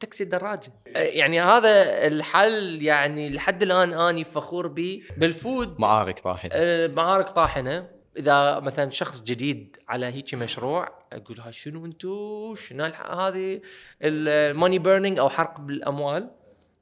تاكسي 0.00 0.24
دراجه 0.24 0.72
يعني 0.96 1.40
هذا 1.40 2.06
الحل 2.06 2.82
يعني 2.82 3.30
لحد 3.30 3.62
الآن 3.62 3.92
أني 3.92 4.24
فخور 4.24 4.66
به 4.66 5.02
بال 5.16 5.34
food. 5.34 5.80
معارك 5.80 6.18
طاحنة. 6.20 6.50
آه، 6.52 6.86
معارك 6.86 7.28
طاحنة. 7.28 7.88
إذا 8.16 8.60
مثلا 8.60 8.90
شخص 8.90 9.22
جديد 9.22 9.76
على 9.88 10.06
هيك 10.06 10.34
مشروع 10.34 10.88
أقول 11.12 11.40
ها 11.40 11.50
شنو 11.50 11.84
أنتو؟ 11.84 12.54
شنو 12.54 12.86
الح- 12.86 13.10
هذه 13.10 13.60
ال 14.02 14.15
money 14.15 14.78
burning 14.78 15.18
أو 15.18 15.28
حرق 15.28 15.60
بالأموال. 15.60 16.30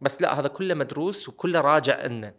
بس 0.01 0.23
لا 0.23 0.41
هذا 0.41 0.49
كله 0.49 0.75
مدروس 0.75 1.29
وكله 1.29 1.61
راجع 1.61 2.07
لنا 2.07 2.35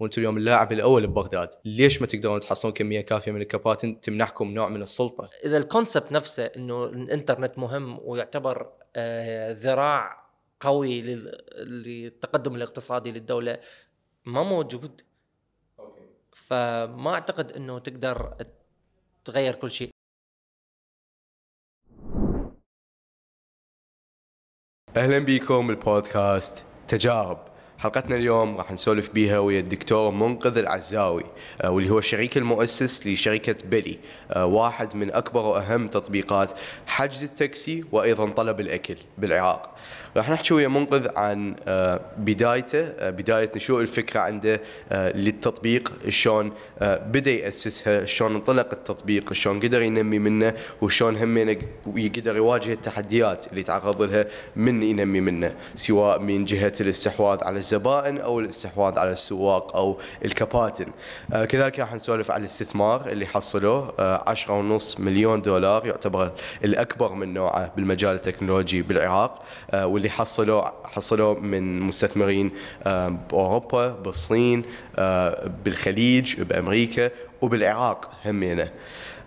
وأنتم 0.00 0.20
اليوم 0.20 0.36
اللاعب 0.36 0.72
الأول 0.72 1.06
ببغداد. 1.06 1.48
ليش 1.64 2.00
ما 2.00 2.06
تقدرون 2.06 2.40
تحصلون 2.40 2.74
كمية 2.74 3.00
كافية 3.00 3.32
من 3.32 3.40
الكباتن 3.40 4.00
تمنحكم 4.00 4.50
نوع 4.50 4.68
من 4.68 4.82
السلطة؟ 4.82 5.30
إذا 5.44 5.56
ال 5.56 5.63
concept 5.63 6.12
نفسه 6.12 6.44
إنه 6.44 6.84
الإنترنت 6.84 7.58
مهم 7.58 7.98
ويعتبر 8.02 8.68
ذراع 9.52 10.30
قوي 10.60 11.00
لل- 11.00 11.44
للتقدم 11.56 12.54
الاقتصادي 12.54 13.10
للدولة 13.10 13.60
ما 14.24 14.42
موجود. 14.42 15.02
فما 16.34 17.14
أعتقد 17.14 17.52
إنه 17.52 17.78
تقدر 17.78 18.36
تغير 19.24 19.54
كل 19.54 19.70
شيء. 19.70 19.90
أهلا 24.96 25.18
بكم 25.18 25.70
البودكاست 25.70 26.66
تجارب. 26.88 27.53
حلقتنا 27.78 28.16
اليوم 28.16 28.56
راح 28.56 28.72
نسولف 28.72 29.10
بيها 29.10 29.38
ويا 29.38 29.60
الدكتور 29.60 30.10
منقذ 30.10 30.58
العزاوي 30.58 31.24
آه، 31.62 31.70
واللي 31.70 31.90
هو 31.90 31.98
الشريك 31.98 32.36
المؤسس 32.36 33.06
لشركة 33.06 33.56
بيلي 33.68 33.98
آه، 34.30 34.46
واحد 34.46 34.96
من 34.96 35.14
أكبر 35.14 35.40
وأهم 35.40 35.88
تطبيقات 35.88 36.50
حجز 36.86 37.22
التاكسي 37.22 37.84
وأيضا 37.92 38.30
طلب 38.30 38.60
الأكل 38.60 38.96
بالعراق. 39.18 39.76
راح 40.16 40.30
نحكي 40.30 40.54
ويا 40.54 40.68
منقذ 40.68 41.08
عن 41.16 41.54
آه، 41.68 42.00
بدايته 42.18 42.80
آه، 42.80 43.10
بداية 43.10 43.50
نشوء 43.56 43.80
الفكرة 43.80 44.20
عنده 44.20 44.60
آه، 44.92 45.16
للتطبيق 45.16 45.92
شلون 46.08 46.52
بدأ 46.80 47.30
يأسسها 47.30 48.04
شلون 48.04 48.34
انطلق 48.34 48.68
التطبيق 48.72 49.32
شلون 49.32 49.60
قدر 49.60 49.82
ينمي 49.82 50.18
منه 50.18 50.54
وشلون 50.82 51.16
هم 51.16 51.56
يقدر 51.96 52.36
يواجه 52.36 52.72
التحديات 52.72 53.46
اللي 53.46 53.62
تعرض 53.62 54.02
لها 54.02 54.26
من 54.56 54.82
ينمي 54.82 55.20
منه 55.20 55.54
سواء 55.74 56.18
من 56.18 56.44
جهة 56.44 56.72
الاستحواذ 56.80 57.44
على 57.44 57.56
الزبائن 57.56 58.18
أو 58.18 58.40
الاستحواذ 58.40 58.98
على 58.98 59.12
السواق 59.12 59.76
أو 59.76 59.98
الكباتن. 60.24 60.86
كذلك 61.48 61.80
راح 61.80 61.94
نسولف 61.94 62.30
على 62.30 62.40
الاستثمار 62.40 63.06
اللي 63.06 63.26
حصلوه. 63.26 63.94
آه، 63.98 64.24
عشرة 64.26 64.54
ونص 64.54 65.00
مليون 65.00 65.42
دولار 65.42 65.86
يعتبر 65.86 66.32
الأكبر 66.64 67.14
من 67.14 67.34
نوعه 67.34 67.72
بالمجال 67.76 68.14
التكنولوجي 68.14 68.82
بالعراق. 68.82 69.42
آه، 69.70 69.86
واللي 70.04 70.16
حصلوا 70.16 70.62
حصلوا 70.84 71.40
من 71.40 71.80
مستثمرين 71.80 72.50
آه، 72.82 73.08
بأوروبا 73.08 73.88
بالصين 73.88 74.62
آه، 74.96 75.50
بالخليج 75.64 76.40
بأمريكا 76.40 77.10
وبالعراق 77.42 78.10
همينه 78.24 78.70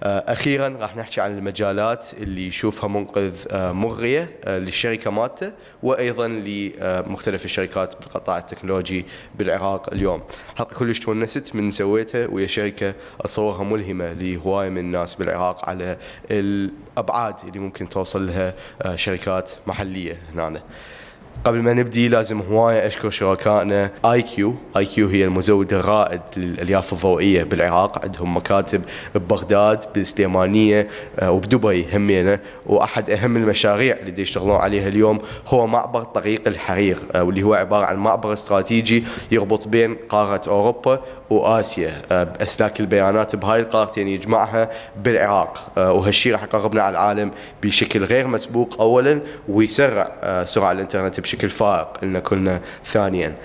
أخيرا 0.03 0.67
راح 0.67 0.95
نحكي 0.95 1.21
عن 1.21 1.37
المجالات 1.37 2.07
اللي 2.13 2.47
يشوفها 2.47 2.89
منقذ 2.89 3.33
آه، 3.51 3.71
مغرية 3.71 4.29
آه، 4.45 4.59
للشركة 4.59 5.11
مالته 5.11 5.51
وأيضا 5.83 6.27
لمختلف 6.27 7.45
الشركات 7.45 7.95
بالقطاع 7.99 8.37
التكنولوجي 8.37 9.05
بالعراق 9.35 9.93
اليوم. 9.93 10.21
حلقه 10.55 10.75
كلش 10.75 10.99
تونست 10.99 11.55
من 11.55 11.71
سويتها 11.71 12.27
ويا 12.27 12.47
شركة 12.47 12.93
اتصورها 13.21 13.63
ملهمة 13.63 14.13
لهواية 14.13 14.69
من 14.69 14.77
الناس 14.77 15.15
بالعراق 15.15 15.69
على 15.69 15.97
الأبعاد 16.31 17.35
اللي 17.47 17.59
ممكن 17.59 17.89
توصل 17.89 18.27
لها 18.27 18.53
آه، 18.81 18.95
شركات 18.95 19.51
محلية 19.67 20.21
هنا. 20.33 20.61
قبل 21.45 21.61
ما 21.61 21.73
نبدي 21.73 22.07
لازم 22.07 22.41
هواية 22.41 22.87
أشكر 22.87 23.09
شركائنا 23.09 23.89
IQ 24.05 24.55
IQ 24.77 25.07
هي 25.07 25.25
المزود 25.25 25.73
الرائد 25.73 26.21
للألياف 26.37 26.93
الضوئية 26.93 27.43
بالعراق. 27.43 28.05
عندهم 28.05 28.37
مكاتب 28.37 28.81
ببغداد 29.15 29.85
بالسليمانية 29.95 30.87
آه، 31.19 31.31
وبدبي 31.31 31.85
همينة 31.93 32.39
وأحد 32.65 33.09
أهم 33.09 33.37
المشاريع 33.37 33.95
اللي 33.95 34.21
يشتغلون 34.21 34.55
عليها 34.55 34.87
اليوم 34.87 35.19
هو 35.47 35.67
معبر 35.67 36.03
طريق 36.03 36.41
الحرير 36.47 36.97
آه، 37.15 37.23
واللي 37.23 37.43
هو 37.43 37.53
عبارة 37.53 37.85
عن 37.85 37.97
معبر 37.97 38.33
استراتيجي 38.33 39.03
يربط 39.31 39.67
بين 39.67 39.95
قارة 40.09 40.41
أوروبا 40.47 41.01
وآسيا 41.29 42.01
آه، 42.11 42.23
بأسلاك 42.23 42.79
البيانات 42.79 43.35
بهاي 43.35 43.59
القارتين 43.59 44.07
يجمعها 44.07 44.69
بالعراق. 45.03 45.71
وهالشيء 45.77 46.33
راح 46.33 46.43
يقربنا 46.43 46.81
على 46.81 46.91
العالم 46.91 47.31
بشكل 47.63 48.03
غير 48.03 48.27
مسبوق 48.27 48.81
أولا 48.81 49.19
ويسرع 49.49 50.43
سرعة 50.45 50.71
الإنترنت 50.71 51.19
بشكل 51.27 51.49
فائق 51.49 51.87
لنا 52.03 52.19
كلنا 52.19 52.61
ثانيا. 52.85 53.35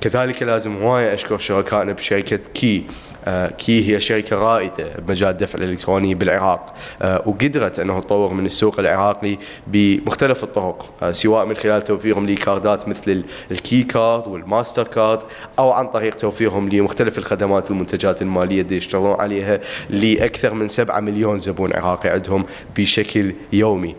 كذلك 0.00 0.42
لازم 0.42 0.76
هواية 0.82 1.14
أشكر 1.14 1.38
شركائنا 1.38 1.92
بشركة 1.92 2.36
كي 2.36 2.84
آه، 3.24 3.48
كي 3.50 3.94
هي 3.94 4.00
شركة 4.00 4.36
رائدة 4.36 4.96
بمجال 4.98 5.28
الدفع 5.30 5.58
الإلكتروني 5.58 6.14
بالعراق 6.14 6.74
آه، 7.02 7.22
وقدرت 7.26 7.78
أنه 7.78 8.00
تطور 8.00 8.34
من 8.34 8.46
السوق 8.46 8.78
العراقي 8.80 9.36
بمختلف 9.66 10.44
الطرق 10.44 10.94
آه، 11.02 11.12
سواء 11.12 11.46
من 11.46 11.54
خلال 11.56 11.84
توفيرهم 11.84 12.26
لكاردات 12.26 12.88
مثل 12.88 13.10
ال- 13.10 13.24
ال 13.50 13.61
Qi 13.61 13.82
Card 13.82 14.11
وال 14.11 14.26
MasterCard 14.26 15.18
أو 15.58 15.72
عن 15.72 15.86
طريق 15.88 16.14
توفيرهم 16.14 16.68
لمختلف 16.68 17.18
الخدمات 17.18 17.70
والمنتجات 17.70 18.22
المالية 18.22 18.62
اللي 18.62 18.76
يشتغلون 18.76 19.20
عليها 19.20 19.60
لأكثر 19.90 20.54
من 20.54 20.68
7 20.68 21.00
مليون 21.00 21.38
زبون 21.38 21.72
عراقي 21.74 22.08
عندهم 22.08 22.44
بشكل 22.76 23.32
يومي. 23.52 23.96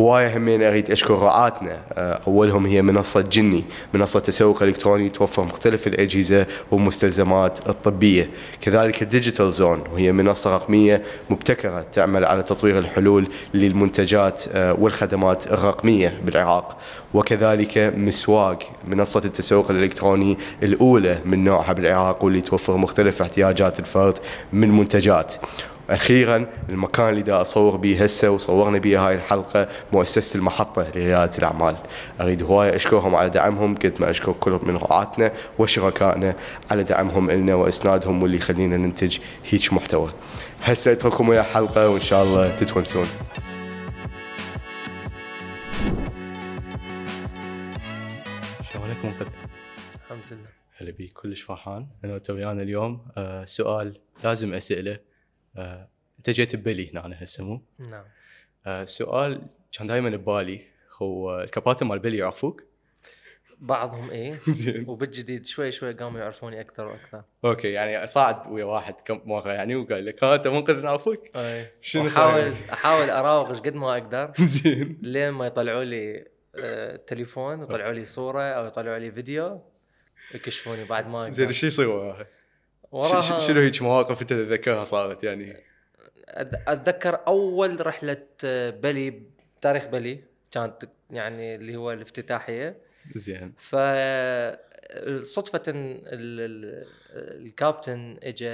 هواية 0.00 0.36
همين 0.36 0.62
أريد 0.62 0.90
أشكر 0.90 1.18
رعاتنا 1.18 1.80
آه، 1.92 2.20
أولهم 2.26 2.66
هي 2.66 2.82
منصة 2.82 3.20
جني 3.20 3.64
منصة 3.94 4.20
تسوق 4.20 4.62
إلكتروني 4.62 5.08
توفر 5.08 5.44
مختلف 5.44 5.86
الأجهزة 5.86 6.46
والمستلزمات 6.70 7.68
الطبية 7.68 8.30
كذلك 8.60 9.02
ال 9.02 9.08
Digital 9.08 9.52
Zone 9.52 9.84
وهي 9.92 10.12
منصة 10.12 10.54
رقمية 10.54 11.02
مبتكرة 11.30 11.86
تعمل 11.92 12.24
على 12.24 12.42
تطوير 12.42 12.78
الحلول 12.78 13.28
للمنتجات 13.54 14.44
آه، 14.52 14.72
والخدمات 14.80 15.46
الرقمية 15.52 16.20
بالعراق. 16.24 16.76
وكذلك 17.14 17.92
مسواق 17.96 18.62
منصة 18.86 19.22
التسوق 19.24 19.70
الإلكتروني 19.70 20.38
الأولى 20.62 21.18
من 21.24 21.44
نوعها 21.44 21.72
بالعراق 21.72 22.24
واللي 22.24 22.40
توفر 22.40 22.76
مختلف 22.76 23.22
احتياجات 23.22 23.78
الفرد 23.78 24.18
من 24.52 24.70
منتجات. 24.70 25.34
أخيرا 25.90 26.46
المكان 26.68 27.08
اللي 27.08 27.22
دا 27.22 27.40
أصور 27.40 27.76
به 27.76 28.04
هسه 28.04 28.30
وصورنا 28.30 28.78
به 28.78 29.08
هاي 29.08 29.14
الحلقة 29.14 29.68
مؤسسة 29.92 30.38
المحطة 30.38 30.90
لريادة 30.90 31.38
الأعمال. 31.38 31.76
أريد 32.20 32.42
هواية 32.42 32.76
أشكرهم 32.76 33.14
على 33.14 33.30
دعمهم 33.30 33.74
قد 33.74 33.94
ما 34.00 34.10
أشكر 34.10 34.32
كل 34.32 34.60
من 34.62 34.76
رعاتنا 34.76 35.32
وشركائنا 35.58 36.34
على 36.70 36.82
دعمهم 36.82 37.30
لنا 37.30 37.54
وإسنادهم 37.54 38.22
واللي 38.22 38.36
يخلينا 38.36 38.76
ننتج 38.76 39.18
هيك 39.50 39.72
محتوى. 39.72 40.12
هسه 40.62 40.92
أترككم 40.92 41.28
ويا 41.28 41.42
حلقة 41.42 41.88
وإن 41.88 42.00
شاء 42.00 42.24
الله 42.24 42.56
تتونسون. 42.56 43.06
شلونك 48.72 49.04
منقذ؟ 49.04 49.26
الحمد 50.04 50.20
لله. 50.30 50.50
هلا 50.78 50.90
بيك 50.90 51.12
كلش 51.12 51.42
فرحان. 51.42 51.86
أنا 52.04 52.20
ويانا 52.30 52.62
اليوم 52.62 53.06
آه 53.16 53.44
سؤال 53.44 54.00
لازم 54.24 54.54
أسأله. 54.54 55.15
انت 56.18 56.30
جيت 56.30 56.56
ببلي 56.56 56.90
هنا 56.94 57.22
هسه 57.22 57.44
مو؟ 57.44 57.60
نعم 57.78 58.04
آه 58.66 58.84
سؤال 58.84 59.42
كان 59.72 59.86
دائما 59.86 60.10
ببالي 60.10 60.60
هو 61.02 61.40
الكباتن 61.40 61.86
مال 61.86 61.98
بلي 61.98 62.16
يعرفوك؟ 62.18 62.62
بعضهم 63.58 64.10
إيه 64.10 64.38
زين 64.48 64.88
وبالجديد 64.88 65.46
شوي 65.46 65.72
شوي 65.72 65.92
قاموا 65.92 66.20
يعرفوني 66.20 66.60
أكثر 66.60 66.86
وأكثر 66.86 67.22
okay 67.44 67.72
يعني 67.72 68.06
صعد 68.06 68.52
ويا 68.52 68.64
واحد 68.64 68.94
كم 69.04 69.20
مرة 69.24 69.52
يعني 69.52 69.76
وقال 69.76 70.06
لك 70.06 70.24
ها 70.24 70.34
أنت 70.34 70.46
منقذ 70.46 70.76
نعرفك؟ 70.82 71.30
أي 71.36 71.70
شنو 71.80 72.08
احاول؟ 72.08 72.54
أحاول 72.72 73.10
اراوغ 73.10 73.50
إيش 73.50 73.60
قد 73.60 73.74
ما 73.74 73.92
أقدر 73.92 74.32
زين 74.54 74.98
لين 75.02 75.30
ما 75.30 75.46
يطلعوا 75.46 75.84
لي 75.84 76.26
آه، 76.60 76.96
تليفون 76.96 77.60
ويطلعوا 77.60 77.92
لي 77.92 78.04
صورة 78.04 78.42
أو 78.42 78.66
يطلعوا 78.66 78.98
لي 78.98 79.12
فيديو 79.12 79.60
يكشفوني 80.34 80.84
بعد 80.84 81.08
ما 81.08 81.28
زين 81.28 81.44
أقدر. 81.44 81.54
إيش 81.54 81.64
يصير 81.64 81.88
وراها؟ 81.88 82.26
وراها 82.92 83.38
شنو 83.38 83.60
هيك 83.60 83.82
مواقف 83.82 84.22
انت 84.22 84.30
تتذكرها 84.30 84.84
صارت 84.84 85.24
يعني؟ 85.24 85.56
أتذكر 86.68 87.20
أول 87.26 87.86
رحلة 87.86 88.22
آه، 88.44 88.70
بلي 88.70 89.22
تاريخ 89.60 89.86
بلي 89.86 90.20
كانت 90.50 90.84
يعني 91.10 91.54
اللي 91.54 91.76
هو 91.76 91.92
الافتتاحية. 91.92 92.76
زين. 93.14 93.52
ف 93.58 93.76
صدفة 95.22 95.62
ال- 95.68 96.02
ال- 96.08 96.86
الكابتن 97.46 98.16
اجى 98.22 98.48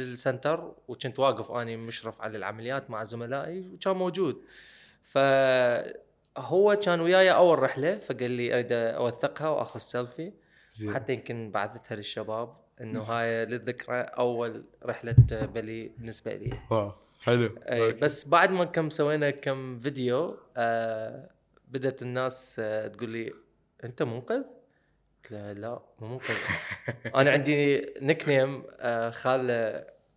للسنتر 0.00 0.72
وكنت 0.88 1.18
واقف 1.18 1.50
أني 1.50 1.76
مشرف 1.76 2.20
على 2.22 2.36
العمليات 2.38 2.90
مع 2.90 3.04
زملائي 3.04 3.68
وكان 3.74 3.96
موجود. 3.96 4.40
فهو 5.02 6.76
كان 6.84 7.00
وياي 7.00 7.32
أول 7.32 7.58
رحلة 7.58 7.98
فقال 7.98 8.30
لي 8.30 8.54
أريد 8.54 8.72
أوثقها 8.72 9.48
وأخذ 9.48 9.80
سيلفي 9.80 10.32
حتى 10.94 11.12
يمكن 11.12 11.50
بعثتها 11.50 11.96
للشباب. 11.96 12.56
إنه 12.80 13.00
هاي 13.00 13.46
للذكرى 13.46 14.00
أول 14.00 14.64
رحلة 14.84 15.16
بلي 15.30 15.88
بالنسبة 15.98 16.34
لي. 16.34 16.58
wow 16.70 16.92
حلو. 17.22 17.58
أي 17.68 17.86
okay. 17.86 18.00
بس 18.00 18.28
بعد 18.28 18.50
ما 18.50 18.64
كم 18.64 18.90
سوينا 18.90 19.30
كم 19.30 19.78
فيديو 19.78 20.38
آه 20.56 21.30
بدأت 21.68 22.02
الناس 22.02 22.56
آه، 22.58 22.88
تقول 22.88 23.10
لي 23.10 23.32
أنت 23.84 24.02
منقذ؟ 24.02 24.42
قلت 25.24 25.32
لها 25.32 25.54
لا 25.54 25.80
مو 26.00 26.08
منقذ. 26.08 26.34
أنا 27.20 27.30
عندي 27.30 27.86
nickname 28.00 28.64
آه، 28.78 29.10
خال 29.10 29.46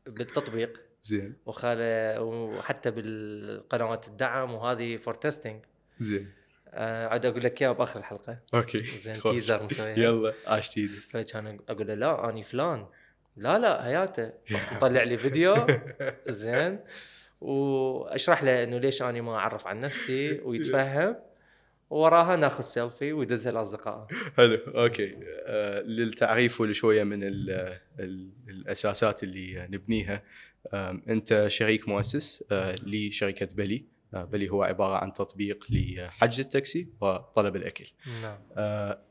بالتطبيق. 0.07 0.81
زين. 1.01 1.35
وخال 1.45 1.77
وحتى 2.19 2.91
بالقنوات 2.91 4.07
الدعم 4.07 4.53
وهذه 4.53 4.97
for 4.97 5.13
testing 5.13 5.65
زين. 5.97 6.31
عاد 6.73 7.25
أقول 7.25 7.43
لك 7.43 7.61
إياه 7.61 7.71
بآخر 7.71 7.99
الحلقة. 7.99 8.37
okay 8.53 8.81
زين. 8.83 9.13
teaser 9.13 9.63
نسويها. 9.63 9.99
يلا 9.99 10.33
عاش 10.47 10.69
تيدي 10.69 10.93
فكان 10.93 11.59
أقول 11.69 11.87
له 11.87 11.93
لا 11.93 12.29
أني 12.29 12.43
فلان. 12.43 12.85
لا 13.37 13.59
لا 13.59 13.83
حياته. 13.83 14.31
طلع 14.81 15.03
لي 15.03 15.17
فيديو. 15.17 15.55
زين. 16.27 16.79
وأشرح 17.41 18.43
له 18.43 18.63
إنه 18.63 18.77
ليش 18.77 19.01
أني 19.01 19.21
ما 19.21 19.35
أعرف 19.35 19.67
عن 19.67 19.79
نفسي 19.79 20.39
ويتفهم. 20.39 21.15
وراها 21.89 22.35
ناخذ 22.35 22.61
سيلفي 22.61 23.13
ويدزها 23.13 23.51
لاصدقائه 23.51 24.07
حلو 24.37 24.55
okay. 24.55 25.15
آه 25.45 25.81
للتعريف 25.81 26.61
ولشويه 26.61 27.03
من 27.03 27.23
ال 27.23 27.49
ال 27.99 28.29
الأساسات 28.49 29.23
اللي 29.23 29.67
نبنيها. 29.69 30.23
آم، 30.73 31.03
أنت 31.09 31.45
شريك 31.47 31.89
مؤسس 31.89 32.43
آه 32.51 32.75
لشركة 32.83 33.45
بلي. 33.45 33.85
آه 34.13 34.23
بلي 34.23 34.49
هو 34.49 34.63
عبارة 34.63 34.97
عن 34.97 35.13
تطبيق 35.13 35.65
لحجز 35.69 36.39
التاكسي 36.39 36.87
وطلب 37.01 37.55
الأكل 37.55 37.85
نعم 38.21 38.37
آه، 38.57 39.01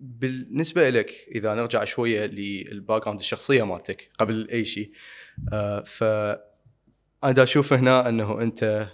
بالنسبة 0.00 0.90
لك 0.90 1.28
إذا 1.34 1.54
نرجع 1.54 1.84
شوية 1.84 2.26
لل 2.26 3.02
background 3.02 3.20
الشخصية 3.20 3.62
مالتك 3.62 4.10
قبل 4.18 4.48
أي 4.50 4.64
شيء 4.64 4.90
آه، 5.52 5.80
ف 5.80 6.04
أنا 7.24 7.42
أشوف 7.42 7.72
هنا 7.72 8.08
أنه 8.08 8.42
أنت 8.42 8.88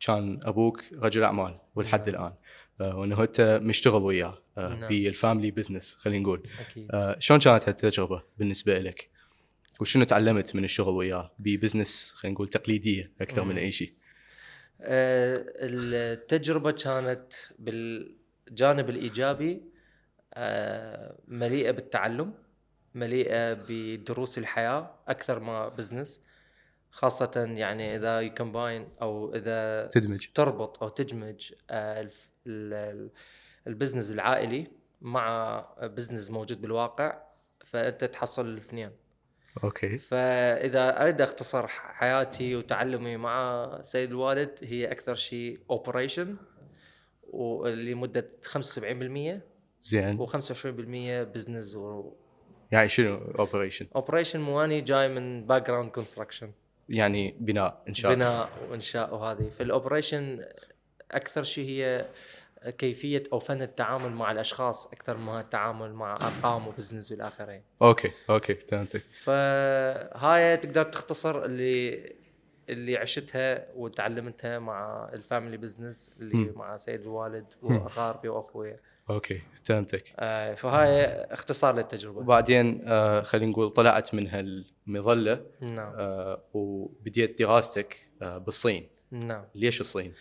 كان 0.00 0.40
أبوك 0.42 0.84
رجل 0.92 1.22
أعمال 1.22 1.58
ولحد 1.74 2.08
نعم. 2.08 2.14
الآن 2.14 2.32
وأنه 2.94 3.22
أنت 3.22 3.60
مشتغل 3.62 4.02
وياه 4.02 4.38
نعم. 4.56 4.88
بال 4.88 5.03
family 5.03 5.50
business 5.50 5.94
خلينا 5.94 6.22
نقول 6.22 6.42
أكيد 6.60 6.88
آه، 6.90 7.16
شلون 7.20 7.40
كانت 7.40 7.68
هالتجربة 7.68 8.22
بالنسبة 8.38 8.78
لك؟ 8.78 9.10
وشنو 9.80 10.04
تعلمت 10.04 10.56
من 10.56 10.64
الشغل 10.64 10.94
وياه 10.94 11.32
ب 11.38 11.46
business 11.46 12.12
خلينا 12.16 12.34
نقول 12.34 12.48
تقليدية 12.48 13.12
أكثر 13.20 13.44
من 13.44 13.52
مم. 13.52 13.58
أي 13.58 13.72
شيء؟ 13.72 13.92
آه، 14.80 15.44
التجربة 15.58 16.70
كانت 16.70 17.32
بالجانب 17.58 18.90
الإيجابي 18.90 19.62
آه، 20.34 21.16
مليئة 21.28 21.70
بالتعلم 21.70 22.34
مليئة 22.94 23.52
بدروس 23.68 24.38
الحياة 24.38 24.94
أكثر 25.08 25.40
ما 25.40 25.68
business 25.68 26.20
خاصة 26.90 27.32
يعني 27.56 27.96
إذا 27.96 28.20
ي 28.20 28.28
combine 28.28 28.88
أو 29.02 29.34
إذا 29.34 29.86
تدمج. 29.86 30.26
تربط 30.34 30.82
أو 30.82 30.88
تدمج 30.88 31.52
آه، 31.70 32.08
ال 33.66 33.71
business 33.71 34.12
العائلي 34.12 34.66
مع 35.00 35.60
business 35.82 36.30
موجود 36.30 36.60
بالواقع 36.60 37.22
فأنت 37.64 38.04
تحصل 38.04 38.46
الاثنين. 38.46 38.90
okay. 39.64 39.98
فإذا 39.98 41.02
أريد 41.02 41.20
أختصر 41.20 41.68
حياتي 41.68 42.56
وتعلمي 42.56 43.16
مع 43.16 43.68
سيد 43.82 44.10
الوالد 44.10 44.58
هي 44.62 44.92
أكثر 44.92 45.14
شيء 45.14 45.60
operation 45.70 46.36
ولمدة 47.30 48.26
75% 48.42 49.40
زين. 49.78 50.26
و25% 50.26 50.36
business 51.34 51.78
يعني 52.72 52.88
شنو 52.88 53.16
operation؟ 53.38 53.86
operation 53.96 54.40
مو 54.40 54.64
اني 54.64 54.80
جاي 54.80 55.08
من 55.08 55.46
background 55.46 55.90
construction 55.90 56.52
يعني 56.88 57.36
بناء 57.40 57.82
إنشاء. 57.88 58.14
بناء 58.14 58.48
وإنشاء 58.70 59.14
وهذه. 59.14 59.48
فال 59.48 59.65
operation 59.65 60.44
أكثر 61.10 61.42
شيء 61.42 61.68
هي 61.68 62.06
كيفية 62.70 63.22
أو 63.32 63.38
فن 63.38 63.62
التعامل 63.62 64.10
مع 64.12 64.32
الأشخاص 64.32 64.86
أكثر 64.86 65.16
ما 65.16 65.40
التعامل 65.40 65.92
مع 65.92 66.16
أرقام 66.16 66.68
و 66.68 66.73
business 66.73 67.12
بالآخرين. 67.12 67.62
okay 67.82 68.10
okay 68.30 68.54
فهمتك. 68.54 69.00
فهاي 69.00 70.56
تقدر 70.56 70.82
تختصر 70.84 71.44
اللي 71.44 72.12
اللي 72.68 72.96
عشتها 72.96 73.66
وتعلمتها 73.74 74.58
مع 74.58 75.10
ال 75.12 75.18
family 75.18 75.56
business 75.56 76.10
اللي 76.20 76.36
مم. 76.36 76.52
مع 76.56 76.76
سيد 76.76 77.00
الوالد. 77.00 77.54
واقاربي 77.62 78.28
وأخوي. 78.28 78.76
okay 79.10 79.42
فهمتك. 79.64 80.12
آه، 80.18 80.54
فهاي 80.54 81.04
اختصار 81.06 81.74
للتجربة. 81.74 82.18
وبعدين 82.18 82.82
آه 82.86 83.22
خلينا 83.22 83.50
نقول 83.50 83.70
طلعت 83.70 84.14
من 84.14 84.26
هالمظلة 84.28 85.46
نعم. 85.60 85.92
آه 85.96 86.42
وبديت 86.54 87.38
دراستك 87.38 88.08
آه 88.22 88.38
بالصين. 88.38 88.88
نعم. 89.10 89.44
ليش 89.54 89.80
الصين؟ 89.80 90.12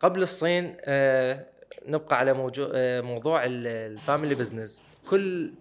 قبل 0.00 0.22
الصين 0.22 0.76
آه، 0.80 1.46
نبقى 1.86 2.18
على 2.18 2.32
موجو... 2.32 2.68
آه، 2.74 3.00
موضوع 3.00 3.44
ال- 3.44 3.66
الfamily 3.66 4.34
business 4.34 4.82
كل 5.10 5.52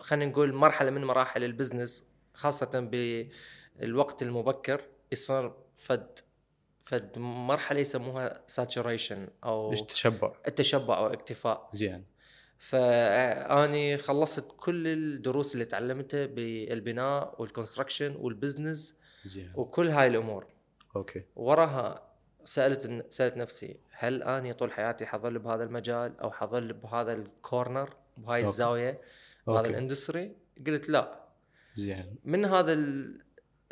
خلينا 0.00 0.30
نقول 0.30 0.52
مرحلة 0.54 0.90
من 0.90 1.04
مراحل 1.04 1.44
ال 1.44 1.51
business 1.51 2.08
خاصة 2.34 2.80
بالوقت 3.80 4.22
المبكر 4.22 4.80
يصير 5.12 5.52
فد 5.76 6.18
فد 6.82 7.18
مرحلة 7.18 7.80
يسموها 7.80 8.42
saturation 8.46 9.28
أو 9.44 9.70
ليش 9.70 9.82
تشبع؟ 9.82 10.32
التشبع 10.48 10.98
أو 10.98 11.06
اكتفاء 11.06 11.68
زين. 11.72 12.04
فاني 12.58 13.98
خلصت 13.98 14.44
كل 14.56 14.86
الدروس 14.86 15.54
اللي 15.54 15.64
تعلمتها 15.64 16.26
بالبناء 16.26 17.34
وال 17.42 17.53
construction 17.53 18.16
وال 18.16 18.32
business 18.32 18.98
زين. 19.24 19.52
وكل 19.54 19.88
هاي 19.88 20.06
الأمور. 20.06 20.46
okay. 20.96 21.22
وراها 21.36 22.07
سألت 22.44 23.06
سألت 23.12 23.36
نفسي 23.36 23.76
هل 23.90 24.22
أني 24.22 24.52
طول 24.52 24.72
حياتي 24.72 25.06
حظل 25.06 25.38
بهذا 25.38 25.62
المجال 25.64 26.20
أو 26.20 26.30
حظل 26.30 26.72
بهذا 26.72 27.12
ال 27.12 27.24
corner 27.24 27.96
بهاي 28.16 28.38
okay. 28.40 28.48
الزاوية 28.50 29.00
بهذا. 29.46 29.66
ال 29.68 29.75
industry 29.75 30.32
قلت 30.66 30.88
لا 30.88 31.24
زين 31.74 32.16
من 32.24 32.44
هذا 32.44 32.72
ال- 32.72 33.22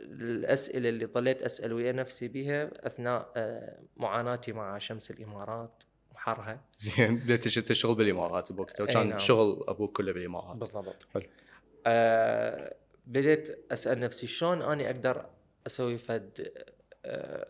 الأسئلة 0.00 0.88
اللي 0.88 1.06
ظليت 1.06 1.42
أسأل 1.42 1.72
ويا 1.72 1.92
نفسي 1.92 2.28
بها 2.28 2.86
أثناء 2.86 3.32
آه، 3.36 3.78
معاناتي 3.96 4.52
مع 4.52 4.78
شمس 4.78 5.10
الإمارات 5.10 5.82
وحرها 6.14 6.60
زين 6.78 7.16
بديت 7.16 7.56
انت 7.58 7.72
شغل 7.72 7.94
بالإمارات 7.94 8.52
بوقتها 8.52 8.84
وكان 8.84 9.08
نعم. 9.08 9.18
شغل 9.18 9.64
أبوك 9.68 9.96
كله 9.96 10.12
بالإمارات 10.12 10.56
بالضبط 10.56 11.06
حلو. 11.14 11.22
آه 11.86 12.74
بديت 13.06 13.72
أسأل 13.72 14.00
نفسي 14.00 14.26
شلون 14.26 14.62
أني 14.62 14.86
أقدر 14.86 15.26
أسوي 15.66 15.98
فد 15.98 16.52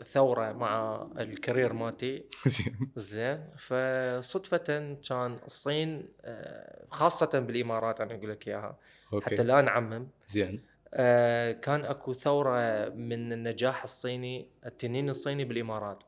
ثورة 0.03 0.53
مع 0.53 1.07
ال 1.19 1.26
career 1.26 1.73
مالتي. 1.73 2.25
زين. 2.47 2.91
زين. 2.97 3.45
فصدفة 3.57 4.97
كان 5.09 5.39
الصين 5.47 6.09
آه، 6.25 6.85
خاصة 6.91 7.39
بالإمارات 7.39 8.01
أنا 8.01 8.15
أقول 8.15 8.31
لك 8.31 8.49
إياها. 8.49 8.79
حتى 9.23 9.43
لا 9.43 9.61
نعمم 9.61 10.09
زين. 10.27 10.63
آه، 10.95 11.53
كان 11.53 11.85
أكو 11.85 12.13
ثورة 12.13 12.89
من 12.89 13.33
النجاح 13.33 13.83
الصيني 13.83 14.49
التنين 14.67 15.09
الصيني 15.09 15.45
بالإمارات. 15.45 16.03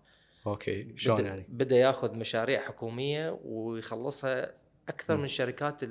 okay. 0.47 0.93
شلون 0.97 1.25
يعني؟ 1.25 1.47
بدأ 1.49 1.77
ياخذ 1.77 2.15
مشاريع 2.19 2.61
حكومية 2.61 3.39
ويخلصها 3.45 4.53
أكثر 4.89 5.15
مم. 5.15 5.19
من 5.21 5.25
الشركات 5.25 5.83
ال- 5.83 5.89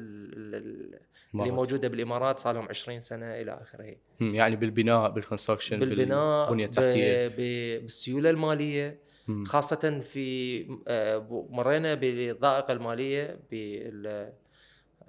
ال- 0.56 0.56
اللي. 0.56 1.52
موجودة 1.52 1.88
بالإمارات 1.88 2.40
صار 2.40 2.56
لهم 2.56 2.68
20 2.70 3.00
سنة 3.00 3.26
إلى 3.42 3.60
آخره 3.62 3.96
يعني 4.22 4.56
بالبناء 4.56 5.10
بالكونستراكشن 5.10 5.80
بالبناء 5.80 6.46
بالبنية 6.46 6.66
التحتية 6.66 7.28
ب- 7.28 7.82
بالسيولة 7.82 8.30
المالية 8.30 9.00
مم. 9.28 9.46
خاصة 9.46 10.00
في 10.00 10.60
آه، 10.88 11.48
مرينا 11.50 11.94
بالضائقة 11.94 12.72
المالية 12.74 13.40
بال 13.52 14.34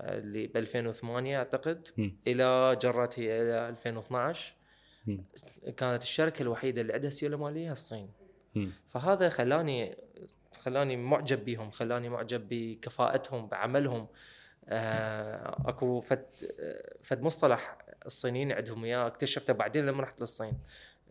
اللي 0.01 0.47
ب 0.47 0.57
2008 0.57 1.39
أعتقد 1.39 1.89
مم. 1.99 2.17
إلى 2.27 2.79
جرت 2.83 3.19
هي 3.19 3.43
إلى 3.43 3.69
2012 3.69 4.55
مم. 5.07 5.25
كانت 5.77 6.03
الشركة 6.03 6.43
الوحيدة 6.43 6.81
اللي 6.81 6.93
عندها 6.93 7.11
سيولة 7.11 7.37
مالية 7.37 7.73
الصين 7.73 8.11
مم. 8.55 8.71
فهذا 8.89 9.29
خلاني 9.29 9.97
خلاني 10.59 10.97
معجب 10.97 11.45
بهم 11.45 11.71
خلاني 11.71 12.09
معجب 12.09 12.47
بكفاءتهم 12.51 13.47
بعملهم. 13.47 14.07
آه، 14.71 15.63
أكو 15.67 16.01
فد 16.01 16.25
فد 17.03 17.23
مصطلح 17.23 17.79
الصينيين 18.07 18.53
عندهم 18.53 18.85
إياه 18.85 19.07
اكتشفته 19.07 19.53
بعدين 19.53 19.87
لما 19.87 20.03
رحت 20.03 20.21
للصين 20.21 20.53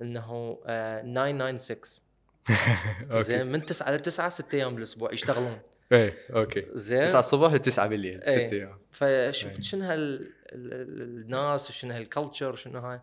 إنه 0.01 0.59
آه، 0.65 1.01
996 1.01 2.01
okay. 3.11 3.23
زين 3.23 3.47
من 3.47 3.65
9 3.65 3.91
ل 3.91 3.99
9 4.01 4.29
6 4.29 4.55
أيام 4.55 4.75
بالأسبوع 4.75 5.13
يشتغلون. 5.13 5.59
إيه 5.91 6.13
okay. 6.35 6.65
زين. 6.73 7.01
9 7.01 7.19
الصبح 7.19 7.53
ل 7.53 7.59
9 7.59 7.87
بالليل 7.87 8.23
إيه. 8.23 8.47
6 8.47 8.53
أيام. 8.55 8.79
فشفت 8.91 9.55
أي. 9.57 9.63
شنو 9.63 9.83
هال 9.85 9.99
ال- 9.99 10.21
ال- 10.21 10.31
الناس 10.51 11.69
وشنو 11.69 11.93
هال 11.93 12.06
culture 12.06 12.51
وشنو 12.51 12.79
هاي. 12.79 12.99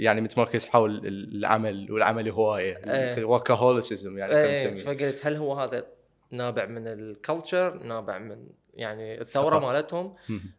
يعني 0.00 0.20
متمركز 0.20 0.66
حول 0.66 1.06
العمل 1.06 1.92
والعمل 1.92 2.28
هواية. 2.28 2.76
إيه. 2.76 3.24
workaholism 3.24 4.18
يعني 4.18 4.34
إيه 4.34 4.76
فقلت 4.76 5.26
هل 5.26 5.36
هو 5.36 5.54
هذا 5.60 5.86
نابع 6.30 6.66
من 6.66 6.86
ال 6.86 6.98
culture 6.98 7.82
نابع 7.82 8.18
من 8.18 8.46
يعني 8.74 9.20
الثورة. 9.20 9.58
مالتهم. 9.58 10.14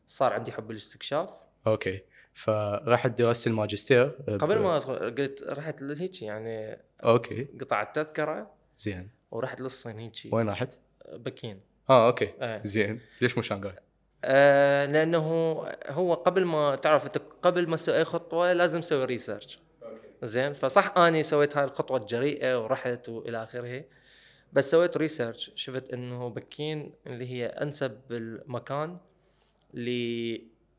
صار 0.08 0.34
عندي 0.34 0.52
حب 0.52 0.72
الاستكشاف. 0.72 1.30
okay. 1.68 2.02
فرحت 2.34 3.22
درست 3.22 3.48
الماجستير. 3.48 4.06
قبل 4.40 4.60
ما 4.60 4.76
أدخل 4.76 5.16
قلت 5.16 5.44
رحت 5.44 5.84
هيك 5.84 6.22
يعني 6.22 6.78
okay. 7.04 7.48
قطعت 7.62 7.96
تذكره 7.96 8.52
زين. 8.78 9.10
ورحت 9.32 9.62
للصين 9.62 10.00
هيك 10.00 10.14
وين 10.32 10.50
رحت؟ 10.50 10.78
بكين. 11.14 11.60
آه 11.90 12.08
okay. 12.08 12.34
إيه. 12.42 12.62
زين. 12.64 13.00
ليش 13.22 13.38
مو 13.38 13.42
شانغاي؟ 13.42 13.76
آه 14.28 14.86
لأنه 14.86 15.20
هو 15.88 16.14
قبل 16.14 16.46
ما 16.46 16.76
تعرف 16.76 17.08
قبل 17.44 17.68
ما 17.70 17.76
تسوي 17.76 17.98
أي 17.98 18.06
خطوة 18.06 18.54
لازم 18.54 18.82
تسوي 18.82 19.06
research 19.06 19.60
زين؟ 20.24 20.54
فصح 20.54 20.98
أني 20.98 21.24
سويت 21.24 21.58
هاي 21.58 21.64
الخطوة 21.66 21.98
الجريئة 21.98 22.64
ورحت 22.64 23.10
وإلى 23.10 23.44
آخره. 23.44 23.84
بس 24.54 24.72
سويت 24.72 24.98
research 24.98 25.52
شفت 25.56 25.94
إنه 25.94 26.30
بكين 26.30 26.94
اللي 27.08 27.30
هي 27.32 27.46
أنسب 27.46 28.00
المكان 28.12 28.98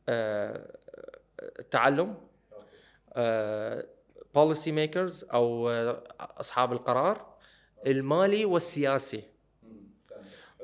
للتعلم 0.08 2.14
policy 4.34 4.72
makers 4.72 5.24
أو 5.24 5.70
آه، 5.70 6.02
أصحاب 6.20 6.72
القرار 6.72 7.26
المالي 7.86 8.44
والسياسي. 8.44 9.22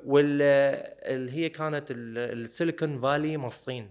واللي 0.07 1.31
هي 1.33 1.49
كانت 1.49 1.91
ال- 1.91 2.19
ال 2.19 2.29
Silicon 2.29 3.01
Valley 3.01 3.37
من 3.37 3.45
الصين. 3.47 3.91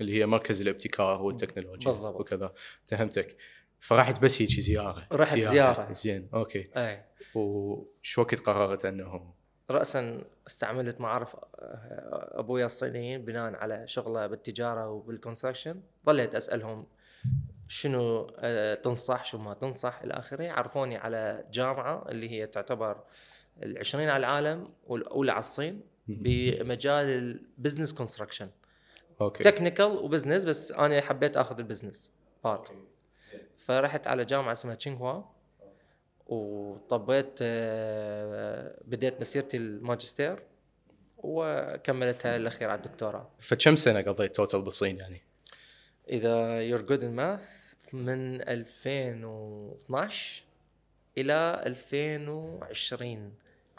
اللي 0.00 0.18
هي 0.20 0.26
مركز 0.26 0.60
الابتكار 0.60 1.22
والتكنولوجيا 1.22 1.90
بالضبط. 1.92 2.20
وكذا. 2.20 2.52
فهمتك. 2.86 3.36
فرحت 3.80 4.22
بس 4.22 4.42
هيك 4.42 4.50
زيارة. 4.50 5.06
رحت 5.12 5.38
زيارة. 5.38 5.92
زين. 5.92 6.28
okay. 6.34 6.68
أي. 6.76 7.04
وش 7.34 8.18
وقت 8.18 8.34
قررت 8.34 8.84
انه 8.84 9.32
راسا 9.70 10.24
استعملت 10.46 11.00
معارف 11.00 11.36
آه، 11.36 11.44
أبويا 12.40 12.66
الصينيين 12.66 13.24
بناء 13.24 13.54
على 13.54 13.86
شغله 13.86 14.26
بالتجارة 14.26 14.88
وبال 14.90 15.08
construction 15.08 15.80
ظليت 16.06 16.34
أسألهم 16.34 16.86
شنو 17.68 18.32
آه، 18.38 18.74
تنصح 18.74 19.24
شو 19.24 19.38
ما 19.38 19.54
تنصح 19.54 20.00
إلى 20.04 20.14
آخره. 20.14 20.50
عرفوني 20.52 20.96
على 20.96 21.44
جامعة 21.52 22.04
اللي 22.08 22.30
هي 22.30 22.46
تعتبر 22.46 23.00
العشرين 23.62 24.08
على 24.08 24.20
العالم 24.26 24.68
والاولى 24.86 25.32
على 25.32 25.38
الصين 25.38 25.80
بمجال 26.08 27.06
ال 27.08 27.17
business 27.17 27.92
construction 27.92 28.48
okay. 29.20 29.44
technical 29.44 29.86
و 29.86 29.92
business 29.92 30.44
بس 30.44 30.72
أنا 30.72 31.00
حبيت 31.00 31.36
آخذ 31.36 31.58
ال 31.58 31.64
business 31.64 32.10
part 32.44 32.72
فرحت 33.58 34.06
على 34.06 34.24
جامعة 34.24 34.52
اسمها 34.52 34.74
تشينغوا 34.74 35.22
وطبيت 36.26 37.38
آه، 37.42 38.78
بديت 38.84 39.20
مسيرتي 39.20 39.56
الماجستير 39.56 40.42
وكملتها 41.18 42.36
الأخير 42.36 42.70
على 42.70 42.78
الدكتوراه. 42.78 43.30
فكم 43.38 43.76
سنة 43.76 44.00
قضيت 44.00 44.36
total 44.36 44.62
بالصين 44.62 44.98
يعني؟ 44.98 45.22
if 46.08 46.62
you're 46.62 46.82
good 46.82 47.04
in 47.04 47.14
math 47.14 47.74
من 47.92 48.40
2012 48.48 50.44
إلى 51.18 51.62
2020 51.66 53.34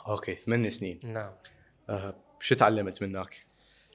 okay 0.07 0.35
ثمان 0.35 0.69
سنين. 0.69 0.99
نعم. 1.03 1.33
آه 1.89 2.15
شو 2.39 2.55
تعلمت 2.55 3.01
من 3.01 3.15
هناك؟ 3.15 3.45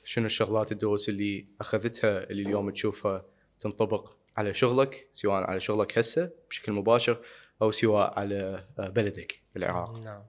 شنو 0.04 0.26
الشغلات 0.26 0.72
الدروس 0.72 1.08
اللي 1.08 1.46
أخذتها 1.60 2.30
اللي 2.30 2.42
اليوم 2.42 2.70
تشوفها 2.70 3.24
تنطبق 3.58 4.16
على 4.36 4.54
شغلك 4.54 5.08
سواء 5.12 5.42
على 5.50 5.60
شغلك 5.60 5.98
هسه 5.98 6.32
بشكل 6.50 6.72
مباشر 6.72 7.20
أو 7.62 7.70
سواء 7.70 8.18
على 8.18 8.66
آه، 8.78 8.88
بلدك 8.88 9.42
بالعراق 9.54 9.98
نعم. 9.98 10.22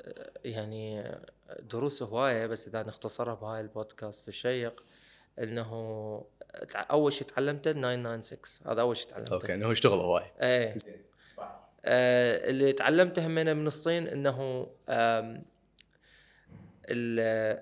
آه، 0.00 0.30
يعني 0.44 1.14
دروس 1.60 2.02
هواية 2.02 2.46
بس 2.46 2.68
إذا 2.68 2.82
نختصرها 2.82 3.34
بهاي 3.34 3.60
البودكاست 3.60 4.28
الشيق 4.28 4.84
إنه 5.38 5.70
أول 6.76 7.12
شيء 7.12 7.26
تعلمته 7.26 7.72
996 7.72 8.72
هذا 8.72 8.80
أول 8.80 8.96
شيء 8.96 9.10
تعلمته. 9.10 9.34
okay 9.34 9.54
إنه 9.54 9.72
يشتغل 9.72 9.98
هواي 9.98 10.22
إيه. 10.22 10.70
آه 10.70 10.74
اللي 11.86 12.72
تعلمته 12.72 13.26
همينه 13.26 13.52
من 13.52 13.66
الصين 13.66 14.08
إنه 14.08 14.66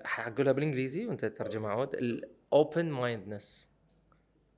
هقولها 0.05 0.51
بالإنجليزي 0.51 1.05
وأنت 1.05 1.25
تترجم 1.25 1.65
عود 1.65 1.93
ال 1.93 2.11
open 2.11 2.85
mindedness 2.85 3.73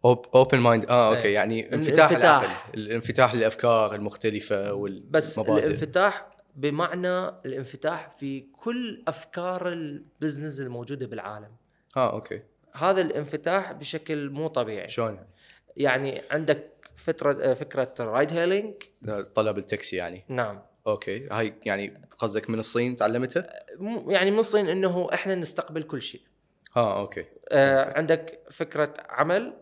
open 0.05 0.59
mind 0.59 0.85
آه 0.85 1.09
okay 1.09 1.27
إيه. 1.27 1.33
يعني 1.33 1.73
انفتاح 1.73 2.09
الانفتاح. 2.09 2.43
العقل 2.43 2.79
الانفتاح 2.79 3.35
للافكار 3.35 3.95
المختلفة 3.95 4.71
بس 5.09 5.37
والمبادئ 5.37 5.65
الانفتاح 5.65 6.29
بمعنى 6.55 7.27
الانفتاح 7.27 8.09
في 8.09 8.41
كل 8.41 9.03
أفكار 9.07 9.69
ال 9.69 9.79
business 9.79 10.61
الموجودة 10.61 11.07
بالعالم 11.07 11.51
آه 11.97 12.13
okay 12.13 12.41
هذا 12.73 13.01
الانفتاح 13.01 13.71
بشكل 13.71 14.29
مو 14.29 14.47
طبيعي 14.47 14.89
شلون 14.89 15.15
يعني؟ 15.15 15.27
يعني 15.77 16.21
عندك 16.31 16.74
فترة 16.95 17.53
فكرة 17.53 17.93
ride 17.99 18.33
hailing 18.33 18.73
طلب 19.35 19.57
التاكسي 19.57 19.95
يعني. 19.95 20.23
نعم. 20.27 20.61
okay. 20.87 21.27
هاي 21.31 21.53
يعني 21.65 22.01
قصدك 22.17 22.49
من 22.49 22.59
الصين 22.59 22.95
تعلمتها؟ 22.95 23.65
يعني 24.07 24.31
من 24.31 24.39
الصين 24.39 24.69
إنه 24.69 25.09
إحنا 25.13 25.35
نستقبل 25.35 25.83
كل 25.83 26.01
شيء. 26.01 26.21
آه 26.77 26.99
okay. 26.99 27.25
آه 27.49 27.97
عندك 27.97 28.39
فكرة 28.51 28.93
عمل 29.09 29.53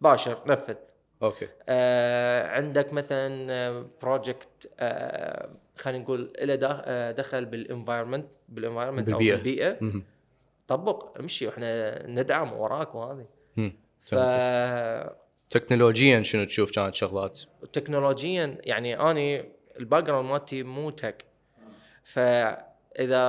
باشر 0.00 0.42
نفذ. 0.46 0.76
okay. 1.22 1.48
آه 1.68 2.46
عندك 2.46 2.92
مثلا 2.92 3.86
project 4.02 4.70
آه 4.78 5.50
خلينا 5.76 6.04
نقول 6.04 6.32
له 6.42 6.58
آه، 6.64 7.10
دخل 7.12 7.44
بال 7.44 7.57
environment 7.57 8.26
بال 8.48 8.57
environment 8.57 9.08
أو 9.08 9.18
بالبيئة. 9.18 9.34
بالبيئة. 9.34 10.02
طبق 10.68 11.18
امشي 11.18 11.46
وإحنا 11.46 12.06
ندعم 12.06 12.52
وراك 12.52 12.94
وهذه. 12.94 13.26
ف 14.00 14.14
تكنولوجيا 15.50 16.22
شنو 16.22 16.44
تشوف 16.44 16.70
كانت 16.74 16.94
شغلات؟ 16.94 17.40
تكنولوجيا 17.72 18.58
يعني 18.60 19.00
أني 19.10 19.52
ال 19.80 20.04
background 20.04 20.30
مالتي 20.30 20.62
مو 20.62 20.90
tech 20.90 21.24
فإذا 22.04 23.20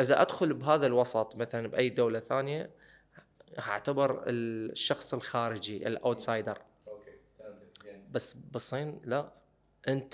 إذا 0.00 0.22
أدخل 0.22 0.54
بهذا 0.54 0.86
الوسط 0.86 1.36
مثلا 1.36 1.68
بأي 1.68 1.88
دولة 1.88 2.20
ثانية 2.20 2.70
هعتبر 3.58 4.22
الشخص 4.26 5.14
الخارجي 5.14 5.86
ال 5.86 5.94
outsider 5.94 6.58
بس 8.10 8.32
بالصين 8.52 9.00
لا. 9.04 9.32
أنت 9.88 10.12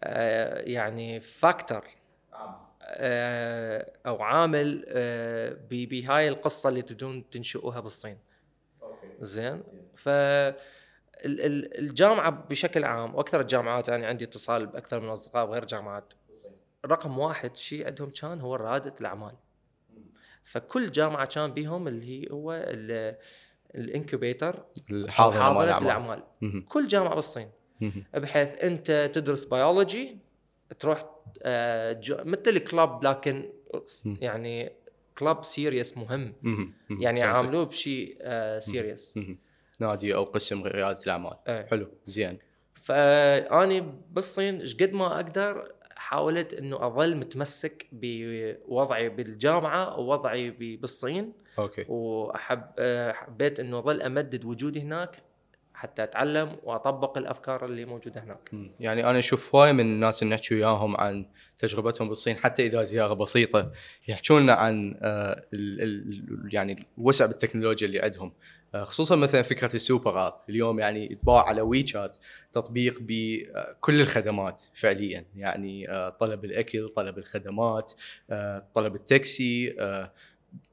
آه، 0.00 0.60
يعني 0.60 1.20
factor 1.20 1.84
أو 4.06 4.22
عامل 4.22 4.84
آه، 4.88 5.52
ب- 5.70 5.88
بهاي 5.88 6.28
القصة 6.28 6.68
اللي 6.68 6.82
تدون 6.82 7.30
تنشئوها 7.30 7.80
بالصين. 7.80 8.18
زين؟ 9.20 9.62
ف 9.98 10.08
ال- 10.08 10.54
ال- 11.40 11.78
الجامعة 11.78 12.30
بشكل 12.30 12.84
عام 12.84 13.14
وأكثر 13.14 13.40
الجامعات 13.40 13.88
يعني 13.88 14.06
عندي 14.06 14.24
اتصال 14.24 14.66
بأكثر 14.66 15.00
من 15.00 15.08
أصدقاء 15.08 15.46
بغير 15.46 15.64
جامعات. 15.64 16.12
رقم 16.86 17.18
واحد 17.18 17.56
شيء 17.56 17.86
عندهم 17.86 18.10
كان 18.10 18.40
هو 18.40 18.54
رياده 18.54 18.94
الأعمال. 19.00 19.34
فكل 20.44 20.90
جامعة 20.90 21.26
كان 21.26 21.52
بيهم 21.52 21.88
اللي 21.88 22.06
هي 22.22 22.30
هو 22.30 22.52
ال- 22.52 23.16
ال 23.74 23.82
incubator. 23.82 24.64
مال 24.90 25.68
الأعمال. 25.82 26.22
مهم. 26.40 26.64
كل 26.68 26.86
جامعة 26.86 27.14
بالصين. 27.14 27.50
بحيث 28.14 28.64
أنت 28.64 29.10
تدرس 29.14 29.44
بيولوجي 29.44 30.18
تروح 30.78 31.04
آه، 31.42 32.00
مثل 32.10 32.42
ال 32.48 32.59
club 32.59 33.04
لكن 33.04 33.52
يعني 34.20 34.72
club 35.18 35.44
serious 35.44 35.96
مهم. 35.98 36.34
يعني. 36.90 37.22
عاملوه 37.22 37.64
بشيء 37.64 38.18
serious. 38.58 39.16
مهم. 39.16 39.38
نادي 39.80 40.14
أو 40.14 40.24
قسم 40.24 40.62
رياده 40.62 41.02
الأعمال. 41.02 41.36
إيه. 41.48 41.66
حلو 41.66 41.88
زين. 42.04 42.38
فأني 42.74 43.92
بالصين 44.10 44.60
إيش 44.60 44.76
قد 44.76 44.92
ما 44.92 45.06
أقدر 45.06 45.72
حاولت 45.96 46.54
إنه 46.54 46.86
أظل 46.86 47.16
متمسك 47.16 47.86
بوضعي 47.92 49.08
بالجامعة 49.08 49.98
ووضعي 49.98 50.50
بالصين. 50.50 51.32
okay. 51.58 51.84
وأحب 51.88 52.62
آه، 52.78 53.12
حبيت 53.12 53.60
إنه 53.60 53.78
أظل 53.78 54.02
أمدد 54.02 54.44
وجودي 54.44 54.80
هناك. 54.80 55.22
حتى 55.78 56.02
أتعلم 56.02 56.56
وأطبق 56.62 57.18
الأفكار 57.18 57.64
اللي 57.64 57.84
موجودة 57.84 58.24
هناك. 58.24 58.50
يعني 58.80 59.10
أنا 59.10 59.18
أشوف 59.18 59.54
هواي 59.54 59.72
من 59.72 59.80
الناس 59.80 60.22
اللي 60.22 60.34
نحكي 60.34 60.54
وياهم 60.54 60.96
عن 60.96 61.26
تجربتهم 61.58 62.08
بالصين 62.08 62.36
حتى 62.36 62.66
إذا 62.66 62.82
زيارة 62.82 63.14
بسيطة 63.14 63.72
يحكون 64.08 64.50
عن 64.50 64.98
آه، 65.02 65.44
يعني 66.52 66.76
الوسع 66.98 67.26
بالتكنولوجيا 67.26 67.86
اللي 67.86 68.00
عندهم. 68.00 68.32
آه، 68.74 68.84
خصوصا 68.84 69.16
مثلا 69.16 69.42
فكرة 69.42 69.76
ال 69.76 69.84
super 69.84 70.26
app. 70.26 70.40
اليوم 70.48 70.80
يعني 70.80 71.12
يتباع 71.12 71.42
على 71.48 71.62
وي 71.62 71.86
شات 71.86 72.16
تطبيق 72.52 72.98
بكل 73.00 74.00
الخدمات 74.00 74.62
فعليا. 74.74 75.24
يعني 75.36 75.90
آه، 75.90 76.08
طلب 76.08 76.44
الأكل 76.44 76.88
طلب 76.88 77.18
الخدمات 77.18 77.92
آه، 78.30 78.66
طلب 78.74 78.94
التاكسي 78.94 79.76
آه، 79.80 80.12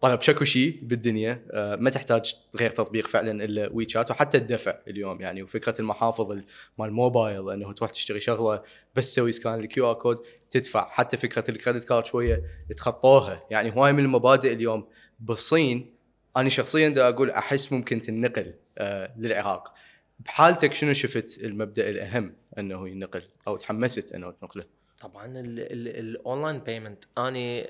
طلب 0.01 0.21
شكو 0.21 0.45
شيء 0.45 0.79
بالدنيا 0.83 1.45
آه، 1.51 1.75
ما 1.75 1.89
تحتاج 1.89 2.35
غير 2.55 2.69
تطبيق 2.69 3.07
فعلا 3.07 3.43
إلا 3.45 3.69
وي 3.71 3.89
شات 3.89 4.11
وحتى 4.11 4.37
الدفع 4.37 4.77
اليوم. 4.87 5.21
يعني 5.21 5.43
وفكرة 5.43 5.81
المحافظ 5.81 6.31
ال- 6.31 6.45
مال 6.77 6.87
الموبايل 6.87 7.49
إنه 7.49 7.73
تروح 7.73 7.91
تشتري 7.91 8.19
شغلة 8.19 8.61
بس 8.95 9.13
تسوي 9.13 9.31
scan 9.31 9.59
ال 9.59 9.89
QR 9.89 9.93
code 9.95 10.17
تدفع. 10.49 10.89
حتى 10.89 11.17
فكرة 11.17 11.51
ال 11.51 11.56
credit 11.56 11.83
card 11.83 12.05
شوية 12.05 12.43
تخطوها. 12.77 13.43
يعني 13.51 13.75
هواي 13.75 13.93
من 13.93 14.03
المبادئ 14.03 14.53
اليوم. 14.53 14.87
بالصين 15.19 15.93
أنا 16.37 16.49
شخصيا 16.49 16.89
دا 16.89 17.09
أقول 17.09 17.31
أحس 17.31 17.73
ممكن 17.73 18.01
تنقل 18.01 18.53
آه 18.77 19.13
للعراق. 19.17 19.73
بحالتك 20.19 20.73
شنو 20.73 20.93
شفت 20.93 21.39
المبدأ 21.43 21.89
الأهم 21.89 22.33
إنه 22.57 22.89
ينقل 22.89 23.21
أو 23.47 23.57
تحمست 23.57 24.13
إنه 24.13 24.31
تنقله؟ 24.31 24.63
طبعا 25.01 25.25
ال 25.35 25.53
online 25.53 26.59
payment 26.59 27.03
أني 27.17 27.65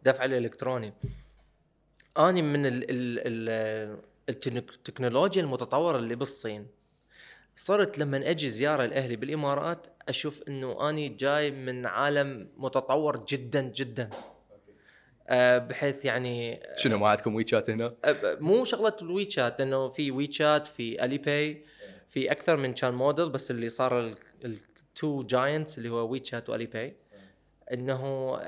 آه، 0.00 0.10
دفع 0.10 0.24
الإلكتروني. 0.24 0.92
أني 2.18 2.42
من 2.42 2.66
ال 2.66 2.84
ال 2.90 3.48
التكنولوجيا 4.28 5.42
المتطورة 5.42 5.98
اللي 5.98 6.14
بالصين. 6.14 6.66
صرت 7.56 7.98
لما 7.98 8.30
أجي 8.30 8.50
زيارة 8.50 8.86
لأهلي 8.86 9.16
بالإمارات 9.16 9.86
أشوف 10.08 10.42
إنه 10.48 10.90
أني 10.90 11.08
جاي 11.08 11.50
من 11.50 11.86
عالم 11.86 12.48
متطور 12.56 13.24
جدا 13.24 13.62
جدا. 13.62 14.10
آه، 15.28 15.58
بحيث 15.58 16.04
يعني 16.04 16.62
شنو 16.76 16.98
ما 16.98 17.08
عندكم 17.08 17.34
ويتشات 17.34 17.70
هنا؟ 17.70 17.94
آه، 18.04 18.36
مو 18.40 18.64
شغلة 18.64 18.96
الويتشات 19.02 19.60
لأنه 19.60 19.88
في 19.88 20.10
ويتشات 20.10 20.66
في 20.66 21.04
الي 21.04 21.18
باي 21.18 21.64
في 22.08 22.32
أكثر 22.32 22.56
من 22.56 22.74
كان 22.74 22.94
موديل 22.94 23.30
بس 23.30 23.50
اللي 23.50 23.68
صار 23.68 24.14
ال 24.44 24.63
two 24.63 25.22
giants 25.22 25.78
اللي 25.78 25.88
هو 25.88 26.08
ويتشات 26.08 26.48
والي 26.48 26.66
باي 26.66 26.96
إنه 27.72 28.40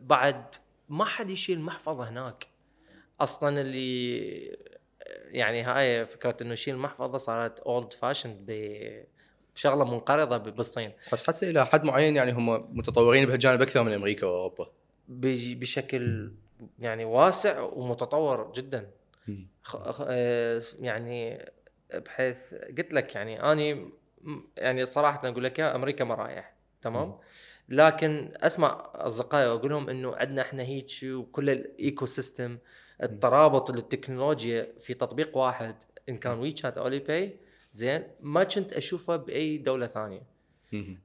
بعد 0.00 0.44
ما 0.92 1.04
حد 1.04 1.30
يشيل 1.30 1.60
محفظة 1.60 2.08
هناك. 2.08 2.46
أصلا 3.20 3.60
اللي 3.60 4.58
يعني 5.30 5.62
هاي 5.62 6.06
فكرة 6.06 6.36
إنه 6.42 6.52
يشيل 6.52 6.76
محفظة 6.76 7.18
صارت 7.18 7.60
اولد 7.60 7.92
فاشن 7.92 8.36
بشغله 9.54 9.84
منقرضة 9.84 10.36
بالصين. 10.38 10.92
بس 11.12 11.26
حتى 11.26 11.50
إلى 11.50 11.66
حد 11.66 11.84
معين 11.84 12.16
يعني 12.16 12.32
هم 12.32 12.78
متطورين 12.78 13.26
بهالجانب 13.26 13.62
أكثر 13.62 13.82
من 13.82 13.92
أمريكا 13.92 14.26
وأوروبا. 14.26 14.70
بشكل 15.08 16.32
يعني 16.78 17.04
واسع 17.04 17.60
ومتطور 17.60 18.52
جدا. 18.52 18.90
يعني 20.80 21.50
بحيث 21.94 22.54
قلت 22.54 22.92
لك 22.92 23.14
يعني 23.14 23.52
اني 23.52 23.90
يعني 24.56 24.84
صراحة 24.84 25.28
أقول 25.28 25.44
لك 25.44 25.58
يا 25.58 25.76
أمريكا 25.76 26.04
ما 26.04 26.14
رايح 26.14 26.54
تمام؟ 26.82 27.18
لكن 27.68 28.32
أسمع 28.36 28.90
أصدقائي 28.94 29.48
واقول 29.48 29.70
لهم 29.70 29.88
إنه 29.88 30.16
عندنا 30.16 30.42
إحنا 30.42 30.62
هيك 30.62 30.90
وكل 31.04 31.50
ال 31.50 32.06
ecosystem 32.06 32.58
الترابط 33.02 33.70
للتكنولوجيا 33.70 34.72
في 34.80 34.94
تطبيق 34.94 35.36
واحد 35.36 35.74
إن 36.08 36.16
كان 36.16 36.38
وي 36.38 36.56
شات 36.56 36.78
أو 36.78 36.88
باي 36.88 37.36
زين 37.72 38.02
ما 38.20 38.44
كنت 38.44 38.72
أشوفه 38.72 39.16
بأي 39.16 39.58
دولة 39.58 39.86
ثانية. 39.86 40.32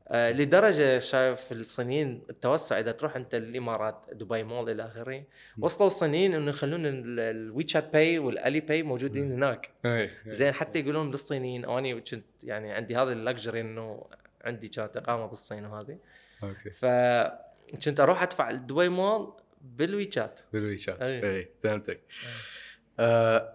آه 0.08 0.32
لدرجة 0.32 1.00
شايف 1.00 1.52
الصينيين 1.52 2.24
التوسع 2.30 2.80
إذا 2.80 2.92
تروح 2.92 3.16
أنت 3.16 3.36
الإمارات 3.36 4.06
دبي 4.12 4.44
مول 4.44 4.70
إلى 4.70 4.86
آخره 4.86 5.24
وصلوا 5.60 5.88
الصينيين 5.88 6.34
إنه 6.34 6.50
يخلون 6.50 6.82
الوي 6.86 7.68
شات 7.68 7.94
باي 7.94 8.20
والألي 8.20 8.60
باي 8.60 8.84
موجودين 8.84 9.32
هناك. 9.32 9.70
زين 10.28 10.54
حتى 10.54 10.80
يقولون 10.80 11.12
للصينيين 11.12 11.66
اني 11.66 12.02
كنت 12.02 12.26
يعني 12.44 12.72
عندي 12.72 12.96
هذا 12.96 13.12
ال 13.12 13.19
luxury 13.19 13.62
إنه 13.62 14.06
عندي 14.42 14.68
كانت 14.68 14.98
إقامة 14.98 15.26
بالصين 15.26 15.66
وهذه. 15.66 15.98
okay. 16.44 16.70
ف 16.70 16.86
كنت 17.86 18.00
أروح 18.00 18.22
أدفع 18.22 18.50
ال 18.50 18.56
Dubai 18.56 18.90
Mall 18.90 19.34
بال 19.62 19.79
WeChat. 19.79 20.40
بال 20.54 20.64
WeChat. 20.64 21.02
اي 21.02 21.50
فهمتك. 21.60 22.00
آه 23.00 23.54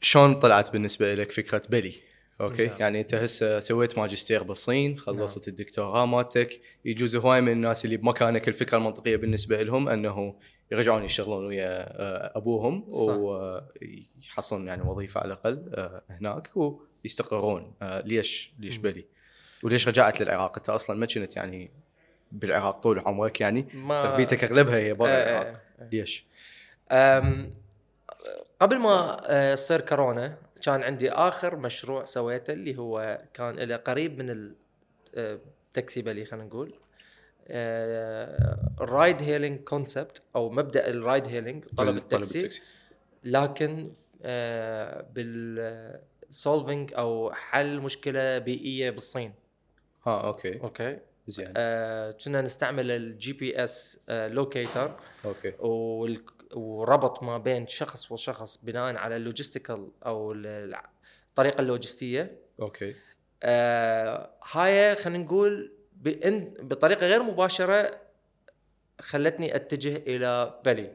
شلون 0.00 0.32
طلعت 0.32 0.72
بالنسبة 0.72 1.14
لك 1.14 1.32
فكرة 1.32 1.62
بلي؟ 1.70 1.94
okay 2.40 2.66
نعم. 2.66 2.76
يعني 2.80 3.00
أنت 3.00 3.14
هسه 3.14 3.60
سويت 3.60 3.98
ماجستير 3.98 4.42
بالصين 4.42 4.98
خلصت 4.98 5.38
نعم. 5.38 5.48
الدكتوراه 5.48 6.06
مالتك. 6.06 6.60
يجوز 6.84 7.16
هواي 7.16 7.40
من 7.40 7.52
الناس 7.52 7.84
اللي 7.84 7.96
بمكانك 7.96 8.48
الفكرة 8.48 8.78
المنطقية 8.78 9.16
بالنسبة 9.16 9.62
لهم 9.62 9.88
أنه 9.88 10.36
يرجعون 10.72 11.04
يشتغلون 11.04 11.46
ويا 11.46 12.00
آه، 12.00 12.38
أبوهم 12.38 12.84
ويحصلون 12.88 14.66
يعني 14.66 14.82
وظيفة 14.82 15.20
على 15.20 15.26
الأقل 15.26 15.70
آه، 15.74 16.02
هناك 16.10 16.50
ويستقرون. 17.04 17.74
آه، 17.82 18.00
ليش 18.00 18.52
ليش 18.58 18.76
بلي؟ 18.76 19.06
وليش 19.64 19.88
رجعت 19.88 20.20
للعراق؟ 20.20 20.56
انت 20.56 20.68
أصلا 20.68 20.96
ما 20.96 21.06
كنت 21.06 21.36
يعني 21.36 21.70
بالعراق 22.32 22.80
طول 22.80 22.98
عمرك 22.98 23.40
يعني؟ 23.40 23.66
ما 23.74 24.00
تربيتك 24.00 24.44
أغلبها 24.44 24.76
هي 24.76 24.94
برا 24.94 25.08
العراق. 25.08 25.60
ليش؟ 25.92 26.24
قبل 28.60 28.78
ما 28.78 29.20
تصير 29.54 29.80
كورونا 29.80 30.36
كان 30.62 30.82
عندي 30.82 31.10
آخر 31.10 31.56
مشروع 31.56 32.04
سويته 32.04 32.52
اللي 32.52 32.78
هو 32.78 33.22
كان 33.34 33.54
له 33.54 33.76
قريب 33.76 34.18
من 34.22 34.54
التاكسي 35.14 36.02
بلي 36.02 36.24
خلينا 36.24 36.46
نقول. 36.46 36.74
ال 38.80 38.88
ride 38.88 39.22
hailing 39.22 39.60
concept 39.60 40.22
أو 40.36 40.50
مبدأ 40.50 40.90
ال 40.90 40.97
ride 40.97 41.26
hailing 41.26 41.64
طلب 41.76 41.96
التاكسي 41.96 42.62
لكن 43.24 43.92
آه، 44.22 45.06
بال 45.14 46.00
solving 46.30 46.94
أو 46.94 47.32
حل 47.32 47.80
مشكلة 47.80 48.38
بيئية 48.38 48.90
بالصين. 48.90 49.32
ها 50.06 50.26
okay. 50.26 50.60
okay. 50.60 50.98
زين. 51.26 51.52
آه 51.56 52.10
كنا 52.10 52.40
نستعمل 52.42 52.90
ال 52.90 53.32
GPS 53.32 54.00
locator 54.08 54.96
okay. 55.24 55.52
وربط 56.54 57.22
ما 57.22 57.38
بين 57.38 57.66
شخص 57.66 58.12
وشخص 58.12 58.64
بناء 58.64 58.96
على 58.96 59.16
ال 59.16 59.23
logistical 59.23 59.88
أو 60.06 60.32
الطريقة 60.32 61.60
اللوجستية. 61.60 62.38
okay. 62.60 62.94
آه 63.42 64.30
هاي 64.52 64.96
خلينا 64.96 65.24
نقول 65.24 65.72
بطريقة 66.60 67.06
غير 67.06 67.22
مباشرة 67.22 68.00
خلتني 69.00 69.56
أتجه 69.56 69.96
إلى 69.96 70.60
بلي 70.64 70.92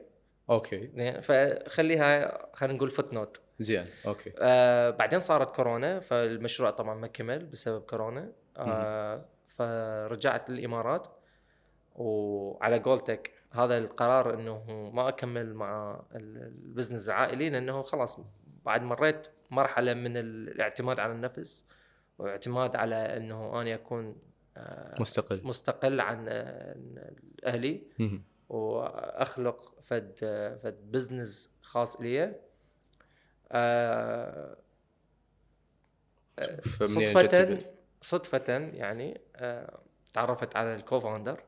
okay. 0.50 0.88
فخليها 1.22 2.42
خلينا 2.54 2.76
نقول 2.78 2.90
footnote 2.90 3.42
زين 3.60 3.86
okay. 4.08 4.34
آه 4.40 4.90
بعدين 4.90 5.20
صارت 5.20 5.56
كورونا 5.56 6.00
فالمشروع 6.00 6.70
طبعا 6.70 6.96
ما 6.96 7.08
كمل 7.08 7.46
بسبب 7.46 7.82
كورونا. 7.82 8.32
آه 8.58 9.26
فرجعت 9.48 10.50
للإمارات 10.50 11.08
وعلى 11.96 12.80
قولتك 12.80 13.32
هذا 13.52 13.78
القرار 13.78 14.34
إنه 14.34 14.64
ما 14.94 15.10
أكمل 15.10 15.54
مع 15.54 16.02
ال 16.16 16.26
business 16.26 17.08
العائلي 17.08 17.50
لأنه 17.50 17.82
خلاص 17.82 18.20
بعد 18.66 18.82
مريت 18.82 19.28
مرحلة 19.52 19.94
من 19.94 20.18
الاعتماد 20.18 21.00
على 21.00 21.14
النفس 21.14 21.66
واعتماد 22.18 22.76
على 22.76 22.96
إنه 22.96 23.62
اني 23.62 23.76
أكون 23.76 24.16
آه، 24.58 25.02
مستقل. 25.02 25.42
مستقل 25.44 26.00
عن 26.02 26.26
أهلي. 27.46 27.84
وأخلق 28.50 29.80
فد 29.82 30.12
فد 30.64 30.92
business 30.92 31.56
خاص 31.62 32.02
لي. 32.02 32.36
آه، 33.56 34.58
صدفة 36.64 37.60
صدفة 38.02 38.54
يعني 38.74 39.22
آه، 39.36 39.80
تعرفت 40.14 40.56
على 40.56 40.76
ال 40.76 40.81
co-founder. 40.81 41.44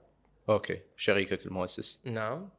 okay 0.49 0.81
شريكك 0.97 1.45
المؤسس. 1.45 2.01
نعم. 2.03 2.49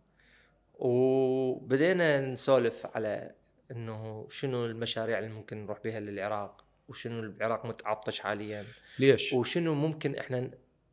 وبدينا 0.74 2.20
نسولف 2.20 2.86
على 2.86 3.34
إنه 3.70 4.26
شنو 4.30 4.66
المشاريع 4.66 5.18
اللي 5.18 5.30
ممكن 5.30 5.64
نروح 5.64 5.78
بها 5.84 6.00
للعراق 6.00 6.64
وشنو 6.88 7.20
العراق 7.20 7.66
متعطش 7.66 8.20
حاليا 8.20 8.64
ليش؟ 8.98 9.32
وشنو 9.32 9.74
ممكن 9.74 10.14
إحنا 10.14 10.50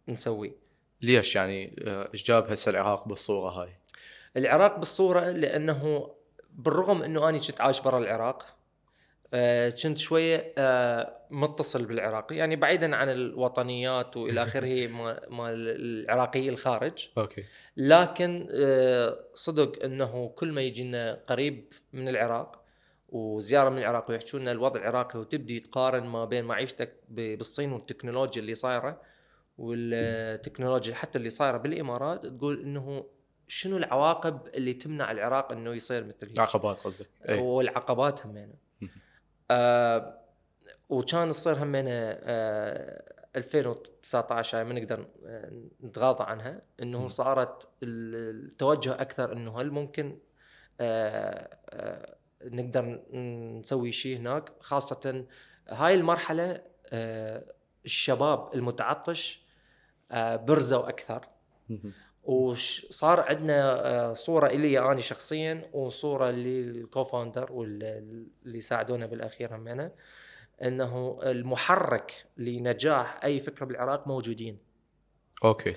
نسوي. 0.08 0.54
ليش 1.02 1.36
يعني 1.36 1.76
آه، 1.88 2.10
إيش 2.14 2.24
جاب 2.24 2.52
هسه 2.52 2.70
العراق 2.70 3.08
بالصورة 3.08 3.50
هاي؟ 3.50 3.70
العراق 4.38 4.78
بالصورة 4.78 5.30
لأنه 5.30 6.12
بالرغم 6.58 7.02
إنه 7.02 7.30
أني 7.30 7.40
كنت 7.40 7.62
عايش 7.62 7.82
برا 7.82 8.00
العراق 8.00 8.46
آه، 9.34 9.70
كنت 9.70 9.98
شوية 9.98 10.54
آه، 10.58 11.18
متصل 11.30 11.86
بالعراق. 11.86 12.34
يعني 12.34 12.56
بعيدا 12.56 12.96
عن 12.96 13.10
الوطنيات 13.10 14.18
وإلى 14.18 14.44
آخره 14.44 14.88
مال 15.30 15.70
العراقي 15.70 16.50
الخارج. 16.50 17.10
أوكي. 17.18 17.44
لكن 17.78 18.48
صدق 19.34 19.84
إنه 19.84 20.28
كل 20.36 20.52
ما 20.52 20.62
يجينا 20.62 21.24
قريب 21.28 21.74
من 21.94 22.10
العراق 22.10 22.66
وزيارة 23.10 23.70
من 23.70 23.78
العراق 23.78 24.12
ويحكوا 24.12 24.40
لنا 24.40 24.52
الوضع 24.52 24.80
العراقي 24.80 25.20
وتبدي 25.20 25.60
تقارن 25.60 26.04
ما 26.04 26.26
بين 26.26 26.46
معيشتك 26.46 26.94
بالصين 27.10 27.72
والتكنولوجيا 27.72 28.42
اللي 28.42 28.56
صايرة 28.56 29.02
والتكنولوجيا 29.58 30.96
حتى 30.96 31.18
اللي 31.18 31.30
صايرة 31.30 31.58
بالإمارات 31.58 32.26
تقول 32.26 32.62
إنه 32.62 33.06
شنو 33.48 33.78
العواقب 33.78 34.48
اللي 34.54 34.74
تمنع 34.74 35.12
العراق 35.12 35.52
إنه 35.52 35.74
يصير 35.74 36.04
مثل 36.04 36.28
هيك؟ 36.28 36.40
عقبات 36.40 36.80
قصدك. 36.80 37.10
والعقبات 37.30 38.26
همينة. 38.26 38.54
آه 39.52 40.20
وكان 40.90 41.32
تصير 41.32 41.64
همينة 41.64 41.92
آه 41.92 43.16
2019 43.36 44.58
هاي 44.58 44.64
ما 44.64 44.74
نقدر 44.74 45.08
آه، 45.26 45.52
نتغاضى 45.84 46.24
عنها 46.24 46.62
إنه 46.82 47.08
صارت 47.08 47.68
التوجه 47.84 49.02
أكثر 49.02 49.34
إنه 49.34 49.62
هل 49.62 49.72
ممكن 49.72 50.20
آه 50.80 51.58
آه 51.70 52.16
نقدر 52.44 53.02
نسوي 53.60 53.92
شيء 53.92 54.18
هناك؟ 54.18 54.52
خاصة 54.60 55.26
هاي 55.70 55.96
المرحلة 55.96 56.62
آه 56.90 57.44
الشباب 57.86 58.50
المتعطش 58.56 59.46
آه 60.12 60.36
برزوا 60.36 60.90
أكثر. 60.90 61.28
وصار 62.26 63.20
عندنا 63.20 63.88
آه، 63.88 64.14
صورة 64.14 64.48
إلي 64.48 64.80
أنا 64.80 65.00
شخصيا 65.00 65.70
وصورة 65.74 66.32
لل 66.32 66.52
co-founder 66.52 67.52
واللي 67.52 68.60
ساعدونا 68.62 69.06
بالأخير 69.06 69.56
همنا 69.56 69.92
إنه 70.64 71.20
المحرك 71.24 72.26
لنجاح 72.38 73.20
أي 73.24 73.40
فكرة 73.40 73.66
بالعراق 73.66 74.08
موجودين. 74.08 74.58
okay. 75.44 75.76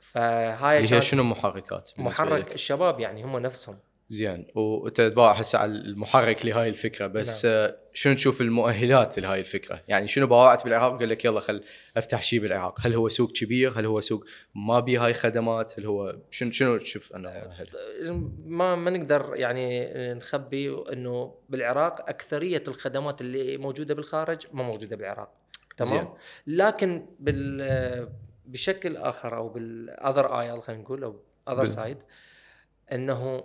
فهاي 0.00 0.78
اللي 0.84 0.96
هي 0.96 1.00
شنو 1.00 1.22
المحركات 1.22 1.90
محرك 1.98 2.46
لك؟ 2.46 2.52
الشباب 2.52 3.00
يعني 3.00 3.24
هم 3.24 3.38
نفسهم. 3.38 3.78
زين 4.08 4.46
وأنت 4.54 5.00
هسه 5.18 5.58
على 5.58 5.72
المحرك 5.72 6.46
لهاي 6.46 6.68
الفكرة 6.68 7.06
بس 7.06 7.44
آه، 7.44 7.76
شنو 7.92 8.14
تشوف 8.14 8.40
المؤهلات 8.40 9.18
لهاي 9.18 9.40
الفكرة؟ 9.40 9.82
يعني 9.88 10.08
شنو 10.08 10.26
باوعت 10.26 10.64
بالعراق 10.64 10.98
قال 10.98 11.08
لك 11.08 11.24
يلا 11.24 11.40
خل 11.40 11.64
أفتح 11.96 12.22
شيء 12.22 12.40
بالعراق، 12.40 12.86
هل 12.86 12.94
هو 12.94 13.08
سوق 13.08 13.32
كبير؟ 13.32 13.72
هل 13.78 13.86
هو 13.86 14.00
سوق 14.00 14.24
ما 14.54 14.80
بيه 14.80 15.04
هاي 15.04 15.14
خدمات؟ 15.14 15.78
هل 15.78 15.86
هو 15.86 16.16
شنو 16.30 16.50
شنو 16.50 16.76
تشوف 16.76 17.12
أنه 17.16 17.28
مؤهل؟ 17.28 17.68
ما 18.46 18.74
ما 18.74 18.90
نقدر 18.90 19.32
يعني 19.34 19.92
نخبي 20.14 20.76
إنه 20.92 21.34
بالعراق 21.48 22.08
أكثرية 22.08 22.62
الخدمات 22.68 23.20
اللي 23.20 23.56
موجودة 23.56 23.94
بالخارج 23.94 24.46
ما 24.52 24.62
موجودة 24.62 24.96
بالعراق 24.96 25.32
زين. 25.80 25.98
تمام 25.98 26.14
لكن 26.46 27.06
بال 27.20 28.08
بشكل 28.46 28.96
آخر 28.96 29.36
أو 29.36 29.48
بال 29.48 29.74
other 29.74 30.40
اي 30.40 30.60
خلينا 30.60 30.82
نقول 30.82 31.04
أو 31.04 31.20
other 31.48 31.64
side 31.64 31.98
إنه 32.92 33.44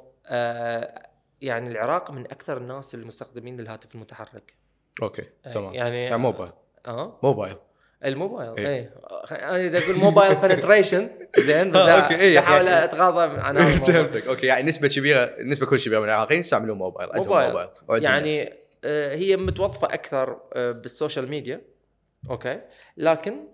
يعني 1.42 1.72
العراق 1.72 2.12
من 2.12 2.26
أكثر 2.26 2.58
الناس 2.58 2.96
المستخدمين 2.96 3.58
للهاتف 3.58 3.96
المتحرك 3.96 4.54
okay 5.02 5.30
آه، 5.46 5.50
تمام 5.50 5.74
يعني 5.74 6.04
يعني 6.04 6.18
موبايل 6.18 6.52
آه 6.86 7.20
موبايل 7.24 7.56
الموبايل 8.06 8.58
إيه. 8.58 8.68
اي 8.68 8.92
أنا 9.32 9.68
إذا 9.68 9.80
أقول 9.80 9.96
موبايل 9.96 10.36
penetration 10.48 11.10
زين 11.38 11.72
بس 11.72 11.78
آه، 11.80 12.10
إيه، 12.12 12.40
بحاول 12.40 12.68
يعني- 12.68 12.84
أتغاضى 12.84 13.42
عن 13.42 13.58
هذا. 13.58 13.84
فهمتك 13.92 14.28
okay 14.28 14.48
يعني 14.48 14.64
نسبة 14.64 14.88
كبيرة 14.88 15.36
نسبة 15.42 15.66
كل 15.66 15.80
كبيره 15.80 16.00
من 16.00 16.06
العراقيين 16.06 16.40
يستعملون 16.40 16.78
موبايل 16.78 17.10
موبايل. 17.16 17.68
موبايل. 17.82 18.04
يعني 18.04 18.54
آه، 18.84 19.16
هي 19.16 19.38
متوظفه 19.38 19.88
أكثر 19.88 20.40
آه، 20.54 20.72
بال 20.72 20.86
social 20.86 21.30
media 21.30 21.62
okay 22.30 22.62
لكن 22.98 23.48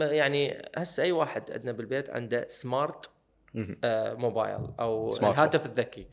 يعني 0.00 0.62
هسه 0.76 1.02
أي 1.02 1.12
واحد 1.12 1.52
عندنا 1.52 1.72
بالبيت 1.72 2.10
عنده 2.10 2.46
smart. 2.48 3.06
آه، 3.06 3.10
موبايل 4.18 4.58
أو 4.80 5.16
الهاتف 5.16 5.66
الذكي. 5.66 6.06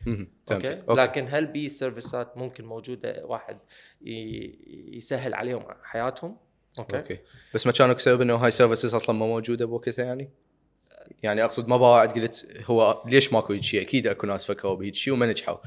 okay. 0.51 0.81
لكن 0.89 1.27
هل 1.29 1.45
بي 1.45 1.69
service 1.69 2.29
ات 2.29 2.37
ممكن 2.37 2.65
موجودة 2.65 3.25
واحد 3.25 3.57
يسهل 4.01 5.33
عليهم 5.33 5.65
حياتهم 5.83 6.37
okay, 6.79 6.97
okay 6.97 7.19
بس 7.53 7.65
ما 7.65 7.71
كانوا 7.71 7.93
بسبب 7.93 8.21
انه 8.21 8.35
هاي 8.35 8.51
services 8.51 8.95
أصلا 8.95 9.15
ما 9.15 9.25
موجودة 9.25 9.65
بوقتها 9.65 10.05
يعني؟ 10.05 10.29
يعني 11.23 11.43
أقصد 11.43 11.67
ما 11.67 11.77
باوعت 11.77 12.11
قلت 12.11 12.47
هو 12.65 13.03
ليش 13.05 13.33
ماكو 13.33 13.53
هيك 13.53 13.63
شيء؟ 13.63 13.81
أكيد 13.81 14.07
أكو 14.07 14.27
ناس 14.27 14.45
فكروا 14.45 14.75
بهيك 14.75 14.95
شيء 14.95 15.13
وما 15.13 15.25
نجحوا. 15.25 15.57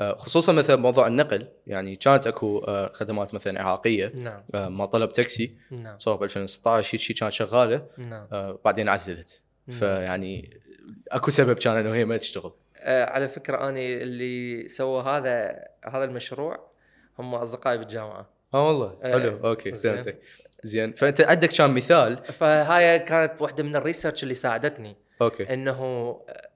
آه، 0.00 0.16
خصوصا 0.16 0.52
مثلا 0.52 0.76
موضوع 0.76 1.06
النقل 1.06 1.48
يعني 1.66 1.96
كانت 1.96 2.26
أكو 2.26 2.58
آه، 2.58 2.92
خدمات 2.92 3.34
مثلا 3.34 3.62
عراقيه 3.62 4.12
نعم 4.14 4.42
آه، 4.54 4.68
ما 4.68 4.86
طلب 4.86 5.12
تاكسي 5.12 5.56
نعم 5.70 5.98
صار 5.98 6.16
ب 6.16 6.22
2016 6.22 6.94
هيك 6.94 7.00
شيء 7.00 7.16
كانت 7.16 7.32
شغالة 7.32 7.86
نعم 7.98 8.26
آه، 8.32 8.60
بعدين 8.64 8.88
عزلت 8.88 9.40
نعم. 9.66 9.78
فيعني 9.78 10.60
اكو 11.08 11.30
سبب 11.30 11.58
كان 11.58 11.76
انه 11.76 11.94
هي 11.94 12.04
ما 12.04 12.16
تشتغل. 12.16 12.52
آه، 12.76 13.04
على 13.04 13.28
فكرة 13.28 13.68
أنا 13.68 13.80
اللي 13.80 14.68
سووا 14.68 15.02
هذا 15.02 15.64
هذا 15.84 16.04
المشروع 16.04 16.70
هم 17.18 17.34
أصدقائي 17.34 17.78
بالجامعة 17.78 18.30
آه 18.54 18.66
والله 18.68 18.98
إيه، 19.04 19.12
حلو 19.12 19.48
okay 19.48 19.74
زين. 19.74 19.92
فهمتك 19.92 20.18
زين 20.62 20.92
فأنت 20.92 21.20
عندك 21.20 21.48
كان 21.48 21.70
مثال 21.70 22.24
فهاي 22.24 22.98
كانت 22.98 23.42
واحدة 23.42 23.64
من 23.64 23.76
ال 23.76 23.81
research 23.81 24.22
اللي 24.22 24.34
ساعدتني 24.34 24.96
okay 25.22 25.54
إنه 25.54 25.80
آه، 26.28 26.50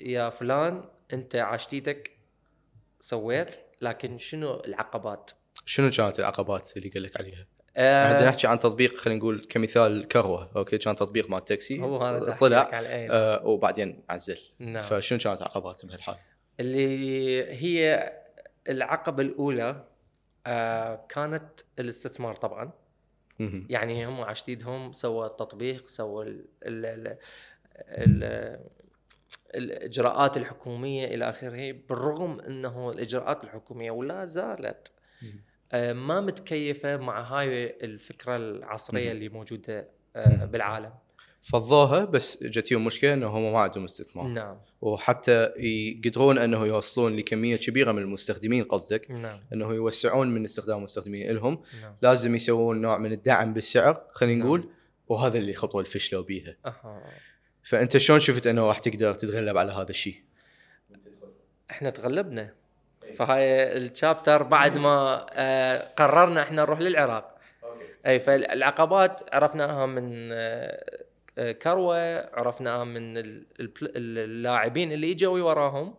يا 0.00 0.30
فلان 0.30 0.84
أنت 1.12 1.36
عاشت 1.36 1.78
إيدك 1.78 2.10
سويت 3.00 3.56
لكن 3.80 4.18
شنو 4.18 4.60
العقبات؟ 4.60 5.30
شنو 5.66 5.90
كانت 5.90 6.18
العقبات 6.18 6.76
اللي 6.76 6.88
قال 6.88 7.02
لك 7.02 7.20
عليها؟ 7.20 7.46
آه 7.76 8.12
بدنا 8.12 8.28
نحكي 8.28 8.46
عن 8.46 8.58
تطبيق 8.58 8.96
خلينا 8.96 9.18
نقول 9.20 9.46
كمثال 9.50 10.08
كروه 10.08 10.50
okay 10.56 10.78
كان 10.78 10.96
تطبيق 10.96 11.30
مال 11.30 11.44
تاكسي 11.44 11.80
أحكي 12.30 12.40
طلع. 12.40 12.70
آه 13.10 13.46
وبعدين 13.46 14.02
عزل 14.10 14.38
نعم 14.58 14.82
فشنو 14.82 15.18
كانت 15.18 15.42
عقبات 15.42 15.86
بهالحال؟ 15.86 16.16
اللي 16.60 17.44
هي 17.52 18.12
العقبة 18.68 19.22
الأولى 19.22 19.84
آه 20.46 21.06
كانت 21.08 21.60
الاستثمار 21.78 22.34
طبعا. 22.34 22.70
يعني 23.68 24.06
هم 24.06 24.20
عشتيدهم 24.20 24.92
سووا 24.92 25.26
التطبيق 25.26 25.88
سووا 25.88 26.24
ال 26.24 26.44
ال 26.64 26.86
ال 26.86 27.16
ال 27.88 28.60
الإجراءات 29.54 30.36
الحكومية 30.36 31.04
إلى 31.04 31.28
آخره 31.30 31.72
بالرغم 31.88 32.40
إنه 32.40 32.90
الإجراءات 32.90 33.44
الحكومية 33.44 33.90
ولا 33.90 34.24
زالت. 34.24 34.88
آه، 34.88 34.95
ما 35.74 36.20
متكيفة 36.20 36.96
مع 36.96 37.22
هاي 37.22 37.66
الفكرة 37.66 38.36
العصرية. 38.36 39.12
اللي 39.12 39.28
موجودة 39.28 39.88
آه، 40.16 40.44
بالعالم. 40.44 40.92
فضوها 41.42 42.04
بس 42.04 42.42
جتيهم 42.42 42.84
مشكلة 42.84 43.14
إنه 43.14 43.26
هم 43.26 43.52
ما 43.52 43.58
عندهم 43.58 43.84
استثمار. 43.84 44.26
نعم. 44.26 44.58
وحتى 44.80 45.52
يقدرون 45.56 46.38
إنه 46.38 46.66
يوصلون 46.66 47.16
لكمية 47.16 47.56
كبيرة 47.56 47.92
من 47.92 48.02
المستخدمين 48.02 48.64
قصدك؟ 48.64 49.10
نعم. 49.10 49.40
إنه 49.52 49.74
يوسعون 49.74 50.28
من 50.28 50.44
استخدام 50.44 50.78
المستخدمين 50.78 51.30
لهم 51.30 51.62
نعم. 51.82 51.96
لازم 52.02 52.34
يسوون 52.34 52.80
نوع 52.80 52.98
من 52.98 53.12
الدعم 53.12 53.54
بالسعر 53.54 54.06
خلينا 54.12 54.38
نعم. 54.38 54.46
نقول 54.46 54.70
وهذا 55.08 55.38
اللي 55.38 55.54
خطوة 55.54 55.80
اللي 55.80 55.90
فشلوا 55.90 56.22
بيها. 56.22 56.56
أها. 56.66 57.02
فأنت 57.62 57.96
شلون 57.96 58.20
شفت 58.20 58.46
إنه 58.46 58.66
راح 58.66 58.78
تقدر 58.78 59.14
تتغلب 59.14 59.56
على 59.56 59.72
هذا 59.72 59.90
الشيء؟ 59.90 60.22
إحنا 61.70 61.90
تغلبنا. 61.90 62.54
فهاي 63.14 63.76
الشابتر 63.76 64.42
بعد 64.42 64.78
ما 64.78 65.26
آه، 65.32 65.92
قررنا 65.96 66.42
إحنا 66.42 66.62
نروح 66.62 66.80
للعراق. 66.80 67.36
أي 68.06 68.18
فالعقبات 68.18 69.34
عرفناها 69.34 69.86
من 69.86 70.32
آه، 70.32 70.84
آه، 71.38 71.52
كروة 71.52 71.96
عرفناها 72.34 72.84
من 72.84 73.14
اللاعبين 73.96 74.92
اللي 74.92 75.12
إجوا 75.12 75.40
وراهم. 75.42 75.94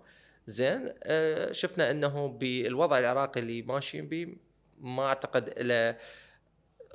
زين 0.48 0.94
آه، 1.04 1.52
شفنا 1.52 1.92
إنه 1.92 2.28
بالوضع 2.28 3.00
العراقي 3.00 3.40
اللي 3.40 3.62
ماشيين 3.62 4.08
به 4.08 4.36
ما 4.80 5.06
أعتقد 5.06 5.54
له 5.60 5.98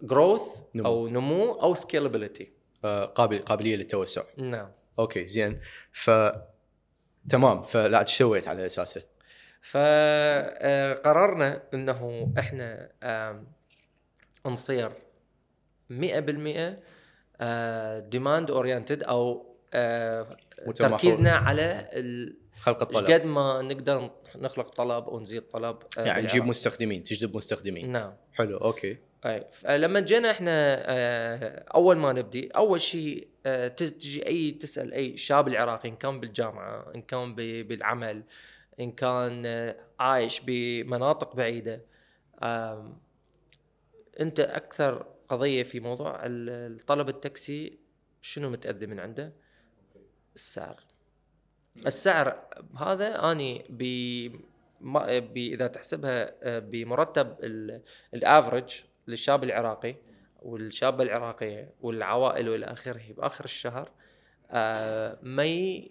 growth. 0.03 0.63
أو 0.77 1.09
نمو 1.09 1.53
أو 1.53 1.75
scalability 1.75 2.53
قابل 3.15 3.39
قابلية 3.39 3.77
للتوسع. 3.77 4.23
نعم. 4.37 4.71
okay 4.99 5.27
زين. 5.27 5.61
ف 5.93 6.11
تمام. 7.29 7.63
فلا 7.63 8.05
سويت 8.05 8.49
على 8.49 8.67
أساسه؟ 8.67 9.12
فقررنا 9.63 11.63
إنه 11.75 12.33
إحنا 12.39 12.89
نصير 14.47 14.93
100% 15.91 15.93
demand 18.11 18.51
oriented 18.51 19.03
أو 19.03 19.53
آه،. 19.75 20.37
تركيزنا 20.75 21.33
على 21.33 21.89
خلق 22.61 22.83
الطلب 22.83 23.11
قد 23.11 23.25
ما 23.25 23.63
نقدر 23.63 24.11
نخلق 24.37 24.69
طلب 24.69 25.09
ونزيد 25.09 25.43
طلب 25.43 25.77
آه، 25.99 26.03
يعني. 26.03 26.23
نجيب 26.23 26.45
مستخدمين 26.45 27.03
تجذب 27.03 27.37
مستخدمين 27.37 27.93
نعم 27.93 28.13
حلو 28.33 28.57
okay 28.57 28.97
أي 29.27 29.47
فلما 29.53 30.01
جينا 30.01 30.31
إحنا 30.31 30.83
آه، 30.85 31.65
أول 31.75 31.97
ما 31.97 32.13
نبدي 32.13 32.49
أول 32.49 32.81
شيء 32.81 33.29
تجي 33.77 34.27
أي 34.27 34.51
تسأل 34.51 34.93
أي 34.93 35.17
شاب 35.17 35.49
العراقي 35.49 35.89
إن 35.89 35.97
كان 35.97 36.21
بالجامعة 36.21 36.93
إن 36.95 37.03
كان 37.03 37.35
بالعمل 37.35 38.23
إن 38.81 38.93
كان 38.93 39.47
عايش 40.01 40.41
بمناطق 40.47 41.37
بعيدة 41.37 41.81
أنت 44.21 44.41
أكثر 44.41 45.07
قضية 45.29 45.63
في 45.63 45.81
موضوع 45.81 46.27
ال- 46.27 46.77
الطلب 46.81 47.09
التاكسي 47.09 47.79
شنو 48.23 48.51
متأذي 48.51 48.87
من 48.87 49.01
عنده؟ 49.01 49.33
السعر 50.35 50.81
السعر 51.87 52.47
هذا 52.79 53.33
أني 53.33 53.65
ب 53.69 55.37
إذا 55.37 55.67
تحسبها 55.67 56.35
آه، 56.43 56.59
بمرتب 56.59 57.37
الأفرج 58.15 58.85
للشاب 59.09 59.45
العراقي 59.45 59.95
والشابة 60.43 61.05
العراقية 61.05 61.73
والعوائل 61.81 62.49
والى 62.49 62.67
آخره 62.67 63.03
بآخر 63.17 63.45
الشهر 63.45 63.91
آه، 64.51 65.19
ما 65.23 65.83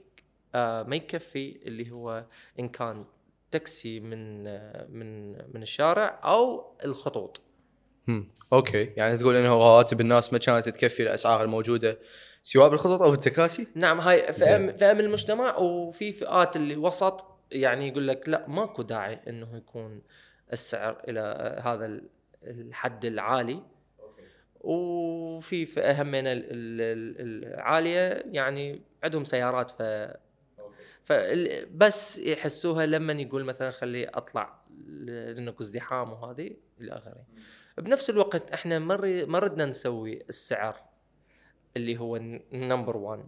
آه، 0.55 0.83
ما 0.83 0.95
يكفي 0.95 1.59
اللي 1.65 1.91
هو 1.91 2.25
إن 2.59 2.69
كان 2.69 3.05
تاكسي 3.51 3.99
من 3.99 4.47
آه، 4.47 4.87
من 4.89 5.31
من 5.31 5.61
الشارع 5.61 6.19
أو 6.23 6.71
الخطوط 6.85 7.41
هم. 8.07 8.27
أوكي 8.53 8.83
يعني 8.83 9.17
تقول 9.17 9.35
إنه 9.35 9.49
رواتب 9.49 10.01
الناس 10.01 10.33
ما 10.33 10.39
كانت 10.39 10.69
تكفي 10.69 11.03
الأسعار 11.03 11.43
الموجودة 11.43 11.97
سواء 12.43 12.69
بالخطط 12.69 13.01
أو 13.01 13.11
بالتكاسي 13.11 13.67
نعم 13.75 13.99
هاي. 13.99 14.33
فئة 14.33 14.67
فئة 14.71 14.93
من 14.93 14.99
المجتمع 14.99 15.57
وفي 15.57 16.11
فئات 16.11 16.55
اللي 16.55 16.75
وسط 16.75 17.25
يعني 17.51 17.87
يقول 17.87 18.07
لك 18.07 18.29
لا 18.29 18.45
ماكو 18.47 18.81
داعي 18.81 19.19
إنه 19.27 19.57
يكون 19.57 20.01
السعر 20.53 21.01
إلى 21.07 21.59
هذا 21.63 21.85
ال- 21.85 22.09
الحد 22.43 23.05
العالي 23.05 23.59
وفي 24.61 25.65
فئة 25.65 26.01
ال- 26.01 27.43
العالية 27.53 28.23
يعني 28.25 28.81
عندهم 29.03 29.25
سيارات 29.25 29.71
ف 29.71 29.81
فال- 31.03 31.65
بس 31.65 32.17
يحسوها 32.17 32.85
لما 32.85 33.13
يقول 33.13 33.43
مثلا 33.43 33.71
خلي 33.71 34.05
أطلع 34.05 34.61
لأنه 34.87 35.53
ازدحام 35.61 36.11
وهذه 36.13 36.51
إلى 36.81 36.91
آخره. 36.91 37.23
بنفس 37.77 38.09
الوقت 38.09 38.51
إحنا 38.51 38.79
مر 38.79 39.25
ما 39.25 39.39
ردنا 39.39 39.65
نسوي 39.65 40.23
السعر 40.29 40.75
اللي 41.77 41.97
هو 41.97 42.17
نمبر 42.53 42.97
1 42.97 43.23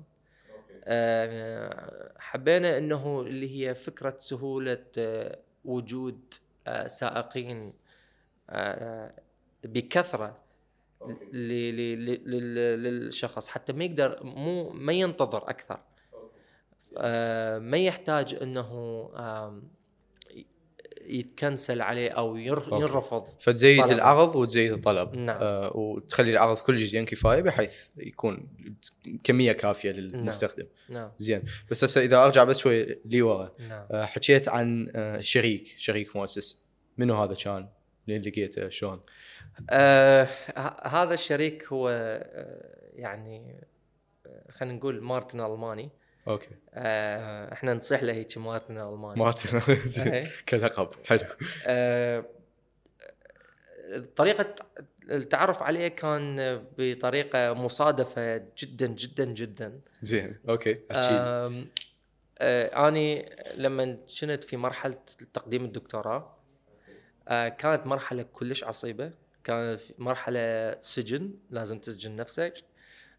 آه، 0.85 2.13
حبينا 2.19 2.77
إنه 2.77 3.21
اللي 3.21 3.67
هي 3.67 3.73
فكرة 3.75 4.15
سهولة 4.17 4.85
آه، 4.97 5.39
وجود 5.65 6.33
آه، 6.67 6.87
سائقين 6.87 7.73
بكثرة 9.63 10.37
للشخص. 12.33 13.47
حتى 13.47 13.73
ما 13.73 13.83
يقدر 13.83 14.19
مو 14.23 14.69
ما 14.69 14.93
ينتظر 14.93 15.49
أكثر. 15.49 15.79
آه، 16.97 17.59
ما 17.59 17.77
يحتاج 17.77 18.37
إنه 18.41 19.09
يتكنسل 21.05 21.81
عليه 21.81 22.09
أو. 22.09 22.35
ينرفض 22.37 23.25
فتزيد 23.39 23.81
طلب. 23.81 23.91
العرض 23.91 24.35
وتزيد 24.35 24.71
الطلب 24.71 25.15
نعم. 25.15 25.37
آه 25.41 25.77
وتخلي 25.77 26.31
العرض 26.31 26.57
كل 26.57 26.75
جزئين 26.75 27.05
كفاية 27.05 27.41
بحيث 27.41 27.87
يكون 27.97 28.47
كمية 29.23 29.51
كافية 29.51 29.91
للمستخدم 29.91 30.65
نعم 30.89 31.11
زين 31.17 31.43
بس 31.71 31.83
هسه 31.83 32.01
إذا 32.01 32.17
أرجع 32.17 32.43
بس 32.43 32.57
شوي 32.57 32.99
لي 33.05 33.21
ورا 33.21 33.51
نعم 33.59 33.87
آه 33.91 34.05
حكيت 34.05 34.49
عن 34.49 34.91
آه 34.95 35.19
شريك 35.19 35.75
شريك 35.77 36.15
مؤسس 36.15 36.63
منو 36.97 37.15
هذا 37.15 37.33
كان؟ 37.33 37.69
لين 38.07 38.21
لقيته 38.21 38.69
شلون؟ 38.69 39.01
آه 39.69 40.27
هذا 40.83 41.13
الشريك 41.13 41.67
هو 41.67 41.89
آه 41.89 42.75
يعني 42.93 43.65
آه، 44.25 44.51
خلينا 44.51 44.75
نقول 44.75 45.01
مارتن 45.01 45.39
ألماني 45.39 45.89
أوكي. 46.27 46.49
آه 46.73 47.53
إحنا 47.53 47.73
نصيح 47.73 48.03
له 48.03 48.13
هيك 48.13 48.37
مارتن 48.37 48.77
ألماني 48.77 49.33
إيه. 49.97 50.27
كلقب. 50.49 50.89
حلو. 51.05 51.25
آه، 51.65 52.25
طريقة 54.15 54.55
التعرف 55.11 55.63
عليه 55.63 55.87
كان 55.87 56.61
بطريقة 56.77 57.53
مصادفة 57.53 58.37
جدا 58.37 58.87
جدا 58.87 59.25
جدا. 59.25 59.79
زين. 60.01 60.37
أوكي. 60.49 60.79
أحكي 60.91 61.63
آه، 62.39 62.87
أني 62.87 63.35
لما 63.55 63.97
كنت 64.21 64.43
في 64.43 64.57
مرحلة 64.57 64.97
تقديم 65.33 65.65
الدكتوراه 65.65 66.37
آه، 67.27 67.47
كانت 67.47 67.87
مرحلة 67.87 68.23
كلش 68.23 68.63
عصيبة. 68.63 69.11
كانت 69.43 69.79
مرحلة 69.97 70.75
سجن 70.81 71.33
لازم 71.49 71.79
تسجن 71.79 72.15
نفسك. 72.15 72.53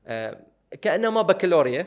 آه، 0.06 0.40
كأنه 0.82 1.10
ما 1.10 1.22
بكالوريا. 1.22 1.86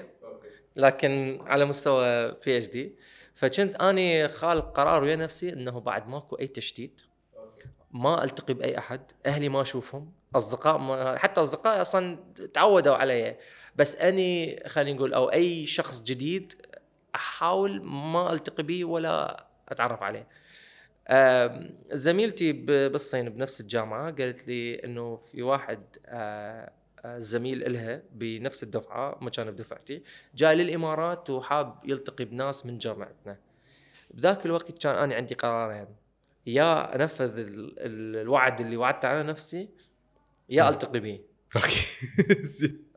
لكن 0.78 1.40
على 1.46 1.66
مستوى 1.66 2.32
PhD 2.32 2.96
فكنت 3.36 3.76
أني 3.76 4.28
خالك 4.28 4.72
قرار 4.78 5.04
ويا 5.04 5.16
نفسي 5.16 5.54
إنه 5.54 5.80
بعد 5.80 6.08
ماكو 6.08 6.36
أي 6.36 6.48
تشتيت 6.48 7.02
ما 7.92 8.24
ألتقي 8.24 8.54
بأي 8.54 8.78
أحد 8.78 9.02
أهلي 9.26 9.50
ما 9.50 9.62
أشوفهم 9.62 10.12
أصدقاء 10.36 10.78
ما 10.78 11.18
حتى 11.18 11.42
اصدقائي 11.42 11.82
أصلا 11.82 12.18
تعودوا 12.54 12.96
علي. 12.96 13.38
بس 13.76 13.96
أني 13.96 14.63
خلينا 14.68 14.98
نقول 14.98 15.13
أو 15.13 15.32
أي 15.32 15.66
شخص 15.66 16.04
جديد 16.04 16.54
أحاول 17.16 17.84
ما 17.84 18.34
ألتقي 18.34 18.63
به 18.63 18.86
ولا 18.86 19.46
أتعرف 19.70 20.04
عليه. 20.04 20.28
زميلتي 21.92 22.52
بالصين 22.88 23.30
بنفس 23.30 23.62
الجامعة 23.62 24.12
قالت 24.12 24.48
لي 24.48 24.76
إنه 24.76 25.16
في 25.16 25.42
واحد 25.44 25.82
آه، 26.06 26.72
زميل 27.17 27.63
إلها 27.63 28.04
بنفس 28.12 28.63
الدفعة 28.63 29.17
ما 29.22 29.30
كان 29.30 29.52
بدفعتي. 29.52 30.04
جاي 30.36 30.56
للإمارات 30.56 31.30
وحاب 31.30 31.80
يلتقي 31.86 32.26
بناس 32.26 32.65
من 32.65 32.78
جامعتنا. 32.78 33.38
بذاك 34.12 34.46
الوقت 34.46 34.84
كان 34.84 34.96
أنا 34.96 35.15
عندي 35.15 35.36
قرارين. 35.36 35.88
يا 36.46 36.96
ال- 37.39 37.74
الوعد 38.22 38.62
اللي 38.62 38.78
وعدت 38.78 39.06
على 39.06 39.24
نفسي 39.24 39.70
يا 40.50 40.70
ألتقي 40.70 41.00
به 41.00 41.20
أوكي. 41.56 41.86
زين. 42.58 42.88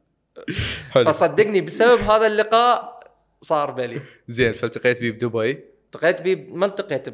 حلو 0.90 1.04
فصدقني 1.04 1.60
بسبب 1.60 2.00
هذا 2.00 2.26
اللقاء 2.26 3.00
صار 3.42 3.70
بالي 3.70 4.00
زين 4.28 4.52
فالتقيت 4.52 5.00
بيه 5.00 5.10
بدبي. 5.10 5.64
التقيت 5.94 6.22
به 6.22 6.34
ما 6.34 6.66
التقيت 6.66 7.08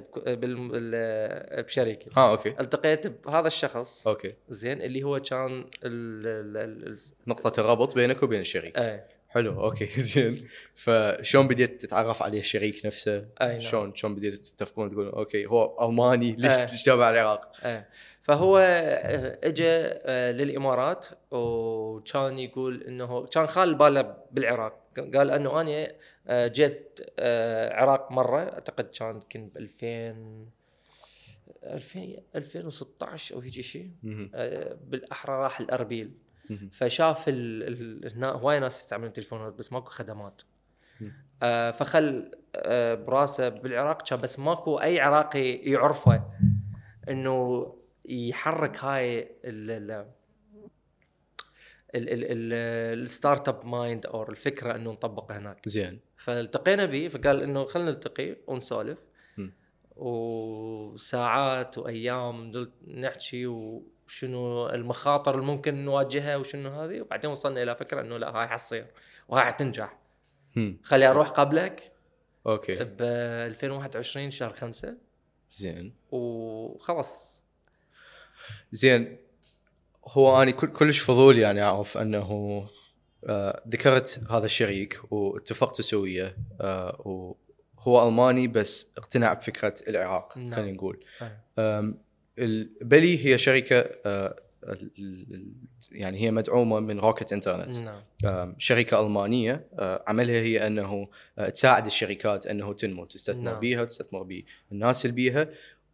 بشريكي. 1.67 2.11
ها 2.17 2.31
أوكي. 2.31 2.55
التقيت 2.61 3.07
بهذا 3.07 3.47
الشخص. 3.47 4.07
أوكي. 4.07 4.35
زين 4.49 4.83
اللي 4.83 5.03
هو 5.03 5.21
كان 5.21 5.65
ال 5.85 6.87
ال 6.87 6.97
نقطة 7.27 7.61
الربط 7.61 7.95
بينك 7.95 8.23
وبين 8.23 8.41
الشريك. 8.41 8.79
إيه 8.79 9.07
حلو 9.29 9.65
أوكي 9.65 9.87
زين. 10.11 10.49
فشلون 10.75 11.49
بديت 11.49 11.81
تتعرف 11.83 12.23
عليه 12.23 12.41
الشريك 12.41 12.87
نفسه؟ 12.87 13.17
أي 13.17 13.49
نعم. 13.49 13.61
شلون 13.61 13.95
شلون 13.95 14.15
بديتوا 14.15 14.39
تتفقون؟ 14.39 14.91
تقولون 14.91 15.13
أوكي 15.13 15.47
هو 15.47 15.89
ألماني 15.89 16.33
ليش. 16.33 16.59
ليش 16.59 16.85
تابع 16.85 17.11
العراق؟ 17.11 17.53
إيه 17.65 17.89
فهو 18.23 18.59
آه، 18.59 19.39
اجى 19.45 19.69
آه، 19.69 20.33
للإمارات 20.33 21.07
وكان 21.31 22.39
يقول 22.39 22.83
إنه 22.83 23.27
كان 23.27 23.47
خال 23.47 23.75
بباله 23.75 24.15
بالعراق. 24.33 24.86
قال 25.01 25.31
أنه 25.31 25.61
أنا 25.61 25.93
آه، 26.27 26.47
جيت 26.47 27.01
آه، 27.19 27.75
عراق 27.75 28.13
مرة 28.13 28.41
أعتقد 28.41 28.85
كان 28.85 29.15
يمكن 29.15 29.49
ب 29.49 29.57
2000 29.57 30.47
2000 31.65 32.17
2016 32.37 33.35
أو 33.35 33.41
هيك 33.41 33.53
شيء. 33.53 33.91
آه، 34.35 34.77
بالأحرى 34.85 35.35
راح 35.35 35.61
لأربيل. 35.61 36.11
فشاف 36.73 37.29
ال... 37.29 37.63
ال... 37.63 38.13
هنا 38.13 38.31
هواي 38.31 38.61
ناس 38.61 38.81
يستعملون 38.81 39.13
تليفونات 39.13 39.53
بس 39.53 39.73
ماكو 39.73 39.91
خدمات. 39.91 40.43
آه 41.43 41.71
فخلا 41.71 42.31
آه 42.57 42.95
براسه 42.95 43.49
بالعراق 43.49 44.03
كان 44.03 44.21
بس 44.21 44.39
ماكو 44.39 44.77
أي 44.77 45.01
عراقي 45.01 45.53
يعرفه 45.53 46.31
إنه 47.09 47.67
يحرك 48.05 48.85
هاي 48.85 49.37
ال 49.45 50.07
ال 51.97 53.49
startup 53.49 53.67
mind 53.67 54.07
أو 54.07 54.31
الفكرة 54.31 54.77
إنه 54.77 54.91
نطبقها 54.91 55.39
هناك. 55.39 55.69
زين. 55.69 56.01
فالتقينا 56.17 56.87
به 56.87 57.09
فقال 57.09 57.43
إنه 57.43 57.65
خلينا 57.65 57.91
نلتقي 57.91 58.37
ونسولف. 58.47 58.99
وساعات 59.97 61.79
وأيام 61.79 62.53
نحكي 62.87 63.47
وشنو 63.47 64.69
المخاطر 64.69 65.35
اللي 65.35 65.47
ممكن 65.47 65.85
نواجهها 65.85 66.37
وشنو 66.37 66.71
هذه 66.71 67.01
وبعدين 67.01 67.31
وصلنا 67.31 67.63
إلى 67.63 67.77
فكرة 67.77 68.01
إنه 68.01 68.17
لا 68.17 68.31
هاي 68.31 68.49
حتصير 68.49 68.87
وهاي 69.29 69.45
حتنجح. 69.45 69.99
خلي 70.83 71.07
أروح 71.07 71.29
قبلك 71.29 71.93
أوكي. 72.47 72.85
ب 72.85 73.03
2021 73.03 74.31
شهر 74.31 74.53
خمسة. 74.53 74.97
زين. 75.51 75.95
وخلاص. 76.11 77.43
زين. 78.73 79.19
هو 80.09 80.47
كل- 80.57 80.67
كلش 80.73 80.99
فضول 80.99 81.39
يعني 81.39 81.63
أعرف 81.63 81.99
أنه 81.99 82.67
آه، 83.25 83.63
ذكرت 83.69 84.21
هذا 84.31 84.47
الشريك 84.47 85.01
واتفقتوا 85.13 85.83
سويه 85.85 86.37
آه، 86.61 87.01
وهو 87.79 88.09
ألماني 88.09 88.49
بس 88.49 88.93
اقتنع 88.99 89.33
بفكرة 89.33 89.75
العراق 89.89 90.39
نعم. 90.39 90.55
خلينا 90.55 90.73
نقول. 90.73 91.05
البلي 92.39 93.27
هي 93.27 93.39
شركة 93.39 93.77
آه، 94.07 94.37
يعني 95.93 96.21
هي 96.21 96.31
مدعومة 96.31 96.81
من 96.81 96.99
Rocket 97.01 97.33
Internet 97.33 97.77
نعم. 98.25 98.55
شركة 98.59 99.01
ألمانية 99.07 99.67
عملها 100.07 100.35
هي 100.35 100.67
أنه 100.67 101.09
تساعد 101.55 101.87
الشركات 101.87 102.47
أنه 102.47 102.73
تنمو 102.73 103.05
تستثمر 103.05 103.43
نعم. 103.43 103.61
بيها 103.61 103.83
وتستثمر 103.83 104.43
بالناس 104.71 105.05
اللي 105.07 105.17
بيها. 105.17 105.49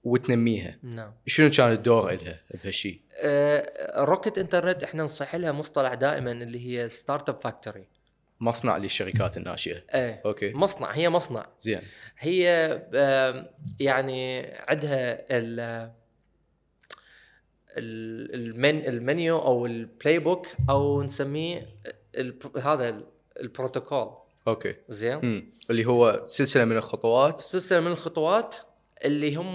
وتنميها. 0.04 0.78
نعم. 0.82 1.12
شنو 1.26 1.50
كان 1.50 1.72
الدور 1.72 2.12
لها 2.12 2.40
بهالشيء؟ 2.62 3.00
آه 3.16 4.04
Rocket 4.04 4.38
Internet 4.38 4.82
إحنا 4.82 5.02
نصيح 5.02 5.34
لها 5.36 5.52
مصطلح 5.52 5.94
دائما 5.94 6.32
اللي 6.32 6.66
هي 6.80 6.88
startup 6.88 7.40
factory. 7.40 7.86
مصنع 8.40 8.76
للشركات 8.76 9.36
الناشئة. 9.36 9.82
إيه. 9.94 10.22
أوكي. 10.24 10.52
مصنع 10.52 10.90
هي 10.90 11.08
مصنع. 11.08 11.46
زين. 11.58 11.80
هي 12.18 12.42
يعني 13.80 14.42
عندها 14.68 15.12
ال 15.38 15.60
ال- 17.78 18.34
المن 18.34 18.86
المنيو 18.86 19.38
أو 19.38 19.66
ال 19.66 20.18
playbook 20.18 20.46
أو 20.70 21.02
نسميه 21.02 21.66
هذا 22.62 22.88
ال- 22.88 23.06
البروتوكول. 23.40 24.10
أوكي. 24.48 24.74
زين. 24.88 25.52
اللي 25.70 25.84
هو 25.84 26.22
سلسلة 26.26 26.64
من 26.64 26.76
الخطوات. 26.76 27.38
سلسلة 27.38 27.80
من 27.80 27.86
الخطوات. 27.92 28.56
اللي 29.04 29.36
هم 29.36 29.54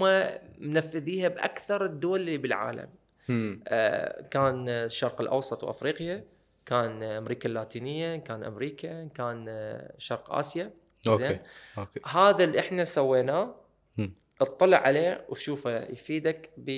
منفذيها 0.58 1.28
بأكثر 1.28 1.84
الدول 1.84 2.20
اللي 2.20 2.36
بالعالم. 2.36 2.88
آه، 3.68 4.22
كان 4.22 4.68
الشرق 4.68 5.20
الأوسط 5.20 5.64
وأفريقيا 5.64 6.24
كان 6.66 7.02
أمريكا 7.02 7.48
اللاتينية 7.48 8.16
كان 8.16 8.44
أمريكا 8.44 9.08
كان 9.14 9.46
آه، 9.48 9.94
شرق 9.98 10.32
آسيا. 10.32 10.70
أوكي 11.08 11.40
أوكي. 11.78 12.00
هذا 12.06 12.44
اللي 12.44 12.58
إحنا 12.60 12.84
سويناه. 12.84 13.54
اطلع 14.40 14.76
عليه 14.76 15.24
وشوفه 15.28 15.84
يفيدك 15.84 16.50
ب... 16.56 16.70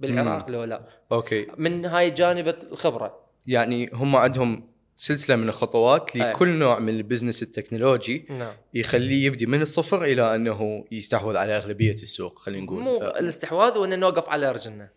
بالعراق 0.00 0.50
لو 0.50 0.64
لأ. 0.64 0.88
أوكي. 1.12 1.46
من 1.56 1.86
هاي 1.86 2.10
جانب 2.10 2.48
الخبرة. 2.48 3.24
يعني 3.46 3.90
هم 3.92 4.16
عندهم 4.16 4.68
سلسلة 4.96 5.36
من 5.36 5.48
الخطوات. 5.48 6.16
لكل 6.16 6.48
نوع 6.48 6.78
من 6.78 6.88
ال 6.88 6.94
business 6.94 7.42
التكنولوجي 7.42 8.26
نعم. 8.30 8.52
يخليه 8.74 9.26
يبدي 9.26 9.46
من 9.46 9.62
الصفر 9.62 10.04
إلى 10.04 10.34
أنه 10.34 10.84
يستحوذ 10.92 11.36
على 11.36 11.56
أغلبية 11.56 11.92
السوق 11.92 12.38
خلينا 12.38 12.64
نقول. 12.64 12.82
مو 12.82 12.96
آه، 12.96 13.18
الاستحواذ 13.18 13.78
وان 13.78 13.98
نوقف 13.98 14.28
على 14.28 14.52
رجلنا. 14.52 14.88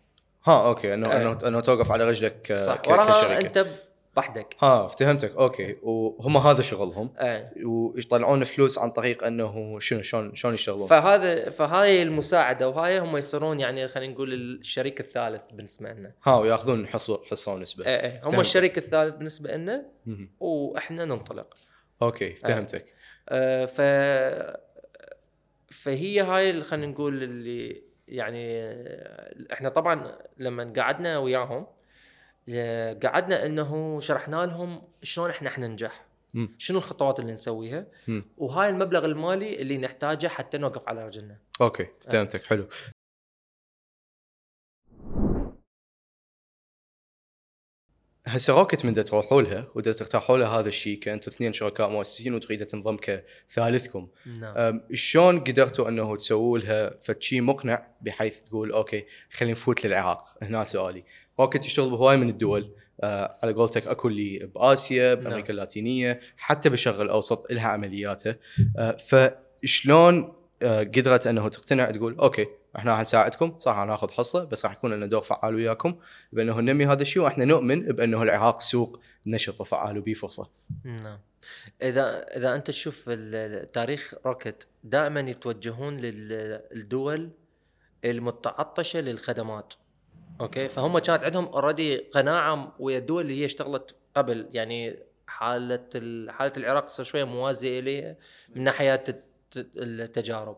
ها 0.44 0.66
أوكي. 0.66 0.94
انه 0.94 1.12
أي. 1.12 1.48
انه 1.48 1.60
توقف 1.60 1.92
على 1.92 2.10
رجلك 2.10 2.50
آه، 2.50 2.66
صح. 2.66 2.76
كشركة. 2.76 3.38
أنت 3.38 3.66
وحدك 4.16 4.56
ها 4.60 4.84
افتهمتك. 4.84 5.36
أوكي. 5.36 5.76
وهم 5.82 6.36
هذا 6.36 6.62
شغلهم. 6.62 7.14
إيه. 7.20 7.52
ويطلعون 7.64 8.44
فلوس 8.44 8.78
عن 8.78 8.90
طريق 8.90 9.24
إنه 9.24 9.78
شنو 9.78 10.02
شلون 10.02 10.34
شلون 10.34 10.54
يشتغلون. 10.54 10.86
فهذا 10.86 11.50
فهاي 11.50 12.02
المساعدة 12.02 12.68
وهاي 12.68 12.98
هم 12.98 13.16
يصيرون 13.16 13.60
يعني 13.60 13.88
خلينا 13.88 14.12
نقول 14.12 14.32
الشريك 14.32 15.00
الثالث 15.00 15.52
بالنسبة 15.52 15.92
لنا. 15.92 16.12
ها 16.24 16.38
وياخذون 16.38 16.86
حصه 16.86 17.22
حصه 17.30 17.54
ونسبه 17.54 17.86
إيه 17.86 18.00
إيه. 18.00 18.20
هم. 18.24 18.40
الشريك 18.40 18.78
الثالث 18.78 19.14
بالنسبة 19.14 19.56
لنا. 19.56 19.84
وإحنا 20.40 21.04
ننطلق. 21.04 21.54
أوكي 22.02 22.34
فهمتك 22.34 22.94
آه، 23.28 23.64
ف 23.64 23.80
فهي 25.68 26.20
هاي 26.20 26.62
خلينا 26.62 26.86
نقول 26.86 27.22
اللي 27.22 27.82
يعني 28.08 28.64
إحنا 29.52 29.68
طبعا 29.68 30.18
لما 30.38 30.72
قعدنا 30.76 31.18
وياهم 31.18 31.66
قعدنا 33.02 33.46
انه 33.46 34.00
شرحنا 34.00 34.46
لهم 34.46 34.82
شلون 35.02 35.30
إحنا 35.30 35.50
حننجح. 35.50 36.08
شنو 36.58 36.78
الخطوات 36.78 37.20
اللي 37.20 37.32
نسويها. 37.32 37.86
وهاي 38.36 38.68
المبلغ 38.68 39.04
المالي 39.04 39.62
اللي 39.62 39.78
نحتاجه 39.78 40.26
حتى 40.26 40.58
نوقف 40.58 40.88
على 40.88 41.06
رجلنا 41.06 41.38
أوكي 41.60 41.86
فهمتك 42.10 42.44
حلو. 42.44 42.68
هسه 48.26 48.54
Rocket 48.58 48.84
من 48.84 48.94
تروحوا 48.94 49.42
لها 49.42 49.68
ودا 49.74 49.92
ترتاحوا 49.92 50.38
لها 50.38 50.48
هذا 50.48 50.68
الشيء 50.68 50.98
كأنتوا 50.98 51.32
اثنين 51.32 51.52
شركاء 51.52 51.88
مؤسسين 51.88 52.34
وتريد 52.34 52.66
تنضم 52.66 52.96
كثالثكم. 52.96 54.08
نعم. 54.26 54.80
شلون 54.92 55.40
قدرتوا 55.40 55.88
انه 55.88 56.16
تسووا 56.16 56.58
لها 56.58 56.90
فد 57.00 57.22
شيء 57.22 57.40
مقنع 57.40 57.86
بحيث 58.00 58.40
تقول 58.40 58.72
أوكي 58.72 59.06
خلينا 59.30 59.52
نفوت 59.52 59.86
للعراق. 59.86 60.38
هنا 60.42 60.64
سؤالي. 60.64 61.04
Rocket 61.40 61.66
يشتغل 61.66 61.90
بهواي 61.90 62.16
من 62.16 62.28
الدول 62.28 62.74
آه 63.00 63.38
على 63.42 63.52
قولتك 63.52 63.86
اكو 63.86 64.08
اللي 64.08 64.38
بآسيا 64.54 65.14
بأمريكا 65.14 65.38
نعم. 65.38 65.50
اللاتينية 65.50 66.20
حتى 66.36 66.68
بالشرق 66.68 67.00
الاوسط 67.00 67.52
لها 67.52 67.68
عملياتها 67.68 68.36
آه 68.78 68.96
فشلون 68.96 70.32
آه 70.62 70.82
قدرت 70.82 71.26
أنه 71.26 71.48
تقتنع 71.48 71.90
تقول 71.90 72.18
أوكي 72.18 72.46
إحنا 72.76 72.92
راح 72.92 73.00
نساعدكم 73.00 73.58
صح 73.58 73.76
راح 73.76 73.86
ناخذ 73.86 74.10
حصة 74.10 74.44
بس 74.44 74.64
راح 74.64 74.72
يكون 74.72 74.92
لنا 74.94 75.06
دور 75.06 75.22
فعال 75.22 75.54
وياكم 75.54 75.96
بأنه 76.32 76.60
ننمي 76.60 76.86
هذا 76.86 77.02
الشيء 77.02 77.22
وإحنا 77.22 77.44
نؤمن 77.44 77.80
بأنه 77.80 78.22
العراق 78.22 78.60
سوق 78.60 79.00
نشط 79.26 79.60
وفعال 79.60 79.98
وبيه 79.98 80.14
فرصة. 80.14 80.50
نعم 80.84 81.18
إذا 81.82 82.26
إذا 82.36 82.54
أنت 82.54 82.66
تشوف 82.66 83.10
تاريخ 83.72 84.14
Rocket 84.26 84.66
دائما 84.84 85.20
يتوجهون 85.20 85.96
للدول 85.96 87.30
المتعطشة 88.04 89.00
للخدمات 89.00 89.74
أوكي؟ 90.40 90.68
فهم 90.68 90.98
كانت 90.98 91.24
عندهم 91.24 91.44
already 91.46 91.96
قناعة 91.96 92.74
ويا 92.78 92.98
الدول 92.98 93.22
اللي 93.22 93.40
هي 93.40 93.44
اشتغلت 93.44 93.96
قبل. 94.16 94.48
يعني 94.52 94.98
حالة 95.26 95.88
ال- 95.94 96.30
حالة 96.30 96.52
العراق 96.56 96.88
صار 96.88 97.06
شوية 97.06 97.24
موازية 97.24 97.80
اليها 97.80 98.16
من 98.56 98.64
ناحية 98.64 98.94
الت- 99.08 99.22
التجارب. 99.76 100.56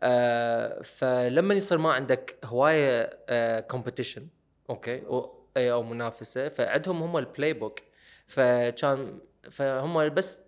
آه 0.00 0.82
فلما 0.82 1.54
يصير 1.54 1.78
ما 1.78 1.92
عندك 1.92 2.38
هواي 2.44 3.18
آه 3.28 3.60
أوكي؟ 4.70 5.02
أو 5.58 5.82
منافسة. 5.82 6.48
فعندهم 6.48 7.02
هم 7.02 7.16
ال 7.18 7.52
playbook 7.52 7.80
فكان 8.26 9.20
فهم 9.50 10.08
بس 10.08 10.38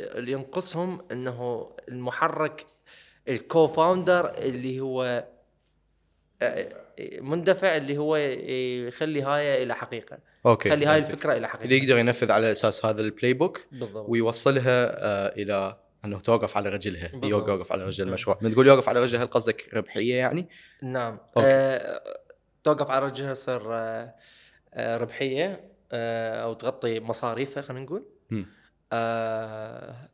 اللي 0.00 0.32
ينقصهم 0.32 1.06
إنه 1.12 1.70
المحرك 1.88 2.66
ال 3.28 3.66
co-founder 3.66 4.34
اللي 4.38 4.80
هو 4.80 5.28
مندفع 7.20 7.76
اللي 7.76 7.98
هو 7.98 8.16
يخلي 8.16 9.22
هاي 9.22 9.62
إلى 9.62 9.74
حقيقة. 9.74 10.18
أوكي 10.46 10.68
يخلي 10.68 10.86
هاي. 10.86 10.98
الفكرة 10.98 11.30
إلى 11.30 11.36
اللي 11.36 11.48
حقيقه 11.48 11.74
يقدر 11.74 11.98
ينفذ 11.98 12.32
على 12.32 12.52
أساس 12.52 12.84
هذا 12.84 13.00
ال 13.00 13.32
playbook 13.34 13.66
بالضبط. 13.72 14.06
ويوصلها 14.08 15.04
آه 15.04 15.34
إلى 15.36 15.76
أنه 16.04 16.20
توقف 16.20 16.56
على 16.56 16.68
رجلها. 16.68 17.10
يوقف 17.24 17.72
على 17.72 17.84
رجل 17.84 18.08
المشروع. 18.08 18.38
من 18.42 18.52
تقول 18.52 18.66
يوقف 18.66 18.88
على 18.88 19.00
رجلها 19.02 19.22
هل 19.22 19.26
قصدك 19.26 19.74
ربحية 19.74 20.14
يعني؟ 20.14 20.48
نعم. 20.82 21.18
أوكي. 21.36 21.46
آه 21.48 22.02
توقف 22.64 22.90
على 22.90 23.06
رجلها 23.06 23.32
تصير 23.32 23.74
آه 23.74 24.14
آه 24.74 24.96
ربحية 24.96 25.60
آه 25.92 26.42
أو 26.42 26.52
تغطي 26.52 27.00
مصاريفها 27.00 27.62
خلينا 27.62 27.84
نقول. 27.84 28.04
آه 28.92 30.08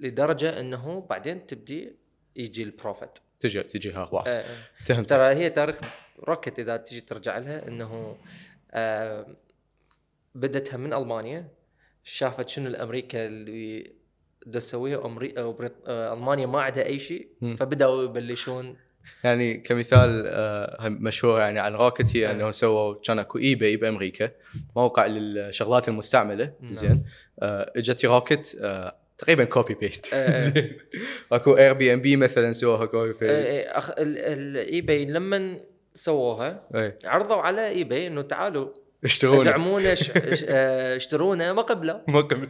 لدرجة 0.00 0.60
إنه 0.60 1.06
بعدين 1.10 1.46
تبدي 1.46 1.96
يجي 2.36 2.62
ال 2.62 2.70
profit 2.70 3.18
تجي 3.40 3.62
تجي 3.62 3.92
ها 3.92 4.08
واحد 4.12 4.28
آه 4.28 4.44
فهمت 4.84 5.10
ترى 5.10 5.34
هي 5.34 5.50
تاريخ 5.50 5.76
روكت 6.28 6.58
إذا 6.58 6.76
تجي 6.76 7.00
ترجع 7.00 7.38
لها 7.38 7.68
إنه 7.68 8.16
آه 8.70 9.26
بدتها 10.34 10.76
من 10.76 10.92
ألمانيا 10.92 11.48
شافت 12.04 12.48
شنو 12.48 12.66
الأمريكا 12.66 13.26
اللي 13.26 13.92
تسويها 14.52 15.06
أمريكا 15.06 15.42
وبريط... 15.42 15.72
آه 15.86 16.14
ألمانيا 16.14 16.46
ما 16.46 16.62
عندها 16.62 16.86
أي 16.86 16.98
شيء. 16.98 17.28
فبدأوا 17.58 18.04
يبلشون 18.04 18.76
يعني 19.24 19.54
كمثال 19.54 20.24
آه 20.26 20.88
مشهور 20.88 21.40
يعني 21.40 21.58
عن 21.58 21.74
روكت 21.74 22.16
هي 22.16 22.28
آه. 22.28 22.32
انه 22.32 22.50
سووا 22.50 22.94
كان 22.94 23.18
اكو 23.18 23.38
eBay 23.38 23.76
بأمريكا 23.76 24.30
موقع 24.76 25.06
للشغلات 25.06 25.88
المستعملة 25.88 26.52
نعم. 26.60 26.72
زين 26.72 27.04
آه 27.40 27.72
اجت 27.76 28.04
روكت 28.04 28.58
آه 28.60 28.99
تقريبا 29.20 29.44
copy 29.44 29.74
paste 29.74 30.14
آه. 30.14 30.48
زين. 30.48 30.76
أكو 31.32 31.56
Airbnb 31.56 32.16
مثلا 32.16 32.52
سووها 32.52 32.86
copy 32.86 33.12
paste 33.12 33.22
إيه، 33.54 33.78
أخ... 33.78 33.90
ال 33.98 34.80
eBay 34.80 35.04
لما 35.04 35.60
سووها 35.94 36.68
عرضوا 37.04 37.36
على 37.36 37.68
eBay 37.68 38.06
إنه 38.06 38.22
تعالوا 38.22 38.68
اشترونا. 39.04 39.94
ش... 39.94 40.10
آه، 40.48 40.96
اشترونا 40.96 41.52
ما 41.52 41.62
قبله. 41.62 42.00
ما 42.08 42.20
قبل. 42.20 42.48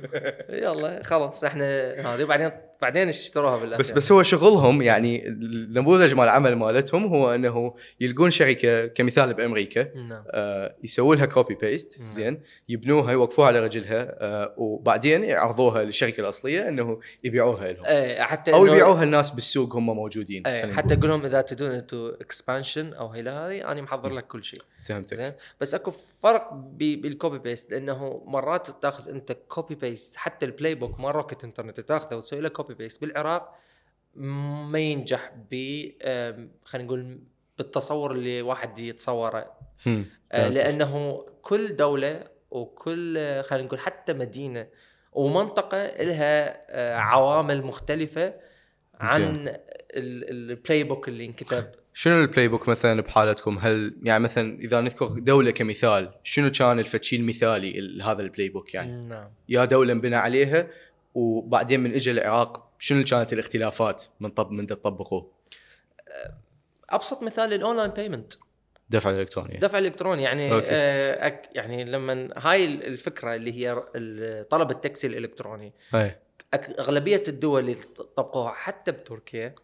يلا 0.48 1.02
خلاص 1.04 1.44
إحنا 1.44 1.92
هذه 2.14 2.24
بعدين 2.24 2.50
بعدين 2.82 3.08
اشتروها 3.08 3.56
بالاخير 3.56 3.78
بس 3.80 3.90
بس 3.90 4.12
هو 4.12 4.22
شغلهم 4.22 4.82
يعني 4.82 5.28
النموذج 5.28 6.14
مال 6.14 6.24
العمل 6.24 6.56
مالتهم 6.56 7.06
هو 7.06 7.34
إنه 7.34 7.74
يلقون 8.00 8.30
شركة 8.30 8.86
كمثال 8.86 9.34
بأمريكا 9.34 9.94
نعم. 9.94 10.24
آه، 10.30 10.76
يسووا 10.84 11.14
لها 11.14 11.26
copy 11.26 11.54
paste 11.54 11.98
نعم. 11.98 12.08
زين 12.08 12.40
يبنوها 12.68 13.12
يوقفوها 13.12 13.46
على 13.46 13.64
رجلها 13.64 14.16
آه، 14.20 14.54
وبعدين 14.56 15.24
يعرضوها 15.24 15.84
للشركة 15.84 16.20
الأصلية 16.20 16.68
إنه 16.68 17.00
يبيعوها 17.24 17.72
لهم. 17.72 17.84
إيه 17.84 18.22
حتى 18.22 18.52
أو 18.52 18.66
يبيعوها 18.66 19.02
الناس 19.02 19.30
بالسوق 19.30 19.76
هم 19.76 19.86
موجودين. 19.86 20.46
إيه 20.46 20.72
حتى. 20.72 20.94
أقول 20.94 21.08
لهم 21.08 21.24
إذا 21.24 21.40
تدون 21.42 21.70
إنتو 21.70 22.08
expansion 22.08 22.92
أو 22.92 23.08
هي 23.08 23.20
هذه 23.20 23.72
أنا 23.72 23.82
محضر 23.82 24.12
لك 24.12 24.26
كل 24.26 24.44
شيء. 24.44 24.60
فهمتك. 24.84 25.14
زين؟ 25.14 25.32
بس 25.60 25.74
اكو 25.74 25.90
فرق 25.90 26.52
بال 26.52 26.81
copy 26.81 27.38
paste 27.38 27.70
لأنه 27.70 28.22
مرات 28.26 28.70
تأخذ 28.70 29.08
أنت 29.08 29.32
copy 29.32 29.74
paste 29.74 30.16
حتى 30.16 30.46
ال 30.46 30.74
playbook 30.74 31.00
مال 31.00 31.14
Rocket 31.14 31.44
Internet 31.44 31.80
تأخذه 31.80 32.14
وتسوي 32.14 32.40
له 32.40 32.48
copy 32.48 32.74
paste 32.74 33.00
بالعراق 33.00 33.54
ما 34.14 34.78
ينجح 34.78 35.32
ب 35.50 35.54
خلينا 36.64 36.86
نقول 36.86 37.20
بالتصور 37.58 38.12
اللي 38.12 38.42
واحد 38.42 38.78
يتصوره. 38.78 39.52
آه،. 40.32 40.48
لأنه 40.48 41.24
كل 41.42 41.76
دولة 41.76 42.24
وكل 42.50 43.42
خلينا 43.42 43.66
نقول 43.66 43.80
حتى 43.80 44.12
مدينة 44.12 44.66
ومنطقة 45.12 45.86
لها 45.86 46.60
آه، 46.70 46.96
عوامل 46.96 47.64
مختلفة 47.64 48.34
عن 49.00 49.56
ال 49.94 50.84
playbook 50.84 51.08
اللي 51.08 51.24
انكتب 51.24 51.64
شنو 52.00 52.20
ال 52.20 52.48
playbook 52.48 52.68
مثلا 52.68 53.02
بحالتكم؟ 53.02 53.58
هل 53.58 53.96
يعني 54.02 54.24
مثلا 54.24 54.58
إذا 54.60 54.80
نذكر 54.80 55.06
دولة 55.06 55.50
كمثال 55.50 56.12
شنو 56.24 56.50
كان 56.50 56.78
الفتشي 56.78 57.16
المثالي 57.16 57.80
لهذا 57.80 58.22
ال 58.22 58.48
playbook 58.48 58.74
يعني؟ 58.74 59.06
نعم. 59.06 59.30
يا 59.48 59.64
دولة 59.64 59.92
انبنى 59.92 60.16
عليها 60.16 60.66
وبعدين 61.14 61.80
من 61.80 61.94
اجى 61.94 62.10
العراق 62.10 62.70
شنو 62.78 63.04
كانت 63.04 63.32
الاختلافات 63.32 64.04
من 64.20 64.30
طب 64.30 64.50
من 64.50 64.66
تطبقوه؟ 64.66 65.30
أبسط 66.90 67.22
مثال 67.22 67.52
ال 67.52 67.58
online 67.58 67.90
payment 67.90 68.32
دفع 68.90 69.10
الالكتروني 69.10 69.58
دفع 69.58 69.78
إلكتروني 69.78 70.22
يعني 70.22 70.52
أوكي. 70.52 70.66
آه 70.70 71.26
أك 71.26 71.48
يعني 71.52 71.84
لما 71.84 72.28
هاي 72.36 72.64
الفكرة 72.64 73.34
اللي 73.34 73.52
هي 73.52 73.74
طلب 74.50 74.70
التاكسي 74.70 75.06
الإلكتروني 75.06 75.72
أي. 75.94 76.16
أك- 76.56 76.78
أغلبية 76.80 77.22
الدول 77.28 77.60
اللي 77.60 77.74
طبقوها 78.16 78.52
حتى 78.52 78.92
بتركيا 78.92 79.54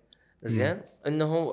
زين؟ 0.42 0.80
إنه 1.06 1.52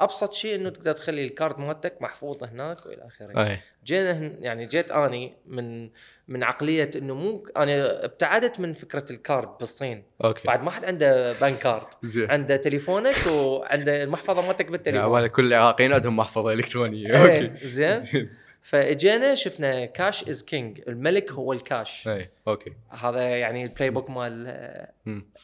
أبسط 0.00 0.32
شيء 0.32 0.54
إنه 0.54 0.68
تقدر 0.70 0.92
تخلي 0.92 1.24
ال 1.24 1.31
card 1.31 1.58
مالتك 1.58 2.02
محفوظ 2.02 2.44
هناك 2.44 2.86
وإلى 2.86 3.06
آخره. 3.06 3.58
جينا 3.84 4.10
يعني 4.40 4.66
جيت 4.66 4.90
أني 4.90 5.34
من 5.46 5.90
من 6.28 6.42
عقلية 6.42 6.90
إنه 6.96 7.14
مو 7.14 7.46
أنا 7.56 8.04
ابتعدت 8.04 8.60
من 8.60 8.74
فكرة 8.74 9.04
ال 9.10 9.18
card 9.18 9.48
بالصين. 9.58 10.04
أوكي. 10.24 10.42
بعد 10.46 10.62
ما 10.62 10.70
حد 10.70 10.84
عنده 10.84 11.32
bank 11.32 11.58
card 11.58 11.86
زين. 12.02 12.30
عنده 12.30 12.56
تليفونك 12.56 13.14
وعنده 13.26 14.02
المحفظة 14.02 14.42
مالتك 14.46 14.60
يعني 14.60 14.70
بالتليفون 14.72 15.10
ولا 15.10 15.26
كل 15.28 15.46
العراقيين 15.46 15.92
عندهم 15.92 16.16
محفظة 16.16 16.52
إلكترونية. 16.52 17.06
إيه، 17.24 17.46
أوكي. 17.46 17.66
زين. 17.66 17.98
زين. 18.12 18.30
فاجينا 18.62 19.34
شفنا 19.34 19.84
cash 19.84 20.28
is 20.28 20.42
king 20.42 20.80
الملك 20.88 21.32
هو 21.32 21.52
الكاش. 21.52 22.08
اي 22.08 22.30
أوكي. 22.48 22.72
هذا 22.90 23.38
يعني 23.38 23.64
ال 23.64 23.90
playbook 23.90 24.10
مال 24.10 24.46
آه،. 24.48 24.92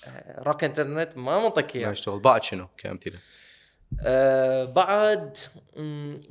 آه، 0.07 0.43
Rocket 0.43 0.65
Internet 0.65 1.17
ما 1.17 1.39
منطق 1.39 1.63
ما 1.63 1.75
اياه 1.75 1.91
يشتغل. 1.91 2.21
بعد 2.21 2.45
شنو 2.45 2.69
كأمثلة؟ 2.79 3.19
آه، 4.01 4.65
بعد 4.65 5.37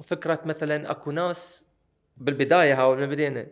فكرة 0.04 0.42
مثلا 0.46 0.92
أكو 0.92 1.12
ناس 1.12 1.66
بالبداية 2.18 2.82
هاو 2.82 2.96
من 2.96 3.06
بدينا. 3.06 3.48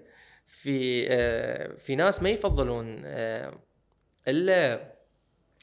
في 0.47 1.07
آه، 1.09 1.75
في 1.75 1.95
ناس 1.95 2.23
ما 2.23 2.29
يفضلون 2.29 3.01
آه، 3.05 3.53
إلا 4.27 4.91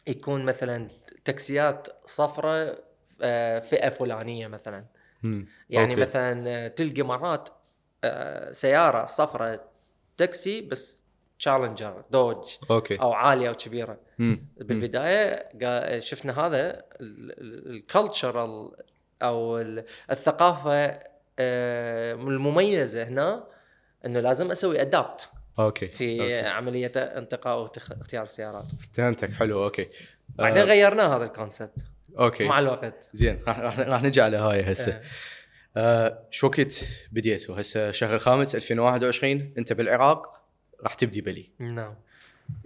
يكون 0.07 0.45
مثلا 0.45 0.89
تاكسيات 1.25 1.89
صفراء 2.05 2.85
آه، 3.23 3.59
فئة 3.59 3.89
فلانية 3.89 4.47
مثلا. 4.47 4.85
مم. 5.23 5.47
يعني 5.71 5.93
أوكي. 5.93 6.03
مثلا 6.03 6.45
آه، 6.49 6.69
تلقى 6.69 7.03
مرات 7.03 7.49
آه، 7.49 7.58
سيارة 8.53 9.05
صفراء 9.07 9.69
تاكسي 10.17 10.61
بس 10.61 11.01
Challenger 11.39 12.05
Dodge 12.11 12.45
أوكي. 12.71 12.97
أو 13.01 13.13
عالية 13.13 13.49
أو 13.49 13.55
كبيرة. 13.55 13.99
مم. 14.19 14.27
مم. 14.29 14.67
بالبدايه 14.67 15.99
شفنا 15.99 16.47
هذا 16.47 16.83
ال 17.01 17.20
cultural 17.20 18.71
أو 19.23 19.59
ال- 19.59 19.85
الثقافة 20.11 20.99
آه، 21.41 22.15
المميزة 22.15 23.03
هنا 23.03 23.45
إنه 24.07 24.21
لازم 24.21 24.51
أسوي 24.51 24.81
adapt 24.81 25.29
أوكي. 25.59 25.89
في 25.89 26.21
أوكي. 26.21 26.41
عملية 26.49 26.93
انتقاء 26.97 27.59
واختيار 27.61 28.25
السيارات. 28.25 28.67
فهمتك. 28.93 29.33
حلو. 29.33 29.65
أوكي. 29.65 29.89
بعدين 30.29 30.63
آه، 30.63 30.67
غيرناه 30.67 31.17
هذا 31.17 31.25
ال 31.25 31.31
concept 31.31 31.75
أوكي. 32.19 32.45
مع 32.49 32.59
الوقت. 32.59 33.09
زين. 33.13 33.41
راح 33.49 33.59
راح 33.59 33.79
راح 33.81 34.03
نجي 34.03 34.21
على 34.21 34.37
هاي 34.37 34.73
هسه 34.73 35.01
آه. 35.79 36.27
شو 36.31 36.47
وقت 36.47 36.85
بديتوا 37.13 37.61
هسه 37.61 37.91
شهر 37.91 38.15
الخامس 38.15 38.55
2021 38.55 39.53
انت 39.59 39.73
بالعراق 39.73 40.43
راح 40.83 40.95
تبدي 40.95 41.21
بلي 41.21 41.51
نعم. 41.59 41.95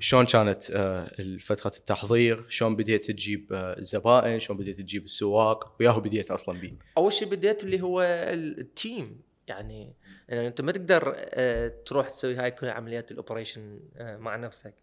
شلون 0.01 0.27
كانت 0.27 0.71
آه 0.71 1.11
فترة 1.41 1.73
التحضير؟ 1.79 2.45
شلون 2.49 2.77
بديت 2.77 3.11
تجيب 3.11 3.53
آه 3.53 3.79
الزبائن؟ 3.79 4.41
شلون 4.41 4.59
بديت 4.59 4.81
تجيب 4.81 5.05
السواق؟ 5.05 5.77
وياهو 5.81 6.01
بديت 6.01 6.31
أصلا 6.31 6.59
بيه 6.61 6.73
أول 6.99 7.13
شيء 7.13 7.29
بديت 7.29 7.65
اللي 7.65 7.81
هو 7.81 8.03
ال- 8.03 8.59
ال 8.59 8.69
team. 8.69 9.21
يعني 9.49 9.93
يعني 10.29 10.47
أنت 10.47 10.61
ما 10.61 10.73
تقدر 10.73 11.15
آه، 11.17 11.73
تروح 11.87 12.09
تسوي 12.09 12.35
هاي 12.37 12.51
كل 12.51 12.69
عمليات 12.69 13.11
ال 13.11 13.18
operation 13.18 13.81
آه، 13.97 14.17
مع 14.17 14.37
نفسك. 14.37 14.75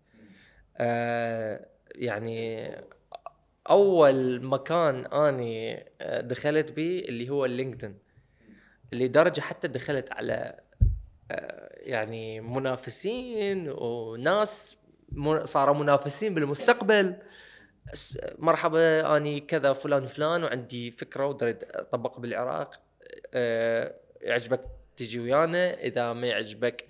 آه، 0.78 1.66
يعني 1.96 2.72
أول 3.70 4.44
مكان 4.46 5.06
أني 5.06 5.86
آه، 6.02 6.22
دخلت 6.22 6.72
به 6.72 7.00
اللي 7.00 7.30
هو 7.30 7.46
ال 7.46 7.52
LinkedIn 7.52 7.98
لدرجة 8.92 9.42
حتى 9.42 9.68
دخلت 9.68 10.12
على 10.12 10.60
آه، 11.32 11.70
يعني 11.76 12.42
منافسين 12.42 13.70
وناس 13.70 14.78
صاروا 15.44 15.76
منافسين 15.76 16.34
بالمستقبل. 16.34 17.16
مرحبا 18.38 19.18
أني 19.18 19.40
كذا 19.40 19.74
فلان 19.74 20.08
فلان 20.08 20.44
وعندي 20.44 20.92
فكرة 20.92 21.26
ودأريد 21.26 21.58
اطبقها 21.64 22.20
بالعراق. 22.20 22.82
أه 23.34 23.96
يعجبك 24.22 24.62
تجي 24.98 25.20
ويانا. 25.20 25.74
إذا 25.74 26.14
ما 26.14 26.28
يعجبك 26.28 26.86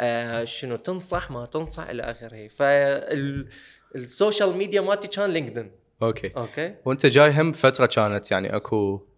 أه 0.00 0.44
شنو 0.44 0.76
تنصح؟ 0.76 1.30
ما 1.30 1.46
تنصح 1.46 1.88
إلى 1.88 2.02
آخره. 2.02 2.48
فال 3.94 4.09
social 4.09 4.56
media 4.56 4.80
مالتي 4.80 5.08
كان 5.08 5.30
LinkedIn. 5.30 5.72
أوكي. 6.02 6.32
أوكي؟ 6.36 6.74
وأنت 6.84 7.06
جاي 7.06 7.30
هم 7.30 7.52
فترة 7.52 7.86
كانت 7.86 8.30
يعني 8.30 8.56
أكو 8.56 9.09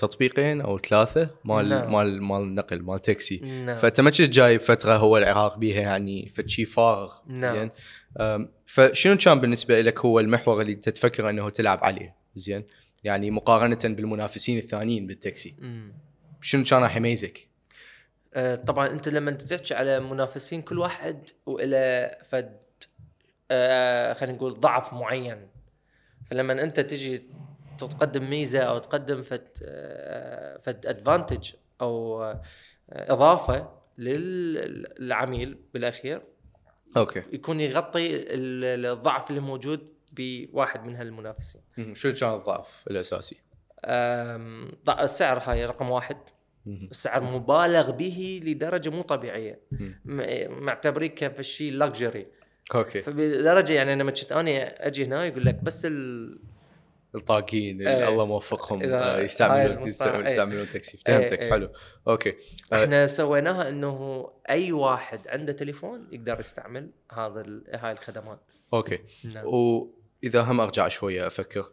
تطبيقين 0.00 0.60
أو 0.60 0.78
ثلاثة 0.78 1.30
مال 1.44 1.68
نعم. 1.68 1.92
مال 1.92 2.22
مال 2.22 2.42
النقل 2.42 2.82
مال 2.82 3.00
تاكسي 3.00 3.36
نعم 3.36 3.76
فانت 3.76 4.00
ما 4.00 4.10
كنت 4.10 4.22
جاي 4.22 4.58
بفتره 4.58 4.96
هو 4.96 5.18
العراق 5.18 5.58
بيها 5.58 5.80
يعني 5.80 6.32
فشي 6.34 6.64
فارغ 6.64 7.12
نعم. 7.26 7.56
زين 7.56 7.70
فشنو 8.66 9.16
كان 9.16 9.40
بالنسبة 9.40 9.80
لك 9.80 9.98
هو 9.98 10.20
المحور 10.20 10.60
اللي 10.60 10.72
أنت 10.72 10.88
تفكر 10.88 11.30
إنه 11.30 11.50
تلعب 11.50 11.84
عليه 11.84 12.14
زين 12.34 12.64
يعني 13.04 13.30
مقارنة 13.30 13.78
بالمنافسين 13.84 14.58
الثانيين 14.58 15.06
بالتاكسي 15.06 15.56
مم. 15.58 15.92
شنو 16.40 16.64
كان 16.64 16.82
راح 16.82 16.96
يميزك؟ 16.96 17.48
آه، 18.34 18.54
طبعا 18.54 18.88
أنت 18.88 19.08
لما 19.08 19.30
تحكي 19.30 19.74
على 19.74 20.00
منافسين 20.00 20.62
كل 20.62 20.78
واحد 20.78 21.30
وإلى 21.46 22.16
فد 22.24 22.62
آه، 23.50 24.12
خلينا 24.12 24.36
نقول 24.36 24.60
ضعف 24.60 24.92
معين 24.92 25.48
فلما 26.26 26.62
أنت 26.62 26.80
تجي 26.80 27.22
تقدم 27.86 28.30
ميزة 28.30 28.58
أو 28.58 28.78
تقدم 28.78 29.22
آه، 29.62 30.56
فد 30.58 30.86
ادفانتج 30.86 31.52
أو 31.80 32.22
إضافة 32.90 33.68
للعميل 33.98 35.58
بالأخير 35.74 36.22
أوكي 36.96 37.22
يكون 37.32 37.60
يغطي 37.60 38.16
ال- 38.16 38.86
الضعف 38.86 39.30
اللي 39.30 39.40
موجود 39.40 39.88
بواحد 40.12 40.84
من 40.84 40.96
هالمنافسين. 40.96 41.60
شنو 41.94 42.12
كان 42.12 42.34
الضعف 42.34 42.84
الأساسي؟ 42.90 43.40
السعر 45.00 45.38
هاي 45.44 45.66
رقم 45.66 45.90
واحد. 45.90 46.16
السعر 46.66 47.22
مبالغ 47.22 47.90
به 47.90 48.40
لدرجة 48.44 48.90
مو 48.90 49.02
طبيعية 49.02 49.60
مم. 49.72 50.00
م- 50.04 50.64
معتبريه 50.64 51.06
كشيء 51.08 51.72
luxury 51.72 52.26
أوكي 52.74 53.02
فبدرجة 53.02 53.72
يعني 53.72 53.94
لما 53.94 54.10
كنت 54.10 54.32
أني 54.32 54.62
أجي 54.64 55.04
هنا 55.04 55.24
يقول 55.24 55.44
لك 55.46 55.54
بس 55.54 55.86
ال... 55.86 56.38
الطاقين 57.14 57.80
اللي 57.80 57.96
إيه. 57.96 58.08
الله 58.08 58.26
موفقهم 58.26 58.82
آه، 58.82 59.20
يستعملون 59.20 59.76
إيه. 59.76 60.24
يستعملون 60.24 60.68
تاكسي 60.68 60.98
فهمتك 60.98 61.38
إيه. 61.38 61.50
حلو 61.50 61.72
okay 62.08 62.34
آه، 62.72 62.84
إحنا 62.84 63.06
سويناها 63.06 63.68
إنه 63.68 64.26
أي 64.50 64.72
واحد 64.72 65.28
عنده 65.28 65.52
تليفون 65.52 66.08
يقدر 66.12 66.40
يستعمل 66.40 66.90
هذا. 67.12 67.44
هاي 67.74 67.92
الخدمات 67.92 68.40
okay 68.74 68.98
نعم. 69.24 69.46
وإذا 69.46 70.42
هم 70.42 70.60
أرجع 70.60 70.88
شوية 70.88 71.26
أفكر 71.26 71.70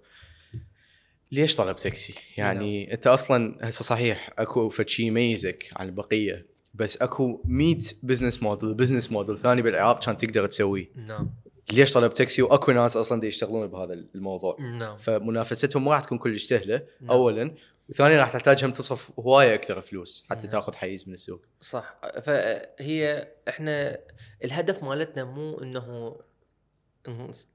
ليش 1.31 1.55
طلب 1.55 1.75
تاكسي؟ 1.75 2.15
يعني 2.38 2.93
أنت 2.93 3.07
أصلا 3.07 3.57
هسه 3.61 3.83
صحيح 3.83 4.29
أكو 4.38 4.69
فد 4.69 4.89
شيء 4.89 5.05
يميزك 5.05 5.69
عن 5.75 5.85
البقية 5.85 6.45
بس 6.73 6.97
أكو 6.97 7.41
100 7.45 7.77
business 8.03 8.43
model 8.43 8.74
business 8.74 9.11
model 9.11 9.39
ثاني 9.39 9.61
بالعراق 9.61 10.05
كان 10.05 10.17
تقدر 10.17 10.45
تسويه 10.45 10.91
نعم 10.95 11.29
ليش 11.72 11.93
طلب 11.93 12.13
تاكسي 12.13 12.41
وأكو 12.41 12.72
ناس 12.72 12.97
أصلا 12.97 13.22
دي 13.22 13.28
يشتغلون 13.28 13.68
بهذا 13.68 13.93
الموضوع. 13.93 14.57
نعم. 14.59 14.97
فمنافستهم 14.97 15.86
ما 15.86 15.91
راح 15.91 16.03
تكون 16.03 16.18
كلش 16.18 16.43
سهلة 16.43 16.82
نعم. 17.01 17.11
اولا. 17.11 17.55
وثانيا 17.89 18.20
راح 18.20 18.34
تحتاج 18.34 18.65
هم 18.65 18.72
تصرف 18.72 19.20
هواية 19.20 19.53
أكثر 19.53 19.82
فلوس 19.82 20.26
حتى 20.30 20.47
نعم. 20.47 20.51
تأخذ 20.51 20.76
حيز 20.76 21.07
من 21.07 21.13
السوق. 21.13 21.41
صح. 21.61 21.99
فهي 22.22 23.28
إحنا 23.47 23.99
الهدف 24.43 24.84
مالتنا 24.84 25.24
مو 25.24 25.59
إنه 25.59 26.15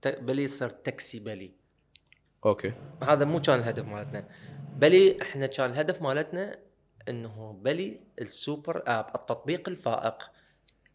بلي 0.04 0.44
يصير 0.44 0.70
تاكسي 0.70 1.18
بلي. 1.18 1.52
okay. 2.46 2.72
هذا 3.02 3.24
مو 3.24 3.40
كان 3.40 3.58
الهدف 3.58 3.84
مالتنا. 3.84 4.28
بلي 4.76 5.22
إحنا 5.22 5.46
كان 5.46 5.70
الهدف 5.70 6.02
مالتنا 6.02 6.58
إنه 7.08 7.52
بلي 7.62 8.00
ال 8.20 8.31
super 8.31 8.82
app 8.86 9.06
التطبيق 9.14 9.68
الفائق 9.68 10.30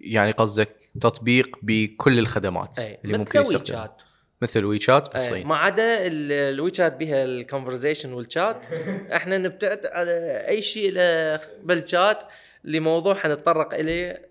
يعني 0.02 0.32
قصدك 0.32 0.70
تطبيق 1.02 1.58
بكل 1.62 2.20
الخدمات 2.20 2.80
اي 2.80 2.98
اللي 3.04 3.14
مثل 3.14 3.20
ممكن 3.20 3.40
يستخدم 3.40 3.58
WeChat. 3.60 4.02
مثل 4.42 4.66
WeChat 4.66 5.08
أي، 5.08 5.14
بالصين. 5.14 5.48
ما 5.48 5.56
عدا 5.58 6.08
ال- 6.08 6.32
ال 6.32 6.41
WeChat 6.41 6.96
بها 6.96 7.24
ال 7.24 7.31
conversation 7.31 8.14
وال 8.14 8.31
chat 8.31 8.66
إحنا 9.16 9.38
نبتعد 9.38 9.86
على 9.86 10.12
أي 10.48 10.62
شيء 10.62 10.92
له 10.92 11.40
بالشات 11.64 12.24
لموضوع 12.64 13.16
حنتطرق 13.16 13.74
إليه. 13.74 14.28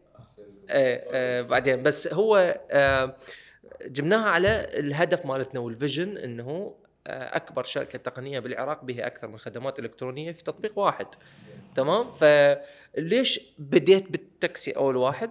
إيه 0.71 1.15
إيه 1.15 1.43
بعدين. 1.43 1.83
بس 1.83 2.09
هو 2.13 2.61
آه، 2.71 3.17
جبناها 3.87 4.29
على 4.31 4.67
الهدف 4.79 5.27
مالتنا 5.27 5.61
وال 5.61 5.75
vision 5.75 6.19
إنه 6.19 6.75
آه، 7.07 7.37
أكبر 7.37 7.65
شركة 7.65 7.99
تقنية 7.99 8.39
بالعراق 8.39 8.85
بها 8.85 9.07
أكثر 9.07 9.29
من 9.29 9.39
خدمات 9.39 9.79
إلكترونية 9.79 10.33
في 10.33 10.45
تطبيق 10.45 10.79
واحد. 10.79 11.07
تمام؟ 11.75 12.13
فليش 12.13 13.41
بديت 13.59 14.11
بالتاكسي 14.11 14.71
أول 14.71 14.97
واحد؟ 14.97 15.31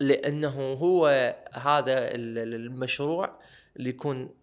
لأنه 0.00 0.72
هو 0.72 1.06
هذا 1.52 2.14
ال- 2.14 2.38
ال- 2.38 2.54
المشروع 2.54 3.40
اللي 3.76 3.90
يكون 3.90 4.34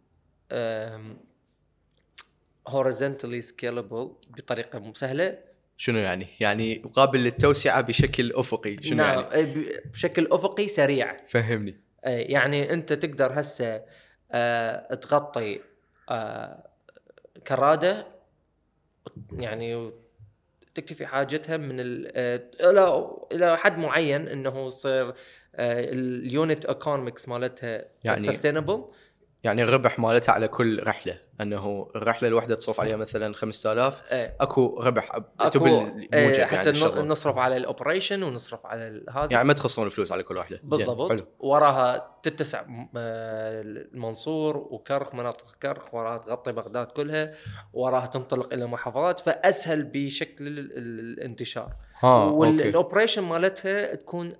horizontally 2.67 3.41
scalable 3.41 4.11
بطريقة 4.29 4.93
سهلة 4.93 5.37
شنو 5.77 5.97
يعني؟ 5.97 6.27
يعني 6.39 6.75
قابل 6.93 7.19
للتوسعه 7.19 7.81
بشكل 7.81 8.33
أفقي 8.35 8.83
شنو 8.83 8.97
نعم، 8.97 9.25
يعني؟ 9.31 9.45
ب- 9.53 9.91
بشكل 9.91 10.27
أفقي 10.31 10.67
سريع 10.67 11.17
فهمني 11.25 11.81
آه، 12.05 12.09
يعني 12.09 12.73
أنت 12.73 12.93
تقدر 12.93 13.39
هسه 13.39 13.83
آه، 14.31 14.93
تغطي 14.95 15.61
آه، 16.09 16.69
كرادة 17.47 18.07
يعني 19.31 19.91
تكتفي 20.77 21.05
حاجتها 21.05 21.57
من 21.57 21.75
آه، 21.79 22.41
إلى 22.61 23.07
إلى 23.31 23.57
حد 23.57 23.77
معين 23.77 24.27
إنه 24.27 24.67
يصير 24.67 25.13
ال 25.59 25.81
unit 25.81 26.65
economics 26.65 27.27
مالتها 27.29 27.85
يعني 28.03 28.21
sustainable 28.21 28.85
يعني 29.43 29.63
الربح 29.63 29.99
مالتها 29.99 30.31
على 30.33 30.47
كل 30.47 30.83
رحلة. 30.83 31.19
أنه 31.41 31.91
الرحلة 31.95 32.27
الواحدة 32.27 32.55
تصرف 32.55 32.79
عليها 32.79 32.95
مثلا 32.95 33.33
5000 33.35 34.01
أكو 34.11 34.79
ربح 34.83 35.15
أكو 35.39 35.67
آه، 35.67 35.81
الموجب 36.13 36.41
حتى 36.43 36.69
يعني. 36.71 37.07
نصرف 37.07 37.37
على 37.37 37.57
ال 37.57 37.64
operation 37.64 38.23
ونصرف 38.23 38.65
على 38.65 39.03
هذا. 39.09 39.27
يعني 39.31 39.47
ما 39.47 39.53
تخسرون 39.53 39.89
فلوس 39.89 40.11
على 40.11 40.23
كل 40.23 40.37
واحدة. 40.37 40.59
زين، 40.67 40.85
بالضبط. 40.87 41.09
حلو. 41.11 41.27
وراها 41.39 42.19
تتسع 42.23 42.61
آه، 42.97 43.61
المنصور 43.61 44.57
وكرخ 44.57 45.15
مناطق 45.15 45.55
كرخ 45.61 45.93
وراها 45.93 46.17
تغطي 46.17 46.51
بغداد 46.51 46.87
كلها 46.87 47.33
وراها 47.73 48.05
تنطلق 48.05 48.53
إلى 48.53 48.65
محافظات 48.65 49.19
فأسهل 49.19 49.83
بشكل 49.83 50.47
ال- 50.47 50.59
ال- 50.59 50.99
الانتشار. 50.99 51.73
okay. 52.03 52.35
وال 52.35 52.51
operation 52.51 53.23
مالتها 53.23 53.95
تكون 53.95 54.33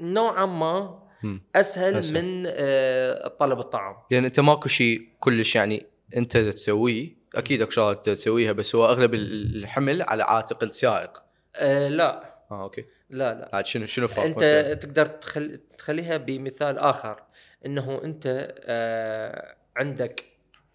نوعا 0.00 0.46
ما. 0.46 1.07
أسهل, 1.56 1.94
أسهل. 1.94 2.22
من 2.24 2.44
آه، 2.46 3.28
طلب 3.28 3.58
الطعام. 3.58 3.96
لأن 4.10 4.24
أنت 4.24 4.40
ماكو 4.40 4.68
شيء 4.68 5.08
كلش 5.20 5.56
يعني 5.56 5.86
أنت 6.16 6.36
تسويه 6.36 7.18
أكيد 7.34 7.62
أكو 7.62 7.70
شغلات 7.70 8.08
تسويها 8.08 8.52
بس 8.52 8.74
هو 8.74 8.86
أغلب 8.86 9.14
الحمل 9.14 10.02
على 10.02 10.22
عاتق 10.22 10.64
السائق. 10.64 11.22
آه، 11.56 11.88
لا. 11.88 12.38
آه 12.50 12.62
okay. 12.62 12.84
لا 13.10 13.34
لا. 13.34 13.50
عاد 13.52 13.66
شنو 13.66 13.86
شنو 13.86 14.08
فرق 14.08 14.24
أنت 14.24 14.78
تقدر 14.82 15.06
تخل... 15.06 15.60
تخليها 15.78 16.16
بمثال 16.16 16.78
آخر 16.78 17.22
إنه 17.66 18.00
أنت 18.04 18.54
آه 18.60 19.56
عندك 19.76 20.24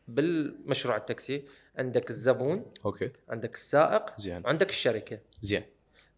بالمشروع 0.07 0.97
التاكسي 0.97 1.45
عندك 1.77 2.09
الزبون 2.09 2.65
okay. 2.85 3.11
عندك 3.29 3.55
السائق 3.55 4.17
زين. 4.17 4.41
وعندك 4.45 4.69
الشركة. 4.69 5.19
زين. 5.41 5.63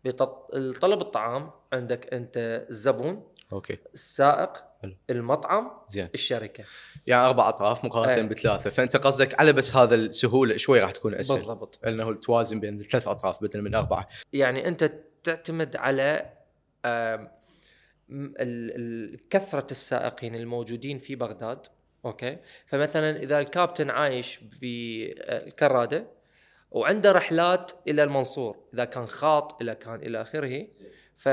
بطلب 0.06 1.02
الطعام 1.02 1.52
عندك 1.74 2.14
أنت 2.14 2.66
الزبون 2.70 3.24
okay. 3.54 3.78
السائق 3.94 4.64
حلو. 4.82 4.96
المطعم 5.10 5.76
زين. 5.88 6.10
الشركة. 6.14 6.64
يعني 7.08 7.28
أربع 7.28 7.50
أطراف 7.50 7.86
مقارنة 7.86 8.16
إيه. 8.16 8.22
بثلاثة 8.22 8.70
فأنت 8.70 8.98
قصدك 8.98 9.40
على 9.40 9.54
بس 9.54 9.76
هذا 9.76 9.96
السهولة 9.96 10.58
شوي 10.58 10.80
راح 10.80 10.92
تكون 10.92 11.16
أسهل. 11.16 11.38
بالضبط. 11.38 11.80
انه 11.88 12.14
توازن 12.14 12.60
بين 12.60 12.80
الثلاث 12.80 13.08
أطراف 13.08 13.44
بدل 13.44 13.62
من 13.62 13.76
أربعة. 13.76 14.08
يعني 14.34 14.68
أنت 14.68 14.92
تعتمد 15.24 15.76
على 15.76 16.32
كثرة 19.30 19.68
السائقين 19.72 20.36
الموجودين 20.36 20.98
في 20.98 21.16
بغداد 21.16 21.68
أوكي؟ 22.06 22.38
فمثلا 22.66 23.18
إذا 23.24 23.40
الكابتن 23.40 23.90
عايش 23.90 24.40
بالكراده 24.62 26.08
وعنده 26.72 27.12
رحلات 27.12 27.72
إلى 27.88 28.04
المنصور 28.04 28.58
إذا 28.74 28.86
كان 28.86 29.08
خاط 29.08 29.62
اذا 29.62 29.74
كان 29.74 29.96
إلى 29.96 30.22
آخره 30.22 30.68
ف 31.16 31.30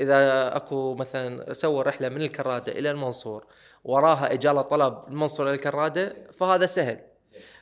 إذا 0.00 0.56
أكو 0.56 0.94
مثلا 0.94 1.52
سوى 1.52 1.82
رحلة 1.82 2.08
من 2.08 2.22
الكرادة 2.22 2.72
إلى 2.72 2.90
المنصور 2.90 3.46
وراها 3.84 4.32
إجالة 4.32 4.62
طلب 4.62 5.08
المنصور 5.08 5.46
إلى 5.46 5.54
الكرادة 5.54 6.30
فهذا 6.32 6.66
سهل. 6.66 7.00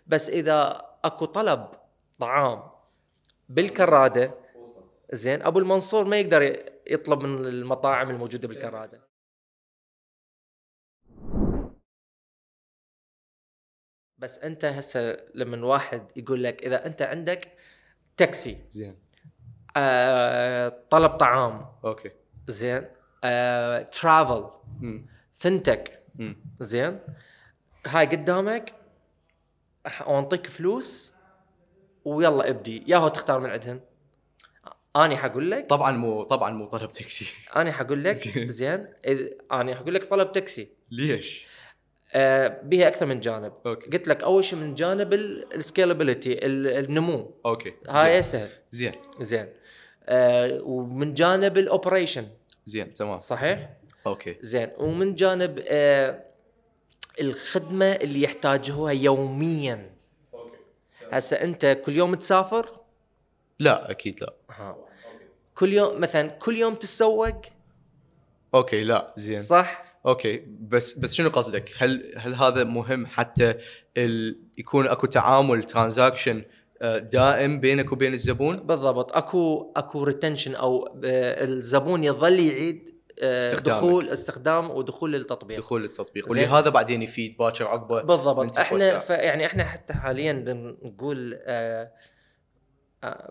بس 0.07 0.31
إذا 0.31 0.83
أكو 1.05 1.25
طلب 1.25 1.69
طعام 2.19 2.63
بالكرادة 3.49 4.35
زين 5.13 5.43
أبو 5.43 5.59
المنصور 5.59 6.05
ما 6.05 6.17
يقدر 6.17 6.73
يطلب 6.87 7.21
من 7.23 7.47
المطاعم 7.47 8.11
الموجودة 8.11 8.49
بالكرادة. 8.49 9.07
بس 14.19 14.39
أنت 14.39 14.65
هسه 14.65 15.17
لما 15.35 15.67
واحد 15.67 16.07
يقول 16.17 16.45
لك 16.45 16.63
إذا 16.63 16.87
أنت 16.87 17.03
عندك 17.03 17.53
تاكسي 18.17 18.67
زين. 18.71 18.99
آه، 19.77 20.87
طلب 20.91 21.11
طعام. 21.11 21.67
okay. 21.85 22.11
زين. 22.49 22.83
آه، 23.25 23.83
travel 23.83 24.51
امم 24.83 25.07
fintech 25.35 26.03
زين. 26.61 26.99
هاي 27.87 28.07
قدامك 28.07 28.75
وانطيك 30.07 30.47
فلوس 30.47 31.15
ويلا 32.05 32.51
ابدي. 32.51 32.85
يا 32.87 32.97
هو 32.97 33.09
تختار 33.09 33.41
من 33.41 33.51
عندهن. 33.51 33.81
أني 34.97 35.17
حقول 35.17 35.51
لك. 35.51 35.67
طبعا 35.67 35.93
مو 35.93 36.23
طبعا 36.23 36.51
مو 36.51 36.67
طلب 36.67 36.91
تاكسي. 36.93 37.27
أني 37.57 37.73
حقول 37.73 38.05
لك. 38.05 38.15
زين. 38.39 38.89
أني 39.53 39.75
حقول 39.75 39.95
لك 39.95 40.05
طلب 40.05 40.33
تاكسي. 40.33 40.69
ليش؟ 40.91 41.47
آه 42.13 42.61
بها 42.63 42.89
أكثر 42.89 43.07
من 43.07 43.21
جانب. 43.21 43.53
okay. 43.67 43.91
قلت 43.91 44.09
لك 44.09 44.23
أول 44.23 44.45
شيء 44.45 44.59
من 44.59 44.75
جانب 44.75 45.15
ال 45.15 45.26
scalability 45.26 46.47
النمو. 46.47 47.41
okay. 47.47 47.75
هاي. 47.89 48.23
سهل. 48.23 48.49
زين. 48.71 48.93
زين. 49.21 49.49
آه 50.09 50.61
ومن 50.63 51.15
جانب 51.15 51.59
ال 51.59 51.65
operation. 51.65 52.29
زين 52.65 52.95
تمام. 52.95 53.19
صحيح؟ 53.19 53.71
okay. 54.07 54.37
زين 54.41 54.71
ومن 54.79 55.15
جانب 55.15 55.63
آه 55.67 56.23
الخدمة 57.21 57.93
اللي 57.93 58.23
يحتاجوها 58.23 58.93
يوميا. 58.93 59.91
هسه 61.13 61.37
أنت 61.37 61.83
كل 61.85 61.97
يوم 61.97 62.15
تسافر؟ 62.15 62.81
لا 63.59 63.91
أكيد 63.91 64.21
لا. 64.21 64.35
ها. 64.51 64.77
كل 65.55 65.73
يوم 65.73 66.01
مثلا 66.01 66.29
كل 66.29 66.57
يوم 66.57 66.75
تتسوق؟ 66.75 67.43
okay 68.55 68.85
لا 68.85 69.15
زين. 69.17 69.43
صح؟ 69.43 69.85
okay 70.07 70.45
بس 70.61 70.99
بس 70.99 71.15
شنو 71.15 71.29
قصدك؟ 71.29 71.73
هل 71.79 72.15
هل 72.17 72.35
هذا 72.35 72.65
مهم 72.65 73.07
حتى 73.07 73.55
ال... 73.97 74.39
يكون 74.59 74.89
أكو 74.89 75.07
تعامل 75.07 75.65
transaction 75.65 76.45
دائم 76.83 77.61
بينك 77.61 77.93
وبين 77.93 78.13
الزبون؟ 78.15 78.57
بالضبط 78.57 79.17
أكو 79.17 79.73
أكو 79.77 80.05
retention 80.05 80.55
أو 80.55 80.87
آه 81.05 81.45
الزبون 81.45 82.05
يظل 82.05 82.41
يعيد 82.41 82.97
آه 83.23 83.39
استخدامك. 83.39 83.79
دخول 83.79 84.09
استخدام 84.09 84.71
ودخول 84.71 85.13
للتطبيق 85.13 85.59
دخول 85.59 85.85
التطبيق 85.85 86.25
زين. 86.25 86.31
واللي 86.31 86.47
هذا 86.47 86.69
بعدين 86.71 87.03
يفيد 87.03 87.37
باكر 87.37 87.67
عقبه 87.67 88.03
بالضبط. 88.03 88.59
إحنا 88.59 88.99
ف 88.99 89.11
يعني 89.11 89.47
إحنا 89.47 89.65
حتى 89.65 89.93
حاليا 89.95 90.33
بنقول 90.33 91.39
آه 91.43 91.93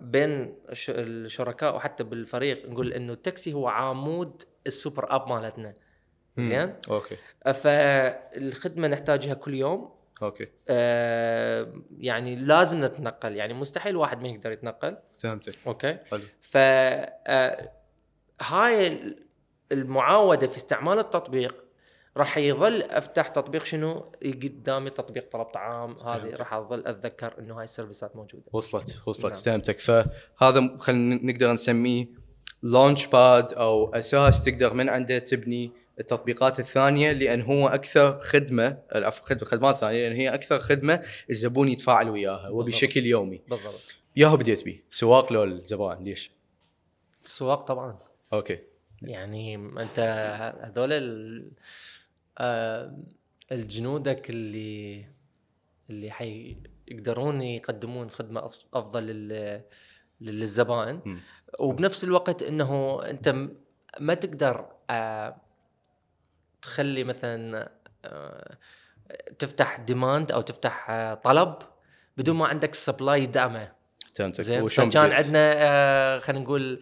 بين 0.01 0.55
الش- 0.69 0.89
الشركاء 0.89 1.75
وحتى 1.75 2.03
بالفريق 2.03 2.69
نقول 2.69 2.93
إنه 2.93 3.13
التاكسي 3.13 3.53
هو 3.53 3.67
عمود 3.67 4.41
ال 4.67 4.75
super 4.75 5.15
app 5.15 5.27
مالتنا. 5.27 5.73
زين 6.37 6.73
okay 6.89 7.17
فالخدمه 7.53 8.87
نحتاجها 8.87 9.33
كل 9.33 9.53
يوم 9.55 9.94
okay. 10.21 10.47
آه 10.67 11.73
يعني 11.99 12.35
لازم 12.35 12.85
نتنقل. 12.85 13.35
يعني 13.35 13.53
مستحيل 13.53 13.95
واحد 13.95 14.21
ما 14.21 14.27
يقدر 14.27 14.51
يتنقل. 14.51 14.97
فهمتك. 15.19 15.55
okay. 15.67 15.97
حلو. 16.11 16.21
ف 16.41 16.57
آه، 16.57 17.71
هاي 18.41 18.99
المعاودة 19.71 20.47
في 20.47 20.57
استعمال 20.57 20.99
التطبيق 20.99 21.65
راح 22.17 22.37
يظل 22.37 22.81
أفتح 22.81 23.27
تطبيق 23.27 23.63
شنو؟ 23.63 24.11
قدامي 24.23 24.89
تطبيق 24.89 25.31
طلب 25.31 25.45
طعام. 25.45 25.95
هذه. 26.05 26.35
راح 26.35 26.53
أظل 26.53 26.87
أتذكر 26.87 27.39
إنه 27.39 27.57
هاي 27.57 27.63
السيرفيسات 27.63 28.15
موجودة. 28.15 28.43
وصلت 28.53 28.97
وصلت 29.05 29.33
نعم. 29.33 29.41
فهمتك. 29.41 29.79
فهذا 29.79 30.77
خلينا 30.79 31.15
نقدر 31.15 31.51
نسميه 31.51 32.07
لونش 32.63 33.05
باد 33.05 33.53
أو 33.53 33.89
أساس 33.93 34.45
تقدر 34.45 34.73
من 34.73 34.89
عنده 34.89 35.19
تبني 35.19 35.71
التطبيقات 35.99 36.59
الثانية 36.59 37.11
لأن 37.11 37.41
هو 37.41 37.67
أكثر 37.67 38.21
خدمة 38.21 38.77
عفوا 38.91 39.45
خدمات 39.45 39.75
ثانية 39.77 40.07
لأن 40.07 40.17
هي 40.17 40.33
أكثر 40.33 40.59
خدمة 40.59 41.01
الزبون 41.29 41.69
يتفاعل 41.69 42.09
وياها 42.09 42.49
وبشكل 42.49 43.05
يومي. 43.05 43.41
بالضبط. 43.47 43.95
بديت 44.37 44.65
به 44.65 44.79
سواق 44.89 45.33
لو 45.33 45.43
الزبائن 45.43 46.03
ليش؟ 46.03 46.31
السواق 47.25 47.61
طبعا. 47.61 47.99
أوكي. 48.33 48.59
يعني 49.01 49.55
أنت 49.55 49.99
هذول 50.61 50.93
ال- 50.93 51.51
آه، 52.37 52.97
الجنودك 53.51 54.29
اللي 54.29 55.05
اللي 55.89 56.11
حي 56.11 56.57
يقدرون 56.87 57.41
يقدمون 57.41 58.09
خدمة 58.09 58.45
أفضل 58.73 59.03
لل 59.03 59.61
للزبائن. 60.21 61.19
وبنفس 61.59 62.03
الوقت 62.03 62.43
إنه 62.43 62.99
أنت 63.03 63.35
ما 63.99 64.13
تقدر 64.13 64.65
آه، 64.89 65.35
تخلي 66.65 67.03
مثلا 67.03 67.69
آه، 68.05 68.57
تفتح 69.39 69.75
demand 69.79 70.31
أو 70.31 70.41
تفتح 70.41 70.89
آه، 70.89 71.13
طلب 71.13 71.55
بدون 72.17 72.35
ما 72.35 72.47
عندك 72.47 72.75
supply 72.75 73.25
فهمتك. 74.17 74.41
زين؟ 74.41 74.61
بديت؟ 75.05 75.17
عندنا 75.25 75.53
آه، 75.57 76.19
خلينا 76.19 76.43
نقول 76.43 76.81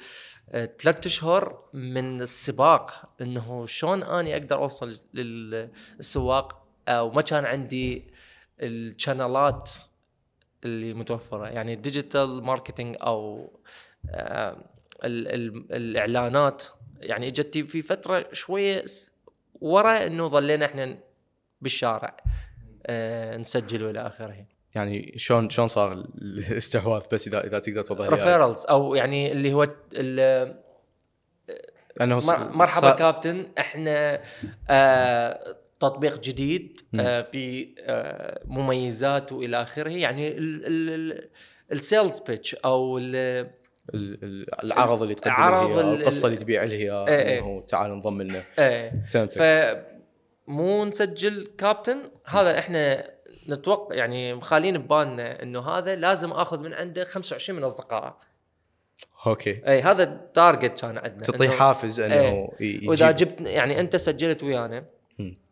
ثلاثة 0.51 1.07
أشهر 1.07 1.63
من 1.73 2.21
السباق 2.21 3.09
إنه 3.21 3.65
شلون 3.65 4.03
أني 4.03 4.33
أقدر 4.33 4.55
أوصل 4.55 4.99
للسواق 5.13 6.65
وما 6.91 7.21
كان 7.21 7.45
عندي 7.45 8.11
ال 8.59 8.71
channelات 8.71 9.69
اللي 10.63 10.93
متوفرة. 10.93 11.47
يعني 11.47 11.73
ال 11.73 11.82
digital 11.82 12.43
marketing 12.43 12.97
أو 13.01 13.51
ال- 14.05 15.27
ال- 15.27 15.65
الإعلانات. 15.71 16.63
يعني 16.99 17.27
اجت 17.27 17.57
في 17.57 17.81
فترة 17.81 18.29
شوية 18.33 18.85
ورا 19.63 20.07
إنه 20.07 20.27
ظلينا 20.27 20.65
إحنا 20.65 20.97
بالشارع 21.61 22.17
آه، 22.85 23.37
نسجل 23.37 23.83
والى 23.83 24.07
آخره 24.07 24.45
يعني 24.75 25.13
شلون 25.17 25.49
شلون 25.49 25.67
صار 25.67 25.91
الاستحواذ 25.93 27.01
بس 27.11 27.27
اذا 27.27 27.43
إذا 27.47 27.59
تقدر 27.59 27.81
توضح. 27.81 28.07
referrals 28.09 28.65
أو 28.69 28.95
يعني 28.95 29.31
اللي 29.31 29.53
هو 29.53 29.63
انه 32.01 32.15
مرحبا 32.53 32.65
صار- 32.87 32.97
كابتن 32.97 33.45
إحنا 33.59 34.21
آه 34.69 35.57
تطبيق 35.79 36.19
جديد. 36.21 36.81
آه 36.99 37.27
بمميزات 38.45 39.31
وإلى 39.31 39.61
آخره 39.61 39.89
يعني 39.89 40.33
ال 41.71 41.79
sales 41.79 42.19
pitch 42.19 42.55
أو 42.55 42.97
ال- 42.97 43.49
العرض 44.63 45.01
اللي 45.01 45.15
تقدم 45.15 45.31
عرض 45.33 45.77
ال- 45.79 46.01
القصة 46.01 46.25
اللي 46.27 46.37
تبيع 46.39 46.63
لي 46.63 46.75
اياها 46.75 47.07
إيه 47.07 47.15
إيه. 47.29 47.39
انه 47.39 47.61
تعال 47.67 47.91
انضم 47.91 48.21
لنا 48.21 48.43
آه 48.59 48.93
فهمتك 49.09 49.37
فمو 50.47 50.85
نسجل 50.85 51.51
كابتن 51.57 51.97
هذا 52.25 52.59
إحنا 52.59 53.09
نتوقع 53.49 53.95
يعني 53.95 54.33
مخالين 54.33 54.77
ببالنا 54.77 55.43
إنه 55.43 55.61
هذا 55.69 55.95
لازم 55.95 56.31
آخذ 56.31 56.59
من 56.59 56.73
عنده 56.73 57.03
25 57.03 57.59
من 57.59 57.63
أصدقائه 57.65 58.17
أوكي 59.27 59.61
اي 59.67 59.81
هذا 59.81 60.03
ال 60.03 60.14
target 60.14 60.81
كان 60.81 60.97
عندنا 60.97 61.19
تعطيه 61.23 61.47
إنه- 61.49 61.51
حافز 61.51 61.99
إنه 61.99 62.13
إيه. 62.61 62.83
ي- 62.83 62.87
وإذا 62.87 63.09
يجيب. 63.09 63.27
جبت 63.29 63.41
يعني 63.41 63.79
أنت 63.79 63.95
سجلت 63.95 64.43
ويانا. 64.43 64.85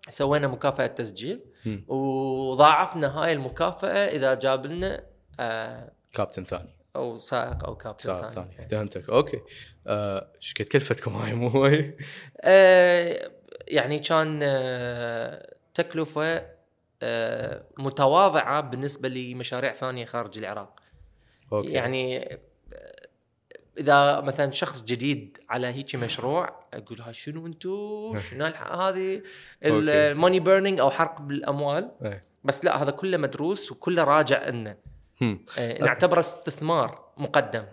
سوينا 0.10 0.48
مكافأة 0.48 0.88
تسجيل. 0.88 1.40
وضاعفنا 1.88 3.08
هاي 3.24 3.34
المكافأة 3.34 3.90
إذا 4.08 4.34
جاب 4.34 4.66
لنا 4.66 5.04
آه 5.40 5.92
كابتن 6.14 6.44
ثاني 6.44 6.70
أو 6.96 7.18
سائق 7.18 7.66
أو 7.66 7.76
كابتن 7.76 8.04
ساعة 8.04 8.32
ثاني. 8.32 8.68
فهمتك 8.72 9.10
أوكي 9.10 9.42
آه، 9.88 10.32
إيش 10.36 10.54
قد 10.60 10.66
كلفتكم 10.66 11.16
هاي 11.16 11.34
مو 11.34 11.48
هواي؟ 11.48 11.98
آه 12.42 13.32
يعني 13.68 14.00
كان 14.00 14.40
آه 14.44 15.56
تكلفة 15.74 16.46
آه 17.04 17.64
متواضعة 17.78 18.62
بالنسبة 18.62 19.10
لمشاريع 19.10 19.74
ثانية 19.74 20.06
خارج 20.06 20.38
العراق 20.38 20.80
أوكي 21.54 21.70
يعني 21.70 22.38
إذا 23.78 24.22
مثلا 24.22 24.52
شخص 24.52 24.84
جديد 24.84 25.38
على 25.50 25.68
هيك 25.68 25.96
مشروع 25.96 26.66
أقول 26.74 27.02
هاي 27.02 27.14
شنو 27.14 27.46
أنتو 27.46 28.16
شنو 28.30 28.46
هذه 28.46 29.16
أوكي. 29.16 29.22
ال 29.66 29.78
money 29.78 30.40
burning 30.40 30.80
أو 30.80 30.92
حرق 30.92 31.22
بالأموال 31.22 31.92
إيه. 32.06 32.22
بس 32.44 32.66
لا 32.66 32.84
هذا 32.84 32.92
كله 32.92 33.18
مدروس 33.18 33.72
وكله 33.72 34.04
راجع 34.04 34.50
لنا. 34.50 34.72
آه، 34.72 34.78
نعتبره 35.58 36.20
استثمار 36.20 37.12
مقدم. 37.18 37.64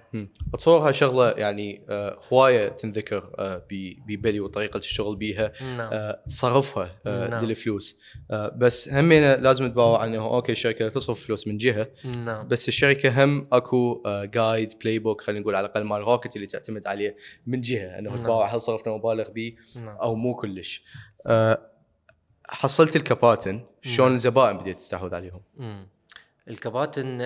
اتصور 0.55 0.78
هاي 0.78 0.92
شغلة 0.92 1.30
يعني 1.30 1.84
آه، 1.88 2.18
هواية 2.32 2.68
تنذكر 2.68 3.30
آه، 3.38 3.66
ببلي 4.07 4.40
وطريقة 4.40 4.78
الشغل 4.78 5.16
بيها 5.16 5.53
نعم 5.76 5.92
آه، 5.92 6.22
تصرفها 6.26 6.90
آه، 7.07 7.28
نعم. 7.28 7.44
للفلوس 7.44 8.01
آه، 8.30 8.49
بس 8.57 8.88
همينه 8.88 9.34
لازم 9.34 9.68
تباوع 9.68 10.05
إنه 10.05 10.24
أوكي 10.26 10.53
الشركة 10.53 10.88
تصرف 10.88 11.26
فلوس 11.26 11.46
من 11.49 11.57
جهة 11.57 11.88
نعم 12.05 12.49
بس 12.49 12.68
الشركة 12.68 13.24
هم 13.24 13.49
أكو 13.53 14.03
guide 14.07 14.72
playbook 14.81 15.20
خلينا 15.22 15.40
نقول 15.40 15.55
على 15.57 15.66
الأقل 15.66 15.84
مال 15.84 16.01
Rocket 16.01 16.37
اللي 16.36 16.46
تعتمد 16.46 16.86
عليه 16.86 17.16
من 17.46 17.61
جهة 17.61 17.99
إنه 17.99 18.11
نعم. 18.11 18.18
تباوع 18.18 18.55
هل 18.55 18.61
صرفنا 18.61 18.92
مبالغ 18.92 19.30
به 19.30 19.55
أو 19.76 20.14
مو 20.14 20.34
كلش 20.34 20.82
آه، 21.26 21.59
حصلت 22.49 22.96
الكباتن 22.96 23.61
شلون. 23.82 24.12
الزبائن 24.14 24.59
بديت 24.59 24.76
تستحوذ 24.76 25.14
عليهم 25.14 25.40
مم. 25.57 25.88
الكباتن 26.49 27.20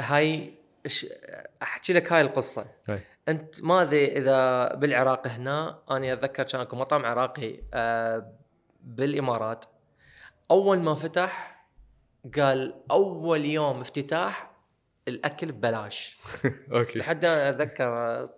هاي 0.00 0.54
أحكي 1.62 1.92
لك 1.92 2.12
هاي 2.12 2.20
القصة. 2.20 2.66
أي. 2.88 3.00
أنت 3.28 3.62
ما 3.62 3.82
أدري 3.82 4.18
إذا 4.18 4.68
بالعراق 4.74 5.26
هنا 5.26 5.82
أنا 5.90 6.12
أتذكر 6.12 6.42
كان 6.42 6.60
أكو 6.60 6.76
مطعم 6.76 7.04
عراقي 7.04 7.62
آه، 7.74 8.32
بالإمارات. 8.80 9.64
أول 10.50 10.78
ما 10.78 10.94
فتح 10.94 11.64
قال 12.36 12.74
أول 12.90 13.44
يوم 13.44 13.80
افتتاح 13.80 14.50
الأكل 15.08 15.52
ببلاش. 15.52 16.18
أوكي. 16.72 16.98
لحد 16.98 17.24
أنا 17.24 17.48
أتذكر 17.48 18.28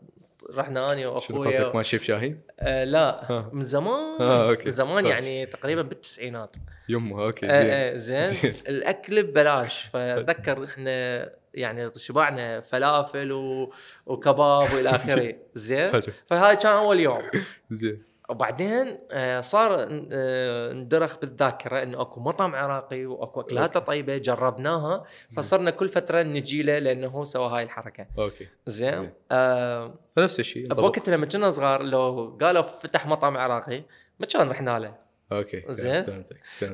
رحنا 0.50 0.92
أنا 0.92 1.00
شنو 1.00 1.14
واخويا 1.14 1.50
قصدك 1.50 1.74
مال 1.74 1.86
شيف 1.86 2.02
شاهين؟ 2.04 2.40
آه 2.60 2.84
لا 2.84 3.32
ها. 3.32 3.50
من 3.52 3.62
زمان. 3.62 4.20
آه، 4.20 4.50
أوكي. 4.50 4.64
من 4.64 4.70
زمان 4.70 5.04
طيب. 5.04 5.12
يعني 5.12 5.46
تقريبا 5.46 5.82
بالتسعينات. 5.82 6.56
يمه 6.88 7.24
أوكي 7.24 7.46
آه، 7.46 7.94
زين. 7.94 8.16
آه، 8.20 8.24
زين. 8.24 8.34
زين. 8.42 8.54
الأكل 8.68 9.22
ببلاش. 9.22 9.82
فأتذكر 9.82 10.64
إحنا 10.64 11.30
يعني 11.54 11.90
شبعنا 11.96 12.60
فلافل 12.60 13.32
و... 13.32 13.72
وكباب 14.06 14.72
وإلى 14.74 14.90
آخره. 14.96 15.34
زين. 15.54 15.92
فهاي 16.26 16.56
كان 16.56 16.72
أول 16.72 17.00
يوم. 17.00 17.18
زين. 17.70 18.02
وبعدين 18.32 18.98
آه، 19.10 19.40
صار 19.40 19.86
آه، 20.12 20.72
انترك 20.72 21.18
بالذاكرة 21.18 21.82
إنه 21.82 22.00
أكو 22.00 22.20
مطعم 22.20 22.54
عراقي 22.54 23.06
وأكو 23.06 23.40
اكلاته 23.40 23.80
طيبة 23.80 24.16
جربناها 24.16 25.04
فصرنا 25.36 25.70
كل 25.70 25.88
فترة 25.88 26.22
نجي 26.22 26.62
له 26.62 26.78
لأنه 26.78 27.08
هو 27.08 27.24
سوى 27.24 27.48
هاي 27.48 27.62
الحركة. 27.62 28.06
أوكي. 28.18 28.48
زين. 28.66 28.92
زين. 28.92 29.12
آه 29.32 29.94
فنفس 30.16 30.40
الشيء. 30.40 30.74
بوقت 30.74 31.08
لما 31.08 31.26
كنا 31.26 31.50
صغار 31.50 31.82
لو 31.82 32.36
قالوا 32.40 32.62
فتح 32.62 33.06
مطعم 33.06 33.36
عراقي 33.36 33.84
ما 34.20 34.26
كان 34.26 34.50
رحنا 34.50 34.78
له. 34.78 34.94
أوكي. 35.32 35.64
زين. 35.68 36.24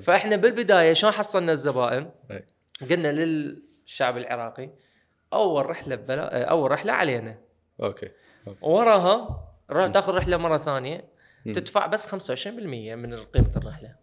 فإحنا 0.00 0.36
بالبداية 0.36 0.92
شلون 0.92 1.12
حصلنا 1.12 1.52
الزبائن؟ 1.52 2.10
قلنا 2.90 3.12
للشعب 3.12 4.16
العراقي 4.16 4.70
أول 5.32 5.66
رحلة 5.66 5.96
ببلا... 5.96 6.44
أول 6.44 6.70
رحلة 6.70 6.92
علينا. 6.92 7.38
أوكي. 7.82 8.08
وراها 8.60 9.44
راح 9.70 9.86
تاخذ 9.86 10.14
رحلة 10.14 10.36
مرة 10.36 10.58
ثانية. 10.58 11.17
تدفع 11.52 11.86
بس 11.86 12.06
25% 12.14 12.46
من 12.94 13.14
قيمة 13.14 13.52
الرحلة. 13.56 13.94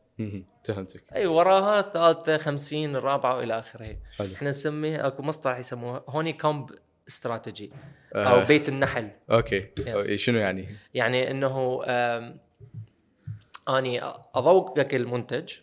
فهمتك. 0.63 1.03
اي 1.15 1.25
وراها 1.27 1.79
الثالثه 1.79 2.37
50 2.37 2.95
الرابعه 2.95 3.37
وإلى 3.37 3.59
آخره. 3.59 3.97
إحنا 4.35 4.49
نسميه 4.49 5.07
أكو 5.07 5.23
مصطلح 5.23 5.57
يسموه 5.57 6.03
honeycomb 6.09 6.69
strategy 7.07 7.71
أو 8.15 8.21
آه، 8.41 8.45
بيت 8.45 8.69
النحل. 8.69 9.09
أوكي. 9.31 9.65
أوكي، 9.87 10.17
شنو 10.17 10.37
يعني؟ 10.37 10.67
يعني 10.93 11.31
إنه 11.31 11.81
أني 13.69 14.01
أذوقك 14.37 14.95
المنتج. 14.95 15.53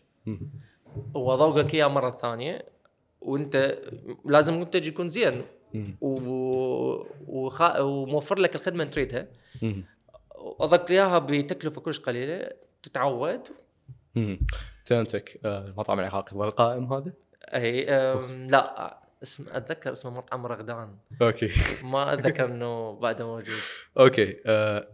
وأذوقك 1.14 1.74
إياه 1.74 1.86
مرة 1.88 2.10
ثانية 2.10 2.64
وأنت 3.20 3.78
لازم 4.24 4.54
المنتج 4.54 4.86
يكون 4.86 5.08
زين. 5.08 5.42
و- 6.00 7.04
وخ... 7.26 7.80
وموفر 7.80 8.38
لك 8.38 8.54
الخدمة 8.56 8.82
اللي 8.82 8.92
تريدها. 8.94 9.26
واذوقك 10.42 10.90
إياها 10.90 11.18
بتكلفة 11.18 11.80
كلش 11.80 11.98
قليلة 12.00 12.50
تتعود. 12.82 13.48
فهمتك 14.84 15.40
آه، 15.44 15.66
المطعم 15.66 16.00
العراقي 16.00 16.36
ظل 16.36 16.50
قائم 16.50 16.92
هذا؟ 16.92 17.12
اي 17.54 17.84
لا 18.48 18.98
اسم 19.22 19.44
أتذكر 19.48 19.92
اسمه 19.92 20.10
مطعم 20.10 20.46
رغدان. 20.46 20.96
أوكي. 21.22 21.50
ما 21.84 22.12
أتذكر 22.12 22.44
إنه 22.52 22.92
بعده 22.92 23.26
موجود. 23.26 23.58
أوكي 23.98 24.36
آه، 24.46 24.88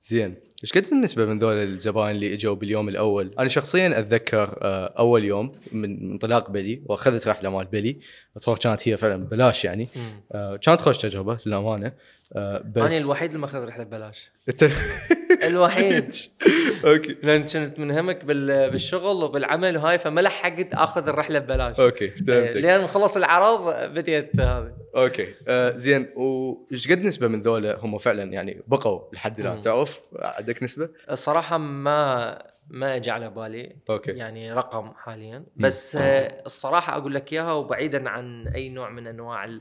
زين. 0.00 0.36
إيش 0.64 0.72
قد 0.72 0.90
بالنسبة 0.90 1.26
من 1.26 1.38
ذول 1.38 1.56
الزباين 1.56 2.10
اللي 2.10 2.34
إجوا 2.34 2.54
باليوم 2.54 2.88
الأول؟ 2.88 3.34
أنا 3.38 3.48
شخصيا 3.48 3.98
أتذكر 3.98 4.58
آه، 4.62 4.86
أول 4.98 5.24
يوم 5.24 5.52
من 5.72 6.12
انطلاق 6.12 6.50
بلي 6.50 6.82
وأخذت 6.86 7.28
رحله 7.28 7.50
مال 7.50 7.64
بلي 7.64 7.96
اتصور 8.36 8.58
كانت 8.58 8.88
هي 8.88 8.96
فعلا 8.96 9.24
ببلاش 9.24 9.64
يعني. 9.64 9.88
آه، 10.32 10.56
كانت 10.56 10.80
خوش 10.80 10.98
تجربة 10.98 11.38
للأمانة 11.46 11.92
آه، 12.36 12.64
بس 12.76 12.92
أنا 12.92 13.04
الوحيد 13.04 13.28
اللي 13.28 13.40
ماخذ 13.40 13.64
رحلة 13.64 13.84
ببلاش 13.84 14.30
الوحيد. 15.44 16.14
أوكي. 16.86 17.16
لأن 17.22 17.44
كنت 17.44 17.78
منهمك 17.78 18.24
بال- 18.24 18.70
بالشغل 18.70 19.24
وبالعمل 19.24 19.76
وهاي 19.76 19.98
فما 19.98 20.20
لحقت 20.20 20.74
آخذ 20.74 21.08
الرحلة 21.08 21.38
ببلاش. 21.38 21.80
أوكي 21.80 22.04
إيه، 22.04 22.14
فهمتك 22.26 22.56
لين 22.56 22.86
خلص 22.86 23.16
العرض 23.16 23.74
بديت 23.94 24.40
هذه. 24.40 24.72
أوكي. 24.96 25.34
آه 25.48 25.70
زين. 25.76 26.06
وإيش 26.16 26.90
قد 26.90 26.98
نسبة 27.04 27.28
من 27.28 27.42
ذولا 27.42 27.78
هم 27.78 27.98
فعلا 27.98 28.22
يعني 28.32 28.62
بقوا 28.66 29.00
لحد 29.12 29.40
الآن. 29.40 29.60
تعرف 29.60 30.00
عندك 30.18 30.62
نسبة؟ 30.62 30.88
الصراحة 31.10 31.58
ما 31.58 32.38
ما 32.68 32.96
اجى 32.96 33.10
على 33.10 33.30
بالي. 33.30 33.76
أوكي. 33.90 34.10
يعني 34.12 34.52
رقم 34.52 34.92
حاليا. 34.96 35.44
بس 35.56 35.96
آه، 35.96 36.42
الصراحة 36.46 36.96
أقول 36.98 37.14
لك 37.14 37.32
إياها 37.32 37.52
وبعيدا 37.52 38.08
عن 38.08 38.48
أي 38.48 38.68
نوع 38.68 38.90
من 38.90 39.06
أنواع 39.06 39.44
ال- 39.44 39.60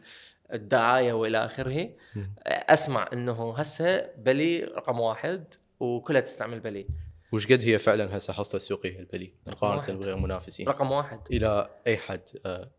الدعاية 0.53 1.13
وإلى 1.13 1.45
آخره 1.45 1.89
أسمع 2.47 3.09
إنه 3.13 3.53
هسه 3.57 4.07
بلي 4.17 4.59
رقم 4.63 4.99
واحد 4.99 5.43
وكلها 5.81 6.21
تستعمل 6.21 6.59
بلي 6.59 6.87
وش 7.31 7.51
قد 7.51 7.61
هي 7.61 7.79
فعلا 7.79 8.17
هسه 8.17 8.33
حصة 8.33 8.55
السوقيه 8.55 8.99
البلي؟ 8.99 9.33
مقارنة. 9.47 9.99
بغير 9.99 10.15
المنافسين. 10.15 10.67
رقم 10.67 10.91
واحد. 10.91 11.19
إلى 11.31 11.69
أي 11.87 11.97
حد؟ 11.97 12.21
آه 12.45 12.71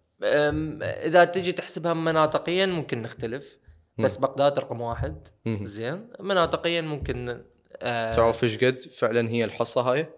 إذا 0.82 1.24
تجي 1.24 1.53
تحسبها 1.53 1.94
مناطقيا 1.94 2.66
ممكن 2.66 3.03
نختلف 3.03 3.59
بس 3.98 4.16
بغداد 4.16 4.59
رقم 4.59 4.80
واحد. 4.80 5.28
زين. 5.46 6.09
مناطقيا 6.20 6.80
ممكن 6.80 7.44
آه 7.76 8.12
تعرف 8.12 8.44
إيش 8.44 8.64
قد 8.64 8.82
فعلا 8.82 9.30
هي 9.30 9.44
الحصة 9.44 9.80
هاي؟ 9.80 10.09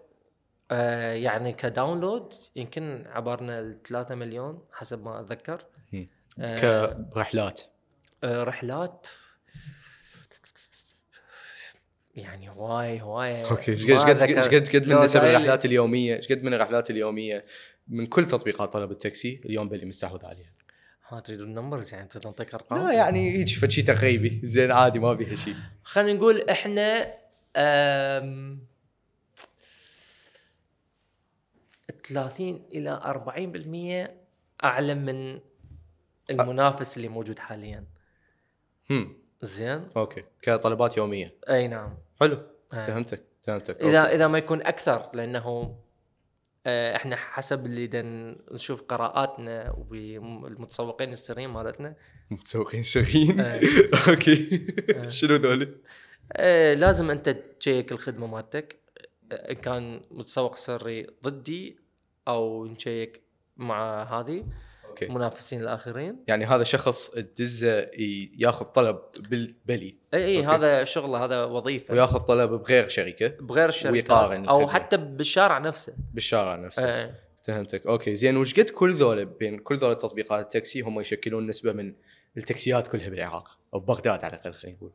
آه 0.71 1.13
يعني 1.13 1.53
ك 1.53 1.62
download 1.62 2.33
يمكن 2.55 3.03
عبرنا 3.07 3.59
ال 3.59 3.83
3 3.83 4.15
مليون 4.15 4.65
حسب 4.71 5.03
ما 5.03 5.19
أتذكر. 5.19 5.65
آه 6.39 7.05
كرحلات. 7.13 7.61
آه 8.23 8.43
رحلات. 8.43 9.07
يعني 12.15 12.49
هواي 12.49 13.01
هواي 13.01 13.49
أوكي 13.49 13.71
إيش 13.71 13.85
قد 13.91 14.23
إيش 14.23 14.47
قد 14.47 14.69
قد 14.75 14.87
من 14.87 14.95
نسب 14.99 15.19
الرحلات 15.23 15.65
اليومية؟ 15.65 16.15
إيش 16.15 16.31
قد 16.31 16.43
من 16.43 16.53
الرحلات 16.53 16.89
اليومية 16.89 17.45
من 17.87 18.05
كل 18.07 18.25
تطبيقات 18.25 18.73
طلب 18.73 18.91
التاكسي 18.91 19.41
اليوم 19.45 19.69
بلي 19.69 19.85
مستحوذ 19.85 20.25
عليها؟ 20.25 20.51
ها 21.07 21.19
تريدون 21.19 21.47
ال 21.47 21.53
numbers 21.53 21.93
يعني 21.93 22.07
تريد 22.07 22.25
نعطيك 22.25 22.53
أرقام؟ 22.53 22.79
لا 22.87 22.93
يعني 22.93 23.31
هيك 23.31 23.49
فد 23.49 23.71
شيء 23.71 23.83
تقريبي. 23.83 24.41
زين 24.43 24.71
عادي 24.71 24.99
ما 24.99 25.13
بيها 25.13 25.35
شيء 25.35 25.55
خلينا 25.83 26.13
نقول 26.13 26.49
إحنا 26.49 27.13
آم، 27.55 28.59
30 32.03 32.61
إلى 32.73 32.99
40% 33.03 34.63
أعلى 34.63 34.93
من 34.95 35.39
المنافس 36.29 36.97
اللي 36.97 37.07
موجود 37.07 37.39
حاليا. 37.39 37.83
هم. 38.89 39.17
زين؟ 39.41 39.87
أوكي 39.97 40.23
كطلبات 40.41 40.97
يومية. 40.97 41.33
أي 41.49 41.67
نعم. 41.67 41.97
حلو. 42.21 42.37
آه. 42.73 42.83
فهمتك 42.83 43.23
فهمتك. 43.41 43.81
إذا 43.81 44.15
إذا 44.15 44.27
ما 44.27 44.37
يكون 44.37 44.61
أكثر 44.61 45.09
لأنه 45.13 45.75
آه، 46.67 46.95
إحنا 46.95 47.15
حسب 47.15 47.65
اللي 47.65 47.87
دا 47.87 48.01
نشوف 48.51 48.81
قراءاتنا 48.81 49.75
والمتسوقين 49.89 51.11
السريين 51.11 51.49
مالتنا. 51.49 51.95
متسوقين 52.31 52.83
سريين؟ 52.83 53.39
آه. 53.39 53.61
أوكي. 54.09 54.65
شنو 55.07 55.35
ذولي؟ 55.35 55.75
آه، 56.33 56.73
لازم 56.73 57.11
أنت 57.11 57.29
تشيك 57.29 57.91
الخدمة 57.91 58.27
مالتك. 58.27 58.79
آه، 59.31 59.51
إن 59.51 59.55
كان 59.55 60.01
متسوق 60.11 60.55
سري 60.55 61.07
ضدي 61.23 61.79
أو 62.27 62.65
نشيك 62.65 63.21
مع 63.57 64.03
هذه 64.03 64.45
أوكي. 65.01 65.13
منافسين 65.13 65.61
الآخرين. 65.61 66.15
يعني 66.27 66.45
هذا 66.45 66.63
شخص 66.63 67.09
تدزه 67.09 67.89
ياخذ 68.39 68.65
طلب 68.65 68.99
بالبلي. 69.19 69.95
إي 70.13 70.25
إي. 70.25 70.45
هذا 70.45 70.83
شغله 70.83 71.25
هذا 71.25 71.43
وظيفة. 71.43 71.93
وياخذ 71.93 72.19
طلب 72.19 72.49
بغير 72.49 72.89
شركة. 72.89 73.27
بغير 73.27 73.69
الشركات 73.69 73.93
ويقارن 73.93 74.45
أو 74.45 74.61
الخدمة. 74.61 74.73
حتى 74.73 74.97
بالشارع 74.97 75.57
نفسه. 75.57 75.95
بالشارع 76.13 76.55
نفسه. 76.55 76.87
آه. 76.87 77.15
فهمتك. 77.43 77.87
أوكي 77.87 78.15
زين 78.15 78.37
وش 78.37 78.59
قد 78.59 78.69
كل 78.69 78.93
ذولا 78.93 79.23
بين 79.23 79.59
كل 79.59 79.77
ذولا 79.77 79.93
تطبيقات 79.93 80.43
التاكسي 80.43 80.81
هم 80.81 80.99
يشكلون 80.99 81.47
نسبة 81.47 81.71
من 81.71 81.93
التاكسيات 82.37 82.87
كلها 82.87 83.09
بالعراق؟ 83.09 83.57
أو 83.73 83.79
بغداد 83.79 84.23
على 84.23 84.33
الأقل 84.33 84.53
خلينا 84.53 84.77
نقول. 84.77 84.91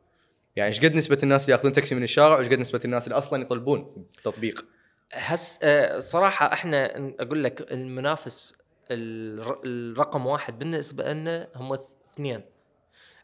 يعني 0.55 0.67
إيش 0.67 0.85
قد 0.85 0.95
نسبة 0.95 1.17
الناس 1.23 1.45
اللي 1.45 1.51
ياخذون 1.53 1.71
تاكسي 1.71 1.95
من 1.95 2.03
الشارع؟ 2.03 2.35
وإيش 2.35 2.47
قد 2.47 2.59
نسبة 2.59 2.79
الناس 2.85 3.07
اللي 3.07 3.17
أصلا 3.17 3.41
يطلبون 3.41 4.05
تطبيق؟ 4.23 4.65
هس 5.13 5.59
آه، 5.63 5.99
صراحة 5.99 6.53
إحنا 6.53 7.13
أقول 7.19 7.43
لك 7.43 7.71
المنافس 7.71 8.55
الرقم 8.91 10.25
واحد 10.27 10.59
بالنسبة 10.59 11.13
لنا 11.13 11.47
هم 11.55 11.73
اثنين 11.73 12.41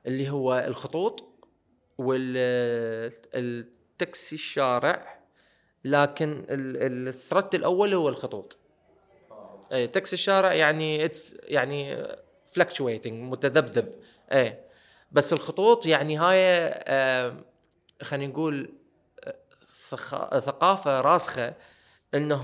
اللي 0.06 0.30
هو 0.30 0.64
الخطوط 0.68 1.24
والتاكسي 3.08 4.36
الشارع 4.36 5.20
لكن 5.86 6.46
ال- 6.50 7.08
الثرت 7.08 7.56
الأول 7.56 7.94
هو 7.94 8.10
الخطوط. 8.10 8.58
اي 9.72 9.88
تاكسي 9.88 10.14
الشارع 10.14 10.54
يعني 10.54 11.06
اتس 11.06 11.38
يعني 11.44 12.08
fluctuating 12.52 13.32
متذبذب. 13.32 13.94
اي 14.32 14.60
بس 15.12 15.34
الخطوط 15.34 15.86
يعني 15.86 16.18
هاي 16.18 16.38
آه، 16.74 17.36
خلينا 18.02 18.32
نقول 18.34 18.74
آه، 19.24 19.36
ثقا- 19.90 20.40
ثقافة 20.40 21.02
راسخة 21.02 21.54
إنه 22.14 22.44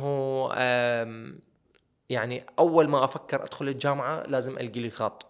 يعني 2.14 2.46
أول 2.60 2.88
ما 2.88 3.04
أفكر 3.04 3.42
أدخل 3.42 3.68
الجامعة 3.68 4.24
لازم 4.28 4.58
ألقي 4.58 4.80
لي 4.80 4.90
خط. 4.90 5.26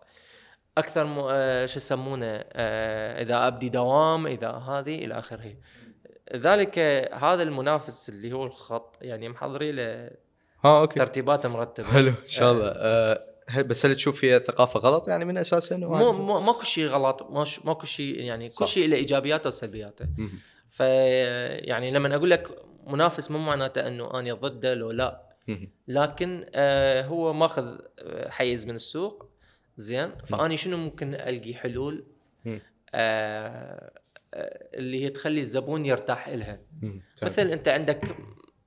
أكثر 0.77 1.05
م... 1.05 1.19
آه، 1.29 1.65
شو 1.65 1.77
يسمونه 1.77 2.25
آه، 2.25 3.21
إذا 3.21 3.47
أبدي 3.47 3.69
دوام 3.69 4.27
إذا 4.27 4.49
هذه 4.49 4.95
إلى 5.05 5.19
آخره. 5.19 5.53
ذلك 6.35 6.79
هذا 7.13 7.43
المنافس 7.43 8.09
اللي 8.09 8.33
هو 8.33 8.43
الخط 8.43 8.97
يعني 9.01 9.29
محضري 9.29 9.71
له 9.71 10.09
ها 10.65 10.81
أوكي. 10.81 10.99
ترتيبات 10.99 11.45
مرتبة. 11.45 11.87
حلو 11.87 12.09
إن 12.09 12.27
شاء 12.27 12.51
الله. 12.51 12.67
آه 12.67 13.23
بس 13.57 13.85
هل 13.85 13.95
تشوف 13.95 14.19
فيها 14.19 14.39
ثقافة 14.39 14.79
غلط؟ 14.79 15.07
يعني 15.07 15.25
من 15.25 15.37
أساسا 15.37 15.77
مو 15.77 16.11
مو 16.11 16.39
ماكو 16.39 16.61
شيء 16.61 16.87
غلط 16.87 17.27
ماكو 17.65 17.85
شيء 17.85 18.19
يعني 18.19 18.49
كل. 18.49 18.67
شيء 18.67 18.89
له 18.89 18.95
إيجابياته 18.95 19.47
وسلبياته. 19.47 20.05
مهم. 20.17 20.39
ف 20.69 20.79
يعني 20.79 21.91
لما 21.91 22.15
أقول 22.15 22.29
لك 22.29 22.47
منافس 22.87 23.31
مو 23.31 23.37
معناته 23.37 23.87
إنه 23.87 24.19
أنا 24.19 24.33
ضده 24.33 24.73
لو 24.73 24.91
لا. 24.91 25.32
لكن 25.87 26.45
آه 26.53 27.01
هو 27.05 27.33
ماخذ 27.33 27.77
آه، 27.99 28.29
حيز 28.29 28.65
من 28.65 28.75
السوق. 28.75 29.29
زين. 29.77 30.11
فأني 30.25 30.57
شنو 30.57 30.77
ممكن 30.77 31.13
ألقي 31.13 31.53
حلول. 31.53 32.05
آه 32.47 32.59
آه، 34.33 34.69
اللي 34.73 35.03
هي 35.03 35.09
تخلي 35.09 35.39
الزبون 35.41 35.85
يرتاح 35.85 36.29
مهم. 36.29 37.01
مثل 37.23 37.47
أنت 37.47 37.67
عندك 37.67 38.15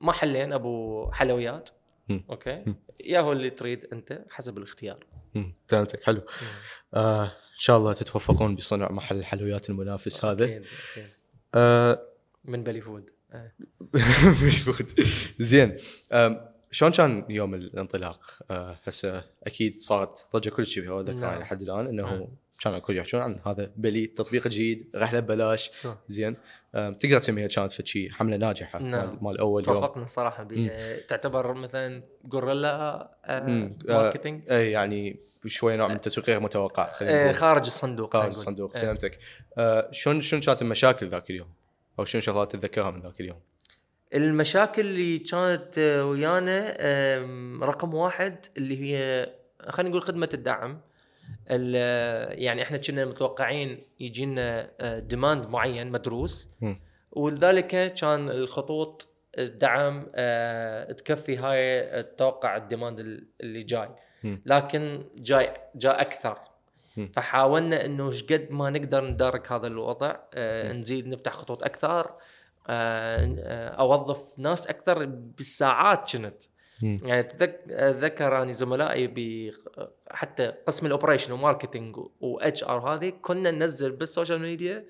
محلين 0.01 0.53
أبو 0.53 1.11
حلويات. 1.13 1.69
أوكي. 2.11 2.65
يا 3.05 3.21
هو 3.21 3.33
اللي 3.33 3.51
تريد 3.51 3.85
أنت 3.93 4.25
حسب 4.31 4.59
الاختيار. 4.59 5.07
فهمتك 5.69 6.05
حلو. 6.05 6.23
آه 6.95 7.25
إن 7.25 7.59
شاء 7.59 7.77
الله 7.79 7.93
تتوفقون 7.93 8.57
بصنع 8.57 8.93
محل 8.93 9.19
الحلويات 9.19 9.71
المنافس 9.71 10.25
هذا. 10.25 10.45
أكيد، 10.45 10.65
أكيد. 10.93 11.07
آه 11.55 12.03
من 12.45 12.63
بلي 12.65 12.81
food 12.81 13.11
آه. 13.33 13.53
بال 14.43 14.59
food. 14.59 15.01
زين. 15.39 15.77
آم، 16.13 16.49
شلون 16.71 16.93
كان 16.93 17.25
يوم 17.29 17.55
الانطلاق؟ 17.55 18.21
آه، 18.51 18.79
هسه 18.85 19.25
أكيد 19.47 19.81
صارت 19.81 20.27
ضجة 20.37 20.51
كل 20.51 20.67
شيء 20.67 20.89
هو 20.89 21.01
ذكر 21.01 21.13
نعم. 21.19 21.41
لحد 21.41 21.63
الآن 21.63 21.87
إنه 21.87 22.03
نعم. 22.03 22.27
كان 22.61 22.75
الكل 22.75 22.97
يحكون 22.99 23.21
عن 23.21 23.41
هذا 23.47 23.71
بلي 23.77 24.07
تطبيق 24.07 24.49
جديد 24.49 24.91
رحلة 24.97 25.21
ببلاش. 25.21 25.87
زين 26.09 26.37
آم، 26.75 26.95
تقدر 26.95 27.19
تسميها 27.19 27.47
كانت 27.49 27.87
شيء 27.87 28.11
حملة 28.11 28.37
ناجحة 28.37 28.79
نعم. 28.79 29.19
مال- 29.23 29.39
أول 29.39 29.65
يوم 29.69 29.75
توفقنا 29.75 30.07
صراحة 30.07 30.43
بها 30.45 31.01
تعتبر 31.01 31.55
مثلا 31.55 32.03
guerrilla 32.25 32.73
آه 33.25 33.47
مم. 33.47 33.73
آه، 33.89 33.93
marketing 33.93 34.51
اي 34.53 34.71
يعني 34.71 35.17
شوي 35.47 35.77
نوع 35.77 35.89
من 35.89 35.95
التسويق 35.95 36.27
غير 36.27 36.41
متوقع 36.41 36.93
خلينا 36.93 37.29
آه 37.29 37.33
خارج 37.33 37.67
الصندوق 37.67 38.13
خارج. 38.13 38.29
الصندوق 38.29 38.77
آه. 38.77 38.81
فهمتك 38.81 39.19
آه، 39.59 39.89
شلون 39.93 40.21
شلون 40.21 40.43
كانت 40.43 40.63
المشاكل 40.63 41.09
ذاك 41.09 41.31
اليوم؟ 41.31 41.49
أو 41.99 42.05
شنو 42.05 42.21
شغلات 42.21 42.53
تتذكرها 42.57 42.91
من 42.91 43.03
ذاك 43.03 43.21
اليوم؟ 43.21 43.39
المشاكل 44.15 44.83
اللي 44.83 45.19
كانت 45.19 45.79
آه، 45.79 46.07
ويانا 46.07 46.77
رقم 47.63 47.95
واحد 47.95 48.47
اللي 48.57 48.81
هي 48.83 49.27
خلينا 49.69 49.91
نقول 49.91 50.03
خدمة 50.03 50.29
الدعم 50.35 50.81
ال- 51.51 52.43
يعني 52.43 52.63
إحنا 52.63 52.77
كنا 52.77 53.05
متوقعين 53.05 53.83
يجينا 54.01 54.71
demand 54.99 55.47
معين 55.47 55.91
مدروس. 55.91 56.49
ولذلك 57.13 57.95
كان 57.95 58.31
الخطوط 58.31 59.09
الدعم 59.39 60.07
آه، 60.15 60.93
تكفي 60.93 61.37
هاي 61.37 61.81
التوقع 62.01 62.57
ال 62.57 62.63
demand 62.63 63.01
اللي 63.41 63.63
جاي. 63.63 63.89
لكن 64.47 65.05
جاي 65.19 65.53
جاء 65.75 66.01
أكثر. 66.01 66.39
فحاولنا 67.13 67.85
إنه 67.85 68.07
إيش 68.07 68.25
قد 68.25 68.47
ما 68.51 68.71
نقدر 68.71 69.05
ندارك 69.05 69.53
هذا 69.53 69.67
الوضع 69.67 70.17
آه،. 70.35 70.73
نزيد 70.73 71.07
نفتح 71.09 71.33
خطوط 71.33 71.63
أكثر 71.63 71.89
آه، 72.01 72.05
آه، 72.05 72.17
أوظف 73.79 74.39
ناس 74.39 74.67
أكثر 74.67 75.05
بالساعات 75.05 76.13
كنت. 76.13 76.43
يعني 76.83 77.23
تذك- 77.23 77.61
اتذكر 77.71 78.43
اني 78.43 78.53
زملائي 78.53 79.07
ب 79.07 79.51
حتى 80.11 80.53
قسم 80.67 80.87
ال 80.87 80.91
operation 80.91 81.33
و 81.33 81.39
marketing 81.39 81.97
و 82.21 82.65
HR 82.65 82.79
هذه 82.95 83.13
كنا 83.23 83.51
ننزل 83.51 83.93
بال 83.93 84.05
social 84.05 84.41
media 84.41 84.85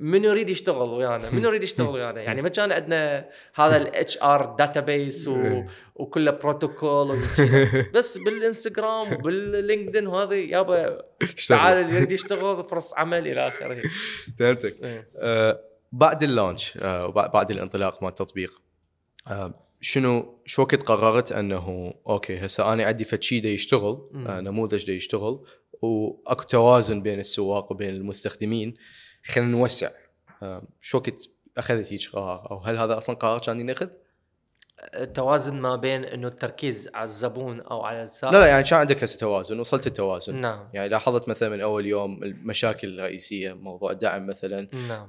من 0.00 0.24
يريد 0.24 0.50
يشتغل 0.50 0.88
ويانا 0.88 1.30
من 1.30 1.44
يريد 1.44 1.62
يشتغل 1.64 1.88
ويانا 1.94 2.20
يعني 2.22 2.42
ما 2.42 2.48
كان 2.48 2.72
عندنا 2.72 3.28
هذا 3.54 3.76
ال 3.76 4.18
HR 4.22 4.44
database 4.58 5.28
وكله 5.94 6.30
بروتوكول. 6.30 7.18
بس 7.94 8.18
بالإنستغرام 8.18 9.12
وباللينكدين 9.12 10.06
وهذه 10.06 10.34
يابا 10.34 11.02
تعال 11.48 11.78
اللي 11.78 11.96
يريد 11.96 12.12
يشتغل 12.12 12.64
فرص 12.68 12.94
عمل 12.94 13.28
إلى 13.28 13.40
آخره 13.40 13.82
فهمتك 14.38 14.76
إيه. 14.82 15.08
آه، 15.16 15.60
بعد 15.92 16.22
ال 16.22 16.30
launch 16.30 16.78
آه، 16.82 17.06
وبعد- 17.06 17.32
بعد 17.32 17.50
الانطلاق 17.50 18.02
مال 18.02 18.08
التطبيق 18.10 18.62
آه، 19.28 19.54
شنو 19.80 20.38
شو 20.46 20.62
وقت 20.62 20.82
قررت 20.82 21.32
أنه 21.32 21.94
okay 22.08 22.38
هسه 22.46 22.72
أنا 22.72 22.84
عندي 22.84 23.04
فد 23.04 23.22
شيء 23.22 23.44
يشتغل. 23.46 24.10
آه، 24.26 24.40
نموذج 24.40 24.86
دا 24.86 24.92
يشتغل 24.92 25.44
وأكو 25.82 26.42
توازن 26.42 27.02
بين 27.02 27.18
السواق 27.18 27.72
وبين 27.72 27.90
المستخدمين 27.90 28.74
خلينا 29.24 29.50
نوسع 29.50 29.90
شو 30.80 30.98
وقت 30.98 31.22
أخذت 31.58 31.92
هيك 31.92 32.08
قرار؟ 32.12 32.50
أو 32.50 32.58
هل 32.58 32.78
هذا 32.78 32.98
أصلا 32.98 33.16
قرار 33.16 33.40
كان 33.40 33.60
ينخذ؟ 33.60 33.88
التوازن 34.94 35.54
ما 35.60 35.76
بين 35.76 36.04
إنه 36.04 36.28
التركيز 36.28 36.88
على 36.94 37.04
الزبون 37.04 37.60
أو 37.60 37.82
على 37.82 38.02
السائق؟ 38.02 38.32
لا 38.32 38.38
لا 38.38 38.46
يعني 38.46 38.62
كان 38.64 38.78
عندك 38.78 39.02
هسه 39.02 39.18
توازن 39.20 39.60
وصلت 39.60 39.86
التوازن. 39.86 40.40
نعم. 40.40 40.68
يعني 40.72 40.88
لاحظت 40.88 41.28
مثلا 41.28 41.48
من 41.48 41.60
أول 41.60 41.86
يوم 41.86 42.22
المشاكل 42.24 42.88
الرئيسية 42.88 43.52
موضوع 43.52 43.90
الدعم 43.90 44.26
مثلا 44.26 44.68
نعم. 44.88 45.08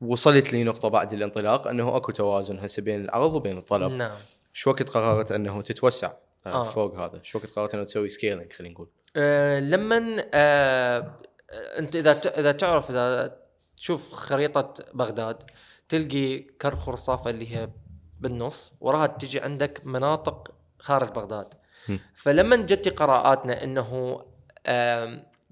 وصلت 0.00 0.52
لي 0.52 0.64
نقطة 0.64 0.88
بعد 0.88 1.12
الانطلاق 1.12 1.68
أنه 1.68 1.96
أكو 1.96 2.12
توازن 2.12 2.58
هسه 2.58 2.82
بين 2.82 3.04
العرض 3.04 3.34
وبين 3.34 3.58
الطلب، 3.58 3.92
نعم 3.92 4.18
شو 4.52 4.70
وقت 4.70 4.88
قررت 4.88 5.32
أنه 5.32 5.62
تتوسع 5.62 6.12
آه. 6.46 6.60
آه. 6.60 6.62
فوق 6.62 7.00
هذا؟ 7.00 7.20
شو 7.22 7.38
وقت 7.38 7.50
قررت 7.50 7.74
أنه 7.74 7.84
تسوي 7.84 8.08
scaling 8.08 8.52
خلينا 8.52 8.74
نقول؟ 8.74 8.88
آه، 9.16 9.60
لما 9.60 10.24
آه، 10.34 11.20
أنت 11.50 11.96
إذا 11.96 12.12
إذا 12.12 12.52
تعرف 12.52 12.90
إذا 12.90 13.36
تشوف 13.76 14.12
خريطة 14.12 14.74
بغداد 14.94 15.36
تلقي 15.88 16.38
كرخ 16.38 16.88
رصافة 16.88 17.30
اللي 17.30 17.56
هي 17.56 17.70
بالنص 18.20 18.72
وراها 18.80 19.06
تجي 19.06 19.40
عندك 19.40 19.80
مناطق 19.84 20.54
خارج 20.78 21.08
بغداد 21.08 21.54
م. 21.88 21.96
فلما 22.14 22.56
جتي 22.56 22.90
قراءاتنا 22.90 23.64
أنه 23.64 24.20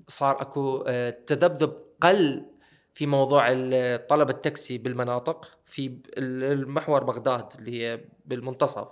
صار 0.09 0.41
أكو 0.43 0.85
آه، 0.87 1.11
تذبذب 1.11 1.73
قل 2.01 2.45
في 2.97 3.07
موضوع 3.07 3.49
طلب 3.97 4.31
التاكسي 4.31 4.79
بالمناطق 4.79 5.59
في 5.65 5.99
المحور 6.19 7.05
بغداد 7.05 7.53
اللي 7.59 7.83
هي 7.83 8.01
بالمنتصف. 8.27 8.89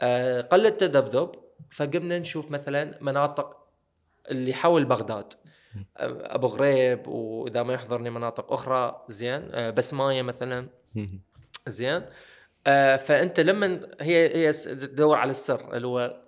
آه، 0.00 0.40
قل 0.40 0.66
التذبذب 0.66 1.30
فقمنا 1.70 2.18
نشوف 2.18 2.50
مثلا 2.50 2.98
مناطق 3.00 3.56
اللي 4.30 4.54
حول 4.54 4.84
بغداد. 4.84 5.32
آه، 5.74 6.34
أبو 6.34 6.46
غريب 6.46 7.06
وإذا 7.06 7.62
ما 7.62 7.74
يحضرني 7.74 8.10
مناطق 8.10 8.52
أخرى 8.52 9.04
زين. 9.08 9.48
آه، 9.52 9.70
بسماية 9.70 10.22
مثلا. 10.22 10.68
زين. 11.66 12.02
فأنت 13.06 13.40
لما 13.40 13.88
هي 14.00 14.36
هي 14.36 14.52
تدور 14.52 15.16
على 15.18 15.30
السر 15.30 15.76
اللي 15.76 15.86
هو 15.86 16.22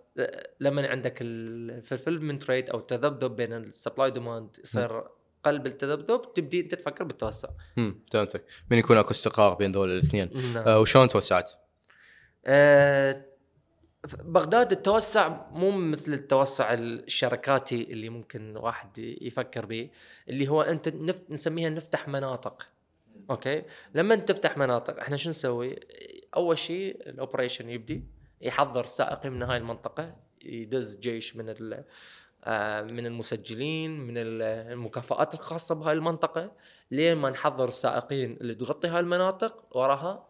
لما 0.60 0.88
عندك 0.88 1.18
ال 1.20 1.31
fulfillment 1.31 2.50
rate 2.50 2.70
أو 2.70 2.78
التذبذب 2.78 3.36
بين 3.36 3.52
ال 3.52 3.61
supply 3.61 4.10
demand 4.10 4.56
يصير 4.64 5.02
قلب 5.44 5.66
التذبذب 5.66 6.32
تبدي 6.34 6.60
أنت 6.60 6.74
تفكر 6.74 7.04
بالتوسع. 7.04 7.48
امم 7.78 8.04
فهمتك 8.12 8.44
من 8.70 8.78
يكون 8.78 8.96
أكو 8.96 9.10
استقرار 9.10 9.54
بين 9.54 9.72
ذول 9.72 9.90
الاثنين. 9.90 10.52
نعم. 10.52 10.68
آه 10.68 10.80
وشلون 10.80 11.08
توسعت؟ 11.08 11.50
آه، 12.46 13.24
بغداد 14.24 14.72
التوسع 14.72 15.50
مو 15.50 15.70
مثل 15.70 16.12
التوسع 16.12 16.74
الشركاتي 16.74 17.92
اللي 17.92 18.08
ممكن 18.08 18.56
واحد 18.56 18.98
يفكر 18.98 19.66
به 19.66 19.90
اللي 20.28 20.48
هو 20.48 20.62
أنت 20.62 20.88
نف... 20.88 21.22
نسميها 21.30 21.70
نفتح 21.70 22.08
مناطق. 22.08 22.68
okay؟ 23.30 23.62
لما 23.94 24.14
تفتح 24.14 24.56
مناطق 24.56 25.00
إحنا 25.00 25.16
شو 25.16 25.30
نسوي؟ 25.30 25.80
أول 26.36 26.58
شيء 26.58 27.08
ال 27.08 27.14
operation 27.14 27.68
يبدي 27.68 28.06
يحضر 28.40 28.84
سائقين 28.84 29.32
من 29.32 29.42
هاي 29.42 29.56
المنطقة 29.56 30.16
يدز 30.44 30.96
جيش 30.96 31.36
من 31.36 31.48
ال... 31.48 31.84
من 32.82 33.06
المسجلين 33.06 34.00
من 34.00 34.18
ال- 34.18 34.42
المكافآت 34.72 35.34
الخاصة 35.34 35.74
بهاي 35.74 35.94
المنطقة 35.94 36.52
لين 36.90 37.16
ما 37.16 37.30
نحضر 37.30 37.68
السائقين 37.68 38.36
اللي 38.40 38.54
تغطي 38.54 38.88
هاي 38.88 39.00
المناطق 39.00 39.76
وراها 39.76 40.26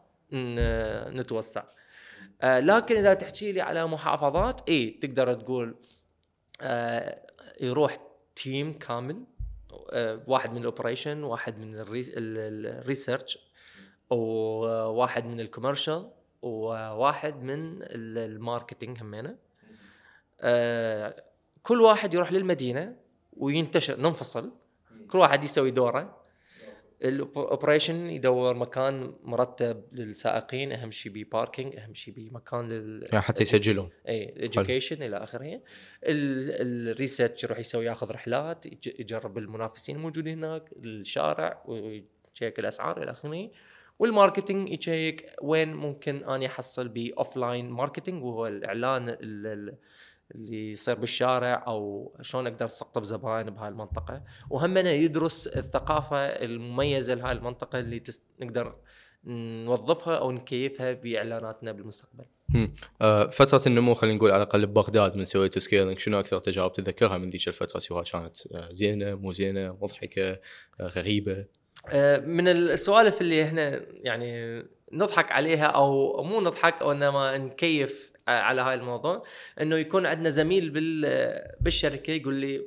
نتوسع. 1.12 1.62
آه، 2.42 2.60
لكن 2.60 2.96
إذا 2.96 3.14
تحكي 3.14 3.52
لي 3.52 3.60
على 3.60 3.86
محافظات 3.86 4.68
إي 4.68 4.90
تقدر 4.90 5.34
تقول 5.34 5.74
آه، 6.60 7.22
يروح 7.60 7.96
team 8.36 8.78
كامل 8.78 9.24
آه، 9.90 10.20
واحد 10.26 10.52
من 10.52 10.58
ال 10.58 10.65
operation 10.65 11.22
واحد 11.22 11.58
من 11.58 11.74
ال 11.74 11.81
re- 11.81 12.00
ال- 12.16 12.66
ال 12.80 12.87
research 12.87 13.38
وواحد 14.10 15.24
من 15.26 15.40
ال 15.40 15.47
commercial 15.47 16.10
وواحد 16.42 17.42
من 17.42 17.82
ال- 17.82 18.18
ال 18.32 18.39
marketing 18.39 19.00
همينة. 19.02 19.36
آه، 20.40 21.22
كل 21.62 21.80
واحد 21.80 22.14
يروح 22.14 22.32
للمدينة 22.32 22.96
وينتشر 23.36 24.00
ننفصل. 24.00 24.52
كل 25.10 25.18
واحد 25.18 25.44
يسوي 25.44 25.70
دوره. 25.70 26.22
ال 27.04 27.14
operation 27.14 28.06
يدور 28.06 28.54
مكان 28.54 29.14
مرتب 29.22 29.84
للسائقين 29.92 30.72
أهم 30.72 30.90
شيء 30.90 31.12
بي 31.12 31.24
parking 31.24 31.76
أهم 31.76 31.94
شيء 31.94 32.14
بي 32.14 32.30
مكان 32.30 32.68
لل 32.68 33.02
يعني 33.12 33.20
حتى 33.24 33.42
يسجلون. 33.42 33.88
إي 34.08 34.24
ال 34.24 34.32
education 34.32 35.02
إلى 35.02 35.16
آخره. 35.16 35.60
ال 36.04 36.20
research 36.20 37.44
يروح 37.44 37.58
يسوي 37.58 37.84
ياخذ 37.86 38.10
رحلات 38.10 38.66
يج- 38.66 39.00
يجرب 39.00 39.38
المنافسين 39.38 39.96
الموجودين 39.96 40.44
هناك 40.44 40.70
الشارع 40.84 41.62
وي 41.66 41.93
check 41.93 42.58
الأسعار 42.58 43.02
إلى 43.02 43.10
آخره. 43.10 43.50
وال 43.98 44.11
marketing 44.11 44.68
ي 44.68 44.79
check 44.79 45.30
وين 45.42 45.74
ممكن 45.74 46.24
اني 46.24 46.46
أحصل 46.46 46.88
ب 46.88 47.36
offline 47.36 47.70
marketing 47.70 48.24
وهو 48.24 48.46
الإعلان 48.46 49.08
ال- 49.08 49.18
ال- 49.46 49.74
اللي 50.34 50.70
يصير 50.70 50.94
بالشارع 50.94 51.64
أو 51.66 52.12
شلون 52.20 52.46
أقدر 52.46 52.66
أستقطب 52.66 53.04
زباين 53.04 53.50
بهاي 53.50 53.68
المنطقة. 53.68 54.22
وهمنا 54.50 54.90
يدرس 54.90 55.46
الثقافة 55.46 56.16
المميزة 56.16 57.14
لهاي 57.14 57.32
المنطقة 57.32 57.78
اللي 57.78 57.98
تس... 57.98 58.22
نقدر 58.40 58.76
نوظفها 59.24 60.16
أو 60.16 60.30
نكيفها 60.30 60.92
بإعلاناتنا 60.92 61.72
بالمستقبل. 61.72 62.24
آه 63.00 63.30
فترة 63.30 63.62
النمو 63.66 63.94
خلينا 63.94 64.16
نقول 64.16 64.30
على 64.30 64.42
الأقل 64.42 64.66
ببغداد 64.66 65.16
من 65.16 65.24
سويتوا 65.24 65.60
scaling 65.60 65.98
شنو 65.98 66.20
أكثر 66.20 66.38
تجارب 66.38 66.72
تتذكرها 66.72 67.18
من 67.18 67.30
ذيك 67.30 67.48
الفترة 67.48 67.78
سواء 67.78 68.04
كانت 68.04 68.46
آه 68.54 68.68
زينة 68.70 69.14
مو 69.14 69.32
زينة 69.32 69.76
مضحكة 69.82 70.30
آه 70.30 70.40
غريبة؟ 70.80 71.44
آه، 71.88 72.18
من 72.18 72.48
السوالف 72.48 73.20
اللي 73.20 73.42
إحنا 73.42 73.80
يعني 73.94 74.62
نضحك 74.92 75.32
عليها 75.32 75.64
أو 75.66 76.22
مو 76.22 76.40
نضحك 76.40 76.82
أو 76.82 76.92
انما 76.92 77.38
نكيف 77.38 78.11
على 78.28 78.60
هاي 78.60 78.74
الموضوع 78.74 79.24
إنه 79.60 79.76
يكون 79.76 80.06
عندنا 80.06 80.30
زميل 80.30 80.70
بال 80.70 81.06
بالشركة 81.60 82.10
يقول 82.10 82.34
لي 82.34 82.62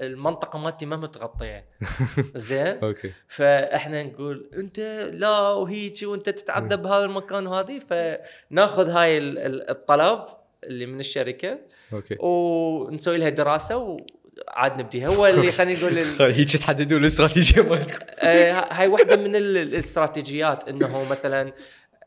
المنطقة 0.00 0.58
مالتي 0.58 0.86
ما 0.86 0.96
متغطية. 0.96 1.64
زين؟ 2.34 2.66
okay. 2.82 3.12
فإحنا 3.28 4.02
نقول 4.02 4.50
أنت 4.56 4.80
لا 5.14 5.38
وهيك 5.50 5.94
وأنت 6.02 6.28
تتعذب 6.30 6.82
بهذا 6.82 7.04
المكان 7.04 7.46
وهذه. 7.46 7.78
فناخذ 7.78 8.88
هاي 8.90 9.18
ال- 9.18 9.38
ال- 9.38 9.70
الطلب 9.70 10.24
اللي 10.64 10.86
من 10.86 11.00
الشركة 11.00 11.58
okay. 11.92 12.16
ونسوي 12.20 13.18
لها 13.18 13.28
دراسة 13.28 13.76
وعاد 13.76 14.80
نبديها. 14.80 15.08
هو 15.08 15.26
اللي 15.26 15.52
خلينا 15.58 15.78
نقول 15.80 15.98
ال- 15.98 16.22
هيك 16.38 16.56
تحددون 16.56 17.00
الاستراتيجية 17.00 17.62
مالتكم. 17.62 18.06
آه، 18.18 18.52
هاي 18.74 18.86
واحدة 18.88 19.16
من 19.16 19.36
ال- 19.36 19.56
الاستراتيجيات 19.56 20.68
إنه 20.68 21.10
مثلا 21.10 21.52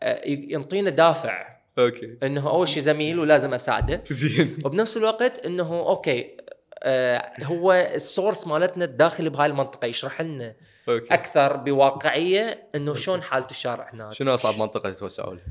آه، 0.04 0.22
ينطينا 0.28 0.90
دافع. 0.90 1.54
okay. 1.80 2.18
إنه 2.24 2.50
أول 2.50 2.68
شيء 2.70 2.84
زميل 2.84 3.20
ولازم 3.20 3.54
أساعده. 3.54 4.04
زين. 4.10 4.58
وبنفس 4.66 4.98
الوقت 4.98 5.46
إنه 5.46 5.80
okay 5.80 6.38
آه، 6.86 7.32
هو 7.44 7.74
ال 7.74 7.84
source 7.84 8.48
مالتنا 8.48 8.86
الداخلي 8.86 9.30
بهاي 9.30 9.46
المنطقة 9.46 9.86
يشرح 9.86 10.22
لنا 10.22 10.56
أكثر 10.88 11.56
بواقعية 11.58 12.68
إنه 12.76 12.94
شلون 12.94 13.22
حالة 13.22 13.48
الشارع 13.52 13.90
هناك. 13.94 14.14
شنو 14.14 14.34
أصعب 14.34 14.60
منطقة 14.60 14.90
تتوسعوا 14.90 15.34
لها؟ 15.34 15.44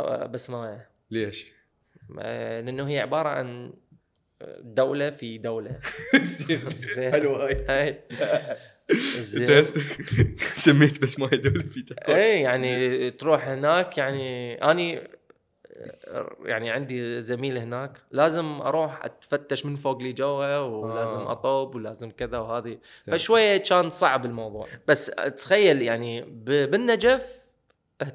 آه، 0.00 0.26
بس 0.26 0.50
ما 0.50 0.80
ليش؟ 1.10 1.46
آه، 2.18 2.60
لأنه 2.60 2.88
هي 2.88 3.00
عبارة 3.00 3.28
عن 3.28 3.72
دولة 4.60 5.10
في 5.10 5.38
دولة. 5.38 5.78
زين. 6.24 7.12
حلوة 7.12 7.44
هاي. 7.44 7.64
هاي. 7.68 7.98
انت 9.36 9.64
سميت 10.56 11.02
بس 11.02 11.18
ما 11.18 11.28
هي 11.32 11.36
دولة 11.36 11.62
في 11.62 11.82
تحكي 11.82 12.14
اي 12.14 12.40
يعني 12.40 13.10
تروح 13.10 13.48
هناك 13.48 13.98
يعني 13.98 14.54
أني 14.54 15.08
يعني 16.44 16.70
عندي 16.70 17.22
زميل 17.22 17.58
هناك 17.58 18.02
لازم 18.10 18.60
أروح 18.60 19.04
أتفتش 19.04 19.66
من 19.66 19.76
فوق 19.76 19.98
لي 19.98 20.12
جوا 20.12 20.58
ولازم 20.58 21.18
آه. 21.18 21.32
أطوب 21.32 21.74
ولازم 21.74 22.10
كذا 22.10 22.38
وهذه. 22.38 22.78
فشوية 23.02 23.56
كان 23.56 23.90
صعب 23.90 24.24
الموضوع 24.24 24.66
بس 24.88 25.06
تخيل 25.38 25.82
يعني 25.82 26.22
بالنجف 26.44 27.44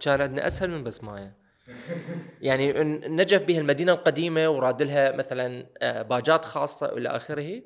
كان 0.01 0.21
عندنا 0.21 0.47
أسهل 0.47 0.71
من 0.71 0.83
بسماية 0.83 1.39
يعني 2.41 2.81
النجف 2.81 3.43
بها 3.43 3.59
المدينة 3.59 3.91
القديمة 3.91 4.49
وراد 4.49 4.83
لها 4.83 5.15
مثلا 5.15 5.67
آه، 5.77 6.01
باجات 6.01 6.45
خاصة 6.45 6.93
والى 6.93 7.09
آخره 7.09 7.61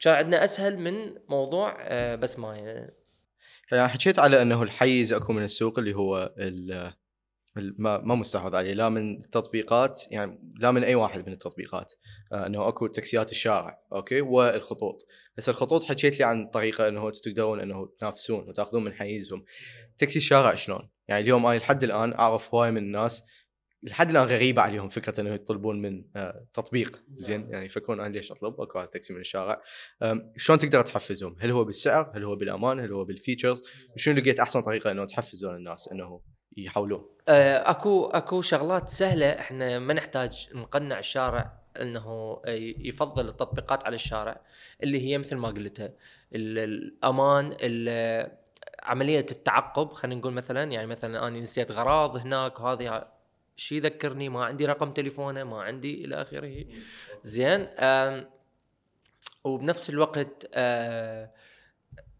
كان 0.00 0.14
عندنا 0.14 0.44
أسهل 0.44 0.78
من 0.78 1.14
موضوع 1.28 1.76
آه، 1.80 2.14
بسماية 2.14 2.94
يعني 3.72 3.88
حكيت 3.88 4.18
على 4.18 4.42
أنه 4.42 4.62
الحيز 4.62 5.12
أكو 5.12 5.32
من 5.32 5.42
السوق 5.42 5.78
اللي 5.78 5.94
هو 5.94 6.34
ما 7.56 7.98
ما 7.98 8.14
مستحوذ 8.14 8.56
عليه 8.56 8.72
لا 8.72 8.88
من 8.88 9.16
التطبيقات 9.16 10.02
يعني 10.10 10.52
لا 10.58 10.70
من 10.70 10.84
أي 10.84 10.94
واحد 10.94 11.26
من 11.26 11.32
التطبيقات 11.32 11.92
آه 12.32 12.46
إنه 12.46 12.68
أكو 12.68 12.86
تاكسيات 12.86 13.30
الشارع 13.30 13.78
okay 13.92 14.20
والخطوط 14.20 15.06
بس 15.36 15.48
الخطوط 15.48 15.84
حكيت 15.84 16.18
لي 16.18 16.24
عن 16.24 16.46
طريقة 16.46 16.88
إنه 16.88 17.10
تقدرون 17.10 17.60
إنه 17.60 17.88
تنافسون 17.98 18.48
وتأخذون 18.48 18.84
من 18.84 18.92
حيزهم 18.92 19.44
تاكسي 19.98 20.18
الشارع 20.18 20.54
شلون؟ 20.54 20.88
يعني 21.08 21.22
اليوم 21.22 21.46
أنا 21.46 21.58
لحد 21.58 21.84
الآن 21.84 22.12
أعرف 22.12 22.54
هواي 22.54 22.70
من 22.70 22.78
الناس 22.82 23.24
لحد 23.82 24.10
الآن 24.10 24.26
غريبة 24.26 24.62
عليهم 24.62 24.88
فكرة 24.88 25.20
إنه 25.20 25.34
يطلبون 25.34 25.82
من 25.82 26.04
آه 26.16 26.46
تطبيق 26.52 27.02
زين 27.12 27.48
يعني 27.50 27.66
يفكرون 27.66 28.00
أنا 28.00 28.12
ليش 28.12 28.32
أطلب 28.32 28.60
أكو 28.60 28.84
تاكسي 28.84 29.12
من 29.12 29.20
الشارع 29.20 29.62
شلون 30.36 30.58
تقدر 30.58 30.82
تحفزهم؟ 30.82 31.36
هل 31.38 31.50
هو 31.50 31.64
بالسعر؟ 31.64 32.12
هل 32.14 32.24
هو 32.24 32.36
بالأمان؟ 32.36 32.80
هل 32.80 32.92
هو 32.92 33.04
بالفيتشرز؟ 33.04 33.62
شنو 33.96 34.14
لقيت 34.14 34.40
أحسن 34.40 34.60
طريقة 34.60 34.90
إنه 34.90 35.04
تحفزون 35.04 35.56
الناس 35.56 35.88
إنه 35.92 36.20
يحولون؟ 36.56 37.06
آه، 37.28 37.70
اكو 37.70 38.06
اكو 38.06 38.40
شغلات 38.40 38.88
سهلة. 38.88 39.26
إحنا 39.30 39.78
ما 39.78 39.94
نحتاج 39.94 40.48
نقنع 40.54 40.98
الشارع 40.98 41.52
انه 41.80 42.40
يفضل 42.78 43.28
التطبيقات 43.28 43.84
على 43.86 43.94
الشارع 43.94 44.40
اللي 44.82 45.00
هي 45.08 45.18
مثل 45.18 45.36
ما 45.36 45.48
قلتها 45.48 45.86
ال- 46.34 46.58
الامان 46.58 47.56
ال- 47.60 48.30
عملية 48.82 49.26
التعقب 49.30 49.92
خلينا 49.92 50.20
نقول 50.20 50.32
مثلا 50.32 50.72
يعني 50.72 50.86
مثلا 50.86 51.26
أنا 51.28 51.40
نسيت 51.40 51.72
غراض 51.72 52.16
هناك 52.16 52.60
وهذه 52.60 53.08
شي 53.56 53.76
يذكرني؟ 53.76 54.28
ما 54.28 54.44
عندي 54.44 54.66
رقم 54.66 54.92
تليفونه 54.92 55.44
ما 55.44 55.62
عندي 55.62 56.04
إلى 56.04 56.22
آخره. 56.22 56.64
زين 57.22 57.66
وبنفس 59.44 59.90
الوقت 59.90 60.48
آه، 60.54 61.30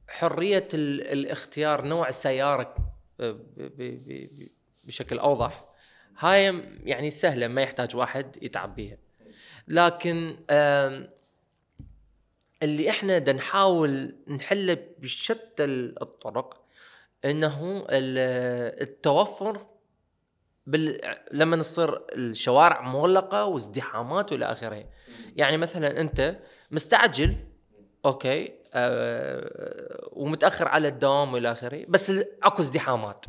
حرية 0.08 0.68
ال- 0.74 1.02
الاختيار 1.12 1.84
نوع 1.84 2.08
السياره 2.08 2.74
آه، 2.78 2.95
بشكل 4.84 5.18
أوضح. 5.18 5.64
هاي 6.18 6.62
يعني 6.84 7.10
سهلة 7.10 7.48
ما 7.48 7.62
يحتاج 7.62 7.96
واحد 7.96 8.36
يتعب 8.42 8.74
بيها. 8.74 8.96
لكن 9.68 10.36
اللي 12.62 12.90
إحنا 12.90 13.18
دا 13.18 13.32
نحاول 13.32 14.16
نحله 14.28 14.78
بشتى 14.98 15.64
الطرق 15.64 16.64
إنه 17.24 17.86
ال- 17.90 18.82
التوفر 18.82 19.66
بال... 20.66 21.00
لما 21.32 21.56
تصير 21.56 22.02
الشوارع 22.14 22.80
مغلقة 22.80 23.44
وازدحامات 23.44 24.32
وإلى 24.32 24.44
آخره. 24.44 24.84
يعني 25.36 25.56
مثلا 25.56 26.00
أنت 26.00 26.38
مستعجل 26.70 27.36
okay؟ 28.04 28.52
آه 28.76 30.08
ومتأخر 30.12 30.68
على 30.68 30.88
الدوام 30.88 31.34
والى 31.34 31.52
آخره. 31.52 31.84
بس 31.88 32.10
أكو 32.42 32.62
ازدحامات. 32.62 33.24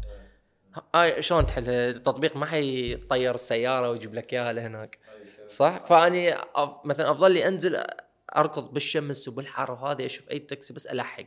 هاي 0.95 1.21
شلون 1.21 1.45
تحل؟ 1.45 1.69
التطبيق 1.69 2.35
ما 2.35 2.45
حيطير 2.45 3.33
السيارة 3.35 3.89
ويجيب 3.89 4.15
لك 4.15 4.33
إياها 4.33 4.53
لهناك. 4.53 4.99
صح؟ 5.47 5.85
فأني 5.85 6.35
مثلا 6.85 7.11
أفضل 7.11 7.31
لي 7.31 7.47
أنزل 7.47 7.83
أركض 8.37 8.73
بالشمس 8.73 9.27
وبالحر 9.27 9.71
وهذا 9.71 10.05
أشوف 10.05 10.29
أي 10.29 10.39
تاكسي 10.39 10.73
بس 10.73 10.87
ألحق. 10.87 11.25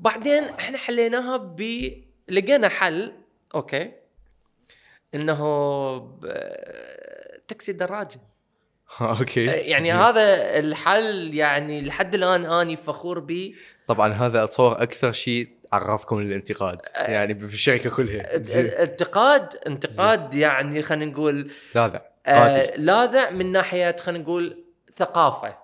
بعدين 0.00 0.44
إحنا 0.44 0.78
حليناها 0.78 1.36
ب 1.36 1.90
لقينا 2.28 2.68
حل. 2.68 3.12
okay. 3.54 3.92
إنه. 5.14 6.18
تاكسي 7.48 7.72
دراجه 7.72 8.20
okay. 9.00 9.44
يعني 9.44 9.84
زين. 9.84 9.94
هذا 9.94 10.58
الحل 10.58 11.34
يعني 11.34 11.80
لحد 11.80 12.14
الآن 12.14 12.44
أني 12.44 12.76
فخور 12.76 13.18
به 13.18 13.54
طبعا 13.86 14.12
هذا 14.12 14.44
أتصور 14.44 14.82
أكثر 14.82 15.12
شيء 15.12 15.48
عرفكم 15.72 16.20
للانتقاد 16.20 16.78
يعني 16.96 17.34
بالشركة 17.34 17.90
كلها. 17.90 18.36
انتقاد 18.82 19.54
انتقاد 19.66 20.34
يعني 20.34 20.82
خلينا 20.82 21.04
نقول 21.04 21.50
لاذع. 21.74 22.00
آه 22.26 22.76
لاذع 22.76 23.30
من 23.30 23.52
ناحية 23.52 23.96
خلينا 24.00 24.22
نقول 24.24 24.64
ثقافة 24.98 25.56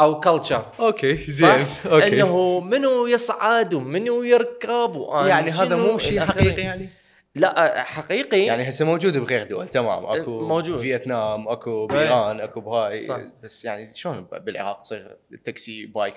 أو 0.00 0.20
culture 0.20 0.66
okay 0.80 1.16
زين. 1.16 1.66
okay. 1.86 2.22
إنه 2.22 2.60
منو 2.60 3.06
يصعد 3.06 3.74
ومنو 3.74 4.22
يركب 4.22 4.96
وأنا 4.96 5.28
يعني 5.28 5.50
هذا 5.50 5.76
مو 5.76 5.98
شيء. 5.98 6.20
حقيقي 6.20 6.62
يعني؟ 6.62 6.88
لا 7.34 7.82
حقيقي 7.82 8.40
يعني 8.44 8.68
هسه 8.68 8.84
موجود 8.84 9.16
بغير 9.18 9.46
دول 9.46 9.68
تمام 9.68 10.06
أكو 10.06 10.48
موجود. 10.48 10.78
فيتنام 10.78 11.48
أكو 11.48 11.86
بإيران 11.86 12.40
أكو 12.40 12.60
بهاي 12.60 13.00
صح. 13.06 13.20
بس 13.42 13.64
يعني 13.64 13.94
شلون 13.94 14.20
بالعراق 14.32 14.80
تصير 14.82 15.16
تاكسي 15.44 15.86
بايك 15.86 16.14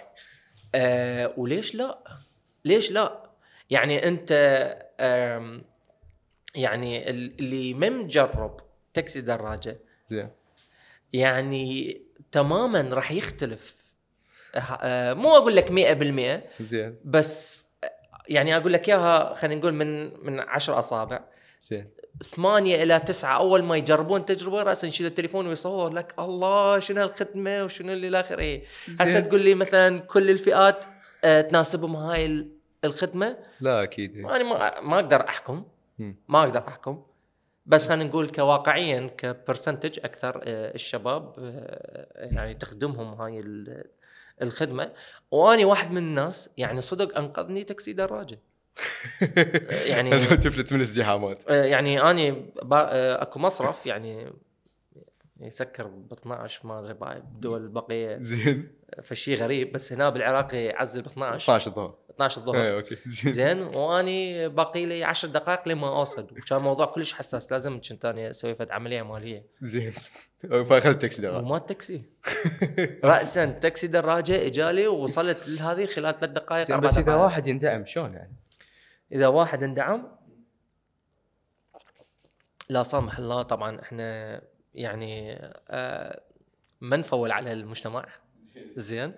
آه 0.75 1.33
وليش 1.37 1.75
لا؟ 1.75 1.99
ليش 2.65 2.91
لا؟ 2.91 3.29
يعني 3.69 4.07
أنت 4.07 4.31
يعني 6.55 7.09
اللي 7.09 7.73
ما 7.73 7.89
مجرب 7.89 8.59
تاكسي 8.93 9.21
دراجة 9.21 9.77
زين 10.09 10.29
يعني 11.13 12.01
تماما 12.31 12.89
راح 12.93 13.11
يختلف 13.11 13.75
آه 14.81 15.13
مو 15.13 15.35
أقول 15.37 15.55
لك 15.55 15.67
100% 16.59 16.61
زين 16.63 16.95
بس 17.05 17.65
يعني 18.27 18.57
أقول 18.57 18.73
لك 18.73 18.89
إياها 18.89 19.33
خلينا 19.33 19.59
نقول 19.61 19.73
من 19.73 20.19
من 20.25 20.39
عشر 20.39 20.79
أصابع. 20.79 21.19
زين. 21.61 21.89
ثمانية 22.35 22.83
إلى 22.83 22.99
تسعة 22.99 23.37
أول 23.37 23.63
ما 23.63 23.77
يجربون 23.77 24.25
تجربة 24.25 24.63
رأسا 24.63 24.87
يشيل 24.87 25.05
التليفون 25.05 25.47
ويصور 25.47 25.93
لك 25.93 26.15
الله 26.19 26.79
شنو 26.79 27.01
هالخدمة 27.01 27.63
وشنو 27.63 27.93
اللي 27.93 28.07
إلى 28.07 28.19
آخره؟ 28.19 28.61
هسه 28.87 29.05
زين. 29.05 29.23
تقول 29.29 29.41
لي 29.41 29.55
مثلا 29.55 29.99
كل 29.99 30.29
الفئات 30.29 30.85
آه، 31.23 31.41
تناسبهم 31.41 31.95
هاي 31.95 32.25
ال- 32.25 32.51
الخدمة؟ 32.85 33.37
لا 33.61 33.83
أكيد. 33.83 34.17
أنا 34.17 34.43
ما 34.43 34.81
ما 34.81 34.95
أقدر 34.95 35.21
أحكم. 35.27 35.63
ما 36.27 36.39
أقدر 36.43 36.67
أحكم. 36.67 36.99
بس 37.65 37.87
خلينا 37.87 38.03
نقول 38.03 38.29
كواقعيا 38.29 39.07
كبرسنتج 39.17 39.99
أكثر 40.03 40.41
آه، 40.43 40.73
الشباب 40.75 41.33
آه، 41.39 42.07
يعني 42.35 42.53
تخدمهم 42.53 43.21
هاي 43.21 43.39
ال- 44.41 44.47
الخدمة. 44.47 44.91
وأنا 45.31 45.65
واحد 45.65 45.91
من 45.91 45.97
الناس 45.97 46.49
يعني 46.57 46.81
صدق 46.81 47.17
أنقذني 47.17 47.63
تاكسي 47.63 47.93
دراجة 47.93 48.39
يعني 49.91 50.11
تفلت 50.37 50.73
من 50.73 50.79
الازدحامات 50.79 51.43
آه، 51.49 51.63
يعني 51.63 52.09
أني. 52.09 52.53
آه، 52.73 53.21
أكو 53.21 53.39
مصرف 53.39 53.85
يعني 53.85 54.33
يسكر 55.39 55.87
ب 55.87 56.13
12 56.13 56.67
ما 56.67 56.79
أدري 56.79 56.93
بالدول 56.93 57.61
البقيه 57.63 58.17
زين. 58.17 58.71
فشي 59.03 59.35
غريب. 59.35 59.71
بس 59.71 59.93
هنا 59.93 60.09
بالعراق 60.09 60.55
يعزل 60.55 61.01
ب 61.01 61.05
12 61.05 61.43
12 61.43 61.67
الظهر 61.71 61.95
12 62.15 62.41
الظهر 62.41 62.55
اي 62.61 62.73
okay. 62.73 62.95
زين. 63.05 63.31
زين 63.33 63.61
وأني 63.61 64.49
باقي 64.49 64.85
لي 64.85 65.03
10 65.03 65.29
دقائق 65.29 65.67
لما 65.67 65.87
أوصل. 65.87 66.23
وكان 66.31 66.61
موضوع 66.61 66.85
كلش 66.85 67.13
حساس 67.13 67.51
لازم 67.51 67.81
كنت 67.89 68.05
أني 68.05 68.29
أسوي 68.29 68.55
فد 68.55 68.71
عملية 68.71 69.01
مالية. 69.01 69.45
زين. 69.61 69.93
فاخذت 70.69 71.01
تاكسي 71.01 71.21
دراجه 71.21 71.37
وما 71.37 71.57
تاكسي 71.57 72.01
راسا 73.03 73.45
تاكسي 73.45 73.87
دراجه 73.87 74.45
إجالي 74.47 74.87
ووصلت 74.87 75.37
لهذه 75.47 75.85
خلال 75.85 76.19
ثلاث 76.19 76.31
دقائق 76.31 76.65
زين 76.65 76.75
أربع 76.75 76.87
بس 76.87 76.97
إذا 76.97 77.05
دقائق. 77.05 77.21
واحد 77.21 77.47
يندعم 77.47 77.85
شلون 77.85 78.13
يعني؟ 78.13 78.35
إذا 79.11 79.27
واحد 79.27 79.63
اندعم 79.63 80.07
لا 82.69 82.83
سامح 82.83 83.17
الله 83.19 83.41
طبعا 83.41 83.79
إحنا 83.81 84.41
يعني 84.73 85.35
آه 85.69 86.21
ما 86.81 86.97
نفول 86.97 87.31
على 87.31 87.53
المجتمع. 87.53 88.05
زين. 88.75 89.13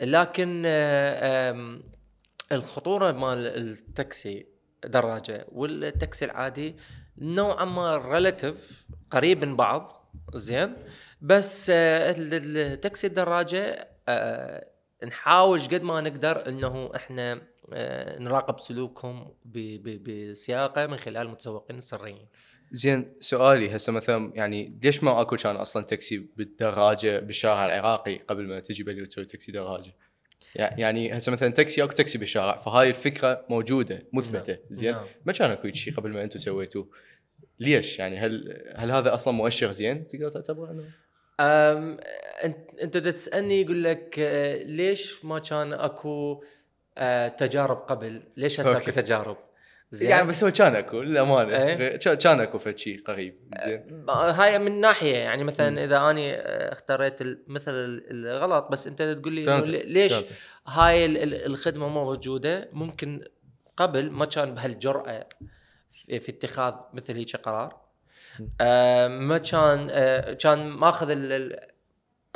لكن 0.00 0.62
آه 0.66 1.78
الخطورة 2.52 3.12
مال 3.12 3.46
التاكسي 3.46 4.46
دراجة 4.84 5.46
والتاكسي 5.52 6.24
العادي 6.24 6.76
نوعا 7.18 7.64
ما 7.64 7.96
relative 7.96 8.86
قريب 9.10 9.44
من 9.44 9.56
بعض 9.56 10.10
زين 10.34 10.76
بس 11.20 11.70
آه 11.70 12.10
ال- 12.10 12.34
ال- 12.34 12.56
التاكسي 12.56 13.06
الدراجة 13.06 13.88
آه 14.08 14.66
نحاول 15.04 15.60
قد 15.60 15.82
ما 15.82 16.00
نقدر 16.00 16.48
إنه 16.48 16.90
إحنا 16.96 17.42
آه 17.72 18.18
نراقب 18.18 18.58
سلوكهم 18.60 19.34
بسياقه 19.44 20.86
من 20.86 20.96
خلال 20.96 21.16
المتسوقين 21.16 21.76
السريين. 21.76 22.28
زين 22.72 23.12
سؤالي 23.20 23.76
هسه 23.76 23.92
مثلا 23.92 24.32
يعني 24.34 24.78
ليش 24.82 25.02
ما 25.04 25.20
أكو 25.20 25.36
كان 25.36 25.56
أصلا 25.56 25.84
تاكسي 25.84 26.18
بالدراجة 26.36 27.18
بالشارع 27.20 27.66
العراقي 27.66 28.16
قبل 28.18 28.46
ما 28.48 28.60
تجي 28.60 28.82
بلي 28.82 29.02
وتسوي 29.02 29.24
تاكسي 29.24 29.52
دراجة؟ 29.52 29.92
يع- 30.56 30.78
يعني 30.78 31.18
هسه 31.18 31.32
مثلا 31.32 31.48
تاكسي 31.48 31.82
أكو 31.84 31.92
تاكسي 31.92 32.18
بالشارع 32.18 32.56
فهاي 32.56 32.88
الفكرة 32.88 33.44
موجودة 33.50 34.02
مثبتة 34.12 34.52
نعم. 34.52 34.62
زين 34.70 34.92
نعم. 34.92 35.04
ما 35.24 35.32
كان 35.32 35.50
أكو 35.50 35.72
شيء 35.72 35.94
قبل 35.94 36.10
ما 36.10 36.24
أنتم 36.24 36.38
سويتوه 36.38 36.88
ليش 37.60 37.98
يعني 37.98 38.18
هل 38.18 38.62
هل 38.76 38.90
هذا 38.90 39.14
أصلا 39.14 39.34
مؤشر 39.34 39.72
زين 39.72 40.06
تقدر 40.06 40.30
تعتبره 40.30 40.70
انه 40.70 40.84
أنت 42.82 42.96
تسألني 42.98 43.60
يقول 43.60 43.84
لك 43.84 44.16
آه، 44.18 44.62
ليش 44.62 45.24
ما 45.24 45.38
كان 45.38 45.72
أكو 45.72 46.42
آه، 46.98 47.28
تجارب 47.28 47.76
قبل؟ 47.76 48.22
ليش 48.36 48.60
هسه 48.60 48.76
أكو. 48.76 48.90
تجارب؟ 48.90 49.36
زين. 49.90 50.10
يعني 50.10 50.28
بس 50.28 50.44
هو 50.44 50.50
كان 50.50 50.76
اكو 50.76 51.00
للأمانة. 51.00 51.56
إيه. 51.56 51.96
كان- 51.96 52.40
اكو 52.40 52.58
فد 52.58 52.78
شيء 52.78 53.02
قريب. 53.06 53.38
زين. 53.66 54.04
آه، 54.08 54.30
هاي 54.30 54.58
من 54.58 54.80
ناحية 54.80 55.16
يعني 55.16 55.44
مثلا 55.44 55.84
إذا 55.84 56.10
أني 56.10 56.36
اختاريت 56.72 57.20
ال- 57.22 57.42
مثل 57.46 57.70
ال- 57.72 58.26
الغلط 58.26 58.68
بس 58.72 58.86
أنت 58.86 59.02
تقول 59.02 59.32
لي 59.32 59.82
ليش 59.82 60.12
فهمت. 60.12 60.32
هاي 60.66 61.06
ال- 61.06 61.16
ال- 61.22 61.46
الخدمة 61.46 61.88
مو 61.88 62.04
موجودة؟ 62.04 62.68
ممكن 62.72 63.24
قبل 63.76 64.10
ما 64.10 64.24
كان 64.24 64.54
بهالجرأة 64.54 65.26
في 65.92 66.20
في 66.20 66.32
اتخاذ 66.32 66.74
مثل 66.94 67.16
هيك 67.16 67.36
قرار. 67.36 67.80
آه، 68.60 69.08
ما 69.08 69.38
كان 69.38 69.88
آه، 69.90 70.32
كان 70.32 70.68
ماخذ 70.70 71.10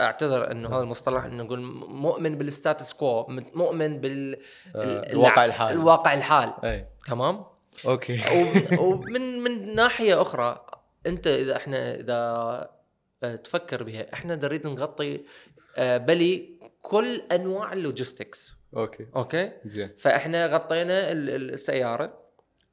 اعتذر 0.00 0.50
إنه 0.50 0.68
هذا 0.68 0.82
المصطلح 0.82 1.24
إنه 1.24 1.42
نقول 1.42 1.60
مؤمن 1.88 2.38
بال 2.38 2.52
status 2.52 2.92
quo 2.92 3.26
مؤمن 3.54 4.00
بال 4.00 4.34
آه، 4.76 4.82
ال- 4.82 5.10
الواقع 5.12 5.44
الحالي. 5.44 5.72
الواقع 5.72 6.14
الحال. 6.14 6.52
أي. 6.64 6.86
تمام؟ 7.06 7.44
okay. 7.86 8.20
ومن 8.80 9.38
من 9.38 9.74
ناحية 9.74 10.20
أخرى 10.22 10.66
أنت 11.06 11.26
إذا 11.26 11.56
إحنا 11.56 11.94
إذا 11.94 12.14
آه، 13.22 13.36
تفكر 13.36 13.82
بها 13.82 14.06
إحنا 14.14 14.34
نريد 14.34 14.66
نغطي 14.66 15.20
آه، 15.76 15.96
بلي 15.96 16.58
كل 16.82 17.22
أنواع 17.32 17.72
ال 17.72 17.80
logistics. 17.80 18.56
okay. 18.76 19.06
okay؟ 19.16 19.52
زين. 19.64 19.90
فإحنا 19.98 20.46
غطينا 20.46 21.12
ال- 21.12 21.30
ال- 21.30 21.52
السيارة 21.52 22.20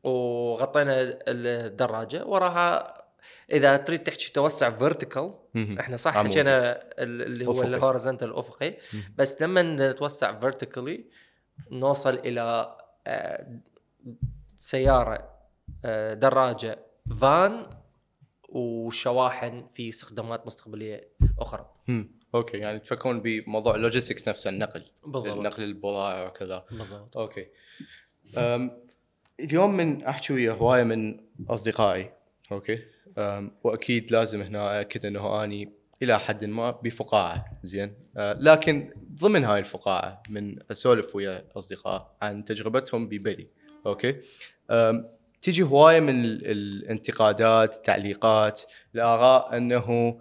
وغطينا 0.04 0.96
الدراجة 1.28 2.26
وراها 2.26 2.97
إذا 3.52 3.78
تريد 3.78 4.04
تحكي 4.04 4.32
توسع 4.32 4.70
vertical. 4.72 5.34
إحنا 5.80 5.98
صح 5.98 6.18
عمودي. 6.18 6.34
حكينا 6.34 6.72
ال- 6.72 7.22
اللي 7.22 7.46
هو. 7.48 7.62
ال 7.64 7.70
horizontal 7.70 8.30
الافقي. 8.30 8.78
بس 9.18 9.42
لما 9.42 9.62
نتوسع 9.92 10.40
vertically 10.40 11.06
نوصل 11.72 12.14
إلى 12.14 12.76
آه، 13.08 13.60
سيارة 14.58 15.30
آه، 15.86 16.14
دراجة 16.14 16.80
فان 17.22 17.70
وشواحن 18.50 19.68
في 19.74 19.90
استخدامات 19.90 20.46
مستقبلية 20.46 21.08
أخرى. 21.40 21.70
okay 22.36 22.58
يعني 22.58 22.80
تفكرون 22.80 23.22
بموضوع 23.22 23.76
ال 23.76 23.81
logistics 23.81 24.28
نفسه 24.30 24.50
النقل 24.50 24.84
بالضبط 25.06 25.38
نقل 25.38 25.64
البضائع 25.64 26.28
وكذا 26.28 26.66
بالضبط 26.72 27.18
okay 27.18 27.48
أم 28.38 28.82
اليوم 29.40 29.78
من 29.78 30.04
أحكي 30.04 30.34
ويا 30.34 30.52
هواية 30.52 30.84
من 30.84 31.20
أصدقائي 31.50 32.12
okay 32.52 32.80
وأكيد 33.64 34.12
لازم 34.12 34.42
هنا 34.42 34.82
اكد 34.82 35.06
إنه 35.06 35.44
أني 35.44 35.74
إلى 36.04 36.20
حد 36.20 36.46
ما 36.46 36.72
بفقاعة. 36.72 37.46
زين؟ 37.64 37.94
أه 38.18 38.34
لكن 38.40 38.94
ضمن 39.20 39.44
هاي 39.46 39.60
الفقاعة 39.60 40.24
من 40.30 40.56
أسولف 40.72 41.16
ويا 41.16 41.46
أصدقاء 41.58 42.10
عن 42.22 42.46
تجربتهم 42.46 43.08
ببلي 43.08 43.48
okay؟ 43.86 44.16
تيجي 45.42 45.64
هواية 45.64 46.00
من 46.00 46.26
ال- 46.26 46.46
الانتقادات 46.52 47.76
التعليقات 47.76 48.62
الآراء 48.96 49.58
إنه 49.58 50.20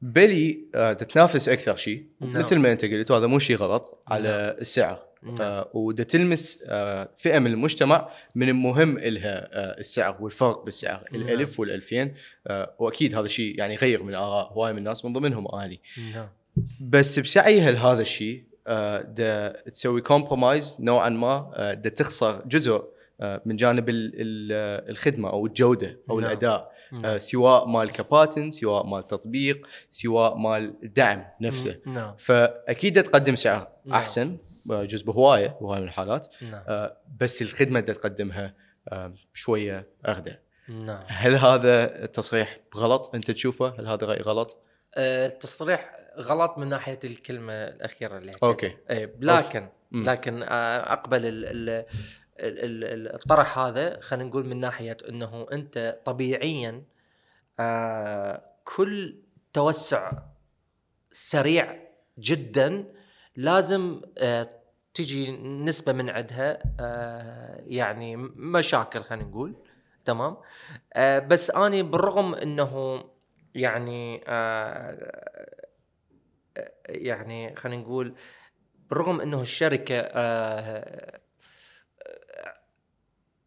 بلي 0.00 0.64
أه 0.74 0.92
تتنافس 0.92 1.48
أكثر 1.48 1.76
شيء 1.76 2.06
نعم. 2.20 2.32
مثل 2.38 2.58
ما 2.58 2.72
أنت 2.72 2.84
قلت 2.84 3.10
وهذا 3.10 3.26
مو 3.26 3.38
شيء 3.38 3.56
غلط 3.56 4.02
على 4.08 4.56
السعر. 4.60 4.96
نعم. 4.96 5.05
آه 5.40 5.70
ودا 5.74 6.02
تلمس 6.02 6.62
آه 6.68 7.08
فئة 7.16 7.38
من 7.38 7.50
المجتمع 7.50 8.08
من 8.34 8.48
المهم 8.48 8.98
لها 8.98 9.48
آه 9.52 9.80
السعر 9.80 10.16
والفرق 10.20 10.64
بالسعر 10.64 11.04
نعم. 11.12 11.22
الألف 11.22 11.60
والألفين 11.60 12.14
آه 12.46 12.74
وأكيد 12.78 13.14
هذا 13.14 13.26
الشيء 13.26 13.58
يعني 13.58 13.74
يغير 13.74 14.02
من 14.02 14.14
آراء 14.14 14.52
هواي 14.52 14.72
من 14.72 14.78
الناس 14.78 15.04
من 15.04 15.12
ضمنهم 15.12 15.54
اني 15.54 15.80
نعم 16.12 16.28
بس 16.80 17.18
بسعيها 17.18 17.70
لهذا 17.70 18.02
الشيء 18.02 18.44
آه، 18.68 19.00
دا 19.02 19.60
تسوي 19.70 20.00
compromise 20.00 20.76
نوعا 20.80 21.08
ما 21.08 21.50
آه، 21.54 21.74
دا 21.74 21.88
تخسر 21.90 22.42
جزء 22.46 22.84
آه، 23.20 23.42
من 23.46 23.56
جانب 23.56 23.88
ال- 23.88 24.12
ال- 24.14 24.90
الخدمة 24.90 25.30
أو 25.30 25.46
الجودة 25.46 25.98
أو 26.10 26.20
نعم. 26.20 26.30
الأداء 26.30 26.72
نعم. 26.92 27.04
آه، 27.04 27.18
سواء 27.18 27.68
مال 27.68 27.90
كباتن 27.90 28.50
سواء 28.50 28.86
مال 28.86 29.06
تطبيق 29.06 29.66
سواء 29.90 30.36
مال 30.36 30.74
الدعم 30.82 31.24
نفسه 31.40 31.78
نعم 31.86 32.14
فأكيد 32.18 33.02
تقدم 33.02 33.36
سعر 33.36 33.68
نعم. 33.84 33.94
أحسن 33.98 34.28
آه، 34.32 34.36
جزء 34.70 35.06
بهواية 35.06 35.46
بهواية 35.60 35.80
من 35.80 35.86
الحالات. 35.86 36.26
نعم. 36.42 36.62
آه، 36.68 36.96
بس 37.20 37.42
الخدمة 37.42 37.80
دا 37.80 37.92
تقدمها 37.92 38.54
آه، 38.88 39.14
شوية 39.34 39.86
أغدى. 40.08 40.34
نعم. 40.68 41.04
هل 41.08 41.36
هذا 41.36 42.04
التصريح 42.04 42.58
غلط 42.76 43.14
أنت 43.14 43.30
تشوفه؟ 43.30 43.74
هل 43.80 43.86
هذا 43.86 44.06
رأي 44.06 44.20
غلط؟ 44.20 44.62
آه، 44.94 45.26
التصريح 45.26 45.96
غلط 46.18 46.58
من 46.58 46.68
ناحية 46.68 46.98
الكلمة 47.04 47.52
الأخيرة 47.52 48.18
اللي 48.18 48.32
حكيتها. 48.32 48.48
أوكي. 48.48 48.76
لكن. 49.20 49.68
لكن 49.92 50.42
آه، 50.42 50.92
أقبل 50.92 51.26
ال 51.26 51.44
ال 51.44 51.68
ال- 52.40 52.84
ال- 52.84 53.14
الطرح 53.14 53.58
هذا 53.58 54.00
خلينا 54.00 54.28
نقول 54.28 54.46
من 54.46 54.60
ناحية 54.60 54.96
إنه 55.08 55.46
أنت 55.52 55.98
طبيعيا 56.04 56.82
آه، 57.60 58.42
كل 58.64 59.16
توسع 59.52 60.12
سريع 61.12 61.78
جدا 62.18 62.84
لازم 63.36 64.00
آه، 64.18 64.48
تجي 64.96 65.32
نسبة 65.42 65.92
من 65.92 66.10
عندها 66.10 66.58
آه، 66.80 67.62
يعني 67.66 68.16
مشاكل 68.36 69.02
خلينا 69.02 69.24
نقول. 69.24 69.54
تمام؟ 70.04 70.36
آه، 70.94 71.18
بس 71.18 71.50
أني 71.50 71.82
بالرغم 71.82 72.34
إنه 72.34 73.04
يعني 73.54 74.24
آه، 74.28 75.56
يعني 76.88 77.56
خلينا 77.56 77.82
نقول 77.82 78.14
بالرغم 78.90 79.20
إنه 79.20 79.40
الشركة 79.40 80.02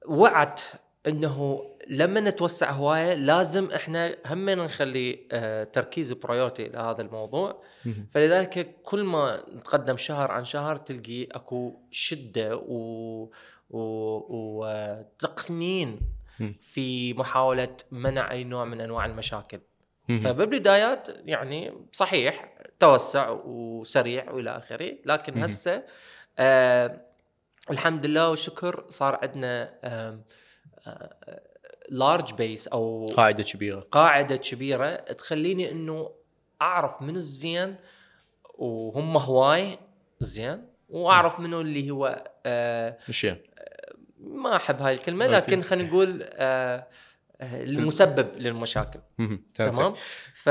وعت 0.05 0.61
إنه 1.07 1.65
لما 1.89 2.19
نتوسع 2.19 2.71
هواية 2.71 3.13
لازم 3.13 3.71
إحنا 3.71 4.15
هم 4.25 4.49
نخلي 4.49 5.27
آه، 5.31 5.63
تركيز 5.63 6.13
برايورتي 6.13 6.67
لهذا 6.67 7.01
الموضوع 7.01 7.63
فلذلك 8.11 8.75
كل 8.83 9.03
ما 9.03 9.43
نتقدم 9.55 9.97
شهر 9.97 10.31
عن 10.31 10.45
شهر 10.45 10.77
تلقي 10.77 11.23
أكو 11.23 11.79
شدة 11.91 12.55
و 12.55 13.29
وتقنين. 14.59 15.99
في 16.59 17.13
محاولة 17.13 17.75
منع 17.91 18.31
أي 18.31 18.43
نوع 18.43 18.65
من 18.65 18.81
أنواع 18.81 19.05
المشاكل. 19.05 19.59
فبالبدايات 20.07 21.07
يعني 21.25 21.73
صحيح 21.93 22.53
توسع 22.79 23.29
وسريع 23.29 24.31
وإلى 24.31 24.57
آخره 24.57 24.91
لكن. 25.05 25.43
هسه 25.43 25.83
آه 26.39 27.01
الحمد 27.71 28.05
لله 28.05 28.29
والشكر 28.29 28.85
صار 28.89 29.19
عندنا 29.21 29.73
large 31.91 32.33
base 32.33 32.67
أو 32.67 33.05
قاعدة 33.05 33.43
كبيرة. 33.43 33.79
قاعدة 33.79 34.35
كبيرة 34.35 34.95
تخليني 34.95 35.71
إنه 35.71 36.11
أعرف 36.61 37.01
منو 37.01 37.15
الزين 37.17 37.75
وهم 38.57 39.17
هواي 39.17 39.79
زين 40.19 40.65
وأعرف 40.89 41.39
منو 41.39 41.61
اللي 41.61 41.91
هو 41.91 42.23
آه 42.45 42.97
مشي 43.09 43.35
ما 44.19 44.55
أحب 44.55 44.81
هاي 44.81 44.93
الكلمة. 44.93 45.27
لكن 45.27 45.61
خلينا 45.61 45.89
نقول 45.89 46.23
آه 46.23 46.87
آه، 47.41 47.63
المسبب 47.63 48.37
للمشاكل. 48.37 48.99
تمام؟ 49.55 49.93
ف 50.33 50.49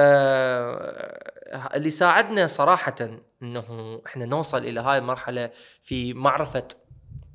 اللي 1.74 1.91
ساعدنا 1.91 2.47
صراحة 2.47 2.97
إنه 3.43 4.01
إحنا 4.07 4.26
نوصل 4.26 4.59
إلى 4.59 4.80
هاي 4.80 4.99
المرحلة 4.99 5.51
في 5.82 6.14
معرفة 6.14 6.68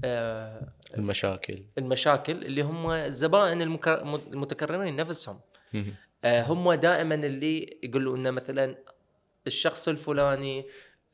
آه، 0.05 0.67
المشاكل 0.97 1.63
المشاكل 1.77 2.45
اللي 2.45 2.61
هم 2.61 2.91
الزبائن 2.91 3.61
المتكررين 3.61 4.95
نفسهم. 4.95 5.39
آه، 6.23 6.43
هم 6.43 6.73
دائما 6.73 7.15
اللي 7.15 7.79
يقولوا 7.83 8.17
إنه 8.17 8.31
مثلا 8.31 8.75
الشخص 9.47 9.87
الفلاني 9.87 10.65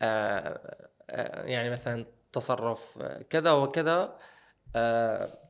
آه، 0.02 0.88
آه، 1.10 1.46
يعني 1.46 1.70
مثلا 1.70 2.06
تصرف 2.34 2.98
كذا 3.30 3.52
وكذا 3.52 4.18
آه،. 4.76 5.49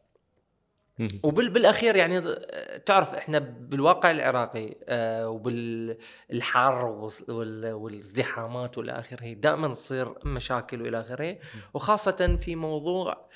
وبالاخير 1.24 1.95
يعني 1.95 2.22
تعرف 2.86 3.14
إحنا 3.14 3.39
بالواقع 3.39 4.12
العراقي 4.12 4.76
آه، 4.84 5.30
وبالحر 5.30 6.86
والازدحامات 7.64 8.78
والى 8.78 8.91
آخره 8.91 9.34
دائما 9.34 9.68
تصير 9.68 10.26
مشاكل 10.26 10.82
والى 10.82 11.00
آخره. 11.02 11.38
وخاصة 11.74 12.38
في 12.41 12.56
موضوع 12.56 13.30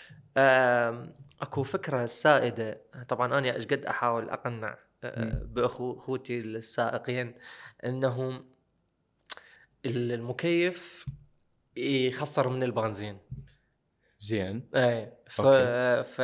أكو 1.42 1.64
فكرة 1.64 2.06
سائدة. 2.06 2.82
طبعا 3.08 3.38
أنا 3.40 3.56
إيش 3.56 3.66
قد 3.66 3.86
أحاول 3.86 4.30
أقنع 4.30 4.78
آه، 5.04 5.26
مم. 5.26 5.54
باخو 5.54 5.98
أخوتي 5.98 6.40
السائقين 6.40 7.36
إنهم 7.86 8.46
المكيف 9.86 11.06
يخسر 11.78 12.50
من 12.50 12.64
البنزين. 12.64 13.18
زين. 14.20 14.70
اي 14.76 15.14
ف, 15.36 15.42
okay. 15.42 16.10
ف 16.12 16.20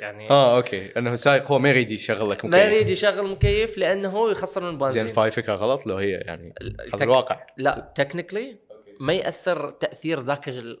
يعني 0.00 0.30
آه 0.30 0.56
okay. 0.56 0.92
انه 0.96 1.12
السائق 1.12 1.46
هو 1.52 1.58
ما 1.58 1.68
يريد 1.68 1.90
يشغل 1.90 2.30
لك 2.30 2.44
ما 2.44 2.50
مكيف. 2.50 2.72
يريد 2.72 2.90
يشغل 2.90 3.28
مكيف 3.28 3.78
لأنه 3.78 4.08
هو 4.08 4.28
يخسر 4.30 4.62
من 4.62 4.68
البنزين 4.70 5.04
زين 5.04 5.12
فاي 5.12 5.30
فكره 5.30 5.52
غلط 5.54 5.86
لو 5.86 5.96
هي 5.96 6.10
يعني 6.10 6.54
هذا 6.62 6.96
تك- 6.96 7.02
الواقع. 7.02 7.46
لا 7.58 7.92
technically 7.94 8.56
ما 9.00 9.12
يأثر 9.12 9.70
تأثير 9.70 10.22
ذاك 10.22 10.48
ال- 10.48 10.80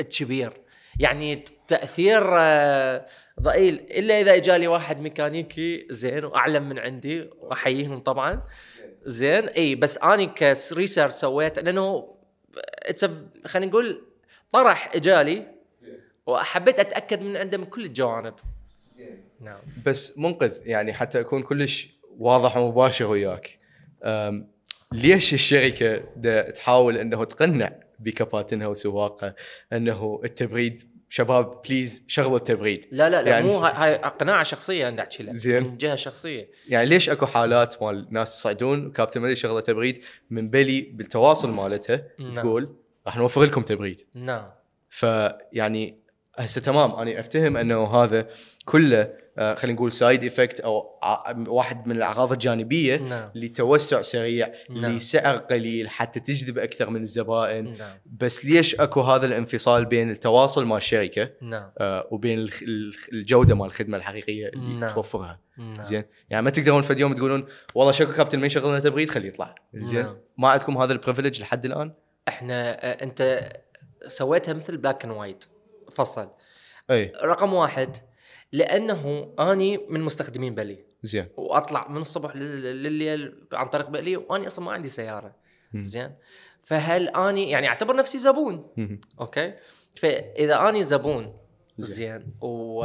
الكبير. 0.00 0.52
يعني 1.00 1.44
تأثير 1.68 2.22
آه، 2.38 3.06
ضئيل. 3.40 3.74
إلا 3.90 4.20
إذا 4.20 4.34
اجالي 4.34 4.66
واحد 4.68 5.00
ميكانيكي 5.00 5.86
زين 5.90 6.24
وأعلم 6.24 6.68
من 6.68 6.78
عندي 6.78 7.30
وأحييهم 7.38 8.00
طبعا. 8.00 8.42
زين 9.06 9.48
إي 9.48 9.74
بس 9.74 9.98
أني 9.98 10.26
ك 10.26 10.36
research 10.36 11.12
سويت 11.14 11.58
لأنه 11.58 12.14
it's 12.58 13.04
خلينا 13.46 13.70
نقول 13.70 14.02
طرح 14.52 14.90
إجالي 14.94 15.46
وحبيت 16.30 16.78
أتأكد 16.80 17.22
من 17.22 17.36
عنده 17.36 17.58
من 17.58 17.64
كل 17.64 17.84
الجوانب. 17.84 18.34
نعم. 19.40 19.58
بس 19.86 20.18
منقذ 20.18 20.58
يعني 20.66 20.92
حتى 20.92 21.20
أكون 21.20 21.42
كلش 21.42 21.88
واضح 22.18 22.56
ومباشر 22.56 23.06
وياك. 23.06 23.58
ليش 24.92 25.34
الشركة 25.34 25.96
تحاول 26.50 26.96
إنه 26.96 27.24
تقنع 27.24 27.72
بكباتنها 27.98 28.66
وسواقها 28.66 29.34
إنه 29.72 30.20
التبريد؟ 30.24 30.90
شباب 31.12 31.62
please 31.62 32.04
شغلوا 32.08 32.36
التبريد. 32.36 32.86
لا 32.90 33.10
لا 33.10 33.22
لا 33.22 33.30
يعني- 33.30 33.46
مو 33.46 33.58
هاي, 33.58 33.72
هاي 33.94 33.96
قناعه 33.96 34.42
شخصية 34.42 34.88
أنا 34.88 35.02
احكي 35.02 35.22
لك 35.22 35.32
زين. 35.32 35.62
من 35.62 35.76
جهة 35.76 35.94
شخصية. 35.94 36.50
يعني 36.68 36.88
ليش 36.88 37.10
أكو 37.10 37.26
حالات 37.26 37.82
مال 37.82 38.06
ناس 38.10 38.38
يصعدون؟ 38.38 38.92
كابتن 38.92 39.20
مالي 39.20 39.36
شغلة 39.36 39.60
تبريد 39.60 40.02
من 40.30 40.50
بلي 40.50 40.80
بالتواصل 40.80 41.50
مالتها 41.50 42.02
نعم. 42.18 42.32
تقول 42.32 42.74
راح 43.06 43.16
نوفر 43.16 43.42
لكم 43.42 43.62
تبريد. 43.62 44.00
نعم. 44.14 44.50
فيعني 44.88 45.99
هسه 46.38 46.60
تمام. 46.60 46.92
أنا 46.92 47.20
أفتهم 47.20 47.56
أنه 47.56 47.86
هذا 47.86 48.28
كله 48.64 49.20
آه، 49.38 49.54
خلينا 49.54 49.76
نقول 49.76 49.92
side 49.92 50.24
effect 50.24 50.60
أو 50.60 50.98
واحد 51.46 51.88
من 51.88 51.96
الأعراض 51.96 52.32
الجانبية 52.32 52.96
نعم. 52.96 53.30
لتوسع 53.34 54.02
سريع 54.02 54.52
نعم. 54.70 54.92
لسعر 54.96 55.36
قليل 55.36 55.88
حتى 55.88 56.20
تجذب 56.20 56.58
أكثر 56.58 56.90
من 56.90 57.02
الزبائن. 57.02 57.76
نعم. 57.78 57.98
بس 58.06 58.44
ليش 58.44 58.74
أكو 58.74 59.00
هذا 59.00 59.26
الانفصال 59.26 59.84
بين 59.84 60.10
التواصل 60.10 60.64
مع 60.64 60.76
الشركة 60.76 61.30
نعم. 61.42 61.70
آه، 61.78 62.08
وبين 62.10 62.48
الجودة 63.12 63.54
مال 63.54 63.66
الخدمة 63.66 63.96
الحقيقية 63.96 64.48
اللي 64.48 64.80
نعم. 64.80 64.94
توفرها؟ 64.94 65.40
نعم. 65.58 65.82
زين. 65.82 66.04
يعني 66.30 66.44
ما 66.44 66.50
تقدرون 66.50 66.82
في 66.82 67.00
يوم 67.00 67.14
تقولون 67.14 67.46
والله 67.74 67.92
شكو 67.92 68.12
كابتن 68.12 68.38
ما 68.38 68.46
يشغل 68.46 68.68
لنا 68.70 68.80
تبريد 68.80 69.10
خليه 69.10 69.28
يطلع. 69.28 69.54
زين. 69.74 70.02
نعم. 70.02 70.16
ما 70.38 70.48
عندكم 70.48 70.78
هذا 70.78 70.92
ال 70.92 70.97
privilege 70.97 71.40
لحد 71.40 71.64
الآن؟ 71.64 71.92
إحنا 72.28 72.86
آه، 72.86 73.04
أنت 73.04 73.50
سويتها 74.06 74.54
مثل 74.54 74.76
black 74.76 75.04
and 75.04 75.16
white 75.16 75.44
فصل. 75.90 76.28
أي. 76.90 77.12
رقم 77.22 77.54
واحد 77.54 77.96
لأنه 78.52 79.34
أني 79.38 79.78
من 79.88 80.00
مستخدمين 80.00 80.54
بلي. 80.54 80.84
زين. 81.02 81.26
وأطلع 81.36 81.88
من 81.88 82.00
الصبح 82.00 82.36
لل- 82.36 82.82
لليل 82.82 83.46
عن 83.52 83.66
طريق 83.68 83.88
بلي 83.88 84.16
وأني 84.16 84.46
أصلا 84.46 84.64
ما 84.64 84.72
عندي 84.72 84.88
سيارة. 84.88 85.34
زين. 85.74 86.14
فهل 86.62 87.08
أني 87.08 87.50
يعني 87.50 87.68
أعتبر 87.68 87.96
نفسي 87.96 88.18
زبون. 88.18 88.66
okay؟ 89.20 89.54
فإذا 89.96 90.68
أني 90.68 90.82
زبون 90.82 91.36
زين. 91.78 92.34
و 92.40 92.84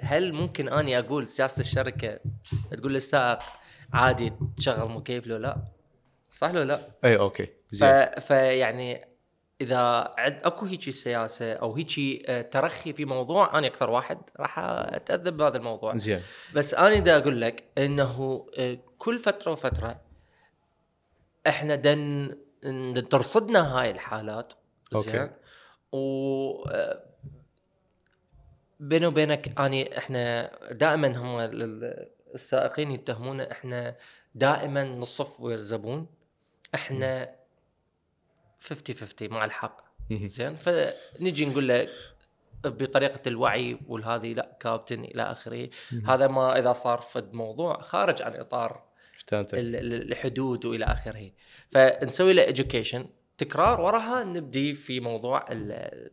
هل 0.00 0.32
ممكن 0.32 0.68
أني 0.68 0.98
أقول 0.98 1.28
سياسة 1.28 1.60
الشركة 1.60 2.18
تقول 2.70 2.92
للسائق 2.92 3.38
عادي 3.92 4.32
تشغل 4.56 4.88
مكيف 4.88 5.26
لو 5.26 5.36
لا؟ 5.36 5.56
صح 6.30 6.50
لو 6.50 6.62
لا؟ 6.62 6.88
أي 7.04 7.16
okay. 7.16 7.48
زين. 7.70 8.10
فيعني 8.20 9.04
إذا 9.62 9.78
عد 10.18 10.40
أكو 10.42 10.66
هيجي 10.66 10.92
سياسة 10.92 11.52
أو 11.52 11.74
هيجي 11.74 12.22
آه، 12.28 12.42
ترخي 12.42 12.92
في 12.92 13.04
موضوع 13.04 13.58
أنا 13.58 13.66
أكثر 13.66 13.90
واحد 13.90 14.18
راح 14.40 14.58
أتأذى 14.58 15.36
بهذا 15.36 15.56
الموضوع. 15.56 15.96
زين. 15.96 16.20
بس 16.54 16.74
أنا 16.74 16.98
دا 16.98 17.18
أقول 17.18 17.40
لك 17.40 17.64
إنه 17.78 18.46
آه، 18.58 18.78
كل 18.98 19.18
فترة 19.18 19.52
وفترة 19.52 20.00
إحنا 21.46 21.74
دن 21.74 22.36
دن 22.62 23.08
ترصدنا 23.08 23.78
هاي 23.80 23.90
الحالات. 23.90 24.52
زين؟ 24.94 25.30
و 25.92 25.98
آه، 26.68 27.02
بيني 28.80 29.06
وبينك 29.06 29.60
أني 29.60 29.98
إحنا 29.98 30.50
دائما 30.72 31.08
هم 31.16 31.38
ال- 31.38 32.08
السائقين 32.34 32.90
يتهمونا 32.92 33.52
إحنا 33.52 33.96
دائما 34.34 34.84
نصف 34.84 35.40
ويا 35.40 35.54
الزبون 35.54 36.06
إحنا 36.74 37.34
50 38.62 38.96
50 38.96 39.28
مع 39.30 39.44
الحق. 39.44 39.80
زين؟ 40.10 40.54
فنجي 40.54 41.46
نقول 41.46 41.68
له 41.68 41.88
بطريقة 42.64 43.20
الوعي 43.26 43.78
والهذه 43.88 44.32
لا 44.32 44.56
كابتن 44.60 45.04
إلى 45.04 45.22
آخره. 45.22 45.68
هذا 46.06 46.26
ما 46.26 46.58
إذا 46.58 46.72
صار 46.72 47.00
فد 47.00 47.32
موضوع 47.32 47.80
خارج 47.80 48.22
عن 48.22 48.34
إطار 48.34 48.82
الحدود 49.32 50.64
وإلى 50.64 50.84
آخره. 50.84 51.30
فنسوي 51.70 52.32
له 52.32 52.46
education. 52.46 53.00
تكرار 53.38 53.80
وراها 53.80 54.24
نبدي 54.24 54.74
في 54.74 55.00
موضوع 55.00 55.46
ال- 55.50 56.10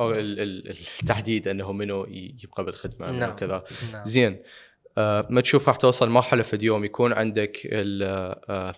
أو 0.00 0.10
ال- 0.12 0.40
ال- 0.40 0.70
التحديد 1.00 1.48
إنه 1.48 1.72
منو 1.72 2.06
يبقى 2.44 2.64
بالخدمة 2.64 3.10
نعم. 3.10 3.36
كذا. 3.36 3.64
نعم. 3.92 4.04
زين. 4.04 4.42
آه 4.98 5.26
ما 5.30 5.40
تشوف 5.40 5.68
راح 5.68 5.76
توصل 5.76 6.08
مرحلة 6.10 6.42
في 6.42 6.56
اليوم 6.56 6.84
يكون 6.84 7.12
عندك 7.12 7.68
آه 7.72 8.74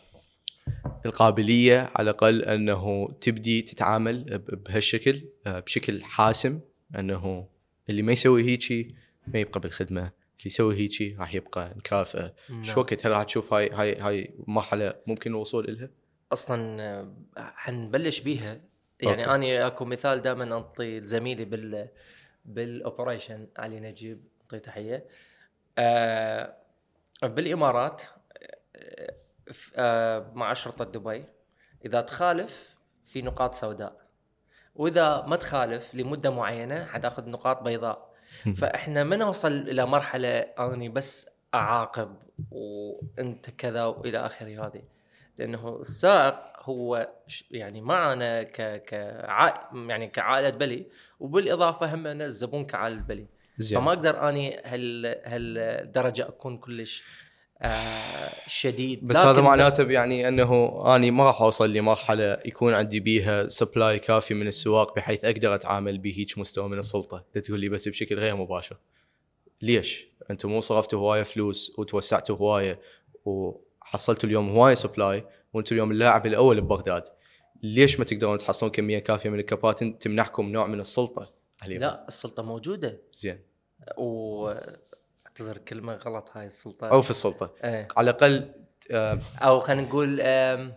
القابلية 1.07 1.91
على 1.95 2.11
الأقل 2.11 2.43
أنه 2.43 3.09
تبدي 3.21 3.63
تتعامل 3.63 4.39
بهالشكل 4.39 5.23
آه 5.47 5.61
بشكل 5.61 6.05
حاسم 6.05 6.61
أنه 6.99 7.49
اللي 7.91 8.03
ما 8.03 8.13
يسوي 8.13 8.43
هيجي 8.43 8.95
ما 9.27 9.39
يبقى 9.39 9.61
بالخدمة 9.61 10.01
اللي 10.01 10.47
يسوي 10.47 10.77
هيجي 10.77 11.17
راح 11.19 11.35
يبقى 11.35 11.75
نكافئه 11.77 12.35
نعم. 12.51 12.65
شو 12.65 12.81
وقت 12.81 13.07
هل 13.07 13.13
راح 13.13 13.23
تشوف 13.23 13.55
هاي 13.55 13.71
هاي 13.71 13.97
هاي 13.97 14.35
مرحلة 14.47 14.95
ممكن 15.07 15.31
الوصول 15.31 15.79
لها؟ 15.79 15.89
أصلا 16.33 16.83
آه، 16.83 17.13
حنبلش 17.37 18.21
بيها 18.21 18.61
يعني 19.01 19.25
okay. 19.25 19.35
أني 19.35 19.67
أكو 19.67 19.85
مثال 19.85 20.23
دائما 20.23 20.45
أنطي 20.45 21.05
زميلي 21.05 21.45
بال 21.45 21.89
بال 22.45 22.63
operation 22.63 23.47
علي 23.59 23.81
نجيب 23.81 24.21
اعطيه 24.43 24.59
تحية 24.59 25.05
آه 25.79 26.57
بالإمارات 27.23 28.03
آه 28.77 29.26
مع 30.35 30.53
شرطة 30.53 30.85
دبي. 30.85 31.25
إذا 31.85 32.01
تخالف 32.01 32.77
في 33.05 33.23
نقاط 33.23 33.55
سوداء. 33.55 34.07
وإذا 34.75 35.25
ما 35.27 35.37
تخالف 35.37 35.95
لمدة 35.95 36.31
معينة 36.31 36.85
حتأخذ 36.85 37.29
نقاط 37.29 37.63
بيضاء. 37.63 38.15
فإحنا 38.57 39.05
ما 39.05 39.17
نوصل 39.17 39.53
إلى 39.53 39.87
مرحلة 39.87 40.39
أني 40.39 40.89
بس 40.89 41.31
أعاقب 41.55 42.17
وأنت 42.51 43.51
كذا 43.51 43.85
وإلى 43.85 44.19
آخره 44.19 44.67
هذه. 44.67 44.83
لأنه 45.39 45.81
السائق 45.81 46.35
هو 46.61 47.09
يعني 47.51 47.81
معنا 47.81 48.43
ك 48.43 48.83
ك 48.85 48.93
يعني 49.73 50.09
كعائلة 50.09 50.51
بلي 50.51 50.87
وبالإضافة 51.21 51.95
هم 51.95 52.07
الزبون 52.07 52.65
كعائلة 52.65 53.01
بلي. 53.01 53.27
زين. 53.59 53.79
فما 53.79 53.89
أقدر 53.89 54.29
أني 54.29 54.61
هال 54.65 55.07
هالدرجة 55.25 56.29
أكون 56.29 56.59
كلش 56.59 57.05
آه 57.63 58.33
شديد 58.47 59.05
بس 59.05 59.17
هذا 59.17 59.41
معناته 59.41 59.91
يعني 59.91 60.29
أنه 60.29 60.83
أني 60.97 61.11
ما 61.11 61.25
راح 61.25 61.43
أوصل 61.43 61.73
لمرحلة 61.73 62.39
يكون 62.45 62.75
عندي 62.75 63.01
بيها 63.01 63.49
supply 63.49 63.99
كافي 63.99 64.35
من 64.35 64.47
السواق 64.47 64.97
بحيث 64.97 65.25
أقدر 65.25 65.55
أتعامل 65.55 65.99
بهيج 65.99 66.39
مستوى 66.39 66.69
من 66.69 66.79
السلطة، 66.79 67.25
تقول 67.45 67.61
لي 67.61 67.69
بس 67.69 67.89
بشكل 67.89 68.19
غير 68.19 68.37
مباشر. 68.37 68.77
ليش؟ 69.63 70.09
أنتم 70.31 70.49
مو 70.49 70.61
صرفتوا 70.61 70.99
هواية 70.99 71.23
فلوس 71.23 71.79
وتوسعتوا 71.79 72.37
هواية 72.37 72.81
وحصلتوا 73.25 74.29
اليوم 74.29 74.49
هواية 74.51 74.75
supply 74.75 75.25
وأنتم 75.55 75.75
اليوم 75.75 75.91
اللاعب 75.91 76.27
الأول 76.27 76.61
ببغداد. 76.61 77.03
ليش 77.63 77.99
ما 77.99 78.05
تقدرون 78.05 78.39
تحصلون 78.39 78.73
كمية 78.73 78.99
كافية 78.99 79.31
من 79.31 79.39
الكباتن 79.39 79.99
تمنحكم 79.99 80.49
نوع 80.49 80.67
من 80.67 80.81
السلطة؟ 80.81 81.33
لا 81.67 82.09
السلطة 82.09 82.43
موجودة 82.43 83.01
زين 83.13 83.39
و 83.99 84.53
اعتذر 85.41 85.59
كلمة 85.59 85.95
غلط 85.95 86.31
هاي 86.35 86.47
السلطة. 86.47 86.89
أو 86.89 87.03
في 87.03 87.11
السلطة. 87.11 87.55
إيه. 87.65 87.89
على 87.97 88.11
الأقل 88.11 88.53
آه، 88.91 89.21
أو 89.39 89.61
خلينا 89.61 89.83
نقول 89.83 90.21
آم، 90.21 90.73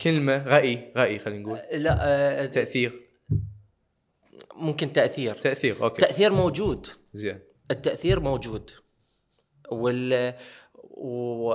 كلمة 0.00 0.44
رأي 0.46 0.92
رأي 0.96 1.18
خلينا 1.18 1.42
نقول. 1.42 1.58
لا 1.72 1.96
آه، 2.00 2.46
تأثير. 2.46 3.00
ممكن 4.54 4.92
تأثير. 4.92 5.34
تأثير 5.34 5.82
أوكي. 5.84 6.00
تأثير 6.02 6.32
موجود. 6.32 6.86
زين. 7.12 7.40
التأثير 7.70 8.20
موجود. 8.20 8.70
وال 9.70 10.34
و... 10.84 11.54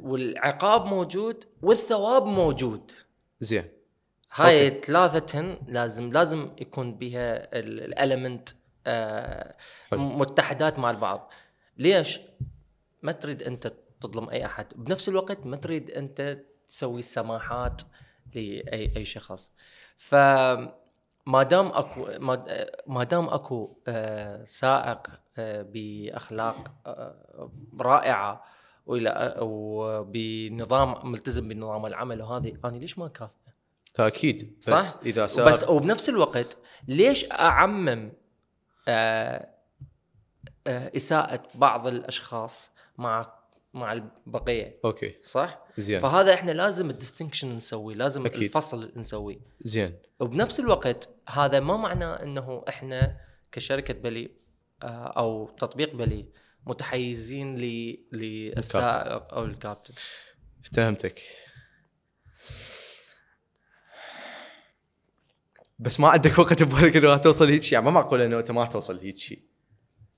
والعقاب 0.00 0.84
موجود 0.84 1.44
والثواب 1.62 2.26
موجود. 2.26 2.92
زين. 3.40 3.64
هاي. 4.32 4.80
ثلاثة 4.80 5.58
لازم 5.68 6.12
لازم 6.12 6.50
يكون 6.60 6.94
بها 6.94 7.58
الالمنت 7.58 8.48
حلو. 8.86 9.98
متحدات 9.98 10.78
مع 10.78 10.90
البعض. 10.90 11.30
ليش؟ 11.80 12.20
ما 13.02 13.12
تريد 13.12 13.42
أنت 13.42 13.72
تظلم 14.00 14.30
أي 14.30 14.46
أحد 14.46 14.66
بنفس 14.76 15.08
الوقت 15.08 15.46
ما 15.46 15.56
تريد 15.56 15.90
أنت 15.90 16.38
تسوي 16.66 17.02
سماحات 17.02 17.82
لاي 18.34 18.92
أي 18.96 19.04
شخص 19.04 19.50
ف 19.96 20.14
ما 21.26 21.42
دام 21.42 21.66
اكو 21.66 22.08
ما 22.86 23.04
دام 23.04 23.28
أكو 23.28 23.76
آه، 23.88 24.44
سائق 24.44 25.10
آه، 25.38 25.62
بأخلاق 25.62 26.70
آه، 26.86 27.50
رائعة 27.80 28.44
والى 28.86 29.36
وبنظام 29.40 31.10
ملتزم 31.10 31.48
بنظام 31.48 31.86
العمل 31.86 32.22
وهذه 32.22 32.56
أنا 32.64 32.76
ليش 32.76 32.98
ما 32.98 33.06
أكافئه؟ 33.06 33.50
أكيد 33.98 34.56
بس 34.58 34.70
صح؟ 34.70 35.00
إذا 35.06 35.26
ساب 35.26 35.48
بس 35.48 35.68
وبنفس 35.68 36.08
الوقت 36.08 36.56
ليش 36.88 37.30
أعمم 37.32 38.12
إساءة 40.66 41.42
بعض 41.54 41.86
الأشخاص 41.86 42.70
مع 42.98 43.40
مع 43.74 43.92
البقية 43.92 44.80
okay. 44.84 45.14
صح؟ 45.22 45.64
زين. 45.78 46.00
فهذا 46.00 46.34
إحنا 46.34 46.50
لازم 46.50 46.90
ال 46.90 46.95
distinction 46.95 47.56
نسوي 47.56 47.94
لازم 47.94 48.26
أكيد. 48.26 48.42
الفصل 48.42 48.92
نسوي 48.96 49.40
زين. 49.62 49.98
وبنفس 50.20 50.60
الوقت 50.60 51.08
هذا 51.28 51.60
ما 51.60 51.76
معناه 51.76 52.22
إنه 52.22 52.64
إحنا 52.68 53.16
كشركة 53.52 53.94
بلي 53.94 54.30
آه، 54.82 55.12
أو 55.16 55.50
تطبيق 55.58 55.94
بلي 55.94 56.28
متحيزين 56.66 57.56
ل 57.58 57.96
للسائق 58.12 59.34
أو 59.34 59.44
الكابتن. 59.44 59.94
فهمتك. 60.74 61.22
بس 65.78 66.00
ما 66.00 66.08
عندك 66.08 66.38
وقت 66.38 66.62
ببالك 66.62 66.96
انه 66.96 67.16
توصل 67.16 67.48
هيك 67.48 67.62
شيء 67.62 67.72
يعني 67.72 67.84
ما 67.84 67.90
معقول 67.90 68.20
إنه 68.20 68.38
أنت 68.38 68.50
ما 68.50 68.66
توصل 68.66 68.98
هيك 68.98 69.16
شيء 69.16 69.42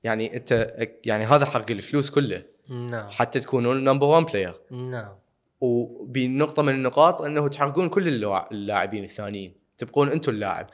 يعني 0.04 0.36
انت 0.36 0.74
يعني 1.04 1.24
هذا 1.24 1.44
حق 1.46 1.70
الفلوس 1.70 2.10
كله. 2.10 2.42
نعم. 2.68 3.08
حتى 3.10 3.40
تكونون 3.40 3.84
number 3.84 4.06
1 4.06 4.24
player 4.26 4.60
نعم. 4.70 5.14
وبنقطة 5.60 6.62
من 6.62 6.74
النقاط 6.74 7.22
إنه 7.22 7.48
تحرقون 7.48 7.88
كل 7.88 8.08
اللاع- 8.08 8.48
اللاعبين 8.52 9.04
الثانيين. 9.04 9.54
تبقون 9.78 10.08
أنتم 10.10 10.32
اللاعب. 10.32 10.66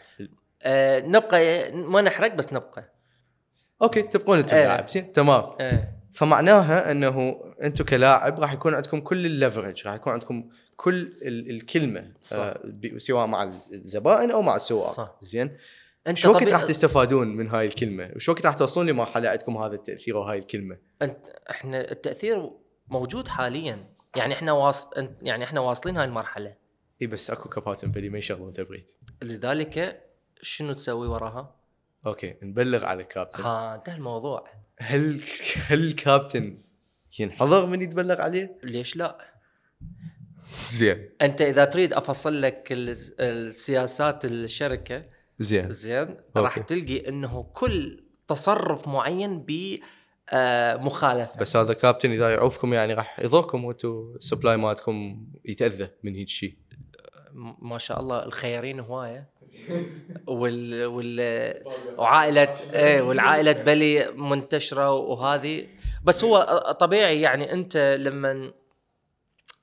آه 0.63 1.01
نبقى 1.01 1.73
ما 1.73 2.01
نحرق 2.03 2.35
بس 2.35 2.53
نبقى. 2.53 2.93
okay 3.83 4.03
تبقون 4.03 4.39
أنتم 4.39 4.57
إيه. 4.57 4.63
اللاعب. 4.63 4.89
زين 4.89 5.13
تمام. 5.13 5.45
إيه. 5.61 5.99
فمعناها 6.13 6.91
إنه 6.91 7.41
أنتم 7.63 7.85
كلاعب 7.85 8.41
راح 8.41 8.53
يكون 8.53 8.75
عندكم 8.75 9.01
كل 9.01 9.27
ال 9.27 9.33
leverage 9.33 9.87
راح 9.87 9.95
يكون 9.95 10.13
عندكم 10.13 10.49
كل 10.77 10.95
ال- 11.23 11.51
الكلمة 11.51 12.13
صح. 12.23 12.37
آه 12.37 12.61
سواء 12.97 13.27
مع 13.27 13.43
الزبائن 13.43 14.31
أو 14.31 14.43
مع 14.43 14.57
السواق. 14.57 14.93
صح. 14.93 15.17
زين. 15.21 15.57
أنت 16.09 16.19
شو 16.19 16.33
وقت 16.33 16.43
راح 16.43 16.63
تستفادون 16.63 17.29
من 17.29 17.49
هاي 17.49 17.67
الكلمة؟ 17.67 18.13
وشو 18.17 18.33
وقت 18.33 18.47
راح 18.47 18.55
توصلون 18.55 18.87
لمرحلة 18.87 19.29
عندكم 19.29 19.57
هذا 19.57 19.75
التأثير 19.75 20.17
وهاي 20.17 20.39
الكلمة؟ 20.39 20.79
انت 21.03 21.17
إحنا 21.51 21.91
التأثير 21.91 22.51
موجود 22.89 23.29
حاليا. 23.29 23.95
يعني 24.17 24.35
إحنا 24.35 24.53
واص... 24.53 24.89
يعني 25.23 25.45
إحنا 25.45 25.61
واصلين 25.61 25.97
هاي 25.97 26.05
المرحلة. 26.05 26.55
إي 27.03 27.07
بس 27.07 27.31
أكو 27.31 27.49
كباتن 27.49 27.91
بلي 27.91 28.09
ما 28.09 28.19
يشغلون 28.19 28.53
تبريد 28.53 28.87
لذلك 29.23 30.05
شنو 30.43 30.73
تسوي 30.73 31.09
وراها؟ 31.09 31.57
okay 32.07 32.35
نبلغ 32.43 32.85
على 32.85 33.03
الكابتن. 33.03 33.43
ها 33.43 33.75
انتهى 33.75 33.97
الموضوع. 33.97 34.45
هل 34.79 35.23
هل 35.67 35.81
الكابتن 35.87 36.63
ينحضر 37.19 37.67
من 37.67 37.83
يتبلغ 37.83 38.21
عليه؟ 38.21 38.59
ليش 38.63 38.97
لا؟ 38.97 39.19
زين. 40.65 41.11
أنت 41.23 41.43
إذا 41.43 41.65
تريد 41.65 41.93
أفصل 41.93 42.43
لك 42.43 42.73
ال- 42.73 42.97
السياسات 43.21 44.25
الشركة 44.25 45.05
زين. 45.39 45.71
زين. 45.71 46.17
راح. 46.37 46.59
تلقي 46.59 47.09
إنه 47.09 47.43
كل 47.55 48.05
تصرف 48.29 48.89
معين 48.89 49.45
ب 49.49 49.79
آه، 50.31 50.77
مخالفة. 50.77 51.41
بس 51.41 51.57
هذا 51.57 51.73
كابتن 51.73 52.11
إذا 52.11 52.31
يعوفكم 52.35 52.75
يعني 52.75 52.95
راح 52.95 53.21
يضركم 53.21 53.65
وأنتم 53.65 54.13
السبلاي 54.17 54.57
مالتكم 54.57 55.27
يتأذى 55.45 55.89
من 56.03 56.15
هيك 56.15 56.29
شيء. 56.29 56.55
ما 57.63 57.79
شاء 57.79 58.01
الله 58.01 58.25
الخيارين 58.25 58.81
هواية. 58.81 59.31
وال 60.27 60.85
وال 60.85 61.55
وعائلة 61.99 62.55
إيه 62.75 63.03
والعائلة 63.03 63.53
بلي 63.53 64.13
منتشرة 64.13 64.93
وهذه. 64.93 65.67
بس 66.05 66.25
هو 66.25 66.43
طبيعي 66.81 67.21
يعني 67.21 67.53
أنت 67.53 67.97
لما 68.01 68.53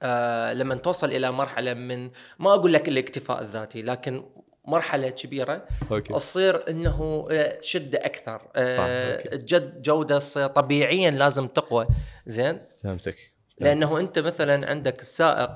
آه 0.04 0.54
لما 0.54 0.76
توصل 0.76 1.08
إلى 1.12 1.32
مرحلة 1.32 1.74
من 1.74 2.12
ما 2.40 2.54
أقول 2.54 2.74
لك 2.74 2.90
الاكتفاء 2.90 3.42
الذاتي 3.42 3.82
لكن 3.82 4.24
مرحلة 4.68 5.10
كبيرة. 5.10 5.66
okay. 5.92 6.14
تصير 6.14 6.70
إنه 6.70 7.24
آه، 7.32 7.58
شده 7.62 8.06
أكثر. 8.06 8.42
آه، 8.56 8.70
صح، 8.70 8.80
okay. 8.80 9.38
جد 9.46 9.82
جودة 9.82 10.18
تصير 10.20 10.48
طبيعيا 10.48 11.12
لازم 11.12 11.48
تقوى. 11.48 11.88
زين؟ 12.26 12.62
فهمتك. 12.84 13.34
لأنه 13.60 14.00
أنت 14.00 14.20
مثلا 14.20 14.70
عندك 14.70 15.00
السائق. 15.02 15.52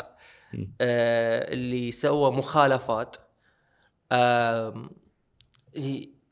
آه 0.81 1.53
اللي 1.53 1.91
سوى 1.91 2.31
مخالفات 2.31 3.18
آه 4.11 4.90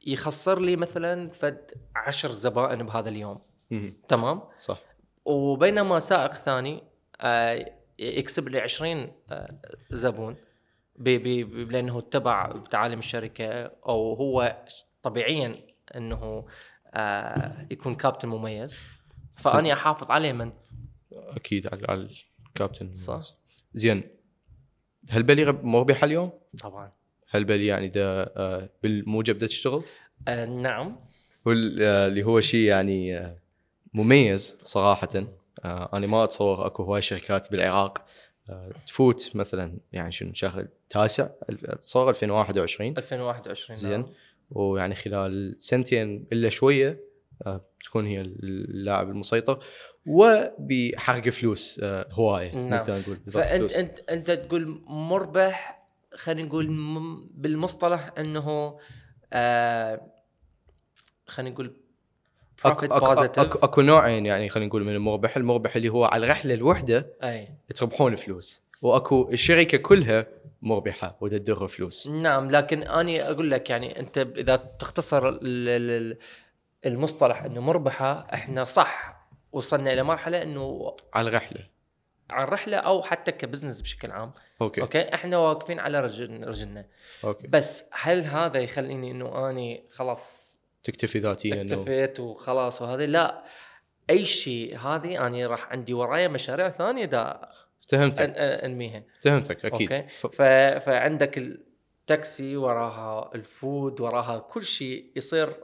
يخسر 0.08 0.60
لي 0.60 0.76
مثلا 0.76 1.30
فد 1.30 1.72
عشر 1.96 2.32
زبائن 2.32 2.86
بهذا 2.86 3.10
اليوم. 3.10 3.42
تمام؟ 4.08 4.42
صح. 4.58 4.82
وبينما 5.26 6.00
سائق 6.00 6.34
ثاني 6.34 6.84
آه 7.22 7.72
يكسب 8.00 8.48
لي 8.48 8.60
20 8.60 9.12
آه 9.32 9.50
زبون. 9.92 10.36
بي 10.98 11.18
بي 11.18 11.44
لأنه 11.44 12.00
اتبع 12.00 12.52
بتعاليم 12.52 13.00
الشركة 13.00 13.52
أو 13.64 14.14
هو 14.14 14.66
طبيعيا 15.04 15.56
أنه 15.96 16.46
آه 16.94 17.68
يكون 17.72 17.96
كابتن 17.96 18.30
مميز. 18.30 18.80
فأني 19.38 19.74
أحافظ 19.74 20.12
عليه 20.12 20.32
من 20.34 20.52
أكيد 21.14 21.68
على 21.68 22.10
الكابتن 22.48 22.96
صح. 22.96 23.20
زين. 23.74 24.04
هل 25.10 25.24
بلي 25.24 25.52
مربحه 25.52 26.06
اليوم؟ 26.06 26.32
طبعا. 26.60 26.92
هل 27.30 27.44
بلي 27.44 27.66
يعني 27.66 27.88
ده 27.88 28.24
آه، 28.24 28.70
بالموجب 28.84 29.38
ده 29.38 29.48
تشتغل؟ 29.48 29.84
آه 30.28 30.46
نعم. 30.46 31.00
آه، 31.48 32.08
اللي 32.08 32.24
هو 32.24 32.40
شيء 32.42 32.68
يعني 32.68 33.18
آه، 33.18 33.38
مميز 33.94 34.58
صراحة. 34.64 35.10
آه، 35.66 35.90
أنا 35.94 36.08
ما 36.08 36.24
أتصور 36.24 36.66
أكو 36.66 36.84
هواي 36.84 37.02
شركات 37.02 37.52
بالعراق 37.52 38.06
تفوت 38.86 39.36
مثلا 39.36 39.78
يعني 39.92 40.12
شنو 40.12 40.34
شهر 40.34 40.68
تاسع 40.90 41.30
اتصور 41.50 42.10
2021 42.10 42.98
2021 42.98 43.76
زين. 43.76 43.92
نعم. 43.92 44.10
ويعني 44.52 44.96
خلال 44.96 45.56
سنتين 45.60 46.28
إلا 46.34 46.50
شوية 46.50 47.08
آه، 47.46 47.66
تكون 47.86 48.06
هي 48.06 48.22
اللاعب 48.22 49.10
المسيطر 49.10 49.64
وبحرق 50.06 51.30
فلوس 51.30 51.80
آه، 51.84 52.08
هواية 52.12 52.56
نعم. 52.56 52.74
نقدر 52.74 53.00
نقول 53.00 53.18
فانت 53.32 53.58
فلوس. 53.58 53.76
انت 53.76 54.00
أنت 54.10 54.32
تقول 54.32 54.82
مربح 54.88 55.86
خلينا 56.14 56.48
نقول 56.48 56.68
بالمصطلح 57.32 58.14
إنه 58.18 58.80
آه 59.34 60.12
خلينا 61.28 61.52
نقول 61.52 61.87
اكو 62.66 62.88
profit 62.88 62.92
اكو, 62.92 63.06
أكو, 63.06 63.16
positive. 63.16 63.64
أكو 63.64 63.82
نوعين 63.82 64.26
يعني 64.26 64.50
خلينا 64.50 64.68
نقول 64.68 64.84
من 64.84 64.96
المربح، 64.96 65.38
المربح 65.38 65.76
اللي 65.76 65.90
هو 65.90 66.06
على 66.06 66.26
الرحلة 66.26 66.54
الوحدة 66.54 67.08
أي. 67.24 67.48
تربحون 67.76 68.16
فلوس 68.16 68.62
وأكو 68.82 69.30
الشركة 69.32 69.78
كلها 69.78 70.26
مربحة 70.62 71.18
وتدر 71.22 71.68
فلوس. 71.68 72.08
نعم 72.08 72.52
لكن 72.52 72.84
أني 72.84 73.30
أقول 73.30 73.52
لك 73.52 73.70
يعني 73.70 74.00
أنت 74.00 74.18
إذا 74.38 74.56
تختصر 74.56 75.30
ال- 75.30 75.40
ال- 75.44 76.12
ال- 76.12 76.18
المصطلح 76.86 77.44
إنه 77.44 77.62
مربحة 77.62 78.28
إحنا 78.34 78.64
صح 78.64 79.18
وصلنا 79.52 79.94
إلى 79.94 80.04
مرحلة 80.04 80.44
إنه 80.44 80.96
على 81.14 81.30
الرحلة. 81.30 81.68
على 82.30 82.44
الرحلة 82.44 82.78
أو 82.78 83.02
حتى 83.04 83.32
ك 83.32 83.37
business 83.37 83.82
بشكل 83.82 84.12
عام. 84.12 84.32
okay. 84.62 84.82
okay؟ 84.82 85.14
إحنا 85.14 85.38
واقفين 85.38 85.80
على 85.80 86.00
رجل 86.00 86.48
رجلنا. 86.48 86.86
okay. 87.24 87.48
بس 87.48 87.86
هل 87.92 88.22
هذا 88.22 88.60
يخليني 88.60 89.12
إنه 89.12 89.50
أني 89.50 89.84
خلاص 89.92 90.47
تكتفي 90.88 91.20
ذاتيا 91.20 91.62
اكتفيت 91.62 92.20
وخلاص 92.20 92.82
وهذا 92.82 93.06
لا 93.06 93.44
أي 94.10 94.26
شيء 94.26 94.78
هذه 94.78 95.28
أني 95.28 95.46
راح 95.46 95.72
عندي 95.72 95.94
ورايا 95.94 96.28
مشاريع 96.28 96.70
ثانية 96.70 97.06
دا 97.06 97.50
فهمتك 97.90 98.18
أن- 98.20 98.34
أنميها. 98.38 99.04
فهمتك 99.24 99.66
أكيد. 99.66 99.92
okay؟ 99.94 100.08
ف-. 100.18 100.42
فعندك 100.86 101.38
التاكسي 101.38 102.58
وراها 102.58 103.32
ال 103.36 103.49
food 103.49 104.02
وراها 104.02 104.40
كل 104.40 104.64
شيء 104.64 105.12
يصير 105.16 105.64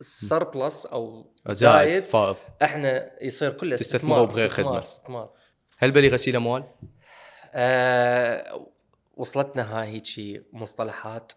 سربلس 0.00 0.86
أو 0.86 1.32
زائد 1.48 1.92
زايد. 1.92 2.04
فائض 2.04 2.36
إحنا 2.62 3.10
يصير 3.24 3.50
كله 3.52 3.74
استثمار 3.74 4.24
بغير 4.24 4.46
استثمار 4.46 4.66
خدمة. 4.68 4.78
استثمار. 4.78 5.30
هل 5.78 5.90
بلي 5.92 6.08
غسيل 6.08 6.36
أموال؟ 6.36 6.64
آه 7.54 8.66
وصلتنا 9.16 9.80
هاي 9.80 9.88
هيجي 9.88 10.42
مصطلحات 10.52 11.32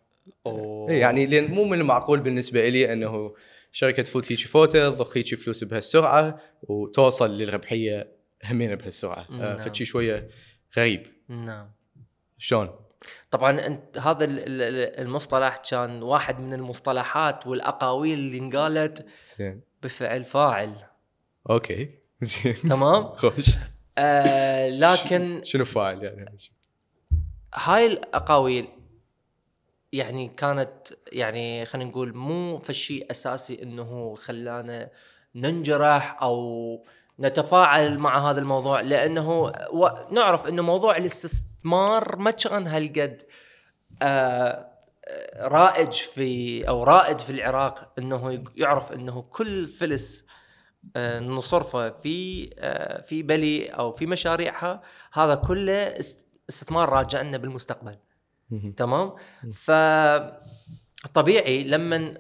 إيه 0.47 1.01
يعني 1.01 1.25
لأن 1.25 1.51
مو 1.51 1.63
من 1.63 1.79
المعقول 1.79 2.19
بالنسبة 2.19 2.69
لي 2.69 2.93
إنه 2.93 3.33
شركة 3.71 4.03
تفوت 4.03 4.31
هيجي 4.31 4.45
فوتة 4.45 4.89
تضخ 4.89 5.17
هيجي 5.17 5.35
فلوس 5.35 5.63
بهالسرعة 5.63 6.39
وتوصل 6.63 7.37
للربحية 7.37 8.11
همين 8.45 8.75
بهالسرعة. 8.75 9.27
آه 9.31 9.33
نعم. 9.55 9.59
فشي 9.59 9.85
شوية 9.85 10.29
غريب. 10.77 11.07
نعم. 11.29 11.71
شلون؟ 12.37 12.69
طبعا 13.31 13.65
أنت 13.67 13.97
هذا 13.97 14.25
ال- 14.25 14.39
ال- 14.39 14.99
المصطلح 14.99 15.57
كان 15.57 16.03
واحد 16.03 16.39
من 16.39 16.53
المصطلحات 16.53 17.47
والأقاويل 17.47 18.19
اللي 18.19 18.37
انقالت 18.37 19.05
زين. 19.37 19.61
بفعل 19.83 20.25
فاعل. 20.25 20.73
أوكي. 21.49 21.89
زين. 22.21 22.55
تمام؟ 22.55 23.03
خوش. 23.03 23.45
آه 23.97 24.69
لكن 24.69 25.41
شنو 25.43 25.65
فاعل 25.65 26.03
يعني؟ 26.03 26.37
هاي 27.53 27.87
الأقاويل 27.87 28.67
يعني 29.93 30.27
كانت 30.27 30.72
يعني 31.11 31.65
خلينا 31.65 31.89
نقول 31.89 32.14
مو 32.15 32.57
فشي 32.59 33.03
اساسي 33.11 33.64
إنه 33.64 34.15
خلانا 34.15 34.89
ننجرح 35.35 36.22
أو 36.23 36.84
نتفاعل 37.19 37.97
مع 37.99 38.30
هذا 38.31 38.39
الموضوع 38.39 38.81
لأنه. 38.81 39.51
نعرف 40.11 40.47
إنه 40.47 40.61
موضوع 40.61 40.97
الاستثمار 40.97 42.15
ما 42.15 42.31
كان 42.31 42.68
هالقد 42.68 43.22
آه 44.01 44.68
آه، 45.09 45.47
رائج 45.47 45.91
في 45.93 46.68
أو 46.68 46.84
رائد 46.84 47.19
في 47.19 47.30
العراق 47.30 47.93
إنه 47.99 48.43
يعرف 48.55 48.91
إنه 48.91 49.22
كل 49.22 49.68
فلس 49.68 50.26
آه، 50.95 51.19
نصرفه 51.19 51.89
في 51.89 52.45
في 53.01 53.23
بلي 53.23 53.68
أو 53.69 53.91
في 53.91 54.05
مشاريعها 54.05 54.81
هذا 55.14 55.35
كله 55.35 55.73
است- 55.99 56.26
استثمار 56.49 56.89
راجع 56.89 57.22
لنا 57.22 57.38
بالمستقبل. 57.38 57.97
تمام؟ 58.77 59.13
ف 59.53 59.71
طبيعي 61.13 61.63
لما 61.63 62.17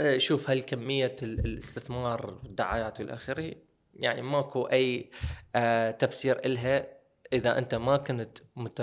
آه، 0.00 0.18
شوف 0.18 0.50
هالكميه 0.50 1.16
ال- 1.22 1.40
الاستثمار 1.46 2.38
والدعايات 2.42 3.00
والى 3.00 3.12
آخره 3.14 3.54
يعني 3.94 4.22
ماكو 4.22 4.62
أي 4.64 5.10
آه، 5.56 5.90
تفسير 5.90 6.38
إلها 6.44 6.86
إذا 7.32 7.58
أنت 7.58 7.74
ما 7.74 7.96
كنت 7.96 8.38
مت... 8.56 8.82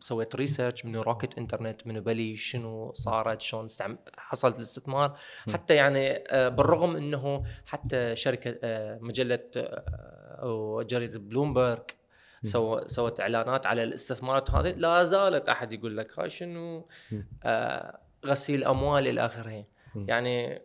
سويت 0.00 0.36
research 0.36 0.84
من 0.84 0.96
Rocket 0.96 1.38
Internet 1.38 1.86
من 1.86 2.00
بلي 2.00 2.36
شنو 2.36 2.92
صارت 2.94 3.40
شلون 3.40 3.64
استعم... 3.64 3.98
حصلت 4.16 4.56
الاستثمار. 4.56 5.16
حتى 5.52 5.74
يعني 5.74 6.10
آه، 6.10 6.48
بالرغم 6.48 6.96
إنه 6.96 7.42
حتى 7.66 8.16
شركة 8.16 8.58
مجلة 9.00 9.50
آه، 9.56 10.38
أو 10.42 10.82
جريدة 10.82 11.18
بلومبرج 11.18 11.82
سو 12.44 12.80
سوت 12.86 13.20
إعلانات 13.20 13.66
على 13.66 13.82
الاستثمارات 13.82 14.50
هذه. 14.50 14.70
لا 14.70 15.04
زالت 15.04 15.48
أحد 15.48 15.72
يقول 15.72 15.96
لك 15.96 16.18
هاي 16.18 16.30
شنو؟ 16.30 16.88
آه 17.42 17.98
غسيل 18.26 18.64
أموال 18.64 19.08
إلى 19.08 19.26
آخره. 19.26 19.64
يعني 19.96 20.62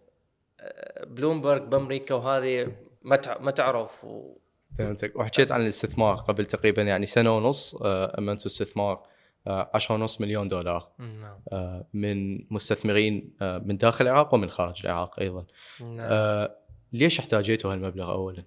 آه، 0.60 1.06
بلومبرج 1.06 1.62
بأمريكا 1.62 2.16
وهذه 2.16 2.72
ما 3.02 3.22
ما 3.40 3.52
تعرف 3.52 4.04
و... 4.06 4.38
فهمتك. 4.78 5.16
وحكيت 5.16 5.52
عن 5.52 5.62
الاستثمار 5.62 6.16
قبل 6.16 6.46
تقريبا 6.46 6.82
يعني 6.82 7.06
سنة 7.06 7.38
ونص 7.38 7.76
آه، 7.76 8.16
أمنتوا 8.20 8.46
استثمار 8.46 9.08
آه، 9.48 9.72
10.5 9.78 10.22
مليون 10.22 10.48
دولار. 10.48 10.92
نعم. 11.00 11.42
آه، 11.52 11.88
من 11.94 12.46
مستثمرين 12.54 13.34
آه، 13.42 13.58
من 13.58 13.78
داخل 13.78 14.08
العراق 14.08 14.34
ومن 14.34 14.50
خارج 14.50 14.86
العراق 14.86 15.20
أيضا. 15.20 15.46
نعم. 15.82 16.00
آه، 16.00 16.56
ليش 16.94 17.20
احتاجيتوا 17.20 17.74
هالمبلغ 17.74 18.12
اولا؟ 18.12 18.44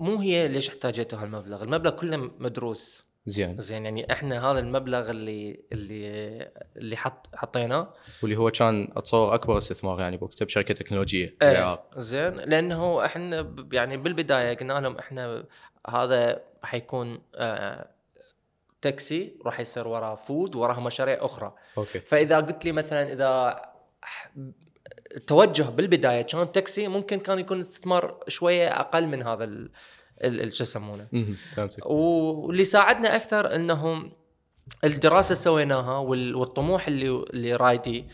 مو 0.00 0.16
هي 0.16 0.48
ليش 0.48 0.68
احتاجته 0.68 1.22
هالمبلغ؟ 1.22 1.62
المبلغ 1.62 1.90
كله 1.90 2.16
مدروس. 2.16 3.10
زين. 3.26 3.58
زين 3.58 3.84
يعني 3.84 4.12
إحنا 4.12 4.50
هذا 4.50 4.58
المبلغ 4.58 5.10
اللي 5.10 5.60
اللي 5.72 6.50
اللي 6.76 6.96
حط 6.96 7.26
حطيناه. 7.34 7.94
واللي 8.22 8.36
هو 8.36 8.50
كان 8.50 8.92
اتصور 8.96 9.34
اكبر 9.34 9.58
استثمار 9.58 10.00
يعني 10.00 10.16
بوقتها 10.16 10.44
بشركة 10.44 10.74
تكنولوجية 10.74 11.36
العراق 11.42 11.98
زين 11.98 12.34
لأنه 12.34 13.04
إحنا 13.04 13.54
يعني 13.72 13.96
بالبداية 13.96 14.56
قلنا 14.56 14.72
لهم 14.72 14.98
إحنا 14.98 15.44
هذا 15.88 16.42
حيكون 16.62 17.18
آه 17.34 17.88
تاكسي 18.82 19.34
راح 19.46 19.60
يصير 19.60 19.88
وراه 19.88 20.14
food 20.14 20.56
وراها 20.56 20.80
مشاريع 20.80 21.24
أخرى. 21.24 21.54
okay. 21.78 22.00
فإذا 22.00 22.36
قلت 22.40 22.64
لي 22.64 22.72
مثلا 22.72 23.12
إذا 23.12 23.62
التوجه 25.16 25.62
بالبداية 25.62 26.22
كان 26.22 26.52
تاكسي 26.52 26.88
ممكن 26.88 27.18
كان 27.18 27.38
يكون 27.38 27.58
استثمار 27.58 28.24
شوية 28.28 28.80
أقل 28.80 29.06
من 29.06 29.22
هذا 29.22 29.68
شو 30.50 30.62
يسمونه. 30.62 31.06
واللي 31.86 32.64
ساعدنا 32.64 33.16
أكثر 33.16 33.54
إنهم 33.54 34.12
الدراسة 34.84 35.34
سويناها 35.34 35.98
وال- 35.98 36.34
والطموح 36.34 36.86
اللي 36.88 37.08
اللي 37.08 37.54
رايدي 37.56 38.08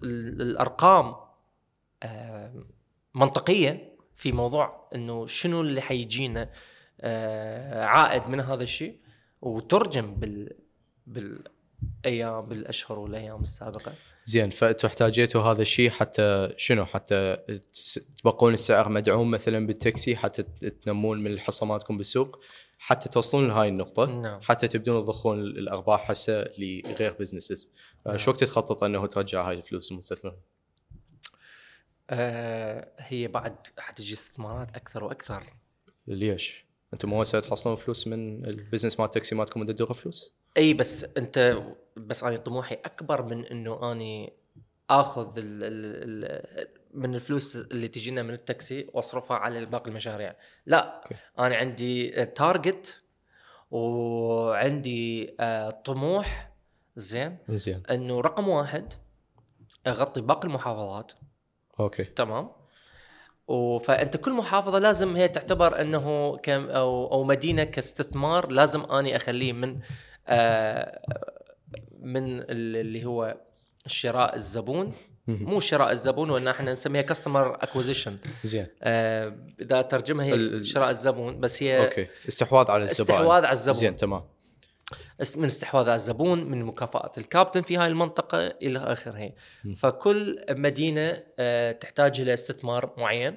والارقام 0.00 1.14
منطقية 3.14 3.96
في 4.14 4.32
موضوع 4.32 4.88
إنه 4.94 5.26
شنو 5.26 5.60
اللي 5.60 5.80
حيجينا 5.80 6.50
آه، 7.02 7.84
عائد 7.84 8.28
من 8.28 8.40
هذا 8.40 8.62
الشيء 8.62 8.98
وترجم 9.42 10.14
بال 10.14 10.52
بالأيام 11.06 12.40
بالأشهر 12.46 12.98
والأيام 12.98 13.42
السابقة. 13.42 13.92
زين 14.30 14.50
فانتم 14.50 14.88
احتاجيتوا 14.88 15.42
هذا 15.42 15.62
الشيء 15.62 15.90
حتى 15.90 16.54
شنو 16.56 16.84
حتى 16.84 17.36
تبقون 18.18 18.54
السعر 18.54 18.88
مدعوم 18.88 19.30
مثلا 19.30 19.66
بالتاكسي 19.66 20.16
حتى 20.16 20.42
تنمون 20.82 21.20
من 21.20 21.30
الحصه 21.30 21.66
مالتكم 21.66 21.96
بالسوق 21.96 22.40
حتى 22.78 23.08
توصلون 23.08 23.48
لهاي 23.48 23.68
النقطة 23.68 24.06
نعم. 24.06 24.40
حتى 24.40 24.68
تبدون 24.68 25.04
تضخون 25.04 25.40
الارباح 25.40 26.10
هسه 26.10 26.50
لغير 26.58 27.12
businesses 27.20 27.70
نعم. 28.06 28.18
شو 28.18 28.30
وقت 28.30 28.44
تخطط 28.44 28.84
إنه 28.84 29.06
ترجع 29.06 29.48
هاي 29.48 29.54
الفلوس 29.54 29.92
المستثمر؟ 29.92 30.36
آه، 32.10 32.88
هي 32.98 33.28
بعد 33.28 33.56
حتجي 33.78 34.14
استثمارات 34.14 34.76
أكثر 34.76 35.04
وأكثر 35.04 35.42
ليش؟ 36.06 36.64
أنتم 36.92 37.08
مو 37.08 37.20
هسه 37.20 37.40
تحصلون 37.40 37.76
فلوس 37.76 38.06
من 38.06 38.46
ال 38.46 38.52
business 38.52 39.00
مال 39.00 39.06
التاكسي 39.06 39.34
مالتكم 39.34 39.64
تدوروا 39.64 39.94
فلوس؟ 39.94 40.39
إي 40.56 40.74
بس 40.74 41.04
أنت 41.16 41.62
بس 41.96 42.24
أنا 42.24 42.36
طموحي 42.36 42.74
أكبر 42.74 43.22
من 43.22 43.44
إنه 43.44 43.92
أني 43.92 44.32
آخذ 44.90 45.38
ال 45.38 45.64
ال 45.64 46.24
ال 46.24 46.66
من 46.94 47.14
الفلوس 47.14 47.56
اللي 47.56 47.88
تجينا 47.88 48.22
من 48.22 48.34
التاكسي 48.34 48.90
وأصرفها 48.92 49.36
على 49.36 49.64
باقي 49.66 49.90
المشاريع. 49.90 50.34
لا 50.66 51.02
okay. 51.02 51.14
أنا 51.38 51.56
عندي 51.56 52.10
target 52.26 53.02
وعندي 53.70 55.34
آه، 55.40 55.70
طموح 55.70 56.50
زين 56.96 57.36
زين. 57.48 57.82
إنه 57.90 58.20
رقم 58.20 58.48
واحد 58.48 58.92
أغطي 59.86 60.20
باقي 60.20 60.48
المحافظات. 60.48 61.12
okay. 61.80 62.04
تمام؟ 62.04 62.50
و- 63.48 63.78
فأنت 63.78 64.16
كل 64.16 64.32
محافظة 64.32 64.78
لازم 64.78 65.16
هي 65.16 65.28
تعتبر 65.28 65.80
إنه 65.80 66.36
كم 66.36 66.68
أو 66.68 67.12
أو 67.12 67.24
مدينة 67.24 67.64
كاستثمار 67.64 68.52
لازم 68.52 68.80
أني 68.82 69.16
أخليه 69.16 69.52
من 69.52 69.78
من 72.00 72.38
ال- 72.38 72.76
اللي 72.76 73.04
هو 73.04 73.36
شراء 73.86 74.34
الزبون. 74.36 74.92
مو 75.26 75.60
شراء 75.60 75.92
الزبون 75.92 76.30
وإن 76.30 76.48
إحنا 76.48 76.72
نسميها 76.72 77.02
customer 77.02 77.54
acquisition 77.54 78.16
زين. 78.42 78.66
آه 78.82 79.36
إذا 79.60 79.82
ترجمها 79.82 80.26
هي 80.26 80.64
شراء 80.64 80.90
الزبون 80.90 81.40
بس 81.40 81.62
هي 81.62 81.84
okay. 81.84 82.06
استحواذ 82.28 82.70
على 82.70 82.84
الزبائن. 82.84 83.14
استحواذ 83.20 83.44
على 83.44 83.52
الزبون. 83.52 83.74
زين 83.78 83.96
تمام. 83.96 84.22
من 85.36 85.44
استحواذ 85.44 85.84
على 85.84 85.94
الزبون 85.94 86.44
من 86.44 86.64
مكافأة 86.64 87.12
الكابتن 87.18 87.62
في 87.62 87.76
هاي 87.76 87.86
المنطقة 87.88 88.38
إلى 88.46 88.78
آخره. 88.78 89.32
فكل 89.76 90.44
مدينة 90.50 91.22
آه، 91.38 91.72
تحتاج 91.72 92.20
إلى 92.20 92.34
استثمار 92.34 92.94
معين. 92.98 93.36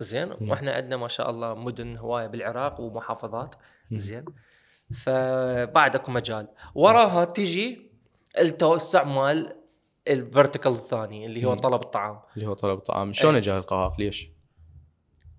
زين. 0.00 0.32
وإحنا 0.40 0.72
عندنا 0.72 0.96
ما 0.96 1.08
شاء 1.08 1.30
الله 1.30 1.54
مدن 1.54 1.96
هواية 1.96 2.26
بالعراق 2.26 2.80
ومحافظات. 2.80 3.54
زين. 3.92 4.24
فبعد 4.94 5.94
أكو 5.94 6.12
مجال. 6.12 6.48
وراها 6.74 7.24
تجي 7.24 7.90
التوسع 8.38 9.04
مال 9.04 9.56
الفيرتيكال 10.08 10.72
الثاني 10.72 11.26
اللي 11.26 11.44
هو 11.44 11.54
طلب 11.54 11.82
الطعام. 11.82 12.20
اللي 12.36 12.46
هو 12.46 12.52
طلب 12.52 12.78
الطعام. 12.78 13.12
شلون 13.12 13.34
أي. 13.34 13.40
اجى 13.40 13.58
القرار؟ 13.58 13.94
ليش؟ 13.98 14.30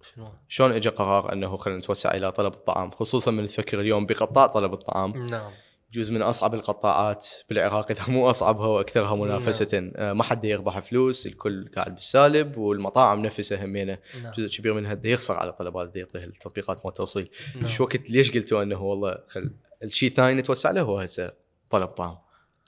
شنو؟ 0.02 0.28
شلون 0.48 0.72
اجى 0.72 0.90
قرار 0.90 1.34
إنه 1.34 1.57
خلينا 1.57 1.80
نتوسع 1.80 2.11
إلى 2.15 2.32
طلب 2.32 2.53
الطعام؟ 2.53 2.91
خصوصا 2.91 3.32
من 3.32 3.45
تفكر 3.45 3.82
اليوم 3.82 4.06
بقطاع 4.06 4.48
طلب 4.48 4.73
الطعام. 4.73 5.26
نعم. 5.26 5.52
يجوز 5.93 6.11
من 6.11 6.22
أصعب 6.22 6.53
القطاعات 6.53 7.27
بالعراق. 7.49 7.91
إذا 7.91 8.03
مو 8.07 8.30
أصعبها 8.30 8.68
وأكثرها 8.68 9.15
منافسة 9.15 9.91
آه، 9.95 10.13
ما 10.13 10.23
حد 10.23 10.45
يربح 10.45 10.80
فلوس 10.80 11.27
الكل 11.27 11.72
قاعد 11.76 11.95
بالسالب 11.95 12.57
والمطاعم 12.57 13.22
نفسها 13.22 13.65
همينه 13.65 13.97
نعم. 14.23 14.31
جزء 14.31 14.57
كبير 14.57 14.73
منها 14.73 15.01
يخسر 15.03 15.35
على 15.35 15.51
طلبات 15.53 15.89
دا 15.89 15.99
يعطيه 15.99 16.23
التطبيقات 16.23 16.77
مال 16.77 16.88
التوصيل 16.88 17.30
نعم. 17.55 17.68
شو 17.68 17.84
وقت 17.84 18.09
ليش 18.09 18.31
قلتوا 18.31 18.63
إنه 18.63 18.81
والله 18.84 19.18
خل 19.27 19.51
الشيء 19.84 20.09
الثاني 20.09 20.34
نتوسع 20.41 20.72
له 20.72 20.81
هو 20.81 20.97
هسه 20.99 21.31
طلب 21.69 21.88
طعام؟ 21.88 22.18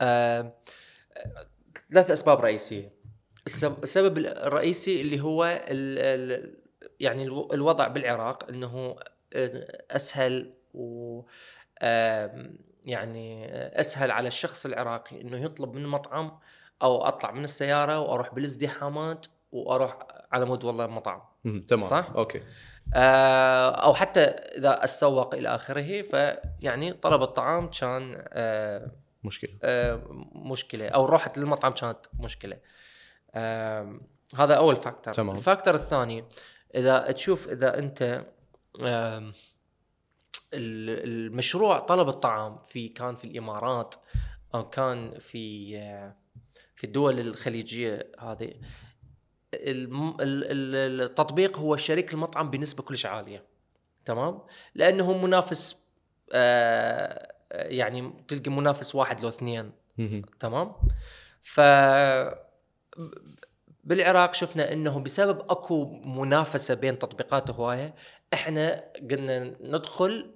آه، 0.02 0.54
ثلاث 1.94 2.12
أسباب 2.12 2.42
رئيسية. 2.42 2.92
السب- 3.48 3.84
السبب 3.84 4.18
الرئيسي 4.18 5.02
اللي 5.02 5.22
هو 5.22 5.44
ال 5.46 6.00
ال 6.00 6.54
يعني 7.00 7.24
الو- 7.24 7.50
الوضع 7.54 7.88
بالعراق 7.88 8.50
إنه 8.50 8.96
آه، 9.34 9.82
أسهل 9.92 10.54
و 10.74 11.22
آم، 11.82 12.58
يعني 12.86 13.46
أسهل 13.80 14.12
على 14.12 14.28
الشخص 14.28 14.66
العراقي 14.66 15.22
إنه 15.22 15.38
يطلب 15.38 15.74
من 15.74 15.88
مطعم 15.88 16.40
أو 16.84 17.06
أطلع 17.06 17.32
من 17.32 17.44
السيارة 17.44 18.00
وأروح 18.00 18.34
بالازدحامات 18.34 19.26
وأروح 19.52 19.98
على 20.32 20.46
مود 20.46 20.64
والله 20.64 20.88
مطعم. 20.88 21.22
تمام. 21.68 21.88
صح؟ 21.90 22.10
okay. 22.16 22.42
آه، 22.96 23.70
أو 23.70 23.94
حتى 23.94 24.22
إذا 24.22 24.84
اتسوق 24.84 25.36
إلى 25.36 25.56
آخره 25.56 26.02
فيعني 26.02 26.94
طلب 26.94 27.22
الطعام 27.22 27.70
كان 27.70 28.26
آه، 28.30 28.92
مشكلة. 29.24 29.52
آه، 29.64 30.02
مشكلة 30.36 30.88
أو 30.88 31.06
روحت 31.06 31.38
للمطعم 31.38 31.72
كانت 31.72 31.98
مشكلة. 32.20 32.58
آم، 33.36 34.02
هذا 34.38 34.54
أول 34.56 34.76
factor 34.76 35.14
تمام. 35.14 35.36
ال 35.36 35.41
factor 35.41 35.76
الثاني 35.76 36.26
إذا 36.76 37.12
تشوف 37.12 37.48
إذا 37.48 37.80
أنت 37.80 38.26
ال- 38.80 39.34
المشروع 40.54 41.80
طلب 41.80 42.10
الطعام 42.10 42.56
في 42.56 42.88
كان 42.88 43.16
في 43.16 43.24
الإمارات 43.24 43.96
أو 44.56 44.70
كان 44.70 45.20
في 45.20 45.74
في 46.76 46.84
الدول 46.84 47.20
الخليجية 47.20 48.12
هذه. 48.20 48.54
التطبيق 49.54 51.60
هو 51.60 51.76
شريك 51.76 52.14
المطعم 52.14 52.50
بنسبة 52.50 52.84
كلش 52.84 53.06
عالية 53.06 53.46
تمام؟ 54.06 54.42
لأنه 54.76 55.18
منافس 55.18 55.84
آه، 56.32 57.34
يعني 57.52 58.26
تلقى 58.28 58.52
منافس 58.52 58.96
واحد 58.96 59.22
لو 59.22 59.30
اثنين. 59.30 59.72
تمام؟ 60.40 60.74
ف 61.42 61.62
بالعراق 63.84 64.34
شفنا 64.34 64.74
إنه 64.74 65.00
بسبب 65.00 65.40
أكو 65.40 65.86
منافسة 66.06 66.74
بين 66.74 67.00
تطبيقات 67.00 67.52
هواية 67.52 67.96
إحنا 68.34 68.84
قلنا 69.12 69.40
ندخل 69.62 70.32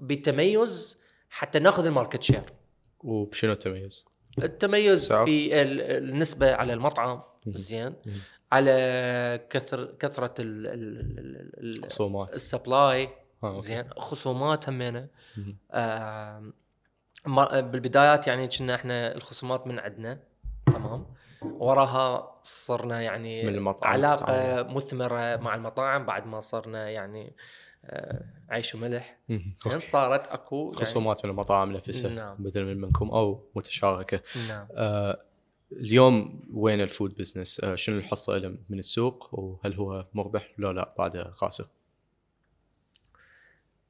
بتميز 0.00 0.98
حتى 1.30 1.58
ناخذ 1.58 1.86
ال 1.86 1.91
market 1.91 2.22
share 2.22 2.52
وبشنو 3.00 3.52
التميز؟ 3.52 4.04
التميز 4.42 5.06
سعر؟ 5.08 5.24
في 5.26 5.62
ال- 5.62 5.80
النسبة 6.10 6.52
على 6.54 6.72
المطعم 6.72 7.22
زين. 7.46 7.94
على 8.52 9.46
كثر 9.50 9.94
كثرة 10.00 10.34
ال- 10.40 10.66
ال- 10.66 11.18
ال- 11.18 11.76
ال- 11.84 11.90
خصومات. 11.90 12.34
ال 12.34 12.43
supply. 12.43 13.08
آه،. 13.42 13.58
زين. 13.58 13.90
خصومات 13.98 14.68
همينه 14.68 15.08
بالبدايات 17.60 18.26
يعني 18.26 18.48
كنا 18.48 18.74
إحنا 18.74 19.14
الخصومات 19.14 19.66
من 19.66 19.78
عندنا. 19.78 20.18
تمام. 20.72 21.06
وراها 21.42 22.40
صرنا 22.42 23.02
يعني 23.02 23.42
من 23.42 23.54
المطاعم 23.54 23.92
علاقة 23.92 24.24
تتعامل. 24.24 24.74
مثمرة 24.74 25.36
مع 25.36 25.54
المطاعم 25.54 26.06
بعد 26.06 26.26
ما 26.26 26.40
صرنا 26.40 26.90
يعني 26.90 27.32
آه، 27.84 28.24
عيش 28.50 28.74
وملح. 28.74 29.18
زين 29.56 29.80
صارت 29.80 30.26
أكو 30.26 30.64
يعني 30.64 30.76
خصومات 30.76 31.24
من 31.24 31.30
المطاعم 31.30 31.72
نفسها 31.72 32.10
نعم. 32.10 32.36
بدل 32.38 32.64
من 32.64 32.80
منكم 32.80 33.10
أو 33.10 33.44
متشاركة 33.54 34.20
نعم 34.48 34.66
آه 34.72 35.22
اليوم 35.72 36.40
وين 36.52 36.80
ال 36.80 36.87
food 36.87 37.14
business؟ 37.16 37.60
آه 37.60 37.74
شنو 37.74 37.98
الحصة 37.98 38.38
له 38.38 38.56
من 38.68 38.78
السوق 38.78 39.28
وهل 39.32 39.74
هو 39.74 40.06
مربح 40.14 40.48
ولا 40.58 40.72
لا 40.72 40.94
بعد 40.98 41.30
خاسر؟ 41.34 41.66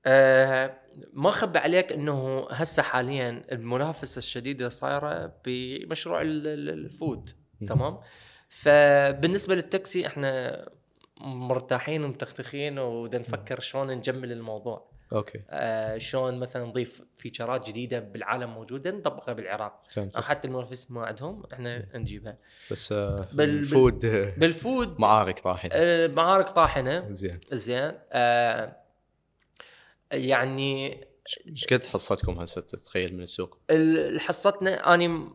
آه 0.07 0.79
ما 1.12 1.29
اخبي 1.29 1.59
عليك 1.59 1.93
إنه 1.93 2.47
هسه 2.51 2.83
حاليا 2.83 3.43
المنافسة 3.53 4.19
الشديدة 4.19 4.69
صايرة 4.69 5.33
بمشروع 5.45 6.20
ال- 6.23 6.47
ال- 6.47 6.69
ال 6.69 6.79
food. 6.79 7.31
تمام؟ 7.69 7.99
فبالنسبة 8.49 9.55
للتاكسي 9.55 10.07
إحنا 10.07 10.65
مرتاحين 11.20 12.05
ومتختخين 12.05 12.79
وبدنا 12.79 13.20
نفكر 13.20 13.61
شلون 13.61 13.91
نجمل 13.91 14.33
الموضوع. 14.33 14.89
okay. 15.12 15.40
آه 15.51 15.99
شلون 15.99 16.39
مثلا 16.39 16.65
نضيف 16.65 17.03
features 17.16 17.63
ات 17.63 17.69
جديدة 17.69 17.99
بالعالم 17.99 18.51
موجودة 18.55 18.91
نطبقها 18.91 19.33
بالعراق. 19.33 19.83
أو 19.99 20.23
حتى 20.23 20.49
المنافسين 20.49 20.97
ما 20.97 21.07
عندهم 21.07 21.43
إحنا 21.53 21.97
نجيبها. 21.99 22.37
بس 22.70 22.93
آه 22.93 23.27
بال- 23.33 23.49
ال 23.59 23.68
food 23.68 24.05
آه، 24.05 24.35
بال 24.36 24.58
food 24.58 25.01
معارك 25.01 25.39
طاحنة. 25.41 25.70
آه 25.75 26.07
معارك 26.07 26.49
طاحنة. 26.49 27.11
زين. 27.11 27.41
زين. 27.53 27.93
آه 28.12 28.77
يعني 30.12 31.01
إيش 31.48 31.66
قد 31.66 31.86
حصتكم 31.86 32.39
هسه 32.40 32.60
تتخيل 32.60 33.14
من 33.14 33.22
السوق؟ 33.22 33.59
ال- 33.70 34.20
حصتنا 34.20 34.94
أني 34.94 35.30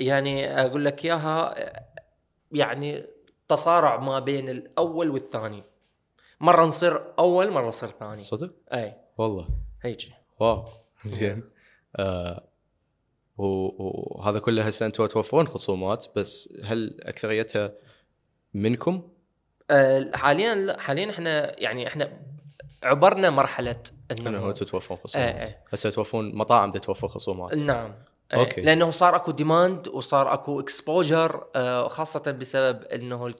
يعني 0.00 0.60
أقول 0.60 0.84
لك 0.84 1.04
إياها 1.04 1.54
يعني 2.52 3.06
تصارع 3.48 3.96
ما 4.00 4.18
بين 4.18 4.48
الأول 4.48 5.10
والثاني. 5.10 5.62
مرة 6.40 6.64
نصير 6.64 7.14
أول 7.18 7.50
مرة 7.50 7.68
نصير 7.68 7.90
ثاني. 8.00 8.22
صدق؟ 8.22 8.52
أي. 8.72 8.96
والله. 9.18 9.48
هيجي 9.82 10.12
واو. 10.40 10.64
زين. 11.04 11.42
آه 11.96 12.46
وهذا 13.38 14.38
كله 14.38 14.62
هسه 14.62 14.86
أنتم 14.86 15.06
توفرون 15.06 15.46
خصومات 15.46 16.06
بس 16.16 16.54
هل 16.64 17.00
أكثريتها 17.02 17.72
منكم؟ 18.54 19.08
آه، 19.70 20.10
حاليا 20.14 20.54
لا. 20.54 20.80
حاليا 20.80 21.10
إحنا 21.10 21.60
يعني 21.60 21.86
إحنا 21.86 22.22
عبرنا 22.82 23.30
مرحلة 23.30 23.82
إنه 24.10 24.48
أنتم 24.48 24.66
توفرون 24.66 24.98
إيه، 24.98 25.04
خصومات 25.04 25.48
إيه. 25.48 25.64
هسه 25.72 25.90
توفرون 25.90 26.34
مطاعم 26.34 26.70
بدها 26.70 26.80
توفر 26.80 27.08
خصومات 27.08 27.58
نعم 27.58 27.94
okay. 28.32 28.42
okay. 28.42 28.60
لأنه 28.60 28.90
صار 28.90 29.16
أكو 29.16 29.30
demand 29.30 29.88
وصار 29.88 30.34
أكو 30.34 30.60
exposure 30.60 31.46
خاصة 31.88 32.30
بسبب 32.30 32.82
إنه 32.84 33.34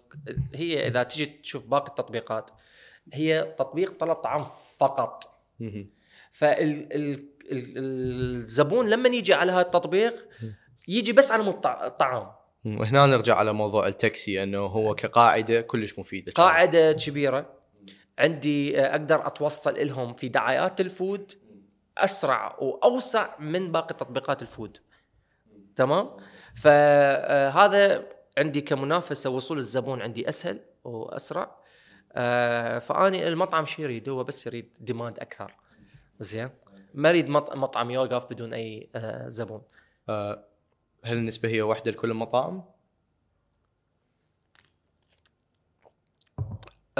هي 0.54 0.86
إذا 0.86 1.02
تجي 1.02 1.26
تشوف 1.26 1.64
باقي 1.64 1.86
التطبيقات 1.88 2.50
هي 3.12 3.54
تطبيق 3.58 3.98
طلب 3.98 4.16
طعام 4.16 4.44
فقط. 4.78 5.24
فالزبون 7.50 8.90
لما 8.90 9.08
يجي 9.08 9.34
على 9.34 9.52
هذا 9.52 9.60
التطبيق 9.60 10.28
يجي 10.88 11.12
بس 11.12 11.30
على 11.30 11.60
الطعام 11.66 12.26
وهنا 12.64 13.06
نرجع 13.06 13.36
على 13.36 13.52
موضوع 13.52 13.86
التاكسي 13.86 14.42
إنه 14.42 14.58
هو 14.58 14.94
كقاعدة 14.94 15.60
كلش 15.60 15.98
مفيدة 15.98 16.32
قاعدة 16.32 16.92
كبيرة 16.92 17.59
عندي 18.20 18.80
آه، 18.80 18.90
أقدر 18.90 19.26
أتوصل 19.26 19.86
لهم 19.86 20.14
في 20.14 20.28
دعايات 20.28 20.80
ال 20.80 20.91
food 20.91 21.32
أسرع 21.98 22.56
وأوسع 22.58 23.38
من 23.38 23.72
باقي 23.72 23.94
تطبيقات 23.94 24.42
ال 24.42 24.48
food. 24.48 24.78
تمام؟ 25.76 26.10
فهذا 26.54 28.06
عندي 28.38 28.60
كمنافسة 28.60 29.30
وصول 29.30 29.58
الزبون 29.58 30.02
عندي 30.02 30.28
أسهل 30.28 30.60
وأسرع. 30.84 31.56
آه، 32.12 32.78
فأني 32.78 33.28
المطعم 33.28 33.64
شو 33.64 33.82
يريد 33.82 34.08
هو 34.08 34.24
بس 34.24 34.46
يريد 34.46 34.76
demand 34.80 35.18
أكثر. 35.18 35.56
زين؟ 36.20 36.50
ما 36.94 37.08
يريد 37.08 37.28
مط- 37.28 37.56
مطعم 37.56 37.90
يوقف 37.90 38.26
بدون 38.26 38.54
أي 38.54 38.88
آه، 38.94 39.28
زبون. 39.28 39.62
آه 40.08 40.44
هل 41.04 41.16
النسبة 41.16 41.48
هي 41.48 41.62
واحدة 41.62 41.90
لكل 41.90 42.10
المطاعم؟ 42.10 42.64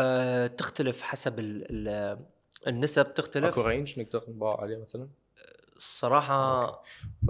آه، 0.00 0.46
تختلف 0.46 1.02
حسب 1.02 1.38
ال- 1.38 1.88
ال- 1.88 2.18
النسب 2.66 3.14
تختلف 3.14 3.58
أكو 3.58 3.62
رينج 3.68 4.00
نقدر 4.00 4.24
نباع 4.28 4.60
عليه 4.60 4.76
مثلا؟ 4.76 5.08
صراحة 5.78 6.68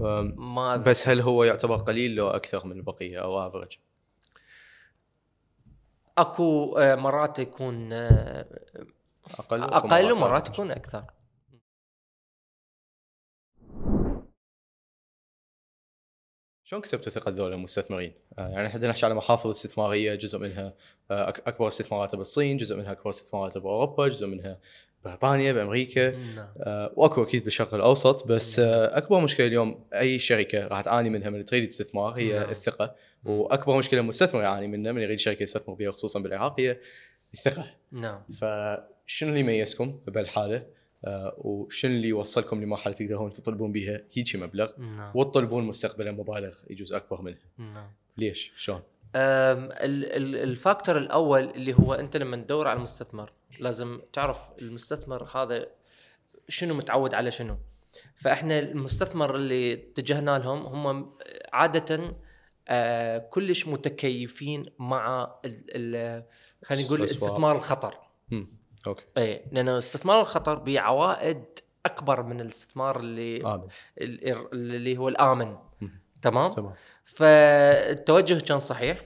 آم، 0.01 0.55
ما 0.55 0.77
بس 0.77 1.09
هل 1.09 1.21
هو 1.21 1.45
يعتبر 1.45 1.77
قليل 1.77 2.15
لو 2.15 2.29
أكثر 2.29 2.67
من 2.67 2.73
البقية 2.77 3.19
أو 3.23 3.47
افرج؟ 3.47 3.79
أكو 6.19 6.79
آه، 6.79 6.95
مرات 6.95 7.39
يكون 7.39 7.93
آه، 7.93 8.47
أقل 9.39 9.63
أقل 9.63 9.89
مرات 9.89 10.13
ومرات. 10.13 10.49
يكون 10.49 10.71
أكثر 10.71 11.05
شلون 16.71 16.83
كسبتوا 16.83 17.13
ثقة 17.13 17.31
ذول 17.31 17.53
المستثمرين؟ 17.53 18.13
آه، 18.39 18.49
يعني 18.49 18.67
إحنا 18.67 18.89
نحكي 18.89 19.07
على 19.07 19.15
محافظ 19.15 19.51
استثمارية 19.51 20.15
جزء 20.15 20.39
منها 20.39 20.75
آه، 21.11 21.29
أكبر 21.29 21.69
استثماراتها 21.69 22.17
بالصين، 22.17 22.57
جزء 22.57 22.77
منها 22.77 22.93
أكبر 22.93 23.11
استثماراتها 23.11 23.61
بأوروبا، 23.61 24.09
جزء 24.09 24.27
منها 24.27 24.59
بريطانيا 25.05 25.53
بأمريكا. 25.53 26.11
نعم. 26.11 26.49
آه، 26.59 26.93
وأكو 26.97 27.23
أكيد 27.23 27.45
بالشرق 27.45 27.75
الأوسط 27.75 28.27
بس 28.27 28.59
أكبر 28.59 29.21
مشكلة 29.21 29.47
اليوم 29.47 29.85
أي 29.95 30.19
شركة 30.19 30.67
راح 30.67 30.81
تعاني 30.81 31.11
منها 31.11 31.31
من 31.31 31.45
تريد 31.45 31.69
استثمار 31.69 32.13
هي 32.13 32.39
نعم. 32.39 32.51
الثقة. 32.51 32.95
وأكبر 33.25 33.79
مشكلة 33.79 34.01
المستثمر 34.01 34.43
يعاني 34.43 34.67
منها 34.67 34.93
من 34.93 35.03
يريد 35.03 35.19
شركة 35.19 35.43
يستثمر 35.43 35.75
بها 35.75 35.91
خصوصا 35.91 36.21
بالعراق 36.21 36.61
هي 36.61 36.79
الثقة. 37.35 37.67
نعم. 37.93 38.23
فشنو 38.33 39.29
اللي 39.29 39.41
يميزكم 39.41 40.01
بهالحالة؟ 40.07 40.67
آه، 41.05 41.35
وشنو 41.39 41.91
اللي 41.91 42.09
يوصلكم 42.09 42.63
لمرحلة 42.63 42.95
تقدرون 42.95 43.33
تطلبون 43.33 43.73
بها 43.73 44.01
هيجي 44.13 44.39
مبلغ 44.39 44.71
نعم. 44.79 45.13
وتطلبون 45.15 45.65
مستقبلا 45.65 46.13
مبالغ 46.13 46.55
يجوز 46.71 46.93
أكبر 46.93 47.23
منها. 47.23 47.39
نعم. 47.59 47.91
ليش؟ 48.17 48.53
شلون؟ 48.57 48.83
ال 49.15 49.41
factor 49.41 50.99
الأول 50.99 51.45
اللي 51.45 51.75
هو 51.75 51.95
أنت 51.95 52.17
لما 52.17 52.37
تدور 52.37 52.69
على 52.69 52.77
المستثمر 52.77 53.33
لازم 53.61 54.01
تعرف 54.13 54.51
المستثمر 54.63 55.25
هذا 55.37 55.67
شنو 56.49 56.75
متعود 56.75 57.15
على 57.15 57.31
شنو. 57.31 57.57
فإحنا 58.15 58.59
المستثمر 58.59 59.37
اللي 59.37 59.73
اتجهنا 59.73 60.39
لهم 60.39 60.67
هم 60.67 61.13
عادة 61.53 62.17
آه، 62.69 63.19
كلش 63.19 63.67
متكيفين 63.67 64.63
مع 64.79 65.35
خلينا 66.65 66.87
نقول. 66.87 67.03
استثمار 67.03 67.57
الخطر. 67.57 67.95
مم. 68.31 68.60
أوكي. 68.87 69.05
اي 69.19 69.45
لأنه 69.53 69.79
استثمار 69.79 70.21
الخطر 70.21 70.55
بعوائد 70.55 71.45
أكبر 71.87 72.23
من 72.23 72.41
الاستثمار 72.41 73.01
اللي 73.01 73.37
ال- 74.01 74.53
اللي 74.53 74.97
هو 74.99 75.09
الآمن. 75.09 75.57
تمام؟ 76.23 76.51
تمام. 76.51 76.73
فالتوجه 77.05 78.45
كان 78.45 78.59
صحيح. 78.59 79.05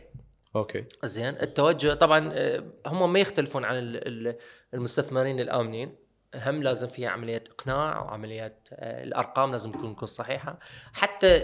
أوكي. 0.57 0.85
زين. 1.05 1.29
التوجه 1.43 1.95
طبعا 1.95 2.31
آه، 2.33 2.65
هم 2.87 3.13
ما 3.13 3.19
يختلفون 3.19 3.65
عن 3.65 3.75
ال- 3.79 4.09
ال- 4.29 4.37
المستثمرين 4.75 5.41
الآمنين. 5.41 5.95
هم 6.35 6.63
لازم 6.63 6.89
فيها 6.89 7.09
عمليات 7.11 7.49
إقناع 7.49 8.01
وعمليات 8.03 8.69
آه، 8.73 9.05
الأرقام 9.05 9.53
لازم 9.53 9.73
تكون 9.73 9.97
تكون 9.97 10.09
صحيحة. 10.09 10.59
حتى 10.93 11.41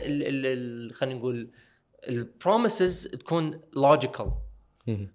خلينا 0.94 1.14
نقول 1.18 1.50
ال 2.08 2.19
promises 2.19 3.06
تكون 3.08 3.60
logical. 3.76 4.32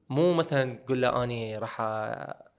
مو 0.10 0.34
مثلا 0.34 0.76
تقول 0.86 1.02
له 1.02 1.24
أني 1.24 1.58
راح 1.58 1.82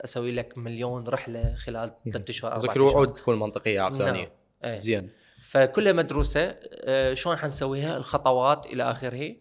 أسوي 0.07 0.33
لك 0.33 0.59
مليون 0.59 1.09
رحلة 1.09 1.55
خلال 1.55 1.93
ثلاث 2.13 2.31
اشهر 2.31 2.53
أربع 2.53 2.63
اشهر 2.63 2.77
الوعود 2.77 3.15
تكون 3.15 3.39
منطقية 3.39 3.81
عقلانية. 3.81 4.23
نعم. 4.23 4.31
إيه. 4.65 4.75
زين. 4.75 5.11
فكلها 5.43 5.93
مدروسه 5.93 6.57
آه، 6.85 7.15
شلون 7.15 7.37
حنسويها؟ 7.37 7.97
الخطوات 7.97 8.67
إلى 8.67 8.91
آخره. 8.91 9.37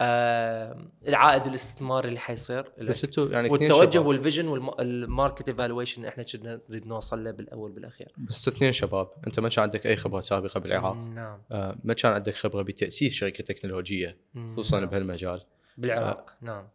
آه، 0.00 0.88
العائد 1.08 1.46
الاستثماري 1.46 2.08
اللي 2.08 2.20
حيصير 2.20 2.72
بس 2.80 3.04
أنتم 3.04 3.32
يعني 3.32 3.54
اثنين 3.54 3.72
والتوجه 3.72 3.90
شباب. 3.90 4.06
وال 4.06 4.16
vision 4.16 4.48
وال 4.48 4.73
market 4.73 5.48
evaluation 5.48 6.04
إحنا 6.04 6.22
كنا 6.22 6.60
نريد 6.68 6.86
نوصل 6.86 7.24
له 7.24 7.30
بالأول 7.30 7.72
بالاخير 7.72 8.12
بس 8.18 8.48
اثنين 8.48 8.72
شباب. 8.72 9.08
أنت 9.26 9.40
ما 9.40 9.48
كان 9.48 9.62
عندك 9.62 9.86
أي 9.86 9.96
خبرة 9.96 10.20
سابقة 10.20 10.60
بالعراق 10.60 10.96
نعم. 10.96 11.42
آه، 11.52 11.76
ما 11.84 11.94
كان 11.94 12.12
عندك 12.12 12.34
خبرة 12.34 12.62
بتأسيس 12.62 13.12
شركة 13.12 13.44
تكنولوجية 13.44 14.16
خصوصا 14.52 14.80
نعم. 14.80 14.88
بهالمجال 14.88 15.40
بالعراق. 15.76 16.36
نعم. 16.40 16.68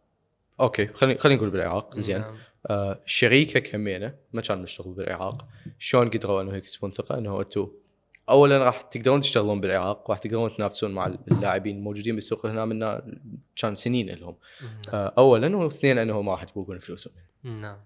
أوكي 0.60 0.86
خلينا 0.86 1.18
خلينا 1.18 1.36
نقول 1.38 1.50
بالعراق. 1.50 1.98
زين. 1.98 2.20
نعم. 2.20 2.36
آه 2.66 3.02
شريكك 3.06 3.74
همينه 3.74 4.14
ما 4.32 4.40
كان 4.40 4.62
مشتغل 4.62 4.92
بالعراق 4.92 5.46
شلون 5.78 6.10
قدروا 6.10 6.42
إنه 6.42 6.56
يكسبون 6.56 6.90
ثقة؟ 6.90 7.18
إنه 7.18 7.40
أنتم 7.40 7.68
اولا 8.28 8.64
راح 8.64 8.80
تقدرون 8.80 9.20
تشتغلون 9.20 9.60
بالعراق 9.60 10.10
راح 10.10 10.18
تقدرون 10.18 10.56
تنافسون 10.56 10.90
مع 10.90 11.06
اللاعبين 11.06 11.76
الموجودين 11.76 12.14
بالسوق. 12.14 12.46
هنا 12.46 12.64
منا 12.64 13.18
كان 13.56 13.74
سنين 13.74 14.10
لهم. 14.10 14.36
آه 14.92 15.14
اولا 15.18 15.56
واثنين 15.56 15.98
إنه 15.98 16.22
ما 16.22 16.32
راح 16.32 16.44
تبوقون 16.44 16.78
فلوسهم. 16.78 17.14
نعم. 17.44 17.78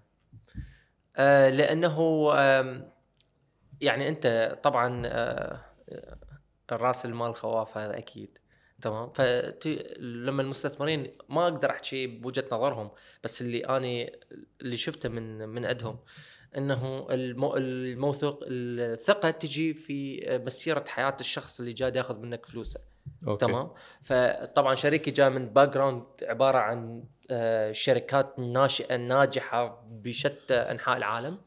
آه 1.15 1.49
لأنه 1.49 2.27
يعني 3.81 4.09
أنت 4.09 4.57
طبعا 4.63 5.01
آه 5.05 5.61
آه، 5.89 6.17
الرأس 6.71 7.05
المال 7.05 7.35
خواف 7.35 7.77
هذا 7.77 7.97
أكيد. 7.97 8.37
تمام؟ 8.83 9.09
فلما 9.09 10.41
المستثمرين 10.41 11.17
ما 11.29 11.43
أقدر 11.43 11.69
أحكي 11.69 12.07
بوجهة 12.07 12.45
نظرهم 12.51 12.91
بس 13.23 13.41
اللي 13.41 13.59
أنا 13.59 14.09
اللي 14.61 14.77
شفته 14.77 15.09
من 15.09 15.49
من 15.49 15.65
عندهم 15.65 15.99
إنه 16.57 17.07
المو 17.11 17.57
الموثوق 17.57 18.43
الثقة 18.47 19.31
تجي 19.31 19.73
في 19.73 20.21
مسيرة 20.45 20.83
حياة 20.87 21.17
الشخص 21.19 21.59
اللي 21.59 21.73
جاي 21.73 21.91
ياخذ 21.95 22.19
منك 22.19 22.45
فلوسه. 22.45 22.79
أوكي. 23.27 23.45
تمام؟ 23.45 23.71
فطبعا 24.01 24.75
شريكي 24.75 25.11
جاء 25.11 25.29
من 25.29 25.49
background 25.49 26.03
عبارة 26.23 26.57
عن 26.57 27.03
آه، 27.31 27.71
شركات 27.71 28.39
ناشئه 28.39 28.95
ناجحة 28.95 29.87
بشتى 29.89 30.55
أنحاء 30.55 30.97
العالم. 30.97 31.37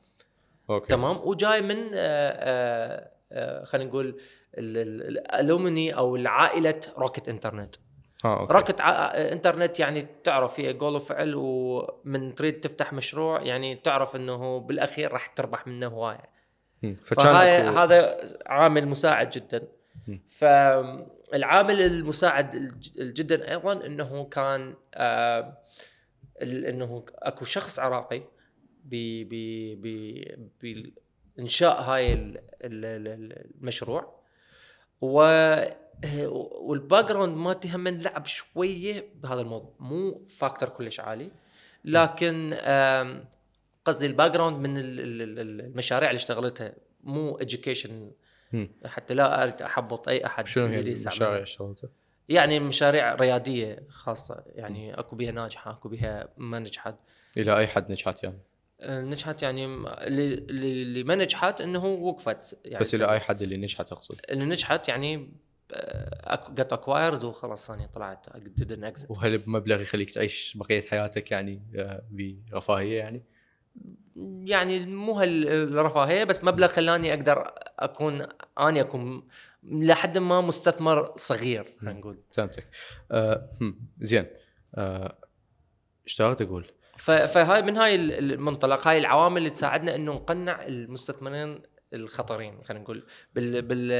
أوكي. 0.70 0.88
تمام؟ 0.88 1.16
وجاي 1.16 1.60
من 1.62 1.90
آه، 1.94 3.10
آه، 3.32 3.64
خلينا 3.64 3.90
نقول 3.90 4.20
ال 4.58 4.78
alumni 4.78 5.96
أو 5.96 6.16
العائلة 6.16 6.80
Rocket 6.98 7.28
Internet 7.28 7.74
ها 8.24 8.40
أوكي. 8.40 8.52
Rocket 8.52 8.80
ع- 8.80 9.12
انترنت 9.14 9.80
يعني 9.80 10.06
تعرف 10.24 10.60
هي 10.60 10.72
قول 10.72 10.94
وفعل 10.94 11.32
ومن 11.36 12.34
تريد 12.34 12.60
تفتح 12.60 12.92
مشروع 12.92 13.42
يعني 13.42 13.74
تعرف 13.76 14.16
إنه 14.16 14.58
بالأخير 14.60 15.12
راح 15.12 15.26
تربح 15.26 15.66
منه 15.66 15.86
هواية. 15.86 16.36
فهاي 17.04 17.62
أكو- 17.74 17.78
هذا 17.78 18.18
عامل 18.46 18.88
مساعد 18.88 19.30
جدا. 19.30 19.62
فالعامل 20.28 21.80
المساعد 21.80 22.72
جدا 22.98 23.50
أيضا 23.50 23.86
إنه 23.86 24.24
كان 24.24 24.74
آه 24.94 25.58
إنه 26.42 27.04
أكو 27.14 27.44
شخص 27.44 27.78
عراقي 27.78 28.22
بإنشاء 31.36 31.80
هاي 31.82 32.12
ال- 32.12 32.38
ال- 32.64 32.84
ال- 32.84 33.46
المشروع. 33.60 34.16
و 35.00 35.18
وال 36.68 37.04
background 37.04 37.36
مالتي 37.36 37.68
هم 37.74 37.88
لعب 37.88 38.26
شوية 38.26 39.04
بهذا 39.22 39.40
الموضوع 39.40 39.72
مو 39.80 40.26
factor 40.28 40.68
كلش 40.68 41.00
عالي 41.00 41.30
لكن 41.84 42.54
قصدي 43.84 44.06
ال 44.06 44.30
background 44.30 44.66
من 44.66 44.78
ال- 44.78 45.00
ال- 45.00 45.38
ال- 45.38 45.60
المشاريع 45.60 46.10
اللي 46.10 46.18
اشتغلتها 46.18 46.74
مو 47.04 47.36
education. 47.36 48.10
حتى 48.86 49.14
لا 49.14 49.42
أريد 49.42 49.62
أحبط 49.62 50.08
أي 50.08 50.26
أحد 50.26 50.46
شنو 50.46 50.66
هي. 50.66 50.80
المشاريع 50.80 51.42
اشتغلتها؟ 51.42 51.90
يعني 52.28 52.60
مشاريع 52.60 53.14
ريادية 53.14 53.82
خاصة 53.88 54.42
يعني 54.46 54.98
أكو 54.98 55.16
بها 55.16 55.30
ناجحة 55.30 55.70
أكو 55.70 55.88
بها 55.88 56.28
ما 56.36 56.58
نجحت 56.58 56.94
إلى 57.36 57.56
أي 57.58 57.66
حد 57.66 57.90
نجحت 57.90 58.22
يعني 58.24 58.36
آه، 58.36 58.55
نجحت 58.82 59.42
يعني 59.42 59.64
اللي 59.64 60.34
اللي 60.82 61.04
ما 61.04 61.14
نجحت 61.14 61.60
إنه 61.60 61.84
وقفت. 61.84 62.58
يعني 62.64 62.80
بس 62.80 62.94
إلى 62.94 63.10
أي 63.10 63.20
حد 63.20 63.42
اللي 63.42 63.56
نجحت 63.56 63.92
أقصد؟ 63.92 64.20
اللي 64.30 64.44
نجحت 64.44 64.88
يعني 64.88 65.30
جت 66.50 66.72
اكوايرد 66.72 67.24
وخلاص 67.24 67.66
ثاني 67.66 67.88
طلعت. 67.88 68.26
Didn't 68.60 68.94
exit. 68.94 69.10
وهل 69.10 69.38
بمبلغ 69.38 69.82
يخليك 69.82 70.10
تعيش 70.10 70.56
بقية 70.56 70.82
حياتك 70.82 71.30
يعني 71.30 71.62
آه، 71.76 72.02
برفاهية 72.10 72.98
يعني؟ 72.98 73.22
يعني 74.44 74.86
مو 74.86 75.12
هالرفاهية 75.12 76.24
بس 76.24 76.44
مبلغ 76.44 76.68
خلاني 76.68 77.14
أقدر 77.14 77.52
أكون 77.78 78.26
أني 78.58 78.80
أكون 78.80 79.28
لحد 79.62 80.18
ما 80.18 80.40
مستثمر 80.40 81.12
صغير 81.16 81.76
خلينا 81.80 81.98
نقول. 81.98 82.18
فهمتك. 82.32 82.66
آه 83.10 83.50
زين. 83.98 84.26
آه 84.74 85.18
إيش 86.06 86.20
أقول؟ 86.20 86.66
فهاي 86.98 87.62
من 87.62 87.76
هاي 87.76 87.94
ال- 87.94 88.32
المنطلق 88.32 88.88
هاي 88.88 88.98
العوامل 88.98 89.38
اللي 89.38 89.50
تساعدنا 89.50 89.94
إنه 89.94 90.12
نقنع 90.12 90.66
المستثمرين 90.66 91.62
الخطرين 91.94 92.64
خلينا 92.64 92.82
نقول 92.82 93.06
بال 93.34 93.62
بال. 93.62 93.92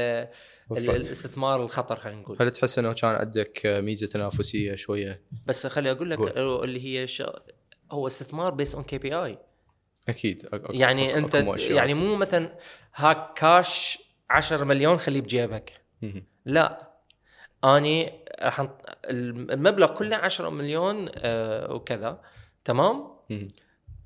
الاستثمار 0.71 1.63
الخطر 1.63 1.95
خلينا 1.95 2.21
نقول 2.21 2.37
هل 2.41 2.49
تحس 2.51 2.79
إنه 2.79 2.93
كان 2.93 3.15
عندك 3.15 3.61
ميزة 3.65 4.07
تنافسية 4.07 4.75
شوية؟ 4.75 5.21
بس 5.45 5.67
خلي 5.67 5.91
أقول 5.91 6.09
لك 6.09 6.17
قول. 6.19 6.63
اللي 6.63 6.85
هي 6.85 7.07
ش... 7.07 7.23
هو 7.91 8.07
استثمار 8.07 8.53
based 8.53 8.75
on 8.75 8.83
KPI 8.83 9.37
أكيد 10.09 10.41
أك- 10.55 10.61
يعني 10.69 11.13
أك- 11.13 11.15
أنت. 11.15 11.35
يعني 11.69 11.93
مو 11.93 12.15
مثلا 12.15 12.57
هاك 12.95 13.33
كاش 13.33 13.99
10 14.29 14.63
مليون 14.63 14.97
خليه 14.97 15.21
بجيبك. 15.21 15.73
لا 16.45 16.91
أني 17.63 18.13
راح 18.41 18.67
المبلغ 19.09 19.93
كله 19.93 20.15
10 20.15 20.49
مليون 20.49 21.09
آه 21.15 21.73
وكذا 21.73 22.21
تمام. 22.67 22.95
ال 23.31 23.51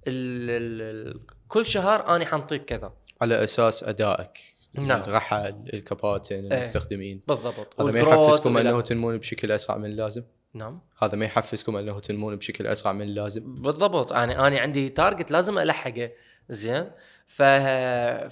ال 0.07 0.81
ال 0.81 1.25
كل 1.47 1.65
شهر 1.65 2.15
أني 2.15 2.25
حنطيك 2.25 2.65
كذا. 2.65 2.93
على 3.21 3.43
أساس 3.43 3.83
أدائك. 3.83 4.37
نعم. 4.73 5.01
الرحل 5.01 5.65
الكباتن 5.73 6.53
المستخدمين. 6.53 7.21
بالضبط. 7.27 7.81
هذا 7.81 7.91
ما 7.91 7.99
يحفزكم 7.99 8.57
أنه 8.57 8.81
تنمون 8.81 9.17
بشكل 9.17 9.51
أسرع 9.51 9.77
من 9.77 9.85
اللازم؟ 9.85 10.23
نعم. 10.53 10.81
هذا 11.03 11.15
ما 11.15 11.25
يحفزكم 11.25 11.75
أنه 11.75 11.99
تنمون 11.99 12.35
بشكل 12.35 12.67
أسرع 12.67 12.91
من 12.91 13.01
اللازم؟ 13.01 13.61
بالضبط. 13.61 14.13
أنا 14.13 14.47
أنا 14.47 14.59
عندي 14.59 14.89
target 14.89 15.31
لازم 15.31 15.59
ألحقه. 15.59 16.11
زين. 16.49 16.91
ف 17.27 17.41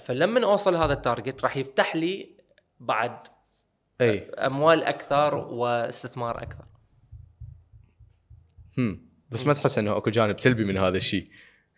فلما 0.02 0.44
أوصل 0.44 0.76
هذا 0.76 0.92
ال 0.92 0.99
target 0.99 1.42
راح 1.42 1.56
يفتح 1.56 1.96
لي 1.96 2.36
بعد 2.80 3.26
اي 4.00 4.30
أموال 4.30 4.84
أكثر 4.84 5.34
واستثمار 5.34 6.42
أكثر. 6.42 6.64
هم. 8.78 9.09
بس 9.30 9.46
ما 9.46 9.52
تحس 9.52 9.78
إنه 9.78 9.96
أكو 9.96 10.10
جانب 10.10 10.38
سلبي 10.38 10.64
من 10.64 10.76
هذا 10.76 10.96
الشيء. 10.96 11.28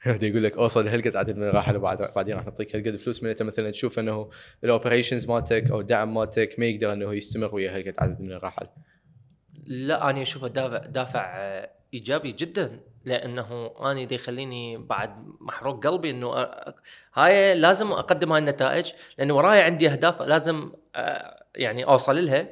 يقول 0.22 0.44
لك 0.44 0.56
اوصل 0.56 0.88
هالقد 0.88 1.16
عدد 1.16 1.36
من 1.36 1.48
الراحل 1.48 1.76
وبعد 1.76 2.12
بعدين 2.16 2.36
راح 2.36 2.44
نعطيك 2.44 2.76
هالقد 2.76 2.96
فلوس 2.96 3.22
من 3.22 3.28
انت 3.28 3.42
مثلا 3.42 3.70
تشوف 3.70 3.98
إنه 3.98 4.30
الاوبريشنز 4.64 5.26
مالتك 5.26 5.70
أو 5.70 5.80
الدعم 5.80 6.14
مالتك 6.14 6.54
ما 6.58 6.66
يقدر 6.66 6.92
إنه 6.92 7.14
يستمر 7.14 7.54
ويا 7.54 7.76
هالقد 7.76 7.94
عدد 7.98 8.20
من 8.20 8.32
الراحل؟ 8.32 8.66
لا 9.66 10.10
أنا 10.10 10.22
أشوفه 10.22 10.48
دافع 10.48 10.78
دافع 10.78 11.38
إيجابي 11.94 12.32
جدا 12.32 12.80
لأنه 13.04 13.74
أنا 13.80 14.04
دي 14.04 14.14
يخليني 14.14 14.76
بعد 14.76 15.10
محروق 15.40 15.86
قلبي 15.86 16.10
إنه 16.10 16.48
هاي 17.14 17.54
لازم 17.54 17.92
أقدم 17.92 18.32
هاي 18.32 18.38
النتائج 18.38 18.92
لأنه 19.18 19.34
وراي 19.34 19.60
عندي 19.60 19.88
أهداف 19.88 20.22
لازم 20.22 20.72
آه، 20.96 21.44
يعني 21.56 21.84
أوصل 21.84 22.24
لها. 22.24 22.48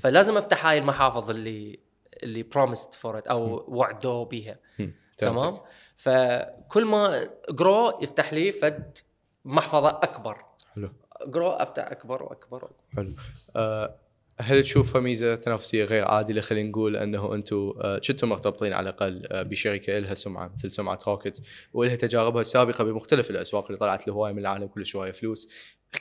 فلازم 0.00 0.36
أفتح 0.36 0.66
هاي 0.66 0.78
المحافظ 0.78 1.30
اللي 1.30 1.78
اللي 2.22 2.42
promised 2.42 2.94
for 2.94 3.22
أو 3.30 3.64
وعدوا 3.68 4.24
بيها. 4.24 4.58
هم. 4.80 4.94
تمام. 5.16 5.58
فكل 5.96 6.84
ما 6.84 7.28
grow 7.50 7.98
يفتح 8.02 8.32
لي 8.32 8.52
فد 8.52 8.98
محفظة 9.44 9.88
أكبر. 9.88 10.44
حلو. 10.74 10.92
grow 11.26 11.48
أفتح 11.48 11.86
أكبر 11.86 12.22
وأكبر, 12.22 12.64
وأكبر. 12.64 12.74
حلو. 12.96 13.14
أه 13.56 13.96
هل 14.40 14.62
تشوفها 14.62 15.00
ميزة 15.00 15.34
تنافسية 15.34 15.84
غير 15.84 16.04
عادلة؟ 16.04 16.40
خلينا 16.40 16.68
نقول 16.68 16.96
أنه 16.96 17.34
أنتم 17.34 17.72
كنتم 18.08 18.28
مرتبطين 18.28 18.72
على 18.72 18.90
الأقل 18.90 19.26
أه 19.26 19.42
بشركة 19.42 19.98
لها 19.98 20.14
سمعة 20.14 20.52
مثل 20.54 20.70
سمعه 20.70 20.98
Rocket 21.06 21.42
ولها 21.72 21.96
تجاربها 21.96 22.40
السابقة 22.40 22.84
بمختلف 22.84 23.30
الأسواق 23.30 23.66
اللي 23.66 23.78
طلعت 23.78 24.08
لهوايه 24.08 24.32
من 24.32 24.38
العالم 24.38 24.66
كل 24.66 24.86
شوية 24.86 25.12
فلوس 25.12 25.52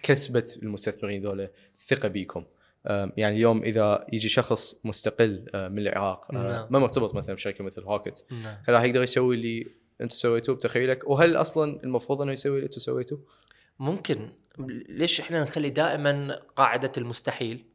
كسبت 0.04 0.60
المستثمرين 0.64 1.24
ذولا 1.24 1.52
ثقة 1.88 2.08
بيكم. 2.08 2.46
يعني 2.90 3.36
اليوم 3.36 3.64
إذا 3.64 4.06
يجي 4.14 4.30
شخص 4.30 4.76
مستقل 4.84 5.46
من 5.54 5.80
العراق 5.80 6.34
نعم. 6.34 6.68
ما 6.70 6.80
مرتبط 6.80 7.16
مثلا 7.16 7.36
بشركة 7.36 7.64
مثل 7.64 7.82
روكت 7.82 8.26
نعم. 8.32 8.56
هل 8.64 8.74
راح 8.74 8.84
يقدر 8.84 9.04
يسوي 9.04 9.36
اللي 9.36 9.68
أنتم 10.02 10.16
سويتوه 10.16 10.56
بتخيلك؟ 10.56 11.10
وهل 11.10 11.36
أصلا 11.36 11.84
المفروض 11.84 12.22
إنه 12.22 12.32
يسوي 12.32 12.56
اللي 12.56 12.66
أنتم 12.66 12.80
سويتوه؟ 12.80 13.20
ممكن. 13.80 14.30
ليش 14.90 15.20
إحنا 15.20 15.44
نخلي 15.44 15.70
دائما 15.70 16.40
قاعدة 16.56 16.92
المستحيل؟ 16.98 17.66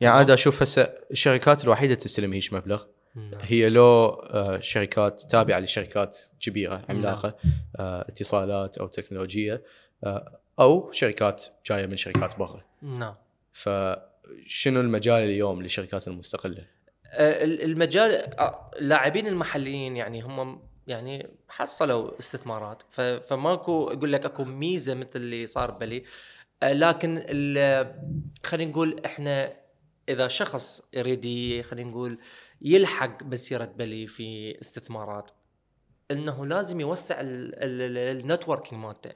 يعني 0.00 0.20
أنا 0.20 0.34
أشوف 0.34 0.62
هسه 0.62 0.82
الشركات 1.10 1.64
الوحيدة 1.64 1.94
تستلم 1.94 2.32
هيش 2.32 2.52
مبلغ. 2.52 2.84
نعم. 3.14 3.40
هي 3.40 3.68
لو 3.68 4.06
آه، 4.08 4.60
شركات 4.60 5.20
تابعة 5.20 5.60
لشركات 5.60 6.18
كبيرة 6.40 6.84
عملاقة 6.88 7.36
آه، 7.76 8.00
اتصالات 8.08 8.78
أو 8.78 8.86
تكنولوجية 8.86 9.62
آه، 10.04 10.40
أو 10.60 10.92
شركات 10.92 11.46
جاية 11.66 11.86
من 11.86 11.96
شركات 11.96 12.38
برا. 12.38 12.64
نعم. 12.82 13.14
فشنو 14.46 14.80
المجال 14.80 15.22
اليوم 15.24 15.62
للشركات 15.62 16.08
المستقلة؟ 16.08 16.64
آه، 17.12 17.44
ال- 17.44 17.62
المجال 17.62 18.12
آه، 18.38 18.70
اللاعبين 18.76 19.26
المحليين 19.26 19.96
يعني 19.96 20.20
هم 20.22 20.62
يعني 20.86 21.28
حصلوا 21.48 22.18
استثمارات. 22.18 22.82
فماكو 23.26 23.90
يقول 23.92 24.12
لك 24.12 24.24
أكو 24.24 24.44
ميزة 24.44 24.94
مثل 24.94 25.10
اللي 25.16 25.46
صار 25.46 25.70
بلي. 25.70 26.04
آه، 26.62 26.72
لكن 26.72 27.18
خلينا 28.44 28.70
نقول 28.70 29.00
إحنا 29.06 29.52
إذا 30.08 30.28
شخص 30.28 30.82
يريد 30.94 31.62
خلينا 31.62 31.90
نقول 31.90 32.18
يلحق 32.62 33.22
مسيرة 33.22 33.64
بلي 33.64 34.06
في 34.06 34.60
استثمارات 34.60 35.30
إنه 36.10 36.46
لازم 36.46 36.80
يوسع 36.80 37.16
النتوركينج 37.20 38.84
مالته. 38.84 39.10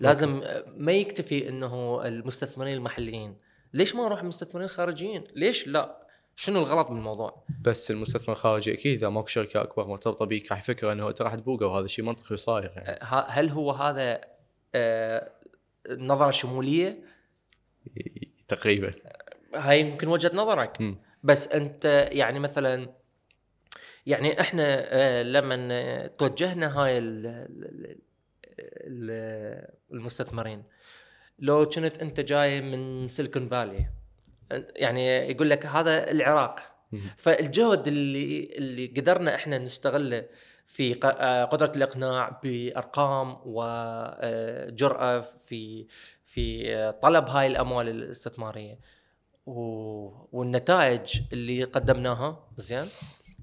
لازم 0.00 0.42
ما 0.76 0.92
يكتفي 0.92 1.48
إنه 1.48 2.06
المستثمرين 2.06 2.74
المحليين. 2.74 3.36
ليش 3.74 3.94
ما 3.94 4.04
نروح 4.04 4.20
المستثمرين 4.20 4.64
الخارجيين؟ 4.64 5.24
ليش 5.36 5.68
لا؟ 5.68 6.08
شنو 6.36 6.58
الغلط 6.58 6.88
بالموضوع 6.88 7.42
بس 7.62 7.90
المستثمر 7.90 8.32
الخارجي 8.34 8.72
أكيد 8.74 8.98
إذا 8.98 9.08
ماكو 9.08 9.26
شركة 9.26 9.62
أكبر 9.62 9.86
مرتبطة 9.86 10.24
بيك 10.24 10.50
راح 10.52 10.58
يفكر 10.58 10.92
إنه 10.92 11.08
أنت 11.08 11.22
راح 11.22 11.34
تبوقه 11.34 11.66
وهذا 11.66 11.84
الشيء 11.84 12.04
منطقي 12.04 12.34
وصاير 12.34 12.72
يعني. 12.76 12.88
آه، 12.88 13.04
ه- 13.04 13.26
هل 13.28 13.48
هو 13.48 13.70
هذا 13.70 14.20
آه، 14.74 15.30
نظرة 15.90 16.30
شمولية؟ 16.30 16.92
تقريبا. 18.48 18.92
هاي 19.54 19.80
يمكن 19.80 20.08
وجهة 20.08 20.30
نظرك. 20.34 20.80
مم. 20.80 20.98
بس 21.22 21.48
أنت 21.48 22.08
يعني 22.12 22.38
مثلا 22.38 22.88
يعني 24.06 24.40
إحنا 24.40 24.64
آه، 24.68 25.22
لما 25.22 26.06
توجهنا 26.06 26.78
هاي 26.80 26.98
ال- 26.98 27.26
ال- 27.26 27.98
ال- 28.60 29.68
المستثمرين 29.92 30.62
لو 31.38 31.64
كنت 31.64 31.98
انت 31.98 32.20
جاي 32.20 32.60
من 32.60 33.08
سيليكون 33.08 33.48
فالي 33.48 33.90
يعني 34.76 35.06
يقول 35.06 35.50
لك 35.50 35.66
هذا 35.66 36.10
العراق. 36.10 36.60
فالجهد 37.16 37.88
اللي 37.88 38.50
اللي 38.58 38.86
قدرنا 38.86 39.34
إحنا 39.34 39.58
نستغله 39.58 40.26
في 40.66 41.00
آه، 41.04 41.44
قدرة 41.44 41.72
الإقناع 41.76 42.40
بأرقام 42.42 43.36
وجراه 43.44 45.20
في 45.20 45.86
في 46.24 46.76
آه، 46.76 46.90
طلب 46.90 47.28
هاي 47.28 47.46
الأموال 47.46 47.88
الاستثمارية 47.88 48.78
والنتائج 50.32 51.20
اللي 51.32 51.64
قدمناها 51.64 52.48
زين 52.56 52.88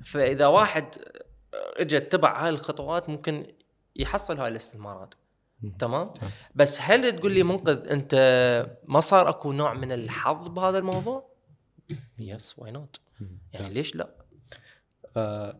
فإذا 0.03 0.47
واحد 0.47 0.85
اجى 1.53 1.97
اتبع 1.97 2.43
هاي 2.43 2.49
الخطوات 2.49 3.09
ممكن 3.09 3.53
يحصل 3.95 4.39
هاي 4.39 4.47
الاستثمارات. 4.47 5.13
تمام؟ 5.79 6.09
تمام. 6.09 6.31
بس 6.55 6.81
هل 6.81 7.19
تقول 7.19 7.31
لي 7.31 7.43
منقذ 7.43 7.89
أنت 7.91 8.15
ما 8.83 8.99
صار 8.99 9.29
أكو 9.29 9.51
نوع 9.51 9.73
من 9.73 9.91
الحظ 9.91 10.47
بهذا 10.47 10.77
الموضوع؟ 10.77 11.29
yes 12.19 12.59
why 12.59 12.71
not 12.71 12.99
يعني 13.53 13.73
ليش 13.73 13.95
لا؟ 13.95 14.09
آه، 15.17 15.59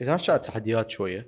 إذا 0.00 0.12
عن 0.12 0.18
التحديات 0.28 0.90
شوية 0.90 1.26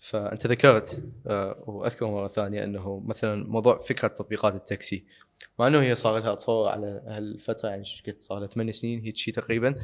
فأنت 0.00 0.46
ذكرت 0.46 1.02
آه، 1.26 1.64
وأذكر 1.66 2.06
مرة 2.06 2.28
ثانية 2.28 2.64
إنه 2.64 3.02
مثلا 3.06 3.46
موضوع 3.48 3.78
فكرة 3.78 4.08
تطبيقات 4.08 4.54
التاكسي. 4.54 5.04
مع 5.58 5.66
إنه 5.66 5.82
هي 5.82 5.94
صار 5.94 6.18
لها 6.18 6.32
اتصور 6.32 6.68
على 6.68 7.02
هالفترة 7.06 7.68
يعني 7.68 7.84
قد 8.06 8.16
صار 8.18 8.38
لها 8.38 8.46
ثمان 8.46 8.72
سنين 8.72 9.00
هيك 9.00 9.16
شيء 9.16 9.34
تقريبا. 9.34 9.68
آه، 9.68 9.74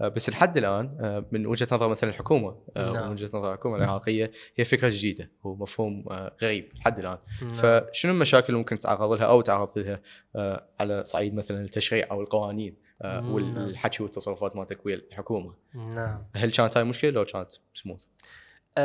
بس 0.00 0.30
لحد 0.30 0.56
الآن 0.56 0.96
آه، 1.00 1.24
من 1.32 1.46
وجهة 1.46 1.68
نظر 1.72 1.88
مثلا 1.88 2.10
الحكومة 2.10 2.56
آه، 2.76 2.92
نعم. 2.92 3.02
ومن 3.02 3.12
وجهة 3.12 3.26
نظر 3.26 3.52
الحكومة 3.52 3.76
العراقية 3.76 4.32
هي 4.56 4.64
فكرة 4.64 4.88
جديدة 4.88 5.30
ومفهوم 5.44 6.04
آه، 6.10 6.36
غريب 6.42 6.72
لحد 6.74 6.98
الآن 6.98 7.18
نعم. 7.42 7.54
فشنو 7.54 8.12
المشاكل 8.12 8.46
اللي 8.46 8.58
ممكن 8.58 8.78
تتعرض 8.78 9.12
لها 9.12 9.26
أو 9.26 9.40
تعرض 9.40 9.78
لها 9.78 10.00
آه، 10.36 10.66
على 10.80 11.04
صعيد 11.04 11.34
مثلا 11.34 11.60
التشريع 11.60 12.10
أو 12.10 12.20
القوانين 12.20 12.76
آه، 13.02 13.20
نعم. 13.20 13.32
والحكي 13.32 14.02
والتصرفات 14.02 14.56
مالتك 14.56 14.86
ويا 14.86 14.96
الحكومة 14.96 15.54
نعم 15.74 16.24
هل 16.34 16.50
كانت 16.50 16.76
هاي 16.76 16.84
مشكلة 16.84 17.10
لو 17.10 17.24
كانت 17.24 17.52
سموث؟ 17.74 18.04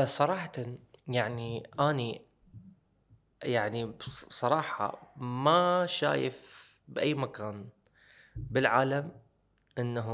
صراحة 0.06 0.52
يعني 1.08 1.70
أني 1.80 2.26
يعني 3.44 3.92
صراحة 4.30 5.14
ما 5.18 5.86
شايف 5.86 6.58
بأي 6.88 7.14
مكان 7.14 7.70
بالعالم 8.36 9.12
إنه 9.80 10.10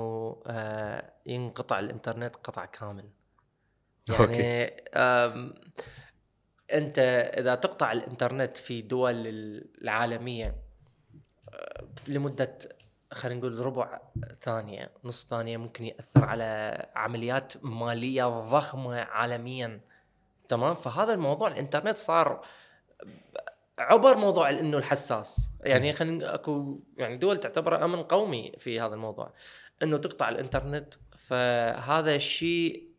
آه 0.47 1.13
ينقطع 1.25 1.79
الإنترنت 1.79 2.35
قطع 2.35 2.65
كامل. 2.65 3.09
يعني 4.09 4.67
آم، 4.95 5.53
أنت 6.73 6.99
إذا 7.37 7.55
تقطع 7.55 7.91
الإنترنت 7.91 8.57
في 8.57 8.81
دول 8.81 9.13
العالمية 9.81 10.55
آه، 11.53 11.85
لمدة 12.07 12.59
خلينا 13.13 13.39
نقول 13.39 13.59
ربع 13.59 14.01
ثانية 14.41 14.91
نص 15.03 15.27
ثانية 15.27 15.57
ممكن 15.57 15.85
يأثر 15.85 16.25
على 16.25 16.77
عمليات 16.95 17.53
مالية 17.65 18.25
ضخمة 18.39 18.95
عالميا. 19.01 19.81
تمام؟ 20.49 20.75
فهذا 20.75 21.13
الموضوع 21.13 21.47
الإنترنت 21.47 21.97
صار 21.97 22.45
عبر 23.79 24.17
موضوع 24.17 24.49
إنه 24.49 24.77
الحساس. 24.77 25.49
يعني 25.61 25.93
خلينا 25.93 26.35
أكو 26.35 26.79
يعني 26.97 27.17
دول 27.17 27.37
تعتبره 27.37 27.85
أمن 27.85 28.03
قومي 28.03 28.51
في 28.57 28.79
هذا 28.79 28.93
الموضوع. 28.93 29.33
إنه 29.83 29.97
تقطع 29.97 30.29
الإنترنت 30.29 30.93
فهذا 31.17 32.15
الشيء 32.15 32.89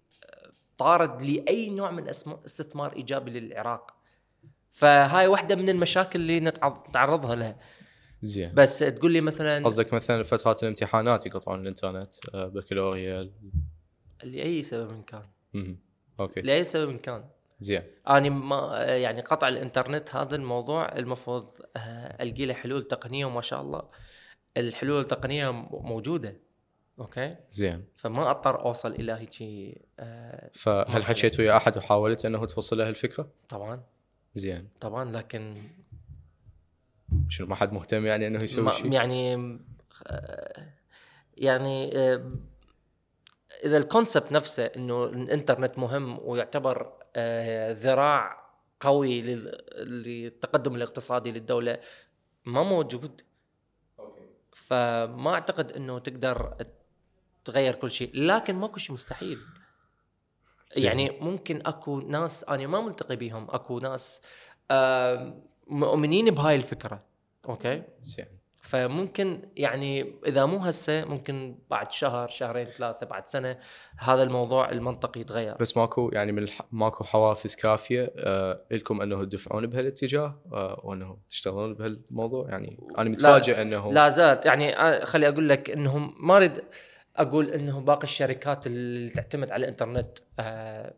طارد 0.78 1.22
لأي 1.22 1.70
نوع 1.70 1.90
من 1.90 2.08
استثمار 2.08 2.96
إيجابي 2.96 3.40
للعراق. 3.40 3.94
فهاي 4.70 5.26
واحدة 5.26 5.56
من 5.56 5.68
المشاكل 5.68 6.20
اللي 6.20 6.40
نتعرض 6.40 6.88
نتعرضها 6.88 7.34
لها. 7.34 7.56
زين. 8.22 8.54
بس 8.54 8.78
تقول 8.78 9.12
لي 9.12 9.20
مثلا 9.20 9.64
قصدك 9.64 9.94
مثلا 9.94 10.22
فترات 10.22 10.62
الامتحانات 10.62 11.26
يقطعون 11.26 11.60
الإنترنت 11.60 12.12
آه، 12.34 12.46
بكالوريا 12.46 13.30
لأي 14.22 14.62
سبب 14.62 14.90
إن 14.90 15.02
كان. 15.02 15.26
أوكي. 16.20 16.40
لأي 16.40 16.64
سبب 16.64 16.90
إن 16.90 16.98
كان. 16.98 17.24
زين 17.64 17.82
أني 18.08 18.30
ما 18.30 18.84
يعني 18.84 19.20
قطع 19.20 19.48
الإنترنت 19.48 20.16
هذا 20.16 20.36
الموضوع 20.36 20.92
المفروض 20.92 21.50
آه، 21.76 22.22
ألقي 22.22 22.46
له 22.46 22.54
حلول 22.54 22.82
تقنية 22.86 23.24
وما 23.24 23.40
شاء 23.40 23.60
الله 23.60 23.82
الحلول 24.56 25.00
التقنية 25.00 25.50
موجودة 25.70 26.36
أوكي 26.98 27.36
زين 27.50 27.84
فما 27.96 28.30
أضطر 28.30 28.64
أوصل 28.64 28.92
إلى 28.92 29.12
هيك 29.12 29.42
آه، 30.00 30.50
فهل. 30.54 31.04
حكيت 31.04 31.40
ويا 31.40 31.56
أحد 31.56 31.76
وحاولت 31.76 32.24
إنه 32.24 32.46
توصل 32.46 32.78
له 32.78 32.88
الفكرة؟ 32.88 33.28
طبعا 33.48 33.82
زين 34.34 34.68
طبعا 34.80 35.12
لكن 35.12 35.62
شنو 37.28 37.46
ما 37.46 37.54
حد 37.54 37.72
مهتم 37.72 38.06
يعني 38.06 38.26
إنه 38.26 38.42
يسوي 38.42 38.72
شيء؟ 38.72 38.92
يعني 38.92 39.34
آه، 40.06 40.66
يعني 41.36 41.92
إذا 43.64 43.76
ال 43.76 43.83
concept 43.83 44.32
نفسه 44.32 44.64
إنه 44.64 45.04
الإنترنت 45.04 45.78
مهم 45.78 46.18
ويعتبر 46.22 47.03
ذراع 47.72 48.44
قوي 48.80 49.20
لل- 49.20 49.64
للتقدم 49.76 50.74
الاقتصادي 50.74 51.30
للدولة 51.30 51.78
ما 52.44 52.62
موجود. 52.62 53.20
فما 54.52 55.34
أعتقد 55.34 55.72
إنه 55.72 55.98
تقدر 55.98 56.56
تغير 57.44 57.74
كل 57.74 57.90
شيء 57.90 58.10
لكن 58.14 58.54
ماكو 58.54 58.76
شيء 58.78 58.94
مستحيل. 58.94 59.38
يعني 60.76 61.10
ممكن 61.10 61.62
أكو 61.66 62.00
ناس 62.00 62.44
أنا 62.44 62.66
ما 62.66 62.80
ملتقي 62.80 63.16
بيهم 63.16 63.50
أكو 63.50 63.78
ناس 63.78 64.22
آه، 64.70 65.42
مؤمنين 65.66 66.30
بهاي 66.30 66.56
الفكرة. 66.56 67.04
أوكي؟ 67.48 67.82
زين 67.98 68.33
فممكن 68.64 69.42
يعني 69.56 70.14
إذا 70.26 70.44
مو 70.44 70.58
هسه 70.58 71.04
ممكن 71.04 71.58
بعد 71.70 71.90
شهر 71.90 72.28
شهرين 72.28 72.66
ثلاثة 72.66 73.06
بعد 73.06 73.26
سنة 73.26 73.58
هذا 73.98 74.22
الموضوع 74.22 74.70
المنطقي 74.70 75.20
يتغير. 75.20 75.56
بس 75.60 75.76
ماكو 75.76 76.10
يعني 76.12 76.32
من 76.32 76.42
الح... 76.42 76.62
ماكو 76.72 77.04
حوافز 77.04 77.54
كافية 77.54 78.12
آه 78.16 78.60
لكم 78.70 79.02
أنه 79.02 79.24
تدفعون 79.24 79.66
بهالاتجاه 79.66 80.40
آه 80.52 80.80
وأنه 80.84 81.18
تشتغلون 81.28 81.74
بهالموضوع. 81.74 82.48
يعني 82.48 82.80
أنا 82.98 83.10
متفاجئ 83.10 83.62
أنه 83.62 83.92
لا 83.92 84.08
زالت. 84.08 84.46
يعني 84.46 84.78
آه، 84.78 85.04
خلي 85.04 85.28
أقول 85.28 85.48
لك 85.48 85.70
أنهم 85.70 86.14
ما 86.20 86.36
أريد 86.36 86.64
أقول 87.16 87.50
أنه 87.50 87.80
باقي 87.80 88.04
الشركات 88.04 88.66
اللي 88.66 89.10
تعتمد 89.10 89.52
على 89.52 89.64
الإنترنت 89.64 90.18
آه 90.38 90.94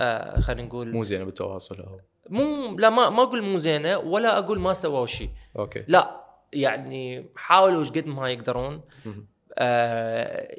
آه 0.00 0.40
خلينا 0.40 0.68
نقول 0.68 0.92
مو 0.92 1.04
زينة 1.04 1.24
بالتواصل. 1.24 1.98
مو 2.30 2.76
لا 2.78 2.90
ما 2.90 3.10
ما 3.10 3.22
أقول 3.22 3.42
مو 3.42 3.58
زينة 3.58 3.98
ولا 3.98 4.38
أقول 4.38 4.60
ما 4.60 4.72
سووا 4.72 5.06
شيء 5.06 5.30
أوكي. 5.58 5.84
لا 5.88 6.21
يعني 6.52 7.26
حاولوا 7.36 7.80
إيش 7.80 7.90
قد 7.90 8.06
ما 8.06 8.30
يقدرون. 8.30 8.80
آه، 9.58 10.58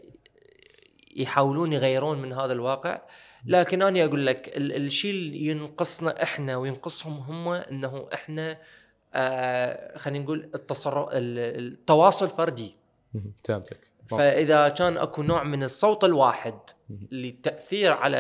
يحاولون 1.16 1.74
يغيرون 1.74 2.22
من 2.22 2.34
هذا 2.34 2.54
الواقع 2.54 3.02
لكن 3.46 3.82
أنا 3.82 4.06
أقول 4.06 4.26
لك 4.26 4.58
ال- 4.58 4.76
الشيء 4.76 5.12
اللي 5.12 5.46
ينقصنا 5.48 6.24
إحنا 6.24 6.58
وينقصهم 6.58 7.14
هم 7.18 7.48
إنه 7.48 8.08
إحنا 8.14 8.58
آه 9.14 9.98
خلينا 9.98 10.24
نقول 10.24 10.50
التصرف 10.56 11.10
ال- 11.10 11.74
التواصل 11.74 12.30
فردي. 12.30 12.76
فهمتك 13.44 13.78
فإذا 14.10 14.70
كان 14.70 14.98
أكو 14.98 15.24
نوع 15.24 15.44
من 15.44 15.64
الصوت 15.64 16.04
الواحد. 16.04 16.60
للتأثير 17.12 17.92
على 17.94 18.18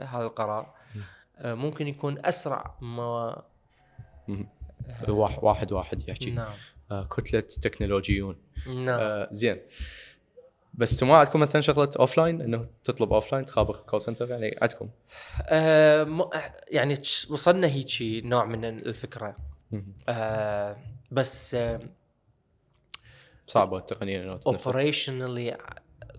هذا 0.00 0.22
القرار 0.22 0.74
آه، 1.38 1.54
ممكن 1.54 1.88
يكون 1.88 2.26
أسرع 2.26 2.74
ما 2.80 3.42
مهم. 4.28 4.48
واحد 5.42 5.72
واحد 5.72 6.08
يحكي 6.08 6.30
نعم 6.30 6.46
آه 6.46 6.54
كتلة 7.16 7.40
تكنولوجيون 7.40 8.36
نعم. 8.66 9.00
آه 9.00 9.28
زين. 9.30 9.54
بس 10.74 11.02
ما 11.02 11.16
عندكم 11.16 11.40
مثلا 11.40 11.60
شغلة 11.60 11.90
offline 11.98 12.40
إنه 12.42 12.66
تطلب 12.84 13.12
offline 13.12 13.44
تخابر 13.44 13.76
call 13.76 14.00
center 14.00 14.30
يعني 14.30 14.56
عندكم 14.62 14.88
آه 15.48 16.04
م- 16.04 16.30
يعني 16.68 16.94
وصلنا 17.30 17.66
هيك 17.66 17.88
نوع 18.24 18.44
من 18.44 18.64
الفكرة. 18.64 19.36
آه 20.08 20.76
بس 21.10 21.54
آه 21.54 21.80
صعبة 23.46 23.80
تنفذ. 23.80 24.38
اوبريشنالي 24.46 25.56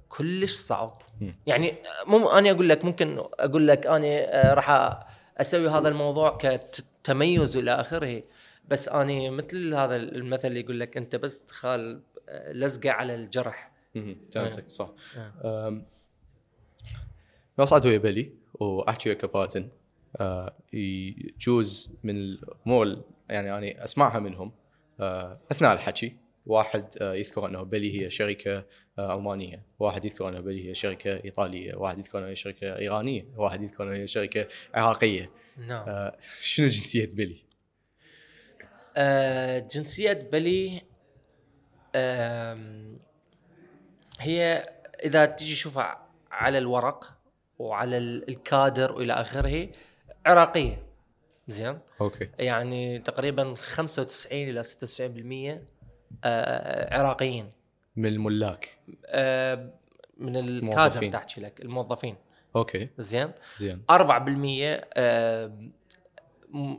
كلش 0.09 0.51
صعب. 0.55 1.01
مم. 1.21 1.35
يعني 1.47 1.75
مو 2.07 2.29
أنا 2.29 2.51
أقول 2.51 2.69
لك 2.69 2.85
ممكن 2.85 3.23
أقول 3.39 3.67
لك 3.67 3.87
أنا 3.87 4.05
آه، 4.07 4.53
راح 4.53 4.69
أسوي 5.37 5.69
هذا 5.69 5.89
الموضوع 5.89 6.37
كتميز 6.37 7.57
إلى 7.57 7.71
آخره. 7.71 8.23
بس 8.69 8.89
أنا 8.89 9.29
مثل 9.29 9.73
هذا 9.73 9.95
المثل 9.95 10.47
اللي 10.47 10.59
يقول 10.59 10.79
لك 10.79 10.97
أنت 10.97 11.15
بس 11.15 11.45
تخال 11.45 12.01
آه، 12.29 12.51
لزقه 12.51 12.91
على 12.91 13.15
الجرح. 13.15 13.71
فهمتك 14.33 14.69
صح. 14.69 14.89
آه. 15.17 15.81
نصعد 17.59 17.85
ويا 17.85 17.97
بلي 17.97 18.31
وأحكي 18.53 19.09
ويا 19.09 19.17
كباتن 19.17 19.69
آه، 20.19 20.53
يجوز 20.73 21.91
من 22.03 22.15
الأمور 22.15 22.85
ال- 22.85 23.03
يعني 23.29 23.57
أنا 23.57 23.83
أسمعها 23.83 24.19
منهم. 24.19 24.51
آه، 24.99 25.39
أثناء 25.51 25.73
الحكي 25.73 26.15
واحد 26.45 26.85
آه، 27.01 27.13
يذكر 27.13 27.45
أنه 27.45 27.63
بلي 27.63 28.01
هي 28.05 28.09
شركة 28.09 28.65
آه، 28.99 29.15
ألمانية، 29.15 29.63
واحد 29.79 30.05
يذكر 30.05 30.29
أنه 30.29 30.39
بلي 30.39 30.69
هي 30.69 30.75
شركة 30.75 31.23
إيطالية، 31.25 31.75
واحد 31.75 31.99
يذكر 31.99 32.19
انها 32.19 32.29
هي 32.29 32.35
شركة 32.35 32.77
إيرانية، 32.77 33.25
واحد 33.37 33.61
يذكر 33.63 33.83
انها 33.83 33.95
هي 33.97 34.07
شركة 34.07 34.47
عراقية. 34.73 35.29
نعم. 35.57 35.89
آه، 35.89 36.17
شنو 36.41 36.67
جنسية 36.67 37.07
بلي؟ 37.13 37.37
آه، 39.01 39.59
جنسية 39.59 40.13
بلي 40.31 40.81
هي 44.19 44.69
إذا 45.03 45.26
تجي 45.26 45.53
تشوفها 45.55 46.07
على 46.31 46.57
الورق 46.57 47.13
وعلى 47.59 47.97
ال- 47.97 48.30
الكادر 48.30 48.91
وإلى 48.91 49.13
آخره 49.13 49.69
عراقية. 50.26 50.84
زين؟ 51.47 51.80
أوكي. 52.01 52.30
يعني 52.39 52.99
تقريبا 52.99 53.53
95 53.57 54.49
إلى 54.49 54.63
96% 54.63 55.67
آه، 56.23 56.97
عراقيين. 56.99 57.51
من 57.95 58.05
الملاك. 58.05 58.77
آه، 59.05 59.69
من 60.17 60.35
الكادر 60.38 60.57
الموظفين. 60.57 61.11
تحكي 61.11 61.41
لك 61.41 61.61
الموظفين. 61.61 62.15
أوكي. 62.55 62.89
زين؟ 62.97 63.31
زين. 63.57 63.84
4% 63.89 64.81
آه، 64.93 65.47
م- 65.47 65.71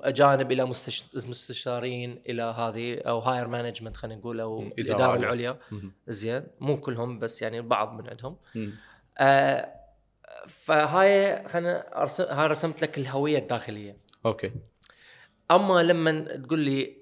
أجانب 0.02 0.52
إلى 0.52 0.64
مستش... 0.64 1.04
مستشارين 1.14 2.22
إلى 2.28 2.42
هذه 2.42 2.98
أو 2.98 3.18
higher 3.18 3.48
management 3.48 3.96
خلينا 3.96 4.20
نقول 4.20 4.40
أو 4.40 4.62
الإدارة 4.62 5.02
عليا. 5.04 5.16
العليا. 5.18 5.58
زين. 6.08 6.42
مو 6.60 6.80
كلهم 6.80 7.18
بس 7.18 7.42
يعني 7.42 7.58
البعض 7.58 7.92
من 7.92 8.08
عندهم. 8.08 8.36
آه 9.18 9.72
فهاي 10.46 11.48
خلينا 11.48 11.84
هاي 12.30 12.46
رسمت 12.46 12.82
لك 12.82 12.98
الهوية 12.98 13.38
الداخلية. 13.38 13.96
أوكي. 14.26 14.50
أما 15.50 15.82
لما 15.82 16.20
تقول 16.20 16.58
لي 16.58 16.96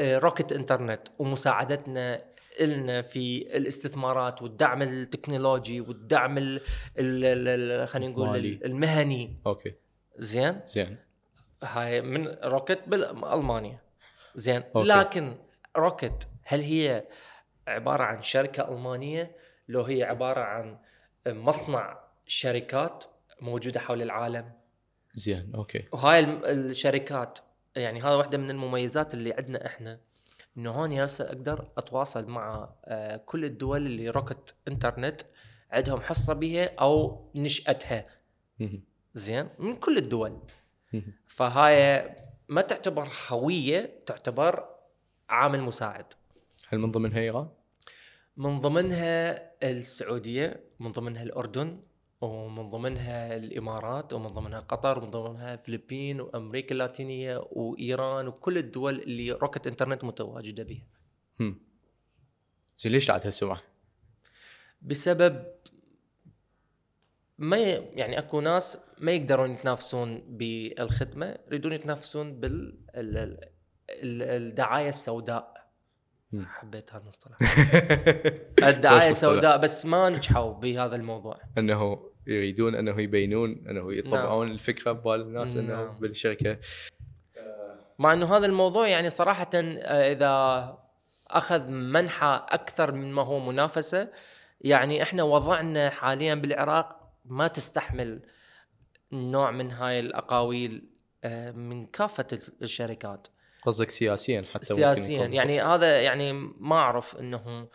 آه، 0.00 0.18
روكت 0.18 0.52
إنترنت 0.52 1.00
ومساعدتنا 1.18 2.24
لنا 2.60 3.02
في 3.02 3.56
الاستثمارات 3.56 4.42
والدعم 4.42 4.82
التكنولوجي 4.82 5.80
والدعم 5.80 6.38
ال- 6.38 6.60
ال- 6.98 7.24
ال- 7.24 7.48
ال- 7.82 7.88
خلينا 7.88 8.12
نقول 8.12 8.28
مالي. 8.28 8.60
المهني. 8.64 9.36
أوكي. 9.46 9.74
زين؟ 10.18 10.60
زين. 10.66 10.96
هاي 11.64 12.02
من 12.02 12.26
روكت 12.28 12.80
بالمانيا 12.86 13.78
زين 14.34 14.62
أوكي. 14.76 14.88
لكن 14.88 15.36
روكت 15.76 16.28
هل 16.44 16.60
هي 16.60 17.04
عبارة 17.68 18.04
عن 18.04 18.22
شركة 18.22 18.68
ألمانية 18.68 19.36
لو 19.68 19.82
هي 19.82 20.02
عبارة 20.02 20.40
عن 20.40 20.78
مصنع 21.26 22.00
شركات 22.26 23.04
موجودة 23.40 23.80
حول 23.80 24.02
العالم 24.02 24.52
زين 25.14 25.52
أوكي 25.54 25.84
وهاي 25.92 26.24
الشركات 26.24 27.38
يعني 27.76 28.02
هذا 28.02 28.14
واحدة 28.14 28.38
من 28.38 28.50
المميزات 28.50 29.14
اللي 29.14 29.32
عندنا 29.32 29.66
إحنا 29.66 30.00
إنه 30.56 30.70
هون 30.70 31.00
هسه 31.00 31.24
أقدر 31.24 31.68
أتواصل 31.78 32.26
مع 32.26 32.74
آه، 32.84 33.16
كل 33.16 33.44
الدول 33.44 33.86
اللي 33.86 34.08
روكت 34.08 34.54
إنترنت 34.68 35.20
عندهم 35.70 36.00
حصة 36.00 36.32
بها 36.32 36.70
أو 36.80 37.24
نشأتها. 37.34 38.06
زين 39.14 39.48
من 39.58 39.76
كل 39.76 39.96
الدول. 39.96 40.38
فهاي 41.26 42.10
ما 42.48 42.60
تعتبر 42.62 43.08
هوية 43.28 44.02
تعتبر 44.06 44.68
عامل 45.28 45.60
مساعد 45.60 46.06
هل 46.68 46.78
من 46.78 46.90
ضمنها 46.90 47.18
إيران؟ 47.20 47.48
من 48.36 48.60
ضمنها 48.60 49.50
السعودية 49.62 50.64
من 50.80 50.92
ضمنها 50.92 51.22
الأردن 51.22 51.80
ومن 52.20 52.70
ضمنها 52.70 53.36
الإمارات 53.36 54.12
ومن 54.12 54.26
ضمنها 54.26 54.60
قطر 54.60 54.98
ومن 54.98 55.10
ضمنها 55.10 55.54
الفلبين 55.54 56.20
وأمريكا 56.20 56.72
اللاتينية 56.72 57.48
وإيران 57.50 58.28
وكل 58.28 58.58
الدول 58.58 59.00
اللي 59.00 59.32
روكت 59.32 59.66
إنترنت 59.66 60.04
متواجدة 60.04 60.62
بها 60.62 60.86
هم. 61.40 61.60
زين 62.76 62.92
ليش 62.92 63.10
عاد 63.10 63.24
هالسرعه؟ 63.26 63.62
بسبب 64.82 65.53
ما 67.38 67.56
يعني 67.56 68.18
أكو 68.18 68.40
ناس 68.40 68.78
ما 68.98 69.12
يقدرون 69.12 69.50
يتنافسون 69.50 70.22
بالخدمة 70.28 71.36
يريدون 71.48 71.72
يتنافسون 71.72 72.40
بال 72.40 72.78
ال- 72.94 73.16
ال- 73.16 73.38
ال- 73.90 74.22
الدعاية 74.22 74.88
السوداء. 74.88 75.54
حبيت 76.44 76.94
هالمصطلح 76.94 77.36
الدعاية؟ 78.70 79.10
السوداء 79.10 79.58
بس 79.58 79.86
ما 79.86 80.08
نجحوا 80.08 80.52
بهذا 80.52 80.96
الموضوع 80.96 81.34
أنه 81.58 82.10
يريدون 82.26 82.74
أنه 82.74 83.00
يبينون 83.00 83.64
أنه 83.68 83.94
يطبعون 83.94 84.50
الفكرة 84.50 84.92
ببال 84.92 85.20
الناس 85.20 85.56
أنه 85.56 85.74
نعم. 85.74 85.96
بالشركة 86.00 86.58
مع 87.98 88.12
أنه 88.12 88.36
هذا 88.36 88.46
الموضوع 88.46 88.88
يعني 88.88 89.10
صراحة 89.10 89.50
آه، 89.54 90.12
إذا 90.12 90.78
أخذ 91.28 91.70
منحى 91.70 92.40
أكثر 92.48 92.92
من 92.92 93.12
ما 93.12 93.22
هو 93.22 93.38
منافسة 93.38 94.08
يعني 94.60 95.02
إحنا 95.02 95.22
وضعنا 95.22 95.90
حاليا 95.90 96.34
بالعراق 96.34 97.03
ما 97.24 97.48
تستحمل 97.48 98.22
نوع 99.12 99.50
من 99.50 99.70
هاي 99.70 100.00
الأقاويل 100.00 100.84
آه، 101.24 101.50
من 101.50 101.86
كافة 101.86 102.38
الشركات. 102.62 103.28
قصدك 103.62 103.90
سياسيا 103.90 104.44
حتى 104.54 104.64
سياسيا. 104.64 105.26
يعني 105.26 105.62
هذا 105.62 106.00
يعني 106.00 106.32
ما 106.58 106.76
أعرف 106.76 107.16
انه 107.16 107.68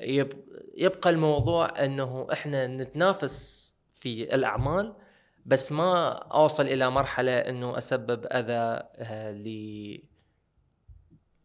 يب 0.00 0.32
يبقى 0.76 1.10
الموضوع 1.10 1.84
إنه 1.84 2.26
إحنا 2.32 2.66
نتنافس 2.66 3.68
في 3.94 4.34
الأعمال 4.34 4.94
بس 5.46 5.72
ما 5.72 6.08
أوصل 6.12 6.62
إلى 6.62 6.90
مرحلة 6.90 7.38
إنه 7.38 7.78
أسبب 7.78 8.26
أذى 8.26 8.82
آه، 8.96 9.32
ل 9.32 9.98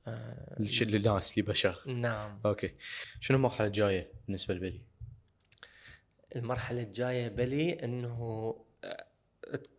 آه، 0.07 0.55
للناس 0.59 1.37
لبشر. 1.37 1.83
نعم. 1.85 2.39
أوكي. 2.45 2.73
شنو 3.21 3.37
المرحلة 3.37 3.67
الجاية 3.67 4.11
بالنسبة 4.25 4.53
لبلي؟ 4.53 4.81
المرحلة 6.35 6.81
الجاية 6.83 7.27
بلي 7.27 7.73
إنه 7.73 8.55
آه، 8.83 9.05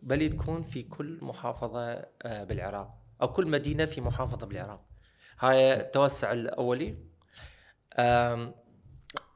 بلي 0.02 0.28
تكون 0.28 0.62
في 0.62 0.82
كل 0.82 1.18
محافظة 1.22 2.06
آه، 2.22 2.44
بالعراق 2.44 2.98
أو 3.22 3.32
كل 3.32 3.47
مدينة 3.47 3.85
في 3.85 4.01
محافظة 4.01 4.47
بالعراق. 4.47 4.86
هاي 5.39 5.81
التوسع 5.81 6.32
الأولي. 6.32 6.97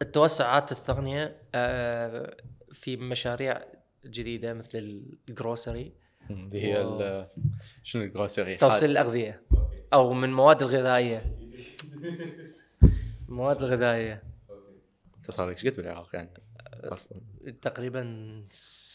التوسعات 0.02 0.72
الثانية 0.72 1.42
آه، 1.54 2.36
في 2.72 2.96
مشاريع 2.96 3.64
جديدة 4.06 4.54
مثل 4.54 5.02
الجروسري. 5.28 5.92
اللي 6.30 6.62
هي 6.62 7.28
شنو 7.82 8.02
الجروسري؟ 8.02 8.56
توصيل 8.56 8.90
الأغذية. 8.90 9.42
أو 9.92 10.12
من 10.12 10.24
المواد 10.24 10.62
الغذائية. 10.62 11.36
المواد 13.28 13.62
الغذائية. 13.62 14.22
انت 15.16 15.30
صار 15.30 15.48
لك 15.48 15.64
إيش 15.64 15.66
قد 15.66 15.76
بالعراق 15.76 16.10
يعني؟ 16.14 16.30
أصلا؟ 16.84 17.20
تقريبا 17.62 18.42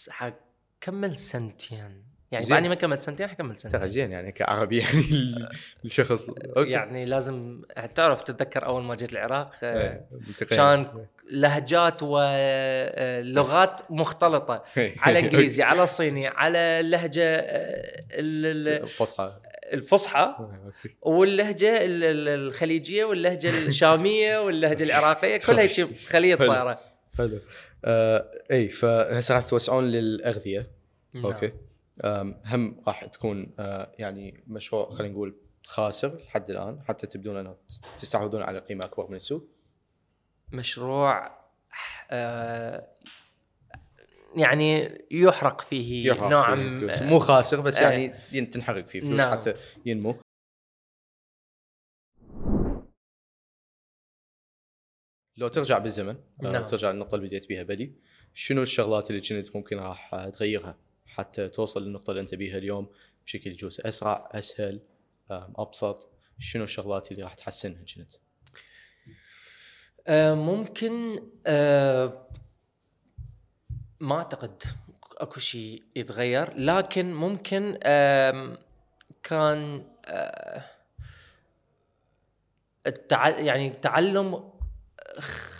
حكمل 0.09 1.17
سنتين. 1.17 2.13
يعني 2.31 2.45
زين. 2.45 2.57
بعد 2.57 2.65
ما 2.67 2.75
كملت 2.75 2.99
سنتين 2.99 3.27
حكمل 3.27 3.55
ترى 3.55 3.71
سنتين 3.71 3.89
زين 3.89 4.11
يعني 4.11 4.31
كعربي 4.31 4.77
يعني 4.77 4.99
ال- 5.11 5.49
الشخص 5.85 6.29
أوكي. 6.29 6.69
يعني 6.69 7.05
لازم 7.05 7.61
تعرف 7.95 8.23
تتذكر 8.23 8.65
أول 8.65 8.83
ما 8.83 8.95
جيت 8.95 9.13
العراق 9.13 9.49
آه، 9.63 9.81
إيه،. 10.39 10.45
كان 10.49 11.05
لهجات 11.31 12.03
ولغات 12.03 13.81
مختلطة. 13.91 14.63
إيه. 14.77 14.95
على 14.99 15.19
إنجليزي 15.19 15.63
على 15.63 15.87
صيني 15.87 16.27
على 16.27 16.57
اللهجه 16.57 17.21
آه، 17.23 18.05
ال- 18.11 18.67
ال- 18.83 18.87
فصحى 18.87 19.33
الفصحى 19.73 20.35
أوكي. 20.39 20.95
واللهجة 21.01 21.85
ال- 21.85 22.03
ال- 22.03 22.27
الخليجية 22.27 23.05
واللهجة 23.05 23.49
الشامية 23.67 24.37
واللهجة 24.39 24.83
العراقية 24.83 25.37
كلها 25.37 25.61
هيك 25.61 25.89
خليط. 26.07 26.43
صايرة. 26.43 26.79
حلو. 27.17 27.39
آه 27.85 28.31
إي 28.51 28.67
فهسه 28.67 29.35
راح 29.35 29.45
توسعون 29.45 29.83
للأغذية 29.83 30.71
نعم. 31.13 31.25
أوكي 31.25 31.51
هم 32.45 32.81
راح 32.87 33.05
تكون 33.05 33.53
آه 33.59 33.91
يعني 33.99 34.43
مشروع 34.47 34.93
خلينا 34.93 35.13
نقول 35.13 35.35
خاسر 35.65 36.17
لحد 36.27 36.49
الآن 36.49 36.81
حتى 36.81 37.07
تبدون 37.07 37.37
أنه 37.37 37.55
تستحوذون 37.97 38.41
على 38.41 38.59
قيمة 38.59 38.85
أكبر 38.85 39.07
من 39.09 39.15
السوق 39.15 39.47
مشروع 40.51 41.31
آه، 42.11 42.87
يعني 44.35 45.01
يحرق 45.11 45.61
فيه 45.61 46.07
يحرق 46.07 46.29
نوعا 46.29 46.55
فيه 46.55 46.79
فلوس. 46.79 47.01
مو 47.01 47.19
خاسر 47.19 47.61
بس 47.61 47.81
آه. 47.81 47.89
يعني 47.91 48.45
تنحرق 48.45 48.85
فيه 48.85 49.01
فلوس 49.01 49.21
نعم. 49.21 49.31
حتى 49.31 49.53
ينمو 49.85 50.15
لو 55.37 55.47
ترجع 55.47 55.77
بالزمن 55.77 56.15
نعم. 56.41 56.67
ترجع 56.67 56.91
للنقطة 56.91 57.15
اللي 57.15 57.27
بديت 57.27 57.47
بيها 57.47 57.63
بدي 57.63 57.93
شنو 58.33 58.61
الشغلات 58.61 59.09
اللي 59.09 59.21
كنت 59.21 59.55
ممكن 59.55 59.77
راح 59.77 60.29
تغيرها 60.33 60.77
حتى 61.05 61.49
توصل 61.49 61.83
للنقطة 61.83 62.11
اللي 62.11 62.21
أنت 62.21 62.35
بيها 62.35 62.57
اليوم 62.57 62.87
بشكل 63.25 63.49
يجوز 63.49 63.81
أسرع 63.81 64.29
أسهل 64.31 64.81
أبسط 65.31 66.09
شنو 66.39 66.63
الشغلات 66.63 67.11
اللي 67.11 67.23
راح 67.23 67.33
تحسنها 67.33 67.83
كنت 67.95 68.11
آه، 70.07 70.33
ممكن 70.33 71.19
آه، 71.45 72.27
ما 73.99 74.15
أعتقد 74.15 74.63
أكو 75.17 75.39
شيء 75.39 75.83
يتغير 75.95 76.57
لكن 76.57 77.13
ممكن 77.13 77.77
كان 79.23 79.83
آه،. 80.05 80.63
يعني 83.37 83.69
تعلم 83.69 84.52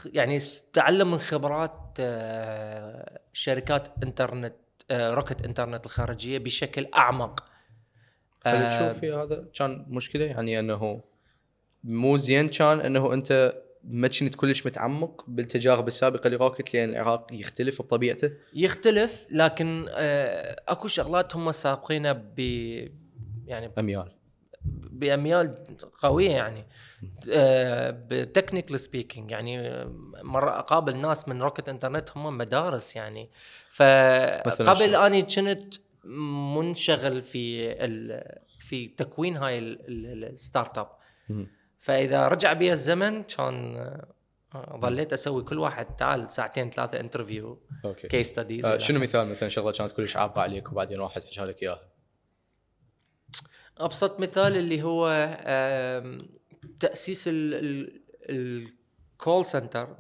يعني 0.06 0.40
تعلم 0.74 1.12
من 1.12 1.18
خبرات 1.18 1.98
آه، 2.00 3.20
شركات 3.34 3.88
انترنت 4.04 4.56
آه، 4.92 5.14
روكت 5.14 5.46
انترنت 5.46 5.86
الخارجية 5.86 6.38
بشكل 6.38 6.88
أعمق. 6.96 7.44
هل 8.46 8.56
آه، 8.56 8.70
تشوف 8.70 9.00
في 9.00 9.14
هذا. 9.14 9.46
كان 9.54 9.86
مشكلة 9.90 10.26
يعني 10.26 10.60
أنه 10.60 11.02
مو 11.84 12.18
زين 12.18 12.50
كان 12.50 12.80
أنه 12.80 13.14
أنت 13.14 13.54
ما 13.84 14.08
كنت 14.08 14.36
كلش 14.36 14.66
متعمق 14.66 15.26
بالتجارب 15.28 15.88
السابقة 15.88 16.30
لروكت 16.30 16.74
لأن 16.74 16.90
العراق 16.90 17.28
يختلف 17.32 17.82
بطبيعته؟ 17.82 18.32
يختلف 18.54 19.28
لكن 19.32 19.86
أكو 20.68 20.88
شغلات 20.88 21.36
هم 21.36 21.52
سابقينه 21.52 22.12
ب 22.12 22.40
يعني 23.48 23.72
اميال 23.78 24.23
بأميال 25.04 25.56
قوية 26.02 26.32
يعني. 26.32 26.66
ب 27.92 28.01
technical 28.01 28.80
speaking 28.80 29.32
يعني 29.32 29.60
آه، 29.60 29.92
مرة 30.24 30.60
أقابل 30.60 30.98
ناس 30.98 31.28
من 31.28 31.42
روكت 31.42 31.70
إنترنت 31.70 32.10
هم 32.18 32.38
مدارس 32.38 32.96
يعني. 32.96 33.30
فقبل؟ 33.70 34.96
أني 34.96 35.22
كنت 35.22 35.74
منشغل 36.56 37.22
في 37.22 37.76
في 38.60 38.88
تكوين 38.88 39.38
هاي 39.38 39.60
ال- 39.60 39.80
ال- 39.88 40.24
ال 40.24 40.78
startup. 40.78 40.88
فإذا 41.80 42.28
رجع 42.28 42.54
بي 42.54 42.72
الزمن 42.72 43.24
كان 43.24 43.76
آه، 43.76 44.08
آه، 44.56 44.80
ظليت 44.82 45.14
أسوي 45.14 45.44
كل 45.44 45.60
واحد 45.60 45.86
تعال 45.96 46.32
ساعتين 46.32 46.70
ثلاثة 46.70 47.00
interview 47.00 47.60
أوكي. 47.86 48.08
case 48.08 48.28
studies 48.28 48.66
آه 48.66 48.78
شنو 48.78 49.00
مثال 49.00 49.28
مثلا 49.28 49.50
شغلة 49.50 49.72
كانت 49.72 49.92
كلش 49.92 50.18
عايقة 50.18 50.42
عليك 50.42 50.72
وبعدين 50.72 51.00
واحد 51.00 51.24
حكى 51.24 51.42
لك 51.42 51.64
إياها؟ 51.64 51.93
أبسط 53.78 54.20
مثال 54.20 54.58
اللي 54.58 54.84
هو 54.84 55.08
تأسيس 56.80 57.30
ال 58.30 58.53
call 58.53 59.46
center 59.46 59.96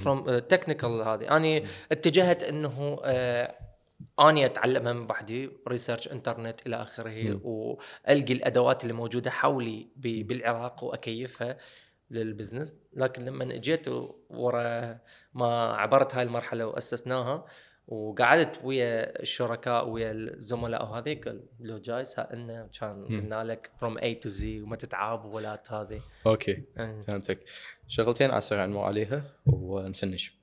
from 0.00 0.38
technical 0.38 0.90
هذه. 1.02 1.36
أني 1.36 1.66
اتجهت 1.92 2.42
إنه 2.42 3.00
آه، 3.04 3.54
أني 4.20 4.46
اتعلمها 4.46 4.92
من 4.92 5.06
بعدي 5.06 5.50
research 5.68 6.08
انترنت 6.08 6.66
إلى 6.66 6.76
آخره. 6.82 7.40
وألقي 7.44 8.32
الأدوات 8.32 8.82
اللي 8.82 8.94
موجودة 8.94 9.30
حولي 9.30 9.88
بالعراق 9.96 10.84
وأكيفها 10.84 11.56
لل 12.10 12.22
business. 12.22 12.74
لكن 12.92 13.24
لما 13.24 13.44
اجيت 13.54 13.86
ورا 14.30 14.98
ما 15.34 15.72
عبرت 15.76 16.14
هاي 16.14 16.22
المرحلة 16.22 16.66
وأسسناها 16.66 17.44
وقعدت 17.88 18.60
ويا 18.64 19.20
الشركاء 19.22 19.88
ويا 19.88 20.10
الزملاء 20.12 20.84
قال 21.14 21.40
لو 21.60 21.78
جاي 21.78 22.04
سالنا 22.04 22.68
كان. 22.80 23.04
قلنا 23.06 23.44
لك 23.44 23.70
from 23.80 23.98
A 23.98 24.14
to 24.14 24.28
Z 24.28 24.60
وما 24.60 24.76
تتعب 24.76 25.24
ولا 25.24 25.62
هذه 25.72 26.00
أوكي 26.26 26.62
أه. 26.78 27.00
فهمتك 27.00 27.38
شغلتين 27.88 28.30
على 28.30 28.38
السريع 28.38 28.66
نمر 28.66 28.80
عليها 28.80 29.22
ونفنش 29.46 30.34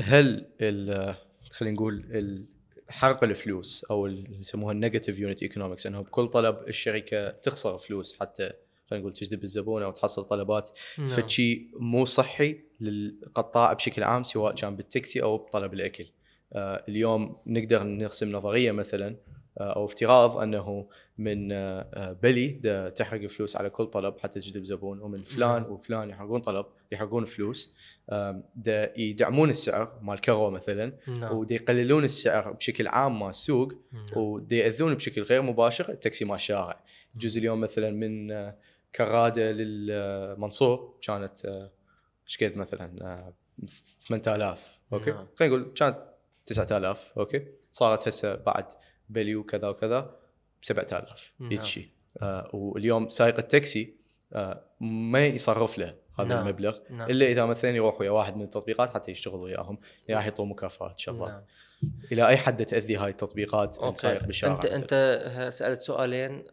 هل 0.00 0.46
ال- 0.60 1.14
خلينا 1.50 1.74
نقول 1.74 2.46
حرق 2.88 3.24
الفلوس 3.24 3.84
أو 3.84 4.06
اللي 4.06 4.38
يسموها 4.40 4.72
ال 4.72 4.77
negative 4.77 5.18
unit 5.18 5.42
economics 5.42 5.86
إنه 5.86 6.00
بكل 6.00 6.26
طلب 6.26 6.68
الشركة 6.68 7.30
تخسر 7.30 7.78
فلوس 7.78 8.20
حتى 8.20 8.52
خلينا 8.86 9.02
نقول 9.02 9.12
تجذب 9.12 9.44
الزبون 9.44 9.82
أو 9.82 9.90
تحصل 9.90 10.24
طلبات 10.24 10.70
نعم. 10.98 11.06
فشي 11.06 11.70
مو 11.80 12.04
صحي 12.04 12.60
للقطاع 12.80 13.72
بشكل 13.72 14.02
عام 14.02 14.22
سواء 14.22 14.54
كان 14.54 14.76
بالتاكسي 14.76 15.22
أو 15.22 15.38
بطلب 15.38 15.74
الأكل. 15.74 16.06
آه 16.52 16.84
اليوم 16.88 17.36
نقدر 17.46 17.82
نرسم 17.82 18.32
نظرية 18.32 18.72
مثلا 18.72 19.16
آه 19.58 19.72
أو 19.76 19.84
افتراض 19.84 20.38
أنه 20.38 20.88
من 21.18 21.52
آه 21.52 21.90
آه، 21.94 22.12
بلي 22.12 22.48
تحرق 22.96 23.26
فلوس 23.26 23.56
على 23.56 23.70
كل 23.70 23.86
طلب 23.86 24.18
حتى 24.18 24.40
تجذب 24.40 24.64
زبون 24.64 25.00
ومن 25.00 25.22
فلان 25.22 25.62
نعم. 25.62 25.72
وفلان 25.72 26.10
يحرقون 26.10 26.40
طلب 26.40 26.66
يحرقون 26.92 27.24
فلوس 27.24 27.76
دا 28.56 29.00
يدعمون 29.00 29.50
السعر 29.50 29.98
مال 30.02 30.20
كروة 30.20 30.50
مثلا 30.50 30.92
نعم. 31.08 31.36
ودا 31.36 31.54
يقللون 31.54 32.04
السعر 32.04 32.52
بشكل 32.52 32.86
عام 32.86 33.20
مال 33.20 33.28
السوق 33.28 33.72
نعم. 33.92 34.18
ودا 34.22 34.56
يأذون 34.56 34.94
بشكل 34.94 35.22
غير 35.22 35.42
مباشر 35.42 35.88
التاكسي 35.88 36.24
مال 36.24 36.34
الشارع 36.34 36.84
يجوز 37.16 37.36
اليوم 37.36 37.60
مثلا 37.60 37.90
من 37.90 38.32
آه، 39.00 39.04
كرادة 39.04 39.52
للمنصور 39.52 40.98
كانت 41.02 41.44
آه، 41.44 41.70
إيش 42.26 42.44
قد 42.44 42.56
مثلا 42.56 43.02
آه، 43.02 43.34
8000 44.08 44.80
أوكي 44.92 45.10
نعم. 45.10 45.26
خلينا 45.36 45.56
نقول 45.56 45.70
كانت 45.70 45.98
9000 46.46 47.12
أوكي 47.18 47.46
صارت 47.72 48.08
هسه 48.08 48.34
بعد 48.34 48.66
value 49.14 49.44
كذا 49.44 49.68
وكذا 49.68 50.16
7000 50.62 51.32
نعم. 51.38 51.50
هيك 51.50 51.62
شيء 51.62 51.88
آه، 52.22 52.50
واليوم 52.52 53.08
سائق 53.08 53.38
التاكسي 53.38 53.96
آه، 54.32 54.64
ما 54.80 55.26
يصرف 55.26 55.78
له 55.78 55.94
هذا 56.18 56.28
نعم. 56.28 56.46
المبلغ 56.46 56.78
نعم. 56.90 57.10
إلا 57.10 57.26
إذا 57.26 57.46
مثلا 57.46 57.70
يروح 57.70 58.00
ويا 58.00 58.10
واحد 58.10 58.36
من 58.36 58.42
التطبيقات 58.42 58.90
حتى 58.90 59.10
يشتغل 59.10 59.40
وياهم 59.40 59.78
راح 60.10 60.24
يعطوه 60.24 60.46
مكافآت 60.46 60.98
شغلات 60.98 61.32
نعم. 61.32 61.44
إلى 62.12 62.28
أي 62.28 62.36
حد 62.36 62.66
تأذي 62.66 62.96
هاي 62.96 63.10
التطبيقات 63.10 63.78
أوكي. 63.78 63.88
السائق 63.88 64.24
بالشارع 64.24 64.54
أنت؟ 64.54 64.64
أنت 64.66 65.50
سألت 65.52 65.80
سؤالين 65.80 66.44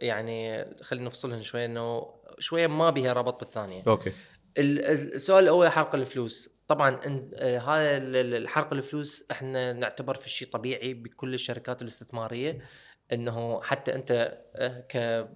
يعني 0.00 0.66
خلينا 0.82 1.06
نفصلهم 1.06 1.42
شوي 1.42 1.64
إنه 1.64 2.14
شوية 2.38 2.66
ما 2.66 2.90
بها 2.90 3.12
ربط 3.12 3.40
بالثانية. 3.40 3.82
أوكي. 3.86 4.12
ال- 4.58 4.84
ال- 4.84 5.14
السؤال 5.14 5.44
الأول 5.44 5.68
حرق 5.68 5.94
الفلوس. 5.94 6.50
طبعا 6.68 7.00
آه، 7.34 7.58
هذا 7.58 7.96
ال- 7.96 8.34
الحرق 8.34 8.72
الفلوس 8.72 9.24
إحنا 9.30 9.72
نعتبر 9.72 10.14
في 10.14 10.30
شيء 10.30 10.48
طبيعي 10.48 10.94
بكل 10.94 11.34
الشركات 11.34 11.82
الاستثمارية 11.82 12.58
إنه 13.12 13.60
حتى 13.62 13.94
أنت 13.94 14.38
آه، 14.56 14.80
ك 14.88 15.28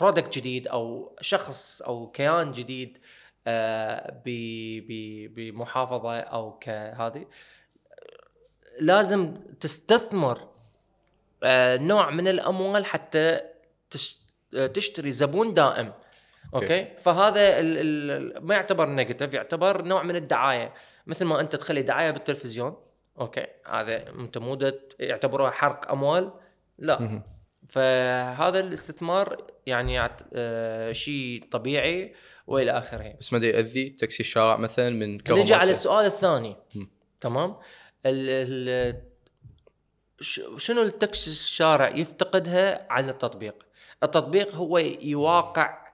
product 0.00 0.38
جديد 0.38 0.68
أو 0.68 1.16
شخص 1.20 1.82
أو 1.82 2.10
كيان 2.10 2.52
جديد 2.52 2.98
آه، 3.46 4.22
بمحافظة 5.36 6.18
أو 6.20 6.58
كهذه 6.58 7.26
لازم 8.80 9.34
تستثمر 9.60 10.48
آه، 11.42 11.76
نوع 11.76 12.10
من 12.10 12.28
الأموال 12.28 12.84
حتى 12.86 13.18
آه، 13.18 13.47
تشتري 14.74 15.10
زبون 15.10 15.54
دائم. 15.54 15.92
أوكي. 16.54 16.88
فهذا 17.00 17.60
ال 17.60 17.78
ال 17.78 18.46
ما 18.46 18.54
يعتبر 18.54 18.88
negative 18.88 19.34
يعتبر 19.34 19.82
نوع 19.82 20.02
من 20.02 20.16
الدعاية. 20.16 20.74
مثل 21.06 21.24
ما 21.24 21.40
أنت 21.40 21.56
تخلي 21.56 21.82
دعاية 21.82 22.10
بالتلفزيون 22.10 22.76
أوكي؟ 23.20 23.46
هذا 23.66 24.08
أنت 24.08 24.38
مو 24.38 24.58
يعتبروها 25.00 25.50
حرق 25.50 25.90
أموال؟ 25.90 26.32
لا. 26.78 27.22
فهذا 27.68 28.60
الاستثمار 28.60 29.36
يعني 29.66 30.10
آه 30.34 30.92
شيء 30.92 31.44
طبيعي 31.50 32.14
وإلى 32.46 32.70
آخره. 32.70 33.14
بس 33.20 33.32
ما 33.32 33.38
دا 33.38 33.46
ياذي 33.46 33.90
تاكسي 33.90 34.20
الشارع 34.20 34.56
مثلا 34.56 34.90
من 34.90 35.18
نجي 35.30 35.54
على 35.54 35.70
السؤال 35.70 36.06
الثاني. 36.06 36.56
تمام؟ 37.20 37.56
ال 38.06 38.28
ال 38.28 39.02
شنو 40.60 40.82
التاكسي 40.82 41.30
الشارع 41.30 41.88
يفتقدها 41.88 42.92
عن 42.92 43.08
التطبيق؟ 43.08 43.67
التطبيق 44.02 44.54
هو 44.54 44.78
يواقع 45.02 45.88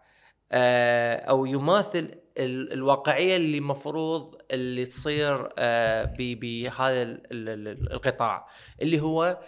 آه، 0.52 1.16
أو 1.16 1.47
يماثل 1.47 1.98
ال- 2.39 2.72
الواقعية 2.72 3.36
اللي 3.36 3.60
مفروض 3.60 4.36
اللي 4.51 4.86
تصير 4.86 5.48
آه، 5.59 6.05
ب- 6.18 6.40
بهذا 6.40 7.02
ال- 7.02 7.32
ال- 7.32 7.68
ال- 7.68 7.93
القطاع 7.93 8.48
اللي 8.82 9.01
هو 9.01 9.39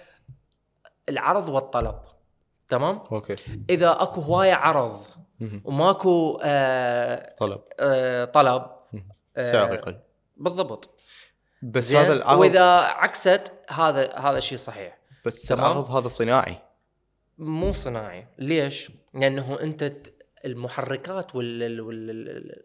العرض 1.08 1.48
والطلب 1.48 1.94
تمام؟ 2.68 3.00
أوكي. 3.12 3.36
إذا 3.70 4.02
أكو 4.02 4.20
هواية 4.20 4.54
عرض. 4.54 5.04
وماكو 5.64 6.38
آه، 6.42 7.34
طلب. 7.38 7.60
آه، 7.80 8.24
طلب 8.24 8.62
آه، 9.36 9.40
سعر 9.40 9.74
يقل 9.74 9.98
بالضبط. 10.36 10.90
بس؟ 11.62 11.92
هذا 11.92 12.12
العرض 12.12 12.38
وإذا 12.40 12.76
عكست 12.80 13.52
هذا 13.68 14.12
هذا 14.18 14.38
الشيء 14.38 14.58
صحيح. 14.58 14.98
بس 15.26 15.42
تمام. 15.48 15.60
العرض 15.64 15.90
هذا 15.90 16.08
صناعي. 16.08 16.56
مو 17.38 17.72
صناعي 17.72 18.26
ليش 18.38 18.90
لأنه 19.14 19.58
أنت 19.62 19.92
المحركات 20.44 21.34
وال 21.34 21.62
ال- 21.62 21.80
وال 21.80 22.10
ال- 22.10 22.62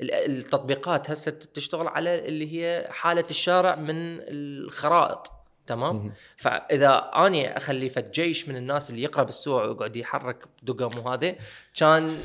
ال- 0.00 0.12
التطبيقات 0.38 1.10
هسه 1.10 1.30
تشتغل 1.30 1.88
على 1.88 2.28
اللي 2.28 2.54
هي 2.62 2.88
حالة 2.90 3.24
الشارع 3.30 3.74
من 3.74 3.92
الخرائط 4.20 5.32
تمام. 5.66 6.12
فإذا 6.36 7.10
أني 7.16 7.56
أخلي 7.56 7.88
فد 7.88 8.10
جيش 8.10 8.48
من 8.48 8.56
الناس 8.56 8.90
اللي 8.90 9.02
يقرأ 9.02 9.22
بالسوق 9.22 9.62
ويقعد 9.64 9.96
يحرك 9.96 10.44
دقم 10.62 10.98
وهذا 11.06 11.34
كان 11.74 12.18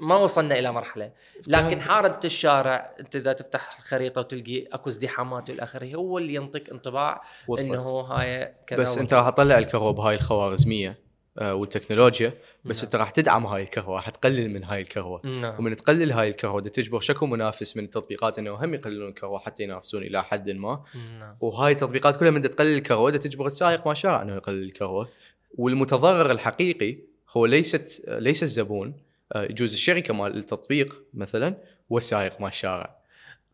ما 0.00 0.16
وصلنا 0.16 0.58
إلى 0.58 0.72
مرحلة 0.72 1.12
لكن. 1.46 1.80
حاره 1.80 2.20
الشارع 2.24 2.94
أنت 3.00 3.16
إذا 3.16 3.32
تفتح 3.32 3.76
الخريطة 3.78 4.20
وتلقي 4.20 4.66
أكو 4.72 4.88
ازدحامات 4.88 5.50
والى 5.50 5.62
آخره 5.62 5.94
هو 5.94 6.18
اللي 6.18 6.34
ينطيك 6.34 6.70
انطباع 6.70 7.22
وصلت. 7.48 7.70
إنه 7.70 7.82
هاي 8.00 8.54
كذا 8.66 8.78
بس 8.78 8.90
وكذا. 8.92 9.02
أنت 9.02 9.14
راح 9.14 9.30
تطلع 9.30 9.58
الكهرباء 9.58 9.92
بهاي 9.92 10.14
الخوارزمية 10.14 11.03
والتكنولوجيا 11.42 12.34
بس 12.64 12.76
نعم. 12.76 12.84
انت 12.84 12.96
راح 12.96 13.10
تدعم 13.10 13.46
هاي 13.46 13.62
الكهرباء 13.62 13.94
راح 13.94 14.10
تقلل 14.10 14.50
من 14.50 14.64
هاي 14.64 14.80
الكهرباء 14.80 15.26
نعم. 15.26 15.58
ومن 15.58 15.76
تقلل 15.76 16.12
هاي 16.12 16.28
الكهرباء 16.28 16.60
دا 16.62 16.68
تجبر 16.68 17.00
شكو 17.00 17.26
منافس 17.26 17.76
من 17.76 17.84
التطبيقات 17.84 18.38
إنه 18.38 18.50
هم 18.50 18.74
يقللون 18.74 19.08
الكهرباء 19.08 19.38
حتى 19.38 19.62
ينافسون 19.62 20.02
إلى 20.02 20.24
حد 20.24 20.50
ما. 20.50 20.84
نعم. 21.18 21.36
وهاي 21.40 21.72
التطبيقات 21.72 22.16
كلها 22.16 22.30
من 22.30 22.42
تقلل 22.42 22.82
دا 22.82 23.18
تجبر 23.18 23.46
السائق 23.46 23.86
ما 23.86 23.92
الشارع 23.92 24.22
إنه 24.22 24.34
يقلل 24.34 24.62
الكهرباء 24.62 25.08
والمتضرر 25.54 26.30
الحقيقي 26.30 26.98
هو 27.30 27.46
ليست 27.46 28.04
ليس 28.08 28.42
الزبون 28.42 28.94
آه، 29.32 29.42
يجوز 29.42 29.72
الشركة 29.72 30.14
مال 30.14 30.36
التطبيق 30.36 31.02
مثلا 31.14 31.56
والسائق 31.90 32.40
مال 32.40 32.48
الشارع 32.48 32.96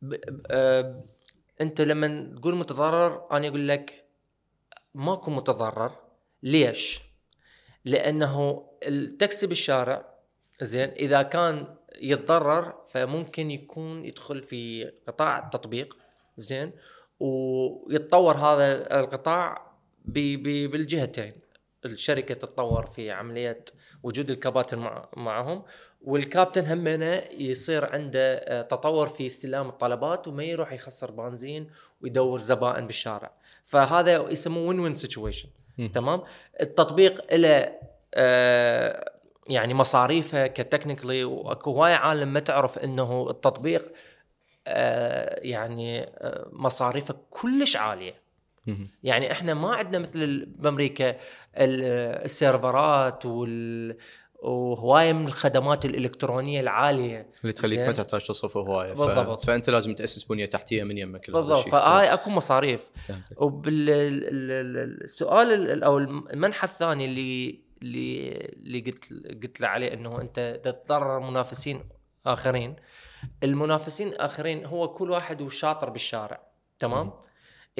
ب... 0.02 0.14
ب... 0.14 0.46
آه... 0.50 1.04
أنت 1.60 1.80
لما 1.80 2.34
تقول 2.36 2.54
متضرر 2.54 3.26
أنا 3.32 3.48
أقول 3.48 3.68
لك 3.68 4.04
ماكو 4.94 5.30
متضرر. 5.30 5.92
ليش؟ 6.42 7.09
لأنه 7.84 8.66
التاكسي 8.86 9.46
بالشارع 9.46 10.04
زين 10.62 10.88
إذا 10.88 11.22
كان 11.22 11.74
يتضرر 12.00 12.74
فممكن 12.88 13.50
يكون 13.50 14.04
يدخل 14.04 14.42
في 14.42 14.92
قطاع 15.06 15.38
التطبيق 15.38 15.96
زين 16.36 16.72
ويتطور 17.20 18.36
هذا 18.36 18.98
القطاع 19.00 19.72
ب... 20.04 20.18
ب... 20.18 20.70
بالجهتين. 20.70 21.32
الشركة 21.84 22.34
تتطور 22.34 22.86
في 22.86 23.10
عملية 23.10 23.64
وجود 24.02 24.30
الكباتن 24.30 24.78
مع... 24.78 25.08
معهم 25.16 25.62
والكابتن 26.00 26.66
همنا 26.66 27.32
يصير 27.32 27.84
عنده 27.84 28.34
آه، 28.34 28.62
تطور 28.62 29.08
في 29.08 29.26
استلام 29.26 29.68
الطلبات 29.68 30.28
وما 30.28 30.44
يروح 30.44 30.72
يخسر 30.72 31.10
بنزين 31.10 31.70
ويدور 32.00 32.38
زبائن 32.38 32.86
بالشارع. 32.86 33.32
فهذا 33.64 34.30
يسموه 34.30 34.68
win-win 34.68 34.94
situation 34.94 35.48
تمام؟ 35.94 36.22
التطبيق 36.60 37.34
له 37.34 37.72
آه، 38.14 39.12
يعني 39.48 39.74
مصاريفه 39.74 40.46
ك 40.46 40.53
technically 40.53 41.24
وأكو 41.24 41.70
هواي 41.70 41.94
عالم 41.94 42.32
ما 42.32 42.40
تعرف 42.40 42.78
إنه 42.78 43.30
التطبيق 43.30 43.92
آه 44.66 45.40
يعني 45.42 46.02
آه 46.02 46.48
مصاريفه 46.52 47.14
كلش 47.30 47.76
عالية. 47.76 48.14
يعني 49.02 49.32
إحنا 49.32 49.54
ما 49.54 49.74
عندنا 49.74 49.98
مثل 49.98 50.46
بأمريكا 50.46 51.10
ال- 51.10 52.24
السيرفرات 52.24 53.26
وال 53.26 53.96
وهواية 54.42 55.12
من 55.12 55.24
الخدمات 55.24 55.84
الإلكترونية 55.84 56.60
العالية 56.60 57.26
اللي 57.42 57.52
تخليك 57.52 57.78
ما. 57.78 57.92
تحتاج 57.92 58.26
تصرف 58.26 58.56
هواية 58.56 58.94
ف... 58.94 59.00
بالضبط. 59.00 59.44
فأنت 59.44 59.70
لازم 59.70 59.94
تأسس 59.94 60.24
بنية 60.24 60.46
تحتية 60.46 60.82
من 60.82 60.98
يمك 60.98 61.30
بالضبط. 61.30 61.68
فهاي 61.68 62.12
أكو 62.12 62.30
مصاريف. 62.30 62.90
وبالسؤال 63.36 65.52
ال- 65.70 65.84
أو 65.84 65.98
المنحى 65.98 66.64
الثاني 66.64 67.04
اللي 67.04 67.60
اللي 67.82 68.30
اللي 68.56 68.80
قلت 68.80 69.12
قلت 69.42 69.60
له 69.60 69.68
عليه 69.68 69.92
إنه 69.92 70.20
أنت 70.20 70.60
تضرر 70.64 71.20
منافسين 71.20 71.84
آخرين 72.26 72.76
المنافسين 73.42 74.08
الاخرين 74.08 74.66
هو 74.66 74.88
كل 74.94 75.10
واحد 75.10 75.42
وشاطر 75.42 75.90
بالشارع 75.90 76.40
تمام 76.78 77.12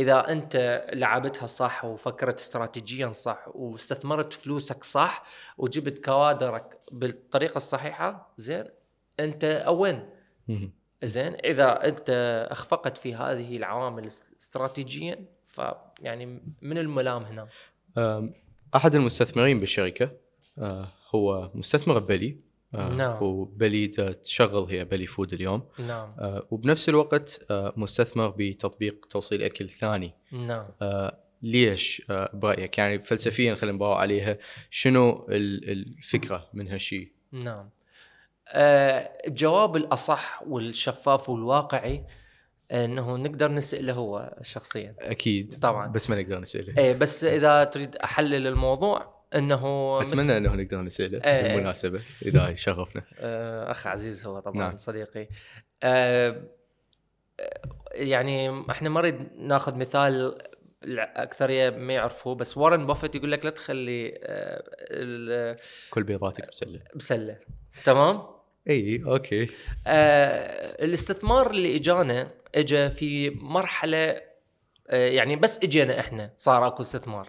إذا 0.01 0.33
أنت 0.33 0.85
لعبتها 0.93 1.47
صح 1.47 1.85
وفكرت 1.85 2.39
استراتيجيا 2.39 3.13
صح 3.13 3.45
واستثمرت 3.55 4.33
فلوسك 4.33 4.85
صح 4.85 5.25
وجبت 5.59 6.05
كوادرك 6.05 6.79
بالطريقة 6.93 7.57
الصحيحة 7.57 8.33
زين 8.37 8.65
أنت 9.21 9.45
أوين. 9.45 10.09
زين 11.03 11.35
إذا 11.45 11.87
أنت 11.89 12.11
أخفقت 12.51 12.99
في 12.99 13.15
هذه 13.15 13.57
العوامل 13.57 14.07
است- 14.07 14.35
استراتيجيا 14.41 15.25
فيعني 15.47 16.27
من 16.63 16.79
الملام 16.79 17.23
هنا؟ 17.23 17.49
أحد 18.77 18.95
المستثمرين 18.95 19.61
بالشركة 19.61 20.11
آه، 20.59 20.89
هو 21.15 21.51
مستثمر 21.55 21.99
بلي 21.99 22.37
نعم. 22.73 23.23
وبلي 23.23 23.87
تشغل 24.23 24.71
هي 24.71 24.85
بلي 24.85 25.07
فود 25.07 25.33
اليوم. 25.33 25.63
نعم. 25.79 26.15
آه، 26.19 26.47
وبنفس 26.51 26.89
الوقت 26.89 27.41
آه، 27.51 27.73
مستثمر 27.77 28.35
بتطبيق 28.39 29.07
توصيل 29.11 29.43
أكل 29.43 29.69
ثاني. 29.69 30.15
نعم. 30.33 30.67
آه، 30.83 31.19
ليش 31.43 32.03
آه، 32.11 32.31
برأيك؟ 32.35 32.79
يعني 32.79 33.03
فلسفيا 33.03 33.55
خلينا 33.55 33.77
نباوع 33.77 33.99
عليها. 34.01 34.39
شنو 34.71 35.27
ال- 35.31 35.71
الفكرة 35.71 36.49
من 36.55 36.69
هالشيء؟ 36.69 37.13
نعم. 37.33 37.71
آه، 38.49 39.13
الجواب 39.27 39.77
الأصح 39.77 40.43
والشفاف 40.47 41.29
والواقعي 41.31 42.05
إنه 42.73 43.17
نقدر 43.17 43.53
نساله 43.53 43.93
هو 43.93 44.39
شخصيا. 44.43 44.95
أكيد. 44.99 45.55
طبعاً. 45.61 45.87
بس 45.87 46.11
ما 46.11 46.23
نقدر 46.23 46.41
نسأله. 46.41 46.79
إيه 46.79 46.95
بس 46.99 47.25
إذا 47.25 47.65
تريد 47.65 47.97
أحلل 47.97 48.47
الموضوع 48.47 49.20
إنه 49.35 49.99
مثل- 49.99 50.09
اتمنى 50.09 50.37
إنه 50.37 50.55
نقدر 50.55 50.81
نساله 50.81 51.25
إيه. 51.25 51.43
بالمناسبه 51.43 52.01
إذا 52.23 52.49
يشرفنا 52.49 53.03
آه، 53.19 53.71
أخ 53.71 53.87
عزيز 53.87 54.27
هو 54.27 54.41
طبعا 54.41 54.57
نعم. 54.59 54.77
صديقي. 54.77 55.29
آه، 55.83 56.43
يعني 57.93 58.65
إحنا 58.71 58.89
ما 58.89 59.01
نريد 59.01 59.29
ناخذ 59.39 59.75
مثال 59.75 60.39
الأكثرية 60.85 61.71
ما 61.71 61.93
يعرفوه 61.93 62.35
بس 62.35 62.57
وارن 62.57 62.87
بافيت 62.87 63.15
يقول 63.17 63.33
لك 63.33 63.45
لا 63.45 63.51
تخلي 63.51 64.19
آه، 64.23 65.57
كل 65.91 66.03
بيضاتك 66.03 66.49
بسلة. 66.49 66.81
بسلة. 66.95 67.37
تمام؟ 67.85 68.23
إي 68.71 69.03
أوكي. 69.07 69.49
آه 69.87 70.85
الاستثمار 70.85 71.51
اللي 71.51 71.77
إجانا 71.77 72.31
اجى 72.55 72.91
في 72.91 73.31
مرحلة 73.31 74.21
آه 74.89 75.09
يعني 75.09 75.37
بس 75.37 75.59
إجينا 75.63 76.01
إحنا 76.01 76.31
صار 76.37 76.67
أكو 76.67 76.83
استثمار. 76.83 77.29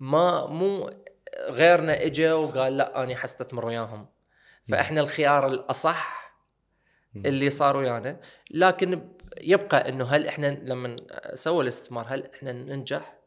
ما 0.00 0.46
مو 0.46 0.90
غيرنا 1.48 2.04
اجى 2.04 2.32
وقال 2.32 2.76
لا 2.76 3.02
أنا 3.02 3.16
حستثمر 3.16 3.66
وياهم 3.66 4.06
فإحنا 4.68 5.00
الخيار 5.00 5.46
الأصح. 5.46 6.20
اللي 7.16 7.50
صار 7.50 7.76
ويانا 7.76 8.20
لكن 8.50 9.08
يبقى 9.40 9.88
إنه 9.88 10.04
هل 10.04 10.26
إحنا 10.26 10.46
لما 10.46 10.96
سوى 11.34 11.62
الاستثمار 11.62 12.06
هل 12.08 12.30
إحنا 12.34 12.52
ننجح؟ 12.52 13.18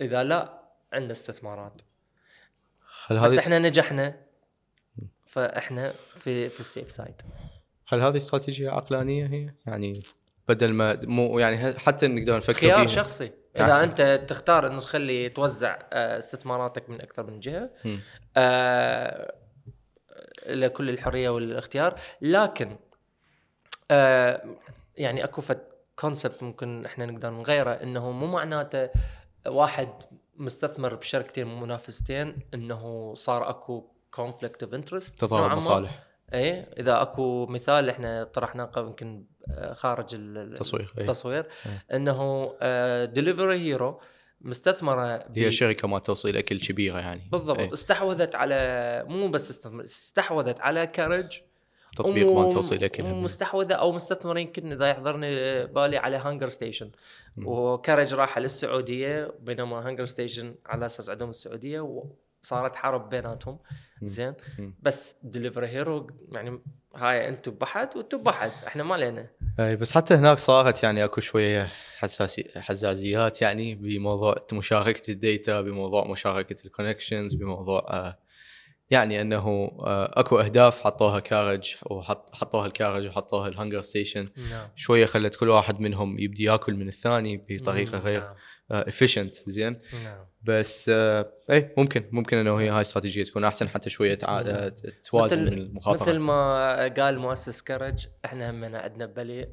إذا 0.00 0.22
لا 0.22 0.60
عندنا 0.92 1.12
استثمارات 1.12 1.82
هل 3.06 3.20
بس 3.20 3.38
إحنا 3.38 3.58
نجحنا 3.58 4.20
فإحنا 5.26 5.94
في 6.18 6.48
في 6.48 6.60
السيف 6.60 6.90
سايد 6.90 7.22
هل 7.88 8.00
هذه 8.00 8.16
استراتيجية 8.16 8.70
عقلانية 8.70 9.26
هي؟ 9.26 9.54
يعني 9.66 9.92
بدل 10.48 10.72
ما 10.72 11.00
مو 11.02 11.38
يعني 11.38 11.78
حتى 11.78 12.08
نقدر 12.08 12.36
نفكر 12.36 12.54
خيار 12.54 12.76
فيها. 12.76 12.86
شخصي 12.86 13.30
يعني- 13.54 13.72
اذا 13.72 13.82
أنت 13.82 14.24
تختار 14.28 14.66
إنه 14.66 14.80
تخلي 14.80 15.28
توزع 15.28 15.78
آه، 15.92 16.18
استثماراتك 16.18 16.90
من 16.90 17.00
أكثر 17.00 17.22
من 17.30 17.40
جهة. 17.40 17.70
آه، 18.36 19.34
لكل 20.46 20.90
الحرية 20.90 21.28
والاختيار. 21.28 22.00
لكن 22.20 22.76
آه، 23.90 24.42
يعني 24.96 25.24
أكو 25.24 25.42
concept 25.96 26.42
ممكن 26.42 26.86
إحنا 26.86 27.06
نقدر 27.06 27.30
نغيره 27.30 27.70
إنه 27.70 28.10
مو 28.10 28.26
معناته 28.26 28.88
واحد 29.46 29.88
مستثمر 30.36 30.94
بشركتين 30.94 31.60
منافستين 31.60 32.36
إنه 32.54 33.14
صار 33.14 33.50
أكو 33.50 33.90
conflict 34.10 34.62
of 34.62 34.74
interest 34.74 35.20
تضارب 35.20 35.56
مصالح 35.56 36.02
إيه 36.32 36.68
إذا 36.78 37.02
أكو 37.02 37.46
مثال 37.46 37.88
إحنا 37.90 38.24
طرحناه 38.24 38.70
يمكن 38.76 39.24
خارج 39.72 40.14
ال- 40.14 40.38
ال- 40.38 40.54
تصوير 40.54 40.92
إيه. 40.98 41.04
التصوير 41.04 41.46
إيه. 41.66 41.96
إنه 41.96 42.52
دليفري 43.04 43.58
هيرو 43.58 44.00
مستثمرة 44.40 45.24
هي 45.36 45.52
شركة 45.52 45.88
ما 45.88 45.98
توصيل 45.98 46.36
اكل 46.36 46.60
كبيره 46.60 46.98
يعني 46.98 47.28
بالضبط 47.32 47.58
إيه. 47.58 47.72
استحوذت 47.72 48.34
على 48.34 49.04
مو 49.08 49.28
بس 49.28 49.50
استثمر 49.50 49.84
استحوذت 49.84 50.60
على 50.60 50.86
كارج 50.86 51.40
تطبيق 51.96 52.28
وم- 52.30 52.42
مال 52.44 52.52
توصيل 52.52 52.84
اكل 52.84 53.04
ومستحوذه 53.04 53.72
أو 53.74 53.92
مستثمر 53.92 54.38
يمكن 54.38 54.72
إذا 54.72 54.88
يحضرني 54.88 55.66
بالي 55.66 55.96
على 55.96 56.16
هانجر 56.16 56.48
ستيشن. 56.48 56.90
وكارج 57.44 58.14
راح 58.14 58.38
للسعودية 58.38 59.32
بينما 59.40 59.88
هانجر 59.88 60.04
ستيشن 60.04 60.54
على 60.66 60.86
أساس 60.86 61.10
عندهم 61.10 61.30
السعودية 61.30 61.80
وصارت 62.42 62.76
حرب 62.76 63.08
بيناتهم. 63.08 63.58
زين. 64.02 64.34
بس 64.82 65.16
دليفري 65.22 65.68
هيرو 65.68 66.10
يعني 66.34 66.60
هاي 66.96 67.28
أنتم 67.28 67.50
بحد 67.50 67.96
وأنتم 67.96 68.22
بحد 68.22 68.52
إحنا 68.66 68.82
ما 68.82 68.94
لنا 68.94 69.26
اي 69.60 69.76
بس 69.76 69.94
حتى 69.94 70.14
هناك 70.14 70.38
صارت 70.38 70.82
يعني 70.82 71.04
اكو 71.04 71.20
شوية 71.20 71.70
حساسي 71.98 72.50
حزازيات 72.56 73.42
يعني 73.42 73.74
بموضوع 73.74 74.46
مشاركة 74.52 75.10
ال 75.10 75.20
data 75.20 75.60
بموضوع 75.60 76.10
مشاركة 76.10 76.66
ال 76.66 76.72
connections 76.72 77.34
بموضوع 77.34 77.86
آه 77.88 78.18
يعني 78.90 79.20
انه 79.20 79.46
آه 79.46 80.20
اكو 80.20 80.40
اهداف 80.40 80.80
حطوها 80.80 81.20
كارج 81.20 81.76
وحط 81.90 82.34
حطوها 82.34 82.66
الكارج 82.66 83.06
وحطوها 83.06 83.48
الهنجر 83.48 83.80
ستيشن 83.80 84.28
نعم. 84.50 84.68
شوية 84.76 85.06
خلت 85.06 85.34
كل 85.34 85.48
واحد 85.48 85.80
منهم 85.80 86.18
يبدي 86.18 86.42
ياكل 86.42 86.74
من 86.74 86.88
الثاني 86.88 87.46
بطريقة 87.48 87.98
غير 87.98 88.20
نعم. 88.20 88.34
efficient 88.70 89.34
زين؟ 89.34 89.76
نعم. 90.04 90.29
بس 90.42 90.88
آه 90.94 91.32
اي 91.50 91.74
ممكن 91.76 92.04
ممكن 92.12 92.36
إنه 92.36 92.56
هي 92.60 92.68
هاي 92.68 92.80
استراتيجية 92.80 93.24
تكون 93.24 93.44
أحسن 93.44 93.68
حتى 93.68 93.90
شوية. 93.90 94.18
آه، 94.24 94.72
توازن 95.10 95.42
مثل- 95.42 95.52
من 95.52 95.58
المخاطرة. 95.58 96.02
مثل 96.02 96.18
ما 96.18 96.88
قال 96.88 97.18
مؤسس 97.18 97.62
كرج 97.62 98.06
إحنا 98.24 98.50
همنا 98.50 98.78
عندنا 98.78 99.06
بلي 99.06 99.48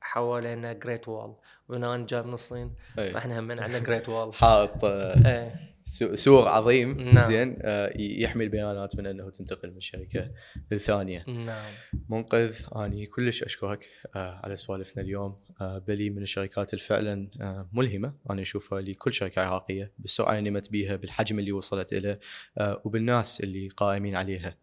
حوالينا 0.00 0.72
great 0.72 1.08
wall 1.08 1.34
ونان 1.68 2.06
جاب 2.06 2.26
من 2.26 2.34
الصين 2.34 2.74
إي. 2.98 3.10
فاحنا 3.10 3.38
همنا 3.38 3.62
عندنا 3.62 3.78
great 3.78 4.08
wall 4.08 4.34
حائط 4.34 4.84
آه 4.84 5.28
إيه. 5.28 5.54
سو- 5.84 6.14
سور 6.14 6.48
عظيم. 6.48 7.00
نعم. 7.00 7.24
زين 7.30 7.58
آه، 7.62 7.92
يحمي 7.96 8.44
البيانات 8.44 8.96
من 8.96 9.06
إنه 9.06 9.30
تنتقل 9.30 9.70
من 9.74 9.80
شركة 9.80 10.30
للثانيه 10.70 11.24
نعم. 11.28 11.72
منقذ 12.08 12.54
آني 12.76 13.06
كلش 13.06 13.42
أشكرك 13.42 13.86
آه، 14.16 14.40
على 14.44 14.56
سوالفنا 14.56 15.02
اليوم. 15.02 15.36
بلي 15.60 16.10
من 16.10 16.22
الشركات 16.22 16.74
الفعلا 16.74 17.28
آه، 17.40 17.68
ملهمة. 17.72 18.12
أنا 18.30 18.42
أشوفها 18.42 18.80
لكل 18.80 19.12
شركة 19.12 19.42
عراقية 19.42 19.92
بالسرعه 19.98 20.38
اللي 20.38 20.50
نمت 20.50 20.70
بيها 20.70 20.96
بالحجم 20.96 21.38
اللي 21.38 21.52
وصلت 21.52 21.94
له 21.94 22.18
آه، 22.58 22.82
وبالناس 22.84 23.40
اللي 23.40 23.68
قائمين 23.68 24.16
عليها. 24.16 24.56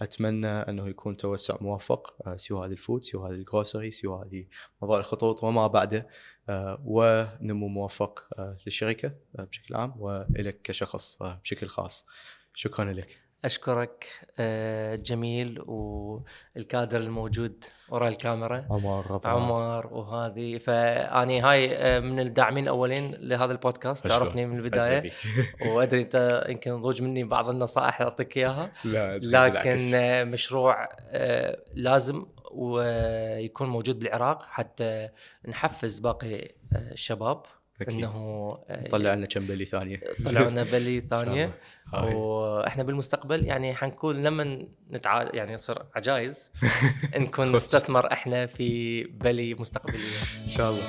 أتمنى 0.00 0.46
أنه 0.46 0.88
يكون 0.88 1.16
توسع 1.16 1.56
موفق 1.60 2.14
آه، 2.26 2.36
سوى 2.36 2.66
هذه 2.66 2.72
الفود 2.72 3.04
سوى 3.04 3.28
هذه 3.28 3.34
الجروسري 3.34 3.90
سوى 3.90 4.24
هذه 4.26 4.46
موضوع 4.82 4.98
الخطوط 4.98 5.44
وما 5.44 5.66
بعده 5.66 6.08
آه، 6.48 6.82
ونمو 6.84 7.68
موفق 7.68 8.26
آه، 8.38 8.56
للشركة 8.66 9.12
آه، 9.38 9.44
بشكل 9.44 9.74
عام 9.74 9.94
وإلك 9.98 10.62
كشخص 10.62 11.22
آه، 11.22 11.40
بشكل 11.44 11.66
خاص. 11.68 12.06
شكرا 12.54 12.92
لك. 12.92 13.23
أشكرك 13.44 14.06
آه، 14.38 14.94
جميل 14.94 15.62
والكادر 15.66 17.00
الموجود 17.00 17.64
وراء 17.88 18.08
الكاميرا. 18.08 18.66
عمر 18.70 19.20
عمر 19.24 19.86
وهذه. 19.86 20.58
فأني 20.58 21.40
هاي 21.40 21.76
آه، 21.76 22.00
من 22.00 22.20
الداعمين 22.20 22.64
الأولين 22.64 23.14
لهذا 23.20 23.52
البودكاست. 23.52 24.06
أشكرك. 24.06 24.18
تعرفني 24.18 24.46
من 24.46 24.56
البداية. 24.56 25.10
وأدري 25.66 26.00
أنت 26.00 26.44
يمكن 26.48 26.82
ضوج 26.82 27.02
مني 27.02 27.24
بعض 27.24 27.50
النصائح 27.50 28.00
اعطيك 28.00 28.36
إياها. 28.36 28.72
لا 28.84 29.18
لكن 29.18 29.78
آه، 29.94 30.24
مشروع 30.24 30.88
لازم 31.74 32.26
ويكون 32.50 33.68
موجود 33.68 33.98
بالعراق 33.98 34.42
حتى 34.42 35.08
نحفز 35.48 35.98
باقي 35.98 36.54
الشباب. 36.76 37.42
أكيد. 37.88 37.98
إنه 37.98 38.08
آه، 38.68 38.88
طلع 38.88 39.14
لنا 39.14 39.26
كم 39.26 39.40
بلي 39.46 39.64
ثانية. 39.64 40.00
طلعوا 40.24 40.50
لنا 40.50 40.62
بلي 40.72 41.00
ثانية. 41.00 41.54
وإحنا 41.92 42.82
بالمستقبل 42.82 43.44
يعني 43.46 43.74
حنكون 43.74 44.22
لما 44.22 44.66
نتع 44.92 45.22
يعني 45.34 45.54
نصير 45.54 45.78
عجايز 45.94 46.50
نكون. 47.16 47.52
نستثمر 47.52 48.12
إحنا 48.12 48.46
في 48.46 49.02
بلي 49.04 49.54
مستقبلية. 49.54 50.18
إن 50.42 50.48
شاء 50.48 50.70
الله. 50.70 50.82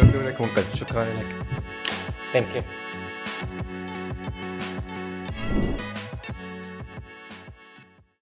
ممنونك 0.00 0.40
منقذ 0.40 0.74
شكرا 0.76 1.04
لك. 1.04 1.26
ثانك 2.32 2.56
يو 2.56 2.62